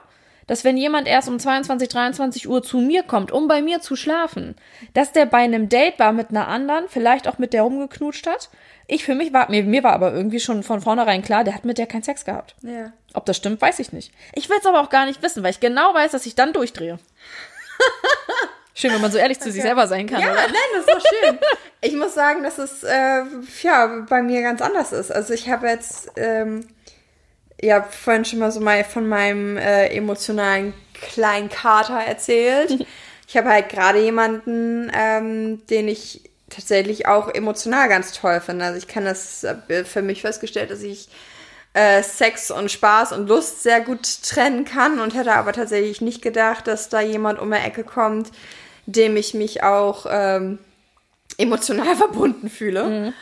dass 0.48 0.64
wenn 0.64 0.78
jemand 0.78 1.07
erst 1.07 1.28
um 1.28 1.40
22, 1.40 1.90
23 1.90 2.49
Uhr 2.49 2.64
zu 2.64 2.78
mir 2.80 3.03
kommt, 3.03 3.32
um 3.32 3.48
bei 3.48 3.61
mir 3.61 3.82
zu 3.82 3.95
schlafen, 3.95 4.56
dass 4.94 5.11
der 5.11 5.26
bei 5.26 5.40
einem 5.40 5.69
Date 5.69 5.99
war 5.99 6.14
mit 6.14 6.30
einer 6.30 6.48
anderen, 6.48 6.86
vielleicht 6.88 7.28
auch 7.28 7.38
mit 7.38 7.53
der 7.53 7.61
rumgeknutscht 7.64 8.26
hat. 8.28 8.49
Ich 8.88 9.03
für 9.03 9.14
mich 9.15 9.34
war, 9.34 9.49
mir, 9.52 9.64
mir 9.64 9.84
war 9.84 9.94
aber 9.94 10.14
irgendwie 10.14 10.40
schon 10.40 10.64
von 10.64 10.80
vornherein 10.82 11.22
klar, 11.22 11.44
der 11.44 11.53
hat 11.53 11.65
mit 11.65 11.78
der 11.78 11.88
keinen 11.88 12.03
Sex 12.03 12.24
gehabt. 12.26 12.56
Ja. 12.61 12.94
Ob 13.14 13.26
das 13.26 13.36
stimmt, 13.38 13.61
weiß 13.61 13.80
ich 13.80 13.91
nicht. 13.91 14.14
Ich 14.34 14.49
will 14.49 14.57
es 14.60 14.65
aber 14.65 14.82
auch 14.82 14.90
gar 14.90 15.06
nicht 15.06 15.22
wissen, 15.22 15.44
weil 15.44 15.52
ich 15.52 15.60
genau 15.60 15.94
weiß, 15.94 16.11
dass 16.11 16.26
ich 16.26 16.36
dann 16.36 16.53
durchdrehe. 16.53 16.98
Schön, 18.74 18.94
wenn 18.94 19.02
man 19.02 19.11
so 19.11 19.18
ehrlich 19.18 19.40
zu 19.40 19.52
sich 19.52 19.64
selber 19.64 19.88
sein 19.88 20.06
kann, 20.06 20.22
Ja, 20.22 20.32
oder? 20.32 20.41
nein, 20.41 20.53
das 20.76 20.82
ist 20.86 20.94
doch 20.94 21.02
schön. 21.24 21.40
Ich 21.82 21.95
muss 21.95 22.14
sagen, 22.14 22.44
dass 22.44 22.60
es 22.60 22.84
äh, 22.84 23.24
ja 23.64 24.06
bei 24.07 24.22
mir 24.22 24.44
ganz 24.44 24.61
anders 24.61 24.91
ist. 24.91 25.11
Also 25.11 25.34
ich 25.34 25.49
habe 25.49 25.68
jetzt 25.68 26.11
ähm, 26.15 26.68
ja 27.62 27.84
vorhin 27.84 28.26
schon 28.26 28.40
mal 28.40 28.52
so 28.52 28.60
mal 28.60 28.84
von 28.84 29.08
meinem 29.08 29.58
äh, 29.58 29.88
emotionalen 29.88 30.74
kleinen 30.94 31.50
Kater 31.50 32.00
erzählt. 32.00 32.86
Ich 33.30 33.36
habe 33.36 33.50
halt 33.50 33.68
gerade 33.68 34.00
jemanden, 34.00 34.90
ähm, 34.96 35.68
den 35.68 35.90
ich 35.90 36.22
tatsächlich 36.50 37.08
auch 37.08 37.28
emotional 37.28 37.90
ganz 37.90 38.14
toll 38.14 38.40
finde. 38.40 38.64
Also 38.64 38.78
ich 38.78 38.88
kann 38.88 39.04
das 39.04 39.44
äh, 39.44 39.84
für 39.84 40.02
mich 40.02 40.22
festgestellt, 40.22 40.72
dass 40.72 40.82
ich 40.82 41.10
äh, 41.74 42.02
Sex 42.04 42.52
und 42.52 42.72
Spaß 42.72 43.12
und 43.12 43.28
Lust 43.28 43.64
sehr 43.64 43.82
gut 43.82 44.24
trennen 44.24 44.66
kann 44.66 45.00
und 45.00 45.14
hätte 45.14 45.34
aber 45.34 45.54
tatsächlich 45.54 46.02
nicht 46.02 46.22
gedacht, 46.22 46.68
dass 46.68 46.90
da 46.90 47.02
jemand 47.02 47.40
um 47.40 47.52
die 47.52 47.58
Ecke 47.58 47.84
kommt, 47.84 48.32
dem 48.86 49.18
ich 49.18 49.34
mich 49.34 49.62
auch 49.62 50.06
ähm, 50.10 50.58
emotional 51.38 51.96
verbunden 51.98 52.50
fühle. 52.50 53.14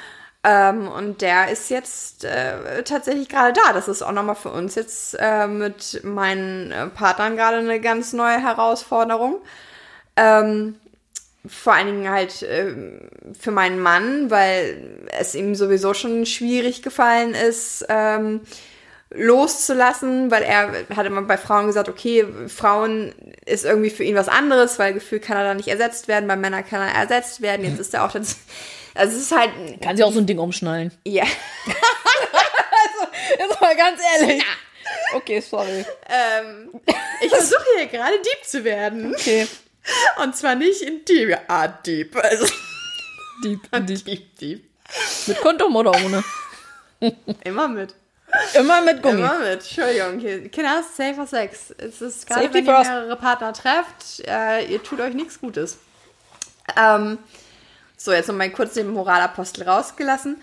Ähm, 0.47 0.88
und 0.88 1.22
der 1.22 1.49
ist 1.49 1.72
jetzt 1.72 2.23
äh, 2.23 2.84
tatsächlich 2.84 3.30
gerade 3.30 3.53
da. 3.53 3.73
Das 3.73 3.88
ist 3.88 4.03
auch 4.03 4.11
nochmal 4.11 4.35
für 4.35 4.51
uns 4.51 4.76
jetzt 4.76 5.17
äh, 5.19 5.47
mit 5.47 6.01
meinen 6.03 6.72
äh, 6.72 6.85
Partnern 6.88 7.35
gerade 7.35 7.57
eine 7.57 7.81
ganz 7.81 8.13
neue 8.13 8.39
Herausforderung. 8.39 9.41
Ähm, 10.15 10.76
vor 11.47 11.73
allen 11.73 11.88
Dingen 11.88 12.09
halt 12.09 12.45
ähm, 12.47 13.09
für 13.39 13.49
meinen 13.49 13.80
Mann, 13.80 14.30
weil 14.30 15.07
es 15.17 15.34
ihm 15.34 15.55
sowieso 15.55 15.95
schon 15.95 16.27
schwierig 16.27 16.84
gefallen 16.84 17.34
ist, 17.34 17.84
ähm, 17.89 18.41
loszulassen, 19.09 20.30
weil 20.30 20.43
er 20.43 20.85
hat 20.95 21.05
immer 21.07 21.23
bei 21.23 21.38
Frauen 21.38 21.67
gesagt, 21.67 21.89
okay, 21.89 22.26
Frauen 22.47 23.13
ist 23.45 23.65
irgendwie 23.65 23.89
für 23.89 24.03
ihn 24.03 24.15
was 24.15 24.27
anderes, 24.27 24.77
weil 24.77 24.93
gefühlt 24.93 25.23
kann 25.23 25.38
er 25.38 25.43
da 25.43 25.53
nicht 25.55 25.69
ersetzt 25.69 26.07
werden, 26.07 26.27
bei 26.27 26.35
Männern 26.35 26.65
kann 26.65 26.81
er 26.81 26.93
ersetzt 26.93 27.41
werden. 27.41 27.65
Jetzt 27.65 27.80
ist 27.80 27.93
er 27.93 28.05
auch 28.05 28.11
das, 28.11 28.38
also 28.95 29.15
es 29.15 29.23
ist 29.23 29.31
halt, 29.38 29.51
Kann 29.81 29.95
sie 29.97 30.03
auch 30.03 30.11
so 30.11 30.19
ein 30.19 30.26
Ding 30.26 30.39
umschnallen. 30.39 30.91
ja, 31.05 31.26
Jetzt 33.39 33.61
mal 33.61 33.76
ganz 33.76 33.99
ehrlich. 34.19 34.43
Okay, 35.13 35.39
sorry. 35.39 35.85
ähm, 36.09 36.72
ich 37.22 37.30
versuche 37.30 37.63
hier 37.77 37.88
gerade 37.88 38.15
Dieb 38.17 38.45
zu 38.45 38.63
werden. 38.63 39.13
Okay. 39.13 39.47
Und 40.22 40.35
zwar 40.35 40.55
nicht 40.55 40.81
in 40.81 41.03
die 41.05 41.35
Art 41.47 41.85
Dieb, 41.85 42.15
also 42.15 42.45
Dieb, 43.43 43.61
Dieb. 43.88 44.05
Dieb, 44.05 44.38
Dieb. 44.38 44.69
Mit 45.27 45.41
Kondom 45.41 45.76
oder 45.76 45.91
ohne? 45.91 46.23
Immer 47.43 47.67
mit. 47.67 47.93
Immer 48.53 48.81
mit 48.81 49.01
Gummi. 49.01 49.22
Immer 49.22 49.39
mit. 49.39 49.63
Entschuldigung. 49.63 50.19
Kinder, 50.51 50.84
safer 50.95 51.27
Sex. 51.27 51.72
Es 51.77 52.01
ist 52.01 52.27
gerade, 52.27 52.43
Safety 52.43 52.67
wenn 52.67 52.76
ihr 52.76 52.84
mehrere 52.84 53.15
Partner 53.15 53.53
trefft, 53.53 54.27
äh, 54.27 54.65
ihr 54.65 54.84
tut 54.84 54.99
euch 54.99 55.13
nichts 55.13 55.39
Gutes. 55.39 55.77
Ähm, 56.80 57.17
so, 57.97 58.11
jetzt 58.11 58.27
nochmal 58.27 58.51
kurz 58.51 58.73
den 58.73 58.89
Moralapostel 58.89 59.67
rausgelassen. 59.67 60.38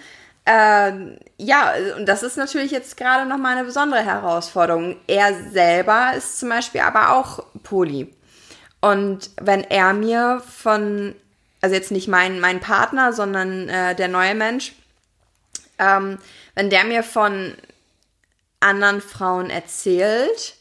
Ähm, 0.45 1.19
ja, 1.37 1.73
und 1.97 2.07
das 2.07 2.23
ist 2.23 2.37
natürlich 2.37 2.73
jetzt 2.73 2.97
gerade 2.97 3.29
nochmal 3.29 3.57
eine 3.57 3.65
besondere 3.65 4.05
Herausforderung. 4.05 4.97
Er 5.07 5.51
selber 5.51 6.13
ist 6.17 6.41
zum 6.41 6.49
Beispiel 6.49 6.81
aber 6.81 7.17
auch 7.17 7.45
Poly. 7.63 8.13
Und 8.81 9.31
wenn 9.41 9.63
er 9.63 9.93
mir 9.93 10.43
von, 10.47 11.15
also 11.61 11.75
jetzt 11.75 11.93
nicht 11.93 12.09
mein, 12.09 12.41
mein 12.41 12.59
Partner, 12.59 13.13
sondern 13.13 13.69
äh, 13.69 13.95
der 13.95 14.09
neue 14.09 14.35
Mensch, 14.35 14.73
ähm, 15.79 16.19
wenn 16.57 16.71
der 16.71 16.85
mir 16.85 17.05
von 17.05 17.55
anderen 18.59 19.01
Frauen 19.01 19.51
erzählt, 19.51 20.57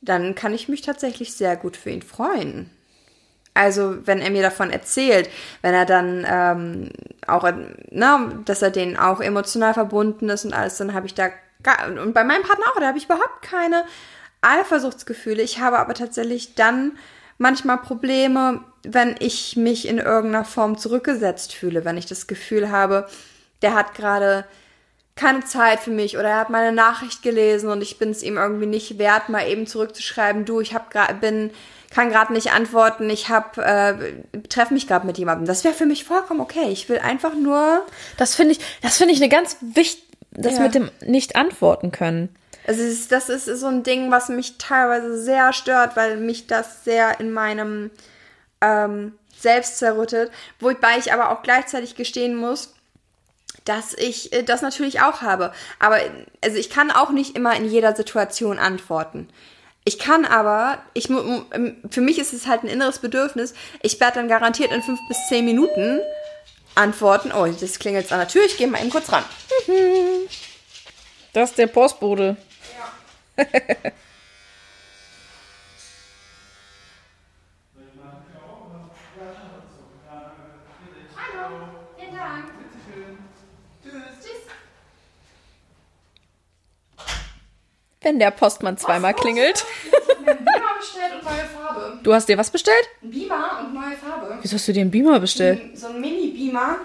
dann 0.00 0.34
kann 0.34 0.54
ich 0.54 0.68
mich 0.68 0.82
tatsächlich 0.82 1.34
sehr 1.34 1.56
gut 1.56 1.76
für 1.76 1.90
ihn 1.90 2.02
freuen. 2.02 2.70
Also, 3.58 4.06
wenn 4.06 4.20
er 4.20 4.30
mir 4.30 4.42
davon 4.42 4.70
erzählt, 4.70 5.28
wenn 5.62 5.74
er 5.74 5.84
dann 5.84 6.24
ähm, 6.30 6.90
auch, 7.26 7.42
äh, 7.42 7.54
ne, 7.90 8.40
dass 8.44 8.62
er 8.62 8.70
denen 8.70 8.96
auch 8.96 9.20
emotional 9.20 9.74
verbunden 9.74 10.28
ist 10.28 10.44
und 10.44 10.54
alles, 10.54 10.76
dann 10.76 10.94
habe 10.94 11.06
ich 11.06 11.14
da, 11.14 11.30
gar, 11.64 11.88
und 11.88 12.12
bei 12.12 12.22
meinem 12.22 12.44
Partner 12.44 12.66
auch, 12.68 12.78
da 12.78 12.86
habe 12.86 12.98
ich 12.98 13.06
überhaupt 13.06 13.42
keine 13.42 13.84
Eifersuchtsgefühle. 14.42 15.42
Ich 15.42 15.58
habe 15.58 15.80
aber 15.80 15.94
tatsächlich 15.94 16.54
dann 16.54 16.92
manchmal 17.36 17.78
Probleme, 17.78 18.60
wenn 18.84 19.16
ich 19.18 19.56
mich 19.56 19.88
in 19.88 19.98
irgendeiner 19.98 20.44
Form 20.44 20.78
zurückgesetzt 20.78 21.52
fühle, 21.52 21.84
wenn 21.84 21.96
ich 21.96 22.06
das 22.06 22.28
Gefühl 22.28 22.70
habe, 22.70 23.08
der 23.62 23.74
hat 23.74 23.96
gerade 23.96 24.44
keine 25.16 25.44
Zeit 25.44 25.80
für 25.80 25.90
mich 25.90 26.16
oder 26.16 26.28
er 26.28 26.38
hat 26.38 26.50
meine 26.50 26.70
Nachricht 26.70 27.24
gelesen 27.24 27.70
und 27.70 27.82
ich 27.82 27.98
bin 27.98 28.10
es 28.10 28.22
ihm 28.22 28.36
irgendwie 28.36 28.66
nicht 28.66 29.00
wert, 29.00 29.30
mal 29.30 29.48
eben 29.48 29.66
zurückzuschreiben, 29.66 30.44
du, 30.44 30.60
ich 30.60 30.74
hab 30.74 30.92
grad, 30.92 31.20
bin 31.20 31.50
kann 31.90 32.10
gerade 32.10 32.32
nicht 32.32 32.52
antworten, 32.52 33.08
ich 33.08 33.28
hab 33.28 33.56
äh, 33.58 33.94
treffe 34.48 34.74
mich 34.74 34.86
gerade 34.86 35.06
mit 35.06 35.18
jemandem. 35.18 35.46
Das 35.46 35.64
wäre 35.64 35.74
für 35.74 35.86
mich 35.86 36.04
vollkommen 36.04 36.40
okay. 36.40 36.68
Ich 36.70 36.88
will 36.88 36.98
einfach 36.98 37.34
nur 37.34 37.84
Das 38.16 38.34
finde 38.34 38.52
ich, 38.52 38.60
das 38.82 38.98
finde 38.98 39.14
ich 39.14 39.20
eine 39.20 39.30
ganz 39.30 39.56
wichtig, 39.60 40.04
das 40.30 40.54
Ja. 40.56 40.60
mit 40.60 40.74
dem 40.74 40.90
nicht 41.00 41.36
antworten 41.36 41.90
können. 41.90 42.34
Also 42.66 42.82
es 42.82 42.92
ist, 43.00 43.12
das 43.12 43.30
ist 43.30 43.46
so 43.46 43.66
ein 43.66 43.82
Ding, 43.82 44.10
was 44.10 44.28
mich 44.28 44.58
teilweise 44.58 45.20
sehr 45.20 45.54
stört, 45.54 45.96
weil 45.96 46.18
mich 46.18 46.46
das 46.46 46.84
sehr 46.84 47.18
in 47.18 47.32
meinem 47.32 47.90
ähm, 48.60 49.14
Selbst 49.38 49.78
zerrüttet. 49.78 50.30
Wobei 50.60 50.98
ich 50.98 51.12
aber 51.12 51.30
auch 51.30 51.42
gleichzeitig 51.42 51.94
gestehen 51.94 52.34
muss, 52.36 52.74
dass 53.64 53.94
ich 53.94 54.32
äh, 54.34 54.42
das 54.42 54.60
natürlich 54.60 55.00
auch 55.00 55.22
habe. 55.22 55.52
Aber 55.78 55.98
also 56.44 56.58
ich 56.58 56.68
kann 56.68 56.90
auch 56.90 57.10
nicht 57.10 57.36
immer 57.36 57.56
in 57.56 57.64
jeder 57.64 57.96
Situation 57.96 58.58
antworten. 58.58 59.28
Ich 59.88 59.98
kann 59.98 60.26
aber, 60.26 60.82
ich, 60.92 61.08
ähm, 61.08 61.78
für 61.90 62.02
mich 62.02 62.18
ist 62.18 62.34
es 62.34 62.46
halt 62.46 62.62
ein 62.62 62.68
inneres 62.68 62.98
Bedürfnis. 62.98 63.54
Ich 63.80 63.98
werde 64.00 64.16
dann 64.16 64.28
garantiert 64.28 64.70
in 64.70 64.82
fünf 64.82 65.00
bis 65.08 65.16
zehn 65.30 65.46
Minuten 65.46 66.00
antworten. 66.74 67.32
Oh, 67.32 67.46
das 67.46 67.78
klingelt 67.78 68.04
jetzt 68.04 68.12
an 68.12 68.18
der 68.18 68.28
Tür. 68.28 68.44
Ich 68.44 68.58
gehe 68.58 68.66
mal 68.66 68.82
eben 68.82 68.90
kurz 68.90 69.10
ran. 69.10 69.24
Das 71.32 71.48
ist 71.48 71.58
der 71.58 71.68
Postbote. 71.68 72.36
Wenn 88.00 88.18
der 88.18 88.30
Postmann 88.30 88.78
zweimal 88.78 89.14
klingelt. 89.14 89.64
Beamer 90.24 90.36
bestellt 90.78 91.12
und 91.18 91.24
neue 91.24 91.44
Farbe. 91.46 91.98
Du 92.02 92.14
hast 92.14 92.28
dir 92.28 92.38
was 92.38 92.50
bestellt? 92.50 92.88
Ein 93.02 93.10
Beamer 93.10 93.60
und 93.60 93.74
neue 93.74 93.96
Farbe. 93.96 94.38
Wieso 94.40 94.54
hast 94.54 94.68
du 94.68 94.72
dir 94.72 94.82
einen 94.82 94.90
Beamer 94.90 95.18
bestellt? 95.20 95.76
So 95.76 95.88
ein 95.88 96.00
Mini-Beamer. 96.00 96.76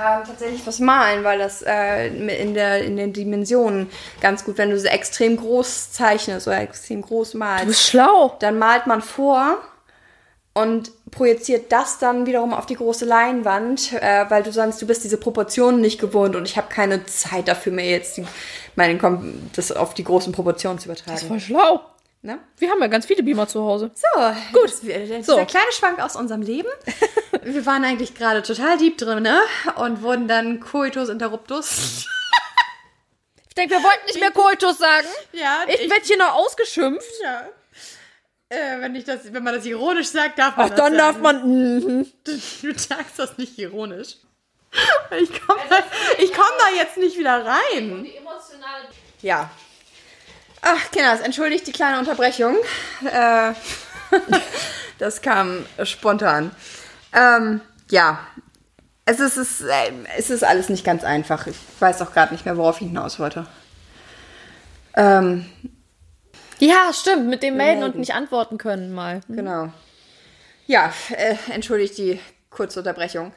Ähm, 0.00 0.22
tatsächlich 0.26 0.64
was 0.66 0.78
malen, 0.78 1.24
weil 1.24 1.38
das 1.38 1.62
äh, 1.62 2.06
in, 2.08 2.54
der, 2.54 2.84
in 2.84 2.96
den 2.96 3.12
Dimensionen 3.12 3.90
ganz 4.20 4.44
gut, 4.44 4.56
wenn 4.58 4.70
du 4.70 4.78
so 4.78 4.86
extrem 4.86 5.36
groß 5.36 5.90
zeichnest 5.92 6.46
oder 6.46 6.60
extrem 6.60 7.02
groß 7.02 7.32
Du 7.32 7.38
malst, 7.38 7.66
bist 7.66 7.82
schlau. 7.88 8.36
dann 8.38 8.58
malt 8.58 8.86
man 8.86 9.02
vor 9.02 9.58
und 10.54 10.92
projiziert 11.10 11.70
das 11.72 11.98
dann 11.98 12.26
wiederum 12.26 12.52
auf 12.54 12.66
die 12.66 12.76
große 12.76 13.04
Leinwand, 13.04 13.92
äh, 13.94 14.26
weil 14.28 14.42
du 14.42 14.52
sonst, 14.52 14.80
du 14.82 14.86
bist 14.86 15.04
diese 15.04 15.16
Proportionen 15.16 15.80
nicht 15.80 16.00
gewohnt 16.00 16.36
und 16.36 16.46
ich 16.46 16.56
habe 16.56 16.68
keine 16.68 17.04
Zeit 17.06 17.48
dafür, 17.48 17.72
mir 17.72 17.88
jetzt 17.90 18.20
meinen, 18.76 19.50
das 19.54 19.72
auf 19.72 19.94
die 19.94 20.04
großen 20.04 20.32
Proportionen 20.32 20.78
zu 20.78 20.86
übertragen. 20.86 21.18
Voll 21.18 21.40
schlau. 21.40 21.80
Ne? 22.20 22.40
Wir 22.56 22.70
haben 22.70 22.80
ja 22.80 22.88
ganz 22.88 23.06
viele 23.06 23.22
Beamer 23.22 23.46
zu 23.46 23.62
Hause. 23.62 23.92
So, 23.94 24.20
gut. 24.52 24.64
Das, 24.64 24.80
das, 24.80 25.26
So. 25.26 25.34
Dieser 25.34 25.46
kleine 25.46 25.70
Schwank 25.72 26.00
aus 26.00 26.16
unserem 26.16 26.42
Leben. 26.42 26.68
Wir 27.42 27.64
waren 27.64 27.84
eigentlich 27.84 28.14
gerade 28.14 28.42
total 28.42 28.76
deep 28.76 28.98
drin, 28.98 29.22
ne? 29.22 29.40
Und 29.76 30.02
wurden 30.02 30.26
dann 30.26 30.58
Coitus 30.58 31.08
interruptus. 31.08 32.06
Ich 33.48 33.54
denke, 33.54 33.74
wir 33.76 33.82
wollten 33.82 34.06
nicht 34.06 34.20
mehr 34.20 34.30
Koitus 34.30 34.78
sagen. 34.78 35.06
Ja, 35.32 35.64
Ich 35.66 35.88
werde 35.90 36.02
hier 36.04 36.18
noch 36.18 36.34
ausgeschimpft. 36.34 37.10
ja. 37.22 37.42
Äh, 38.50 38.80
wenn, 38.80 38.94
ich 38.94 39.04
das, 39.04 39.32
wenn 39.32 39.42
man 39.42 39.54
das 39.54 39.66
ironisch 39.66 40.08
sagt, 40.08 40.38
darf 40.38 40.56
man 40.56 40.66
Ach, 40.66 40.70
das 40.70 40.78
dann 40.78 40.96
darf 40.96 41.18
man. 41.18 41.42
mhm. 41.46 42.06
Du, 42.24 42.32
du 42.32 42.78
sagst 42.78 43.18
das 43.18 43.36
nicht 43.36 43.58
ironisch. 43.58 44.16
Ich 45.18 45.30
komme 45.40 45.60
da, 45.68 45.78
ich 46.18 46.32
komm 46.32 46.44
da 46.58 46.76
jetzt 46.76 46.96
nicht 46.98 47.18
wieder 47.18 47.44
rein. 47.44 48.06
Ja. 49.22 49.50
Ach, 50.60 50.90
Kinders, 50.90 51.20
entschuldigt 51.20 51.66
die 51.66 51.72
kleine 51.72 51.98
Unterbrechung. 51.98 52.56
Äh, 53.04 53.52
das 54.98 55.22
kam 55.22 55.64
spontan. 55.84 56.50
Ähm, 57.12 57.60
ja. 57.90 58.20
Es 59.04 59.20
ist, 59.20 59.38
es, 59.38 59.60
ist, 59.60 59.68
äh, 59.68 59.92
es 60.18 60.28
ist 60.30 60.44
alles 60.44 60.68
nicht 60.68 60.84
ganz 60.84 61.02
einfach. 61.04 61.46
Ich 61.46 61.56
weiß 61.80 62.02
auch 62.02 62.12
gerade 62.12 62.32
nicht 62.32 62.44
mehr, 62.44 62.56
worauf 62.56 62.80
ich 62.80 62.88
hinaus 62.88 63.18
wollte. 63.18 63.46
Ähm, 64.94 65.46
Ja, 66.58 66.90
stimmt. 66.92 67.26
Mit 67.26 67.42
dem 67.42 67.56
melden, 67.56 67.80
Melden. 67.80 67.94
und 67.94 68.00
nicht 68.00 68.14
antworten 68.14 68.58
können 68.58 68.92
mal. 68.92 69.20
Genau. 69.28 69.72
Ja, 70.66 70.92
äh, 71.10 71.36
entschuldigt 71.50 71.96
die 71.98 72.20
kurze 72.50 72.80
Unterbrechung. 72.80 73.32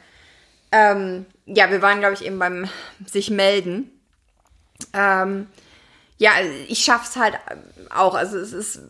Ähm, 0.72 1.26
ja, 1.46 1.70
wir 1.70 1.82
waren, 1.82 2.00
glaube 2.00 2.14
ich, 2.14 2.26
eben 2.26 2.40
beim 2.40 2.70
sich 3.06 3.30
melden. 3.30 3.92
Ähm, 4.94 5.48
ja, 6.18 6.32
ich 6.68 6.80
schaff's 6.80 7.16
halt 7.16 7.36
auch. 7.90 8.16
Also 8.16 8.38
es 8.38 8.54
ist 8.54 8.82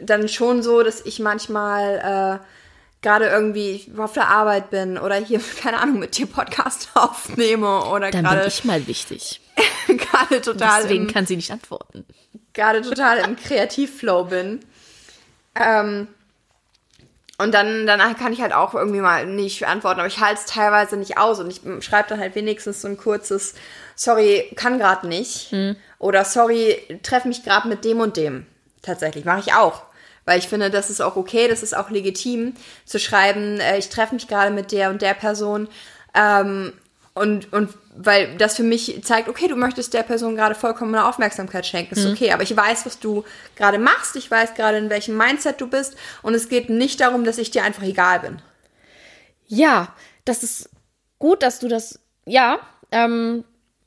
dann 0.00 0.28
schon 0.28 0.62
so, 0.62 0.82
dass 0.82 1.00
ich 1.00 1.20
manchmal 1.20 2.40
äh, 2.40 2.44
gerade 3.02 3.26
irgendwie 3.26 3.86
auf 3.96 4.14
der 4.14 4.28
Arbeit 4.28 4.70
bin 4.70 4.98
oder 4.98 5.16
hier, 5.16 5.40
keine 5.60 5.78
Ahnung, 5.78 5.98
mit 5.98 6.16
dir 6.16 6.26
Podcast 6.26 6.88
aufnehme 6.94 7.84
oder 7.84 8.10
Dann 8.10 8.22
bin 8.22 8.30
gerade 8.32 8.48
ich 8.48 8.64
mal 8.64 8.86
wichtig. 8.86 9.40
gerade 9.86 10.40
total 10.40 10.82
Deswegen 10.82 11.06
im, 11.06 11.12
kann 11.12 11.26
sie 11.26 11.36
nicht 11.36 11.50
antworten. 11.50 12.04
Gerade 12.54 12.82
total 12.82 13.18
im 13.18 13.36
Kreativflow 13.36 14.24
bin. 14.24 14.60
Ähm, 15.54 16.08
und 17.36 17.52
dann 17.52 17.86
danach 17.86 18.16
kann 18.16 18.32
ich 18.32 18.40
halt 18.40 18.52
auch 18.52 18.74
irgendwie 18.74 19.00
mal 19.00 19.26
nicht 19.26 19.66
antworten, 19.66 19.98
aber 20.00 20.06
ich 20.06 20.20
halte 20.20 20.40
es 20.40 20.46
teilweise 20.46 20.96
nicht 20.96 21.18
aus 21.18 21.40
und 21.40 21.50
ich 21.50 21.60
schreibe 21.84 22.08
dann 22.08 22.20
halt 22.20 22.36
wenigstens 22.36 22.80
so 22.80 22.88
ein 22.88 22.96
kurzes 22.96 23.54
Sorry, 23.96 24.50
kann 24.56 24.78
gerade 24.78 25.06
nicht. 25.06 25.52
Oder 25.98 26.24
sorry, 26.24 27.00
treffe 27.02 27.28
mich 27.28 27.42
gerade 27.42 27.68
mit 27.68 27.84
dem 27.84 28.00
und 28.00 28.16
dem. 28.16 28.46
Tatsächlich, 28.82 29.24
mache 29.24 29.40
ich 29.40 29.54
auch. 29.54 29.82
Weil 30.24 30.38
ich 30.38 30.48
finde, 30.48 30.70
das 30.70 30.90
ist 30.90 31.00
auch 31.00 31.16
okay, 31.16 31.48
das 31.48 31.62
ist 31.62 31.76
auch 31.76 31.90
legitim, 31.90 32.54
zu 32.86 32.98
schreiben, 32.98 33.60
äh, 33.60 33.78
ich 33.78 33.90
treffe 33.90 34.14
mich 34.14 34.26
gerade 34.26 34.50
mit 34.50 34.72
der 34.72 34.90
und 34.90 35.02
der 35.02 35.14
Person. 35.14 35.68
Ähm, 36.14 36.72
und, 37.14 37.52
und 37.52 37.70
weil 37.96 38.36
das 38.36 38.56
für 38.56 38.62
mich 38.62 39.02
zeigt, 39.04 39.28
okay, 39.28 39.46
du 39.46 39.56
möchtest 39.56 39.94
der 39.94 40.02
Person 40.02 40.34
gerade 40.34 40.54
vollkommene 40.54 41.06
Aufmerksamkeit 41.06 41.64
schenken, 41.64 41.94
ist 41.94 42.06
okay, 42.06 42.32
aber 42.32 42.42
ich 42.42 42.56
weiß, 42.56 42.86
was 42.86 42.98
du 42.98 43.24
gerade 43.56 43.78
machst, 43.78 44.16
ich 44.16 44.30
weiß 44.30 44.54
gerade, 44.54 44.78
in 44.78 44.90
welchem 44.90 45.16
Mindset 45.16 45.60
du 45.60 45.68
bist 45.68 45.96
und 46.22 46.34
es 46.34 46.48
geht 46.48 46.70
nicht 46.70 47.00
darum, 47.00 47.24
dass 47.24 47.38
ich 47.38 47.50
dir 47.50 47.62
einfach 47.62 47.84
egal 47.84 48.20
bin. 48.20 48.42
Ja, 49.46 49.94
das 50.24 50.42
ist 50.42 50.70
gut, 51.18 51.42
dass 51.42 51.58
du 51.60 51.68
das. 51.68 52.00
Ja, 52.26 52.58
ähm, 52.90 53.44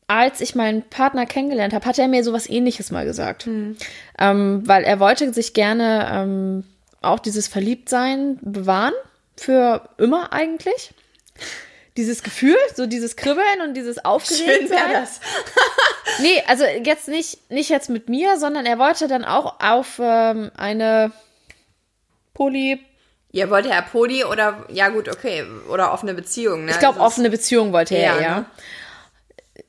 als 0.08 0.40
ich 0.40 0.56
meinen 0.56 0.84
Partner 0.84 1.26
kennengelernt 1.26 1.74
habe, 1.74 1.86
hat 1.86 2.00
er 2.00 2.08
mir 2.08 2.24
sowas 2.24 2.50
ähnliches 2.50 2.92
mal 2.92 3.06
gesagt. 3.06 3.48
Ähm, 4.18 4.62
weil 4.66 4.84
er 4.84 5.00
wollte 5.00 5.34
sich 5.34 5.54
gerne 5.54 6.10
ähm, 6.12 6.64
auch 7.02 7.20
dieses 7.20 7.48
Verliebtsein 7.48 8.40
bewahren. 8.42 8.94
Für 9.36 9.90
immer 9.98 10.34
eigentlich. 10.34 10.94
Dieses 11.98 12.24
Gefühl, 12.24 12.56
so 12.76 12.86
dieses 12.86 13.15
Kribbeln 13.15 13.61
und 13.64 13.74
dieses 13.74 14.03
Aufgeregtsein. 14.06 14.94
das. 14.94 15.19
Nee, 16.19 16.41
also 16.48 16.64
jetzt 16.65 17.10
nicht, 17.10 17.52
nicht 17.52 17.69
jetzt 17.69 17.90
mit 17.90 18.07
mir, 18.10 18.38
sondern 18.40 18.65
er 18.65 18.80
wollte 18.80 19.07
dann 19.07 19.26
auch 19.26 19.60
auf 19.60 19.99
ähm, 20.02 20.49
eine 20.57 21.11
Poly, 22.34 22.80
Ja, 23.32 23.49
wollte 23.49 23.69
er 23.69 23.82
Poli 23.82 24.24
oder, 24.24 24.65
ja 24.69 24.88
gut, 24.90 25.10
okay, 25.10 25.44
oder 25.69 25.91
offene 25.94 26.14
Beziehung, 26.14 26.65
ne? 26.65 26.72
ich 26.72 26.80
glaube, 26.80 26.95
Also 26.99 27.06
offene 27.06 27.30
Beziehung 27.30 27.74
wollte 27.74 27.95
er 27.95 28.02
Ja, 28.15 28.19
eher. 28.19 28.36
ne? 28.38 28.45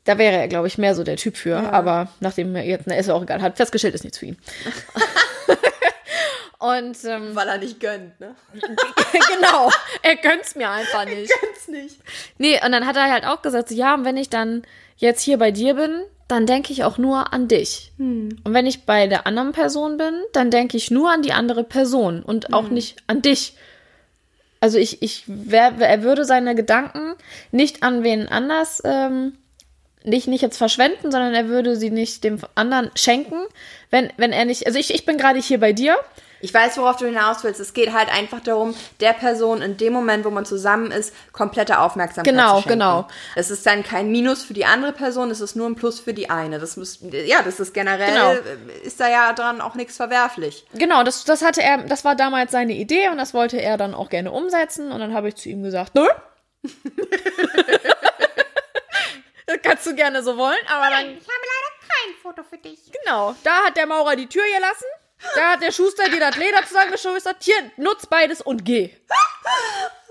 Da 0.05 0.16
wäre 0.16 0.36
er, 0.36 0.48
glaube 0.48 0.68
ich, 0.68 0.78
mehr 0.78 0.94
so 0.94 1.02
der 1.05 1.16
Typ 1.16 1.36
für. 1.36 1.59
Aber 1.59 2.09
nachdem 2.20 2.55
er 2.56 2.64
jetzt, 2.64 2.86
na, 2.86 2.94
ist 2.96 3.09
ja 3.09 3.14
auch 3.14 3.22
egal, 3.22 3.42
hat 3.42 3.56
festgestellt, 3.56 3.94
ist 3.94 4.05
nichts 4.05 4.18
für 4.18 4.26
ihn. 4.26 4.38
Und 6.59 6.97
ähm, 7.05 7.36
Weil 7.36 7.48
er 7.48 7.59
nicht 7.59 7.78
gönnt, 7.78 8.18
ne? 8.18 8.35
genau, 8.52 9.70
er 10.02 10.16
gönnt's 10.16 10.56
mir 10.56 10.68
einfach 10.68 11.05
nicht. 11.05 11.30
Gönnt's 11.40 11.68
nicht. 11.68 11.97
Nee, 12.39 12.60
und 12.64 12.72
dann 12.72 12.85
hat 12.85 12.97
er 12.97 13.10
halt 13.10 13.24
auch 13.24 13.43
gesagt, 13.43 13.68
so, 13.68 13.74
ja, 13.76 13.94
und 13.94 14.05
wenn 14.05 14.16
ich 14.16 14.28
dann 14.28 14.62
jetzt 14.97 15.22
hier 15.22 15.39
bei 15.39 15.52
dir 15.52 15.74
bin, 15.74 16.02
dann 16.26 16.47
denke 16.47 16.72
ich 16.72 16.85
auch 16.85 16.98
nur 16.98 17.32
an 17.32 17.48
dich. 17.48 17.93
Und 18.44 18.52
wenn 18.52 18.66
ich 18.66 18.85
bei 18.85 19.06
der 19.06 19.26
anderen 19.26 19.52
Person 19.52 19.97
bin, 19.97 20.14
dann 20.32 20.51
denke 20.51 20.76
ich 20.76 20.90
nur 20.90 21.10
an 21.10 21.22
die 21.22 21.32
andere 21.32 21.64
Person 21.64 22.22
und 22.22 22.52
auch 22.52 22.68
nicht 22.68 23.02
an 23.06 23.22
dich. 23.22 23.55
Also 24.60 24.78
ich, 24.78 25.01
ich 25.01 25.24
wär, 25.26 25.72
er 25.78 26.02
würde 26.02 26.24
seine 26.24 26.55
Gedanken 26.55 27.14
nicht 27.52 27.82
an 27.82 28.02
wen 28.02 28.28
anders, 28.28 28.82
ähm, 28.85 29.39
nicht, 30.05 30.26
nicht 30.26 30.43
jetzt 30.43 30.59
verschwenden, 30.59 31.10
sondern 31.12 31.35
er 31.35 31.48
würde 31.48 31.76
sie 31.76 31.90
nicht 31.90 32.24
dem 32.24 32.39
anderen 32.55 32.90
schenken, 32.94 33.40
wenn, 33.90 34.12
wenn 34.16 34.32
er 34.32 34.44
nicht, 34.44 34.66
also 34.66 34.78
ich, 34.78 34.93
ich 34.93 35.06
bin 35.06 35.16
gerade 35.16 35.39
hier 35.39 35.60
bei 35.60 35.72
dir 35.72 35.97
Ich 36.40 36.55
weiß, 36.55 36.78
worauf 36.78 36.97
du 36.97 37.06
hinaus 37.06 37.43
willst. 37.43 37.59
Es 37.60 37.73
geht 37.74 37.93
halt 37.93 38.09
einfach 38.12 38.40
darum, 38.40 38.74
der 39.01 39.12
Person 39.12 39.60
in 39.60 39.77
dem 39.77 39.93
Moment, 39.93 40.24
wo 40.24 40.31
man 40.31 40.44
zusammen 40.44 40.90
ist, 40.93 41.12
komplette 41.32 41.81
Aufmerksamkeit 41.81 42.32
Genau, 42.32 42.56
zu 42.56 42.62
schenken. 42.62 42.78
genau. 42.78 43.09
Es 43.35 43.51
ist 43.51 43.66
dann 43.66 43.82
kein 43.82 44.10
Minus 44.12 44.44
für 44.44 44.55
die 44.55 44.65
andere 44.65 44.93
Person, 44.93 45.31
es 45.31 45.40
ist 45.40 45.56
nur 45.56 45.66
ein 45.69 45.74
Plus 45.74 45.98
für 45.98 46.15
die 46.15 46.31
eine. 46.31 46.59
Das 46.60 46.77
muss, 46.77 47.01
ja, 47.02 47.43
das 47.43 47.59
ist 47.59 47.74
generell, 47.74 48.12
Genau. 48.12 48.31
äh, 48.32 48.86
ist 48.86 49.01
da 49.01 49.09
ja 49.09 49.32
dran 49.32 49.60
auch 49.60 49.74
nichts 49.74 49.97
verwerflich. 49.97 50.65
Genau, 50.74 51.02
das, 51.02 51.24
das 51.24 51.43
hatte 51.43 51.62
er, 51.62 51.78
das 51.78 52.05
war 52.05 52.15
damals 52.15 52.52
seine 52.52 52.74
Idee 52.74 53.09
und 53.09 53.19
das 53.19 53.35
wollte 53.35 53.60
er 53.60 53.77
dann 53.77 53.94
auch 53.94 54.09
gerne 54.09 54.31
umsetzen. 54.31 54.93
Und 54.93 55.01
dann 55.01 55.15
habe 55.15 55.28
ich 55.28 55.35
zu 55.36 55.48
ihm 55.48 55.62
gesagt, 55.65 55.94
nö. 55.97 56.06
das 59.47 59.59
kannst 59.62 59.86
du 59.86 59.94
gerne 59.94 60.23
so 60.23 60.36
wollen, 60.36 60.56
aber 60.69 60.90
dann, 60.90 61.06
Ich 61.06 61.20
habe 61.20 61.47
leider 61.47 61.70
kein 61.89 62.15
Foto 62.23 62.43
für 62.48 62.59
dich. 62.59 62.78
genau, 63.02 63.35
da 63.44 63.65
hat 63.66 63.77
der 63.77 63.86
Maurer 63.86 64.16
die 64.16 64.27
Tür 64.28 64.43
gelassen, 64.55 64.85
da 65.35 65.53
hat 65.53 65.62
der 65.62 65.73
Schuster 65.73 66.09
dir 66.09 66.20
das 66.20 66.36
Leder 66.36 66.65
zusammengeschustert, 66.66 67.36
hier, 67.40 67.55
nutz 67.77 68.07
beides 68.07 68.40
und 68.40 68.65
geh. 68.65 68.90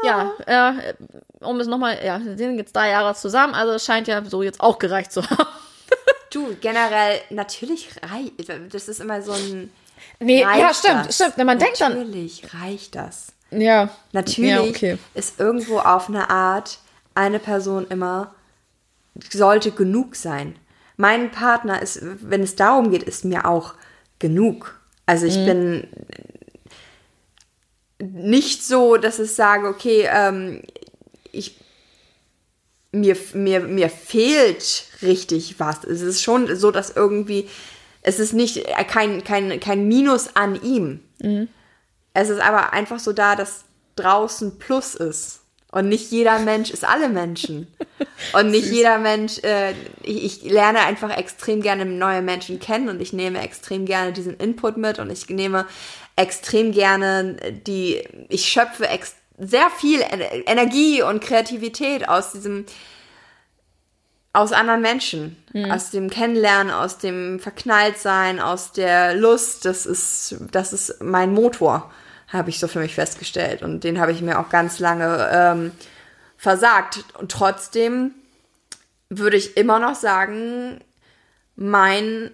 Ja, 0.04 0.34
äh, 0.46 0.94
um 1.40 1.60
es 1.60 1.68
nochmal, 1.68 2.00
ja, 2.04 2.20
wir 2.24 2.38
sind 2.38 2.58
jetzt 2.58 2.76
drei 2.76 2.90
Jahre 2.90 3.16
zusammen, 3.16 3.54
also 3.54 3.74
es 3.74 3.86
scheint 3.86 4.08
ja 4.08 4.24
so 4.26 4.44
jetzt 4.44 4.60
auch 4.60 4.80
gereicht 4.80 5.12
zu 5.12 5.28
haben. 5.30 5.46
Du, 6.30 6.58
generell, 6.60 7.22
natürlich 7.30 7.90
reicht, 8.04 8.34
das 8.74 8.90
ist 8.90 9.00
immer 9.00 9.22
so 9.22 9.32
ein... 9.32 9.72
Nee, 10.20 10.42
ja, 10.42 10.74
stimmt, 10.74 11.08
das? 11.08 11.16
stimmt. 11.16 11.38
Man 11.38 11.58
denkt 11.58 11.80
dann, 11.80 11.98
Natürlich 11.98 12.44
reicht 12.54 12.96
das. 12.96 13.28
ja, 13.50 13.90
Natürlich 14.12 14.52
Ja, 14.52 14.62
okay. 14.62 14.98
ist 15.14 15.40
irgendwo 15.40 15.80
auf 15.80 16.10
eine 16.10 16.30
Art 16.30 16.80
eine 17.16 17.40
Person 17.40 17.88
immer, 17.88 18.36
sollte 19.32 19.72
genug 19.72 20.18
sein. 20.18 20.58
Mein 20.98 21.32
Partner 21.32 21.82
ist, 21.82 22.00
wenn 22.02 22.44
es 22.44 22.58
darum 22.58 22.92
geht, 22.92 23.04
ist 23.04 23.24
mir 23.24 23.46
auch 23.46 23.74
genug. 24.20 24.77
Also 25.08 25.26
Mhm. 25.26 25.32
ich 25.32 25.46
bin 25.46 25.88
nicht 28.00 28.64
so, 28.64 28.98
dass 28.98 29.18
ich 29.18 29.32
sage, 29.32 29.68
okay, 29.68 30.08
ähm, 30.12 30.62
ich 31.32 31.56
mir, 32.92 33.18
mir, 33.34 33.62
mir 33.62 33.90
fehlt 33.90 34.86
richtig 35.02 35.60
was. 35.60 35.84
Es 35.84 36.02
ist 36.02 36.22
schon 36.22 36.56
so, 36.56 36.72
dass 36.72 36.96
irgendwie, 36.96 37.50
es 38.02 38.20
ist 38.20 38.34
nicht 38.34 38.58
äh, 38.58 38.84
kein, 38.86 39.24
kein, 39.24 39.60
kein 39.60 39.88
Minus 39.88 40.36
an 40.36 40.62
ihm. 40.62 41.00
Es 42.14 42.30
ist 42.30 42.40
aber 42.40 42.74
einfach 42.74 43.00
so 43.00 43.14
da, 43.14 43.36
dass 43.36 43.66
draußen 43.96 44.58
Plus 44.60 44.96
ist. 44.96 45.42
Und 45.72 45.90
nicht 45.90 46.12
jeder 46.12 46.40
Mensch 46.40 46.70
ist 46.70 46.86
alle 46.86 47.10
Menschen. 47.10 47.68
Und 48.34 48.52
nicht 48.52 48.68
jeder 48.72 48.98
Mensch, 48.98 49.40
äh, 49.44 49.74
ich, 50.02 50.24
ich 50.24 50.44
lerne 50.44 50.80
einfach 50.80 51.16
extrem 51.16 51.62
gerne 51.62 51.86
neue 51.86 52.22
Menschen 52.22 52.60
kennen 52.60 52.88
und 52.90 53.02
ich 53.02 53.12
nehme 53.12 53.42
extrem 53.42 53.86
gerne 53.86 54.14
diesen 54.14 54.38
Input 54.38 54.78
mit 54.78 54.98
und 55.00 55.12
ich 55.12 55.30
nehme 55.30 55.66
extrem 56.16 56.72
gerne 56.72 57.36
die, 57.68 58.08
ich 58.30 58.46
schöpfe 58.46 58.88
sehr 59.38 59.70
viel 59.70 60.02
En- 60.02 60.44
Energie 60.48 61.04
und 61.04 61.22
Kreativität 61.22 62.08
aus 62.08 62.32
diesem, 62.32 62.66
aus 64.34 64.52
anderen 64.52 64.82
Menschen, 64.82 65.36
aus 65.70 65.92
dem 65.92 66.10
Kennenlernen, 66.10 66.72
aus 66.72 66.98
dem 66.98 67.40
Verknalltsein, 67.40 68.40
aus 68.40 68.72
der 68.72 69.16
Lust. 69.16 69.66
Das 69.66 69.86
ist, 69.86 70.38
das 70.52 70.74
ist 70.74 71.04
mein 71.04 71.34
Motor, 71.34 71.92
habe 72.28 72.50
ich 72.50 72.60
so 72.60 72.68
für 72.68 72.80
mich 72.80 72.96
festgestellt. 72.96 73.62
Und 73.62 73.84
den 73.84 74.00
habe 74.00 74.12
ich 74.12 74.22
mir 74.22 74.40
auch 74.40 74.50
ganz 74.50 74.80
lange 74.80 75.30
ähm, 75.32 75.72
versagt. 76.38 77.04
Und 77.18 77.32
trotzdem 77.32 78.14
würde 79.10 79.38
ich 79.38 79.58
immer 79.58 79.80
noch 79.80 79.96
sagen, 79.96 80.80
mein 81.56 82.32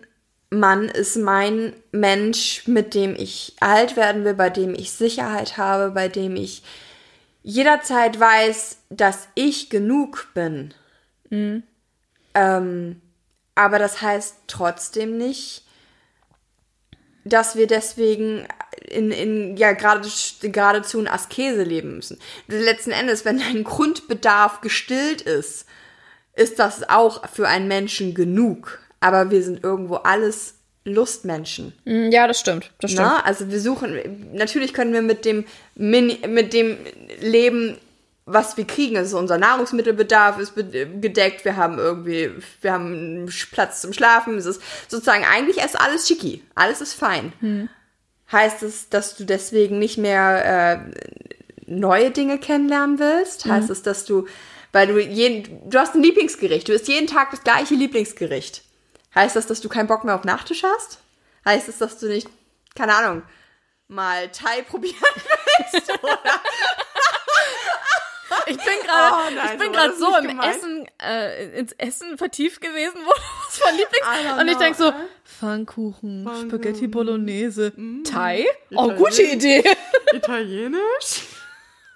Mann 0.49 0.89
ist 0.89 1.15
mein 1.15 1.73
Mensch, 1.91 2.67
mit 2.67 2.93
dem 2.93 3.15
ich 3.15 3.55
alt 3.59 3.95
werden 3.95 4.23
will, 4.23 4.33
bei 4.33 4.49
dem 4.49 4.75
ich 4.75 4.91
Sicherheit 4.91 5.57
habe, 5.57 5.91
bei 5.91 6.07
dem 6.07 6.35
ich 6.35 6.63
jederzeit 7.41 8.19
weiß, 8.19 8.77
dass 8.89 9.27
ich 9.35 9.69
genug 9.69 10.29
bin. 10.33 10.73
Ähm, 12.33 13.01
aber 13.55 13.79
das 13.79 14.01
heißt 14.01 14.35
trotzdem 14.47 15.17
nicht, 15.17 15.65
dass 17.25 17.55
wir 17.55 17.67
deswegen 17.67 18.47
in, 18.89 19.11
in 19.11 19.57
ja 19.57 19.73
gerade 19.73 20.07
geradezu 20.41 20.99
in 20.99 21.07
Askese 21.07 21.63
leben 21.63 21.95
müssen. 21.95 22.19
Letzten 22.47 22.91
Endes, 22.91 23.25
wenn 23.25 23.39
dein 23.39 23.63
Grundbedarf 23.63 24.61
gestillt 24.61 25.21
ist, 25.21 25.65
ist 26.35 26.59
das 26.59 26.89
auch 26.89 27.27
für 27.29 27.47
einen 27.47 27.67
Menschen 27.67 28.13
genug. 28.13 28.79
Aber 28.99 29.31
wir 29.31 29.43
sind 29.43 29.63
irgendwo 29.63 29.95
alles 29.95 30.55
Lustmenschen. 30.85 31.73
Mm, 31.85 32.09
ja, 32.11 32.27
das 32.27 32.39
stimmt, 32.39 32.71
das 32.79 32.91
stimmt. 32.91 33.07
Ne? 33.07 33.25
Also 33.25 33.49
wir 33.49 33.59
suchen, 33.59 34.31
natürlich 34.33 34.73
können 34.73 34.93
wir 34.93 35.01
mit 35.01 35.25
dem, 35.25 35.45
Mini, 35.75 36.19
mit 36.27 36.53
dem 36.53 36.77
Leben, 37.21 37.77
was 38.25 38.57
wir 38.57 38.65
kriegen, 38.65 38.97
also 38.97 39.17
unser 39.17 39.37
Nahrungsmittelbedarf 39.37 40.39
ist 40.39 40.55
gedeckt, 40.55 41.43
wir 41.45 41.57
haben 41.57 41.77
irgendwie, 41.77 42.31
wir 42.61 42.71
haben 42.71 43.29
Platz 43.51 43.81
zum 43.81 43.93
Schlafen, 43.93 44.37
es 44.37 44.45
ist 44.45 44.61
sozusagen 44.87 45.25
eigentlich 45.25 45.57
ist 45.57 45.79
alles 45.79 46.07
schicki, 46.07 46.43
alles 46.55 46.79
ist 46.79 46.93
fein. 46.93 47.33
Heißt 48.33 48.63
es, 48.63 48.89
dass 48.89 49.15
du 49.15 49.25
deswegen 49.25 49.77
nicht 49.77 49.97
mehr 49.97 50.87
äh, 50.87 50.91
neue 51.67 52.09
Dinge 52.11 52.39
kennenlernen 52.39 52.97
willst? 52.97 53.45
Heißt 53.45 53.69
es, 53.69 53.83
dass 53.83 54.05
du, 54.05 54.27
weil 54.71 54.87
du 54.87 54.99
jeden, 54.99 55.69
du 55.69 55.79
hast 55.79 55.93
ein 55.93 56.01
Lieblingsgericht, 56.01 56.67
du 56.67 56.73
isst 56.73 56.87
jeden 56.87 57.07
Tag 57.07 57.29
das 57.31 57.43
gleiche 57.43 57.75
Lieblingsgericht. 57.75 58.63
Heißt 59.13 59.35
das, 59.35 59.45
dass 59.45 59.61
du 59.61 59.69
keinen 59.69 59.87
Bock 59.87 60.03
mehr 60.03 60.15
auf 60.15 60.23
Nachtisch 60.23 60.63
hast? 60.63 60.99
Heißt 61.45 61.69
es, 61.69 61.77
dass 61.77 61.99
du 61.99 62.07
nicht, 62.07 62.27
keine 62.75 62.95
Ahnung, 62.95 63.21
mal 63.87 64.29
Thai 64.29 64.63
probieren 64.63 64.95
willst? 65.71 65.91
Oder? 66.01 66.41
Ich 68.47 68.57
bin 68.57 68.75
gerade 68.85 69.15
Oh, 69.15 69.45
ich 69.53 69.59
bin 69.59 69.71
gerade 69.71 69.89
das 69.89 69.99
so 69.99 70.17
im 70.17 70.27
gemeint. 70.27 70.55
Essen, 70.55 70.87
äh, 71.01 71.59
ins 71.59 71.71
Essen 71.73 72.17
vertieft 72.17 72.61
gewesen, 72.61 72.99
wo 73.05 73.09
was 73.47 73.57
von 73.57 73.71
Lieblings. 73.75 74.41
Und 74.41 74.47
ich 74.47 74.57
denke 74.57 74.77
so? 74.77 74.93
Pfannkuchen, 75.25 76.29
Spaghetti 76.41 76.87
Bolognese, 76.87 77.73
Thai? 78.03 78.45
Oh, 78.75 78.91
gute 78.91 79.23
Idee. 79.23 79.63
Italienisch? 80.13 81.23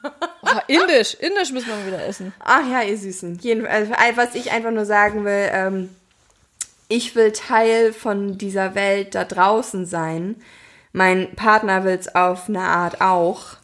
Oh, 0.04 0.60
Indisch, 0.68 1.16
Indisch 1.16 1.52
müssen 1.52 1.68
wir 1.68 1.76
mal 1.76 1.88
wieder 1.88 2.06
essen. 2.06 2.34
Ach 2.40 2.68
ja, 2.70 2.82
ihr 2.82 2.98
Süßen. 2.98 3.40
Jedenfalls, 3.42 3.90
was 4.16 4.36
ich 4.36 4.52
einfach 4.52 4.72
nur 4.72 4.86
sagen 4.86 5.26
will, 5.26 5.50
ähm, 5.52 5.90
ich 6.88 7.16
will 7.16 7.32
Teil 7.32 7.94
von 7.94 8.38
dieser 8.38 8.76
Welt 8.76 9.16
da 9.16 9.26
draußen 9.26 9.86
sein. 9.86 10.36
Mein 10.94 11.36
Partner 11.36 11.84
will 11.84 11.96
es 11.96 12.14
auf 12.16 12.48
eine 12.48 12.62
Art 12.62 13.02
auch. 13.02 13.58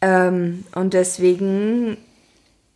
Ähm, 0.00 0.64
und 0.74 0.94
deswegen 0.94 1.96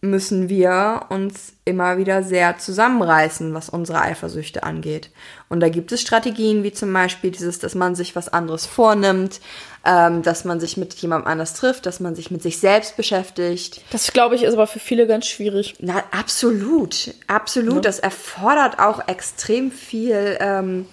müssen 0.04 0.48
wir 0.48 1.06
uns 1.08 1.54
immer 1.64 1.96
wieder 1.96 2.22
sehr 2.22 2.58
zusammenreißen, 2.58 3.54
was 3.54 3.68
unsere 3.68 4.00
Eifersüchte 4.02 4.62
angeht. 4.62 5.10
Und 5.48 5.60
da 5.60 5.68
gibt 5.68 5.92
es 5.92 6.02
Strategien, 6.02 6.62
wie 6.62 6.72
zum 6.72 6.92
Beispiel 6.92 7.30
dieses, 7.30 7.58
dass 7.58 7.74
man 7.74 7.94
sich 7.94 8.14
was 8.14 8.28
anderes 8.28 8.66
vornimmt, 8.66 9.40
ähm, 9.84 10.22
dass 10.22 10.44
man 10.44 10.60
sich 10.60 10.76
mit 10.76 10.94
jemandem 10.94 11.30
anders 11.30 11.54
trifft, 11.54 11.86
dass 11.86 12.00
man 12.00 12.14
sich 12.14 12.30
mit 12.30 12.42
sich 12.42 12.58
selbst 12.58 12.96
beschäftigt. 12.96 13.82
Das, 13.90 14.12
glaube 14.12 14.34
ich, 14.34 14.42
ist 14.42 14.54
aber 14.54 14.66
für 14.66 14.78
viele 14.78 15.06
ganz 15.06 15.26
schwierig. 15.26 15.76
Na, 15.80 16.04
absolut, 16.10 17.14
absolut. 17.26 17.84
Das 17.84 17.98
erfordert 17.98 18.78
auch 18.78 19.08
extrem 19.08 19.70
viel 19.70 20.36
ähm, 20.40 20.86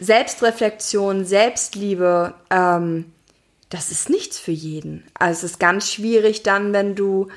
Selbstreflexion, 0.00 1.24
Selbstliebe. 1.24 2.34
Ähm, 2.50 3.11
das 3.72 3.90
ist 3.90 4.10
nichts 4.10 4.38
für 4.38 4.52
jeden. 4.52 5.02
Also 5.14 5.46
es 5.46 5.52
ist 5.52 5.58
ganz 5.58 5.90
schwierig 5.90 6.42
dann, 6.42 6.74
wenn 6.74 6.94
du 6.94 7.28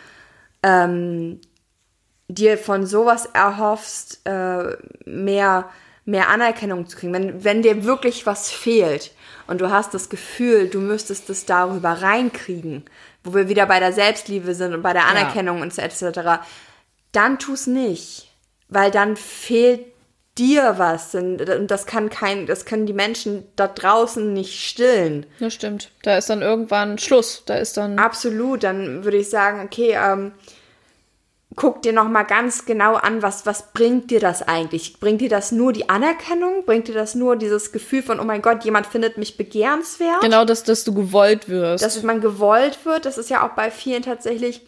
ähm, 0.63 1.39
dir 2.27 2.57
von 2.57 2.85
sowas 2.85 3.25
erhoffst, 3.27 4.19
äh, 4.25 4.75
mehr, 5.05 5.69
mehr 6.03 6.27
Anerkennung 6.27 6.87
zu 6.87 6.97
kriegen. 6.97 7.13
Wenn, 7.13 7.45
wenn 7.45 7.61
dir 7.61 7.85
wirklich 7.85 8.25
was 8.25 8.51
fehlt 8.51 9.13
und 9.47 9.61
du 9.61 9.71
hast 9.71 9.93
das 9.93 10.09
Gefühl, 10.09 10.67
du 10.67 10.81
müsstest 10.81 11.29
es 11.29 11.45
darüber 11.45 12.01
reinkriegen, 12.01 12.83
wo 13.23 13.33
wir 13.33 13.47
wieder 13.47 13.65
bei 13.65 13.79
der 13.79 13.93
Selbstliebe 13.93 14.55
sind 14.55 14.73
und 14.73 14.81
bei 14.81 14.91
der 14.91 15.07
Anerkennung 15.07 15.61
und 15.61 15.73
so 15.73 15.81
etc., 15.81 16.43
dann 17.13 17.39
tu's 17.39 17.65
nicht. 17.65 18.29
Weil 18.67 18.91
dann 18.91 19.15
fehlt 19.15 19.85
dir 20.37 20.75
was. 20.77 21.15
Und 21.15 21.49
und 21.49 21.71
das 21.71 21.85
kann 21.85 22.09
kein, 22.09 22.45
das 22.45 22.65
können 22.65 22.85
die 22.85 22.93
Menschen 22.93 23.43
da 23.55 23.67
draußen 23.67 24.33
nicht 24.33 24.59
stillen. 24.59 25.25
Das 25.39 25.53
stimmt. 25.53 25.91
Da 26.03 26.17
ist 26.17 26.29
dann 26.29 26.41
irgendwann 26.41 26.97
Schluss. 26.97 27.43
Da 27.45 27.55
ist 27.55 27.77
dann. 27.77 27.97
Absolut, 27.99 28.63
dann 28.63 29.03
würde 29.03 29.17
ich 29.17 29.29
sagen, 29.29 29.61
okay, 29.65 29.97
ähm, 29.97 30.33
guck 31.55 31.81
dir 31.81 31.93
noch 31.93 32.09
mal 32.09 32.23
ganz 32.23 32.65
genau 32.65 32.95
an, 32.95 33.21
was, 33.21 33.45
was 33.45 33.71
bringt 33.71 34.11
dir 34.11 34.19
das 34.19 34.41
eigentlich? 34.41 34.99
Bringt 34.99 35.21
dir 35.21 35.29
das 35.29 35.51
nur 35.51 35.73
die 35.73 35.89
Anerkennung? 35.89 36.65
Bringt 36.65 36.87
dir 36.87 36.93
das 36.93 37.15
nur 37.15 37.35
dieses 37.35 37.71
Gefühl 37.71 38.03
von, 38.03 38.19
oh 38.19 38.23
mein 38.23 38.41
Gott, 38.41 38.65
jemand 38.65 38.87
findet 38.87 39.17
mich 39.17 39.37
begehrenswert? 39.37 40.21
Genau, 40.21 40.45
dass, 40.45 40.63
dass 40.63 40.83
du 40.83 40.93
gewollt 40.93 41.47
wirst. 41.47 41.83
Dass 41.83 42.01
man 42.03 42.21
gewollt 42.21 42.85
wird, 42.85 43.05
das 43.05 43.17
ist 43.17 43.29
ja 43.29 43.47
auch 43.47 43.53
bei 43.53 43.71
vielen 43.71 44.03
tatsächlich, 44.03 44.61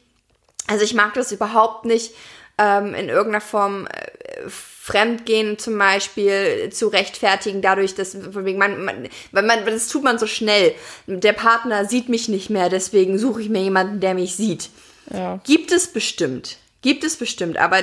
also 0.68 0.84
ich 0.84 0.94
mag 0.94 1.14
das 1.14 1.32
überhaupt 1.32 1.86
nicht, 1.86 2.14
ähm, 2.58 2.94
in 2.94 3.10
irgendeiner 3.10 3.42
Form 3.42 3.88
äh, 3.88 4.50
Fremdgehen 4.50 5.60
zum 5.60 5.78
Beispiel 5.78 6.70
zu 6.72 6.88
rechtfertigen, 6.88 7.62
dadurch, 7.62 7.94
dass 7.96 8.16
von 8.16 8.46
wegen 8.46 8.58
man, 8.58 8.86
man, 8.86 9.10
weil 9.34 9.44
man, 9.44 9.66
das 9.66 9.90
tut 9.90 10.04
man 10.04 10.18
so 10.18 10.28
schnell. 10.28 10.74
Der 11.08 11.34
Partner 11.34 11.84
sieht 11.86 12.08
mich 12.08 12.30
nicht 12.30 12.50
mehr, 12.50 12.70
deswegen 12.70 13.20
suche 13.20 13.42
ich 13.42 13.50
mir 13.50 13.62
jemanden, 13.62 14.00
der 14.00 14.14
mich 14.14 14.36
sieht. 14.36 14.70
ja. 15.12 15.42
Gibt 15.44 15.74
es 15.74 15.88
bestimmt. 15.88 16.58
Gibt 16.82 17.04
es 17.04 17.18
bestimmt, 17.18 17.58
aber 17.58 17.80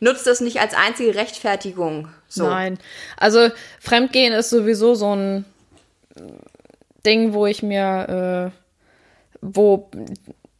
nutzt 0.00 0.26
das 0.26 0.40
nicht 0.40 0.60
als 0.60 0.74
einzige 0.74 1.14
Rechtfertigung. 1.14 2.08
So. 2.28 2.44
Nein. 2.44 2.78
Also 3.16 3.48
Fremdgehen 3.80 4.34
ist 4.34 4.50
sowieso 4.50 4.94
so 4.94 5.14
ein 5.14 5.44
Ding, 7.06 7.32
wo 7.32 7.46
ich 7.46 7.62
mir, 7.62 8.52
äh, 8.52 9.38
wo 9.40 9.90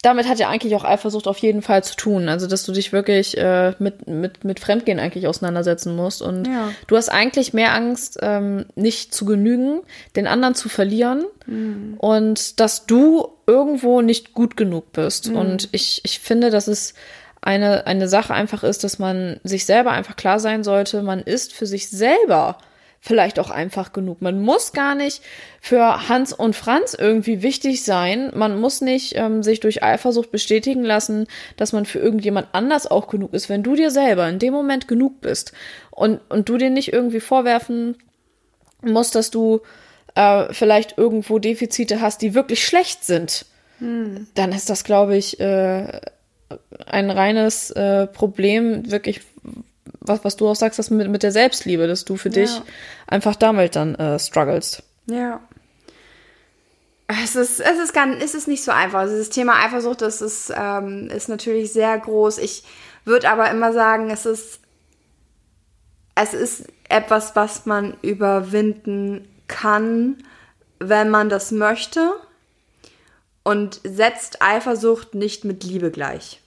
damit 0.06 0.28
hat 0.28 0.38
ja 0.38 0.48
eigentlich 0.48 0.74
auch 0.76 0.84
Eifersucht 0.84 1.26
auf 1.26 1.38
jeden 1.38 1.62
Fall 1.62 1.82
zu 1.82 1.96
tun. 1.96 2.28
Also, 2.28 2.46
dass 2.46 2.62
du 2.64 2.72
dich 2.72 2.92
wirklich 2.92 3.36
äh, 3.36 3.72
mit, 3.80 4.06
mit, 4.06 4.44
mit 4.44 4.60
Fremdgehen 4.60 5.00
eigentlich 5.00 5.26
auseinandersetzen 5.26 5.96
musst. 5.96 6.22
Und 6.22 6.46
Ja. 6.46 6.70
du 6.86 6.96
hast 6.96 7.08
eigentlich 7.08 7.52
mehr 7.52 7.74
Angst, 7.74 8.18
ähm, 8.22 8.66
nicht 8.76 9.12
zu 9.12 9.24
genügen, 9.24 9.80
den 10.14 10.26
anderen 10.26 10.54
zu 10.54 10.68
verlieren 10.68 11.24
und 11.98 12.60
dass 12.60 12.86
du 12.86 13.28
irgendwo 13.46 14.00
nicht 14.00 14.32
gut 14.34 14.56
genug 14.56 14.92
bist. 14.92 15.28
Und 15.28 15.68
ich, 15.72 16.00
ich 16.04 16.18
finde, 16.20 16.50
dass 16.50 16.66
es 16.68 16.94
eine, 17.40 17.86
eine 17.86 18.08
Sache 18.08 18.34
einfach 18.34 18.64
ist, 18.64 18.82
dass 18.84 18.98
man 18.98 19.38
sich 19.44 19.66
selber 19.66 19.92
einfach 19.92 20.16
klar 20.16 20.40
sein 20.40 20.64
sollte, 20.64 21.02
man 21.02 21.20
ist 21.20 21.52
für 21.52 21.66
sich 21.66 21.88
selber 21.88 22.58
vielleicht 23.00 23.38
auch 23.38 23.50
einfach 23.50 23.92
genug. 23.92 24.20
Man 24.22 24.40
muss 24.40 24.72
gar 24.72 24.94
nicht 24.94 25.22
für 25.60 26.08
Hans 26.08 26.32
und 26.32 26.56
Franz 26.56 26.94
irgendwie 26.94 27.42
wichtig 27.42 27.84
sein. 27.84 28.32
Man 28.34 28.60
muss 28.60 28.80
nicht 28.80 29.14
ähm, 29.16 29.42
sich 29.42 29.60
durch 29.60 29.82
Eifersucht 29.82 30.30
bestätigen 30.30 30.82
lassen, 30.82 31.26
dass 31.56 31.72
man 31.72 31.86
für 31.86 31.98
irgendjemand 31.98 32.48
anders 32.52 32.86
auch 32.86 33.08
genug 33.08 33.32
ist, 33.34 33.48
wenn 33.48 33.62
du 33.62 33.76
dir 33.76 33.90
selber 33.90 34.28
in 34.28 34.38
dem 34.38 34.52
Moment 34.52 34.88
genug 34.88 35.20
bist 35.20 35.52
und, 35.90 36.20
und 36.28 36.48
du 36.48 36.56
dir 36.56 36.70
nicht 36.70 36.92
irgendwie 36.92 37.20
vorwerfen 37.20 37.96
musst, 38.82 39.14
dass 39.14 39.30
du 39.30 39.60
äh, 40.14 40.52
vielleicht 40.52 40.98
irgendwo 40.98 41.38
Defizite 41.38 42.00
hast, 42.00 42.22
die 42.22 42.34
wirklich 42.34 42.64
schlecht 42.64 43.04
sind. 43.04 43.46
Dann 44.34 44.52
ist 44.52 44.70
das, 44.70 44.84
glaube 44.84 45.16
ich, 45.16 45.38
äh, 45.38 46.00
ein 46.86 47.10
reines 47.10 47.70
äh, 47.72 48.06
Problem, 48.06 48.90
wirklich, 48.90 49.20
was, 50.00 50.24
was 50.24 50.36
du 50.36 50.48
auch 50.48 50.56
sagst, 50.56 50.78
das 50.78 50.90
mit, 50.90 51.08
mit 51.08 51.22
der 51.22 51.32
Selbstliebe, 51.32 51.86
dass 51.86 52.04
du 52.04 52.16
für 52.16 52.30
dich 52.30 52.50
einfach 53.06 53.36
damit 53.36 53.76
dann 53.76 53.94
äh, 53.96 54.18
strugglest. 54.18 54.82
Ja. 55.06 55.40
Es 57.08 57.36
ist, 57.36 57.60
es 57.60 57.78
ist 57.78 57.92
ganz, 57.94 58.22
es 58.22 58.34
ist 58.34 58.48
nicht 58.48 58.64
so 58.64 58.72
einfach. 58.72 59.00
Also 59.00 59.16
das 59.16 59.30
Thema 59.30 59.64
Eifersucht, 59.64 60.02
das 60.02 60.20
ist, 60.20 60.52
ähm, 60.56 61.08
ist 61.08 61.28
natürlich 61.28 61.72
sehr 61.72 61.96
groß. 61.98 62.38
Ich 62.38 62.64
würde 63.04 63.30
aber 63.30 63.50
immer 63.50 63.72
sagen, 63.72 64.10
es 64.10 64.26
ist, 64.26 64.58
es 66.16 66.34
ist 66.34 66.64
etwas, 66.88 67.36
was 67.36 67.66
man 67.66 67.96
überwinden 68.02 69.28
kann, 69.46 70.16
wenn 70.80 71.10
man 71.10 71.28
das 71.28 71.52
möchte. 71.52 72.12
Und 73.44 73.80
setzt 73.84 74.42
Eifersucht 74.42 75.14
nicht 75.14 75.44
mit 75.44 75.62
Liebe 75.62 75.92
gleich. 75.92 76.40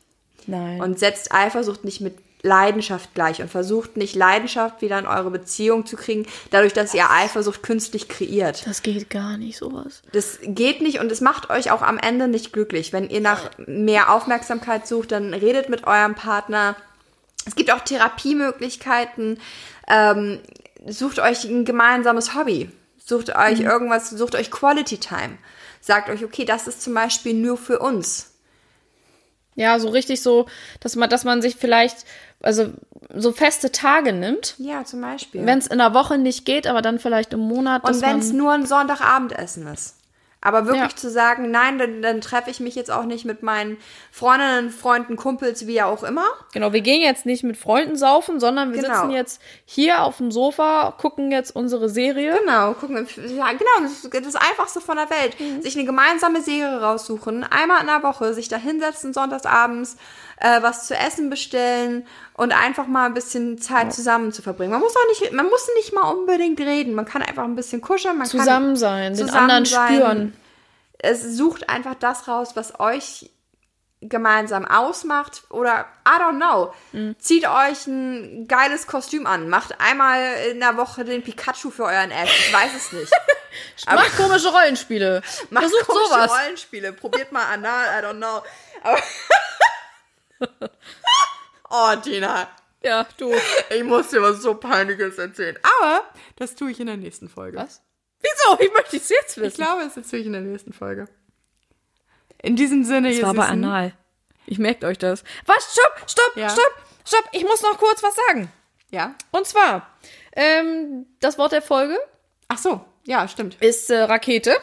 Nein. 0.47 0.81
Und 0.81 0.99
setzt 0.99 1.33
Eifersucht 1.33 1.85
nicht 1.85 2.01
mit 2.01 2.17
Leidenschaft 2.41 3.13
gleich 3.13 3.41
und 3.41 3.49
versucht 3.49 3.97
nicht 3.97 4.15
Leidenschaft 4.15 4.81
wieder 4.81 4.97
in 4.97 5.05
eure 5.05 5.29
Beziehung 5.29 5.85
zu 5.85 5.97
kriegen, 5.97 6.25
dadurch, 6.51 6.73
dass 6.73 6.93
ihr 6.93 7.09
Eifersucht 7.11 7.63
künstlich 7.63 8.07
kreiert. 8.07 8.65
das 8.65 8.81
geht 8.81 9.09
gar 9.09 9.37
nicht, 9.37 9.57
sowas. 9.57 10.01
Das 10.13 10.39
geht 10.41 10.81
nicht 10.81 10.99
und 10.99 11.11
es 11.11 11.21
macht 11.21 11.49
euch 11.49 11.71
auch 11.71 11.81
am 11.81 11.97
Ende 11.97 12.27
nicht 12.27 12.53
glücklich. 12.53 12.93
Wenn 12.93 13.09
ihr 13.09 13.21
nach 13.21 13.51
mehr 13.65 14.13
Aufmerksamkeit 14.13 14.87
sucht, 14.87 15.11
dann 15.11 15.33
redet 15.33 15.69
mit 15.69 15.85
eurem 15.85 16.15
Partner. 16.15 16.75
Es 17.45 17.55
gibt 17.55 17.71
auch 17.71 17.81
Therapiemöglichkeiten. 17.81 19.39
Ähm, 19.87 20.39
sucht 20.87 21.19
euch 21.19 21.43
ein 21.43 21.65
gemeinsames 21.65 22.35
Hobby. 22.35 22.69
Sucht 22.97 23.35
euch 23.35 23.61
irgendwas, 23.61 24.11
sucht 24.11 24.35
euch 24.35 24.51
Quality 24.51 24.99
Time. 24.99 25.37
Sagt 25.81 26.09
euch, 26.09 26.23
okay, 26.23 26.45
das 26.45 26.67
ist 26.67 26.81
zum 26.81 26.93
Beispiel 26.93 27.33
nur 27.33 27.57
für 27.57 27.79
uns. 27.79 28.29
Ja, 29.55 29.77
so 29.79 29.89
richtig 29.89 30.21
so, 30.21 30.47
dass 30.79 30.95
man, 30.95 31.09
dass 31.09 31.25
man 31.25 31.41
sich 31.41 31.55
vielleicht, 31.55 32.05
also 32.41 32.71
so 33.15 33.31
feste 33.31 33.71
Tage 33.71 34.13
nimmt, 34.13 34.55
Ja, 34.59 34.83
zum 34.85 35.01
Beispiel. 35.01 35.45
wenn 35.45 35.57
es 35.59 35.67
in 35.67 35.77
der 35.79 35.93
Woche 35.93 36.17
nicht 36.17 36.45
geht, 36.45 36.67
aber 36.67 36.81
dann 36.81 36.99
vielleicht 36.99 37.33
im 37.33 37.39
Monat. 37.41 37.83
Und 37.83 38.01
wenn 38.01 38.19
es 38.19 38.31
nur 38.33 38.51
ein 38.51 38.65
Sonntagabendessen 38.65 39.67
ist. 39.67 39.95
Aber 40.41 40.67
wirklich 40.67 40.91
Ja. 40.91 40.95
zu 40.95 41.09
sagen, 41.09 41.51
nein, 41.51 41.77
dann, 41.79 42.01
dann 42.01 42.21
treffe 42.21 42.49
ich 42.49 42.61
mich 42.61 42.73
jetzt 42.73 42.89
auch 42.89 43.03
nicht 43.03 43.25
mit 43.25 43.43
meinen 43.43 43.75
Freundinnen, 44.09 44.69
Freunden, 44.69 45.17
Kumpels, 45.17 45.67
wie 45.67 45.81
auch 45.81 46.01
immer. 46.01 46.23
Genau, 46.53 46.71
wir 46.71 46.79
gehen 46.79 47.01
jetzt 47.01 47.25
nicht 47.25 47.43
mit 47.43 47.57
Freunden 47.57 47.97
saufen, 47.97 48.39
sondern 48.39 48.71
wir 48.73 48.81
Genau. 48.81 48.93
sitzen 49.01 49.11
jetzt 49.11 49.41
hier 49.65 50.01
auf 50.03 50.15
dem 50.15 50.31
Sofa, 50.31 50.93
gucken 50.97 51.29
jetzt 51.33 51.53
unsere 51.53 51.89
Serie. 51.89 52.37
Genau, 52.39 52.73
gucken, 52.73 53.05
ja, 53.35 53.49
genau, 53.51 53.81
das 53.81 53.91
ist 54.05 54.13
das 54.13 54.35
Einfachste 54.37 54.79
von 54.79 54.95
der 54.95 55.09
Welt. 55.09 55.35
Sich 55.61 55.75
eine 55.75 55.83
gemeinsame 55.85 56.41
Serie 56.41 56.79
raussuchen, 56.79 57.43
einmal 57.43 57.81
in 57.81 57.87
der 57.87 58.01
Woche, 58.03 58.33
sich 58.33 58.47
da 58.47 58.55
hinsetzen, 58.55 59.13
sonntagsabends, 59.13 59.97
äh, 60.39 60.61
was 60.61 60.87
zu 60.87 60.95
essen 60.95 61.29
bestellen 61.29 62.07
und 62.33 62.51
einfach 62.51 62.87
mal 62.87 63.05
ein 63.05 63.13
bisschen 63.13 63.57
Zeit 63.59 63.93
zusammen 63.93 64.31
zu 64.31 64.41
verbringen. 64.41 64.71
Man 64.71 64.81
muss 64.81 64.95
auch 64.95 65.07
nicht, 65.19 65.33
man 65.33 65.47
muss 65.47 65.67
nicht 65.75 65.93
mal 65.93 66.09
unbedingt 66.09 66.59
reden, 66.59 66.93
man 66.93 67.05
kann 67.05 67.21
einfach 67.21 67.43
ein 67.43 67.55
bisschen 67.55 67.81
kuscheln, 67.81 68.17
man 68.17 68.27
Zusammen 68.27 68.67
kann 68.67 68.75
sein, 68.77 69.13
den 69.13 69.27
zusammen 69.27 69.39
anderen 69.51 69.65
sein. 69.65 69.95
spüren. 69.95 70.37
Es 70.97 71.23
sucht 71.23 71.69
einfach 71.69 71.95
das 71.95 72.27
raus, 72.27 72.51
was 72.55 72.79
euch 72.79 73.29
gemeinsam 74.01 74.65
ausmacht 74.65 75.43
oder 75.49 75.85
I 76.07 76.21
don't 76.21 76.37
know. 76.37 76.73
Mhm. 76.93 77.15
Zieht 77.19 77.45
euch 77.45 77.85
ein 77.87 78.47
geiles 78.47 78.87
Kostüm 78.87 79.27
an, 79.27 79.49
macht 79.49 79.79
einmal 79.81 80.21
in 80.51 80.59
der 80.59 80.77
Woche 80.77 81.03
den 81.03 81.21
Pikachu 81.21 81.69
für 81.69 81.83
euren 81.83 82.11
Ass. 82.11 82.29
Ich 82.29 82.53
weiß 82.53 82.71
es 82.75 82.91
nicht. 82.93 83.11
Macht 83.87 84.15
komische 84.15 84.49
Rollenspiele. 84.49 85.21
Macht 85.49 85.63
Versucht 85.65 85.87
komische 85.87 86.13
sowas. 86.13 86.31
Rollenspiele. 86.31 86.93
Probiert 86.93 87.31
mal 87.31 87.45
anal, 87.45 87.85
I 87.99 88.05
don't 88.05 88.17
know. 88.17 88.41
Aber 88.83 88.97
oh, 91.69 91.95
Tina. 92.03 92.47
Ja, 92.81 93.05
du. 93.17 93.33
Ich 93.69 93.83
muss 93.83 94.09
dir 94.09 94.21
was 94.21 94.41
so 94.41 94.55
Peinliches 94.55 95.17
erzählen. 95.17 95.57
Aber 95.81 96.03
das 96.37 96.55
tue 96.55 96.71
ich 96.71 96.79
in 96.79 96.87
der 96.87 96.97
nächsten 96.97 97.27
Folge. 97.29 97.57
Was? 97.57 97.81
Wieso? 98.21 98.59
Ich 98.61 98.71
möchte 98.73 98.97
es 98.97 99.09
jetzt 99.09 99.37
Ich 99.37 99.43
wissen. 99.43 99.57
glaube, 99.63 99.83
das 99.83 99.97
erzähle 99.97 100.21
ich 100.21 100.25
in 100.27 100.33
der 100.33 100.41
nächsten 100.41 100.73
Folge. 100.73 101.07
In 102.41 102.55
diesem 102.55 102.83
Sinne, 102.85 103.09
Das 103.09 103.17
ihr 103.17 103.23
war 103.23 103.33
Süßen. 103.33 103.49
Anal. 103.49 103.93
Ich 104.45 104.59
merkt 104.59 104.83
euch 104.83 104.97
das. 104.97 105.23
Was? 105.45 105.73
Stopp, 105.73 106.09
stopp, 106.09 106.31
Ja. 106.37 106.49
stopp, 106.49 106.73
stopp. 107.05 107.25
Ich 107.33 107.43
muss 107.43 107.61
noch 107.61 107.77
kurz 107.77 108.01
was 108.01 108.15
sagen. 108.27 108.51
Ja. 108.91 109.13
Und 109.31 109.45
zwar, 109.45 109.87
ähm, 110.35 111.05
das 111.19 111.37
Wort 111.37 111.51
der 111.51 111.61
Folge 111.61 111.97
Ach 112.47 112.57
so. 112.57 112.83
Ja, 113.05 113.27
stimmt. 113.27 113.55
ist 113.61 113.89
äh, 113.89 113.99
Rakete. 113.99 114.55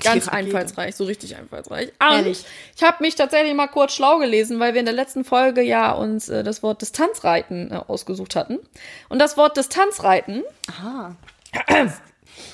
Ganz 0.00 0.26
Rakete. 0.28 0.32
einfallsreich, 0.32 0.96
so 0.96 1.04
richtig 1.04 1.36
einfallsreich. 1.36 1.88
Und 2.00 2.10
Ehrlich. 2.16 2.44
ich 2.74 2.82
habe 2.82 2.96
mich 3.00 3.14
tatsächlich 3.14 3.52
mal 3.54 3.66
kurz 3.68 3.92
schlau 3.92 4.18
gelesen, 4.18 4.58
weil 4.58 4.72
wir 4.72 4.80
in 4.80 4.86
der 4.86 4.94
letzten 4.94 5.22
Folge 5.24 5.60
ja 5.62 5.92
uns 5.92 6.30
äh, 6.30 6.42
das 6.42 6.62
Wort 6.62 6.80
Distanzreiten 6.80 7.70
äh, 7.70 7.74
ausgesucht 7.76 8.34
hatten. 8.34 8.58
Und 9.10 9.18
das 9.18 9.36
Wort 9.36 9.56
Distanzreiten, 9.56 10.44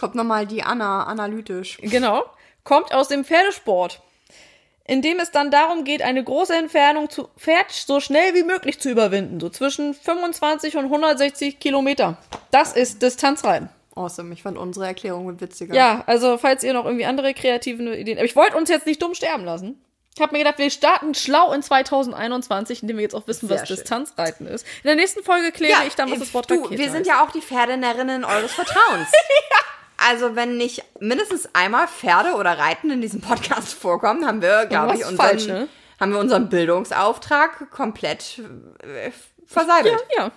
Kommt 0.00 0.14
nochmal 0.16 0.46
die 0.46 0.62
Anna, 0.64 1.04
analytisch. 1.04 1.78
genau, 1.80 2.24
kommt 2.64 2.92
aus 2.92 3.06
dem 3.08 3.24
Pferdesport, 3.24 4.00
in 4.84 5.02
dem 5.02 5.20
es 5.20 5.30
dann 5.30 5.52
darum 5.52 5.84
geht, 5.84 6.02
eine 6.02 6.24
große 6.24 6.54
Entfernung 6.56 7.08
zu 7.08 7.28
Pferd 7.38 7.70
so 7.70 8.00
schnell 8.00 8.34
wie 8.34 8.42
möglich 8.42 8.80
zu 8.80 8.90
überwinden, 8.90 9.38
so 9.38 9.48
zwischen 9.48 9.94
25 9.94 10.76
und 10.76 10.84
160 10.86 11.60
Kilometer. 11.60 12.16
Das 12.50 12.72
ist 12.72 13.00
Distanzreiten. 13.02 13.68
Awesome. 13.98 14.32
Ich 14.32 14.42
fand 14.42 14.56
unsere 14.56 14.86
Erklärung 14.86 15.40
witziger. 15.40 15.74
Ja, 15.74 16.04
also 16.06 16.38
falls 16.38 16.62
ihr 16.62 16.72
noch 16.72 16.84
irgendwie 16.84 17.04
andere 17.04 17.34
kreative 17.34 17.96
Ideen. 17.96 18.18
Aber 18.18 18.24
ich 18.24 18.36
wollte 18.36 18.56
uns 18.56 18.68
jetzt 18.68 18.86
nicht 18.86 19.02
dumm 19.02 19.14
sterben 19.14 19.44
lassen. 19.44 19.82
Ich 20.14 20.22
habe 20.22 20.32
mir 20.32 20.38
gedacht, 20.38 20.58
wir 20.58 20.70
starten 20.70 21.14
schlau 21.14 21.52
in 21.52 21.62
2021, 21.62 22.82
indem 22.82 22.96
wir 22.96 23.02
jetzt 23.04 23.14
auch 23.14 23.28
wissen, 23.28 23.48
Sehr 23.48 23.60
was 23.60 23.68
schön. 23.68 23.76
Distanzreiten 23.76 24.46
ist. 24.46 24.66
In 24.82 24.88
der 24.88 24.96
nächsten 24.96 25.22
Folge 25.22 25.52
kläre 25.52 25.86
ich 25.86 25.94
dann, 25.94 26.10
was 26.10 26.18
das 26.18 26.34
Wort 26.34 26.50
du, 26.50 26.54
Rakete 26.62 26.78
wir 26.78 26.90
sind 26.90 27.00
heißt. 27.00 27.08
ja 27.08 27.24
auch 27.24 27.30
die 27.30 27.40
Pferdenerinnen 27.40 28.24
eures 28.24 28.52
Vertrauens. 28.52 29.08
Also 30.00 30.36
wenn 30.36 30.56
nicht 30.56 30.84
mindestens 31.00 31.48
einmal 31.56 31.88
Pferde 31.88 32.34
oder 32.34 32.56
Reiten 32.56 32.88
in 32.92 33.00
diesem 33.00 33.20
Podcast 33.20 33.74
vorkommen, 33.74 34.24
haben 34.24 34.40
wir, 34.40 34.66
glaube 34.66 34.94
ich, 34.94 35.00
unseren, 35.00 35.16
falsch, 35.16 35.46
ne? 35.48 35.68
haben 35.98 36.12
wir 36.12 36.20
unseren 36.20 36.48
Bildungsauftrag 36.48 37.68
komplett 37.72 38.40
äh, 38.78 39.10
verseibelt. 39.44 40.00
Ja, 40.16 40.24
ja. 40.26 40.32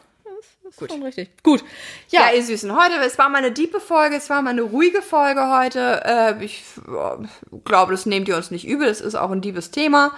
Das 0.72 0.82
ist 0.82 0.92
schon 0.92 1.04
richtig. 1.04 1.30
Gut. 1.44 1.64
Ja, 2.10 2.30
Ja, 2.30 2.36
ihr 2.36 2.44
Süßen, 2.44 2.76
heute, 2.76 2.96
es 3.06 3.18
war 3.18 3.30
mal 3.30 3.40
eine 3.40 3.52
diepe 3.52 3.80
Folge, 3.80 4.16
es 4.16 4.30
war 4.30 4.42
mal 4.42 4.52
eine 4.52 4.62
ruhige 4.62 5.02
Folge 5.02 5.52
heute. 5.56 6.02
Äh, 6.06 6.44
ich 6.44 6.64
äh, 6.88 7.60
glaube, 7.66 7.92
das 7.92 8.06
nehmt 8.06 8.28
ihr 8.28 8.38
uns 8.38 8.52
nicht 8.52 8.68
übel, 8.68 8.88
es 8.88 9.02
ist 9.02 9.16
auch 9.16 9.32
ein 9.32 9.42
diebes 9.42 9.72
Thema. 9.72 10.14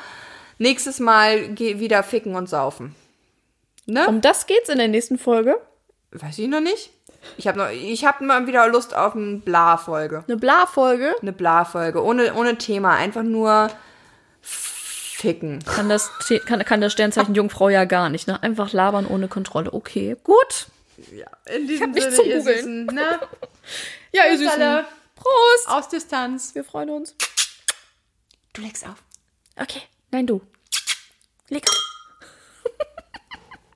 Nächstes 0.59 0.99
Mal 0.99 1.49
geh 1.49 1.79
wieder 1.79 2.03
ficken 2.03 2.35
und 2.35 2.47
saufen. 2.47 2.95
Ne? 3.85 4.07
um 4.07 4.21
das 4.21 4.45
geht's 4.45 4.69
in 4.69 4.77
der 4.77 4.87
nächsten 4.87 5.17
Folge. 5.17 5.59
Weiß 6.11 6.37
ich 6.39 6.47
noch 6.47 6.61
nicht. 6.61 6.91
Ich 7.37 7.47
habe 7.47 7.57
noch, 7.57 7.69
ich 7.69 8.05
habe 8.05 8.23
mal 8.23 8.47
wieder 8.47 8.67
Lust 8.67 8.95
auf 8.95 9.15
eine 9.15 9.37
Bla-Folge. 9.37 10.23
Eine 10.27 10.37
Bla-Folge. 10.37 11.15
Eine 11.21 11.33
Bla-Folge. 11.33 12.03
Ohne, 12.03 12.33
ohne 12.35 12.57
Thema. 12.57 12.95
Einfach 12.95 13.23
nur 13.23 13.69
ficken. 15.23 15.63
Kann 15.63 15.87
das, 15.87 16.11
kann, 16.45 16.65
kann 16.65 16.81
das 16.81 16.91
Sternzeichen 16.91 17.33
Jungfrau 17.33 17.69
ja 17.69 17.85
gar 17.85 18.09
nicht, 18.09 18.27
ne? 18.27 18.43
Einfach 18.43 18.73
labern 18.73 19.07
ohne 19.07 19.29
Kontrolle. 19.29 19.73
Okay, 19.73 20.17
gut. 20.21 20.67
Ja, 21.11 21.27
in 21.45 21.65
diesem 21.65 21.91
nichts 21.91 22.15
Sinne, 22.15 22.15
zum 22.17 22.25
ihr 22.25 22.37
Googeln. 22.39 22.57
Süßen, 22.57 22.85
ne? 22.87 23.19
Ja, 24.11 24.25
ihr 24.25 24.37
Süßen. 24.37 24.61
alle. 24.61 24.85
Prost. 25.15 25.67
Aus 25.67 25.87
Distanz. 25.87 26.53
Wir 26.55 26.65
freuen 26.65 26.89
uns. 26.89 27.15
Du 28.51 28.61
legst 28.61 28.85
auf. 28.85 29.01
Okay. 29.55 29.81
Nein, 30.11 30.27
du. 30.27 30.41
Leg 31.47 31.63
auf. 31.69 31.92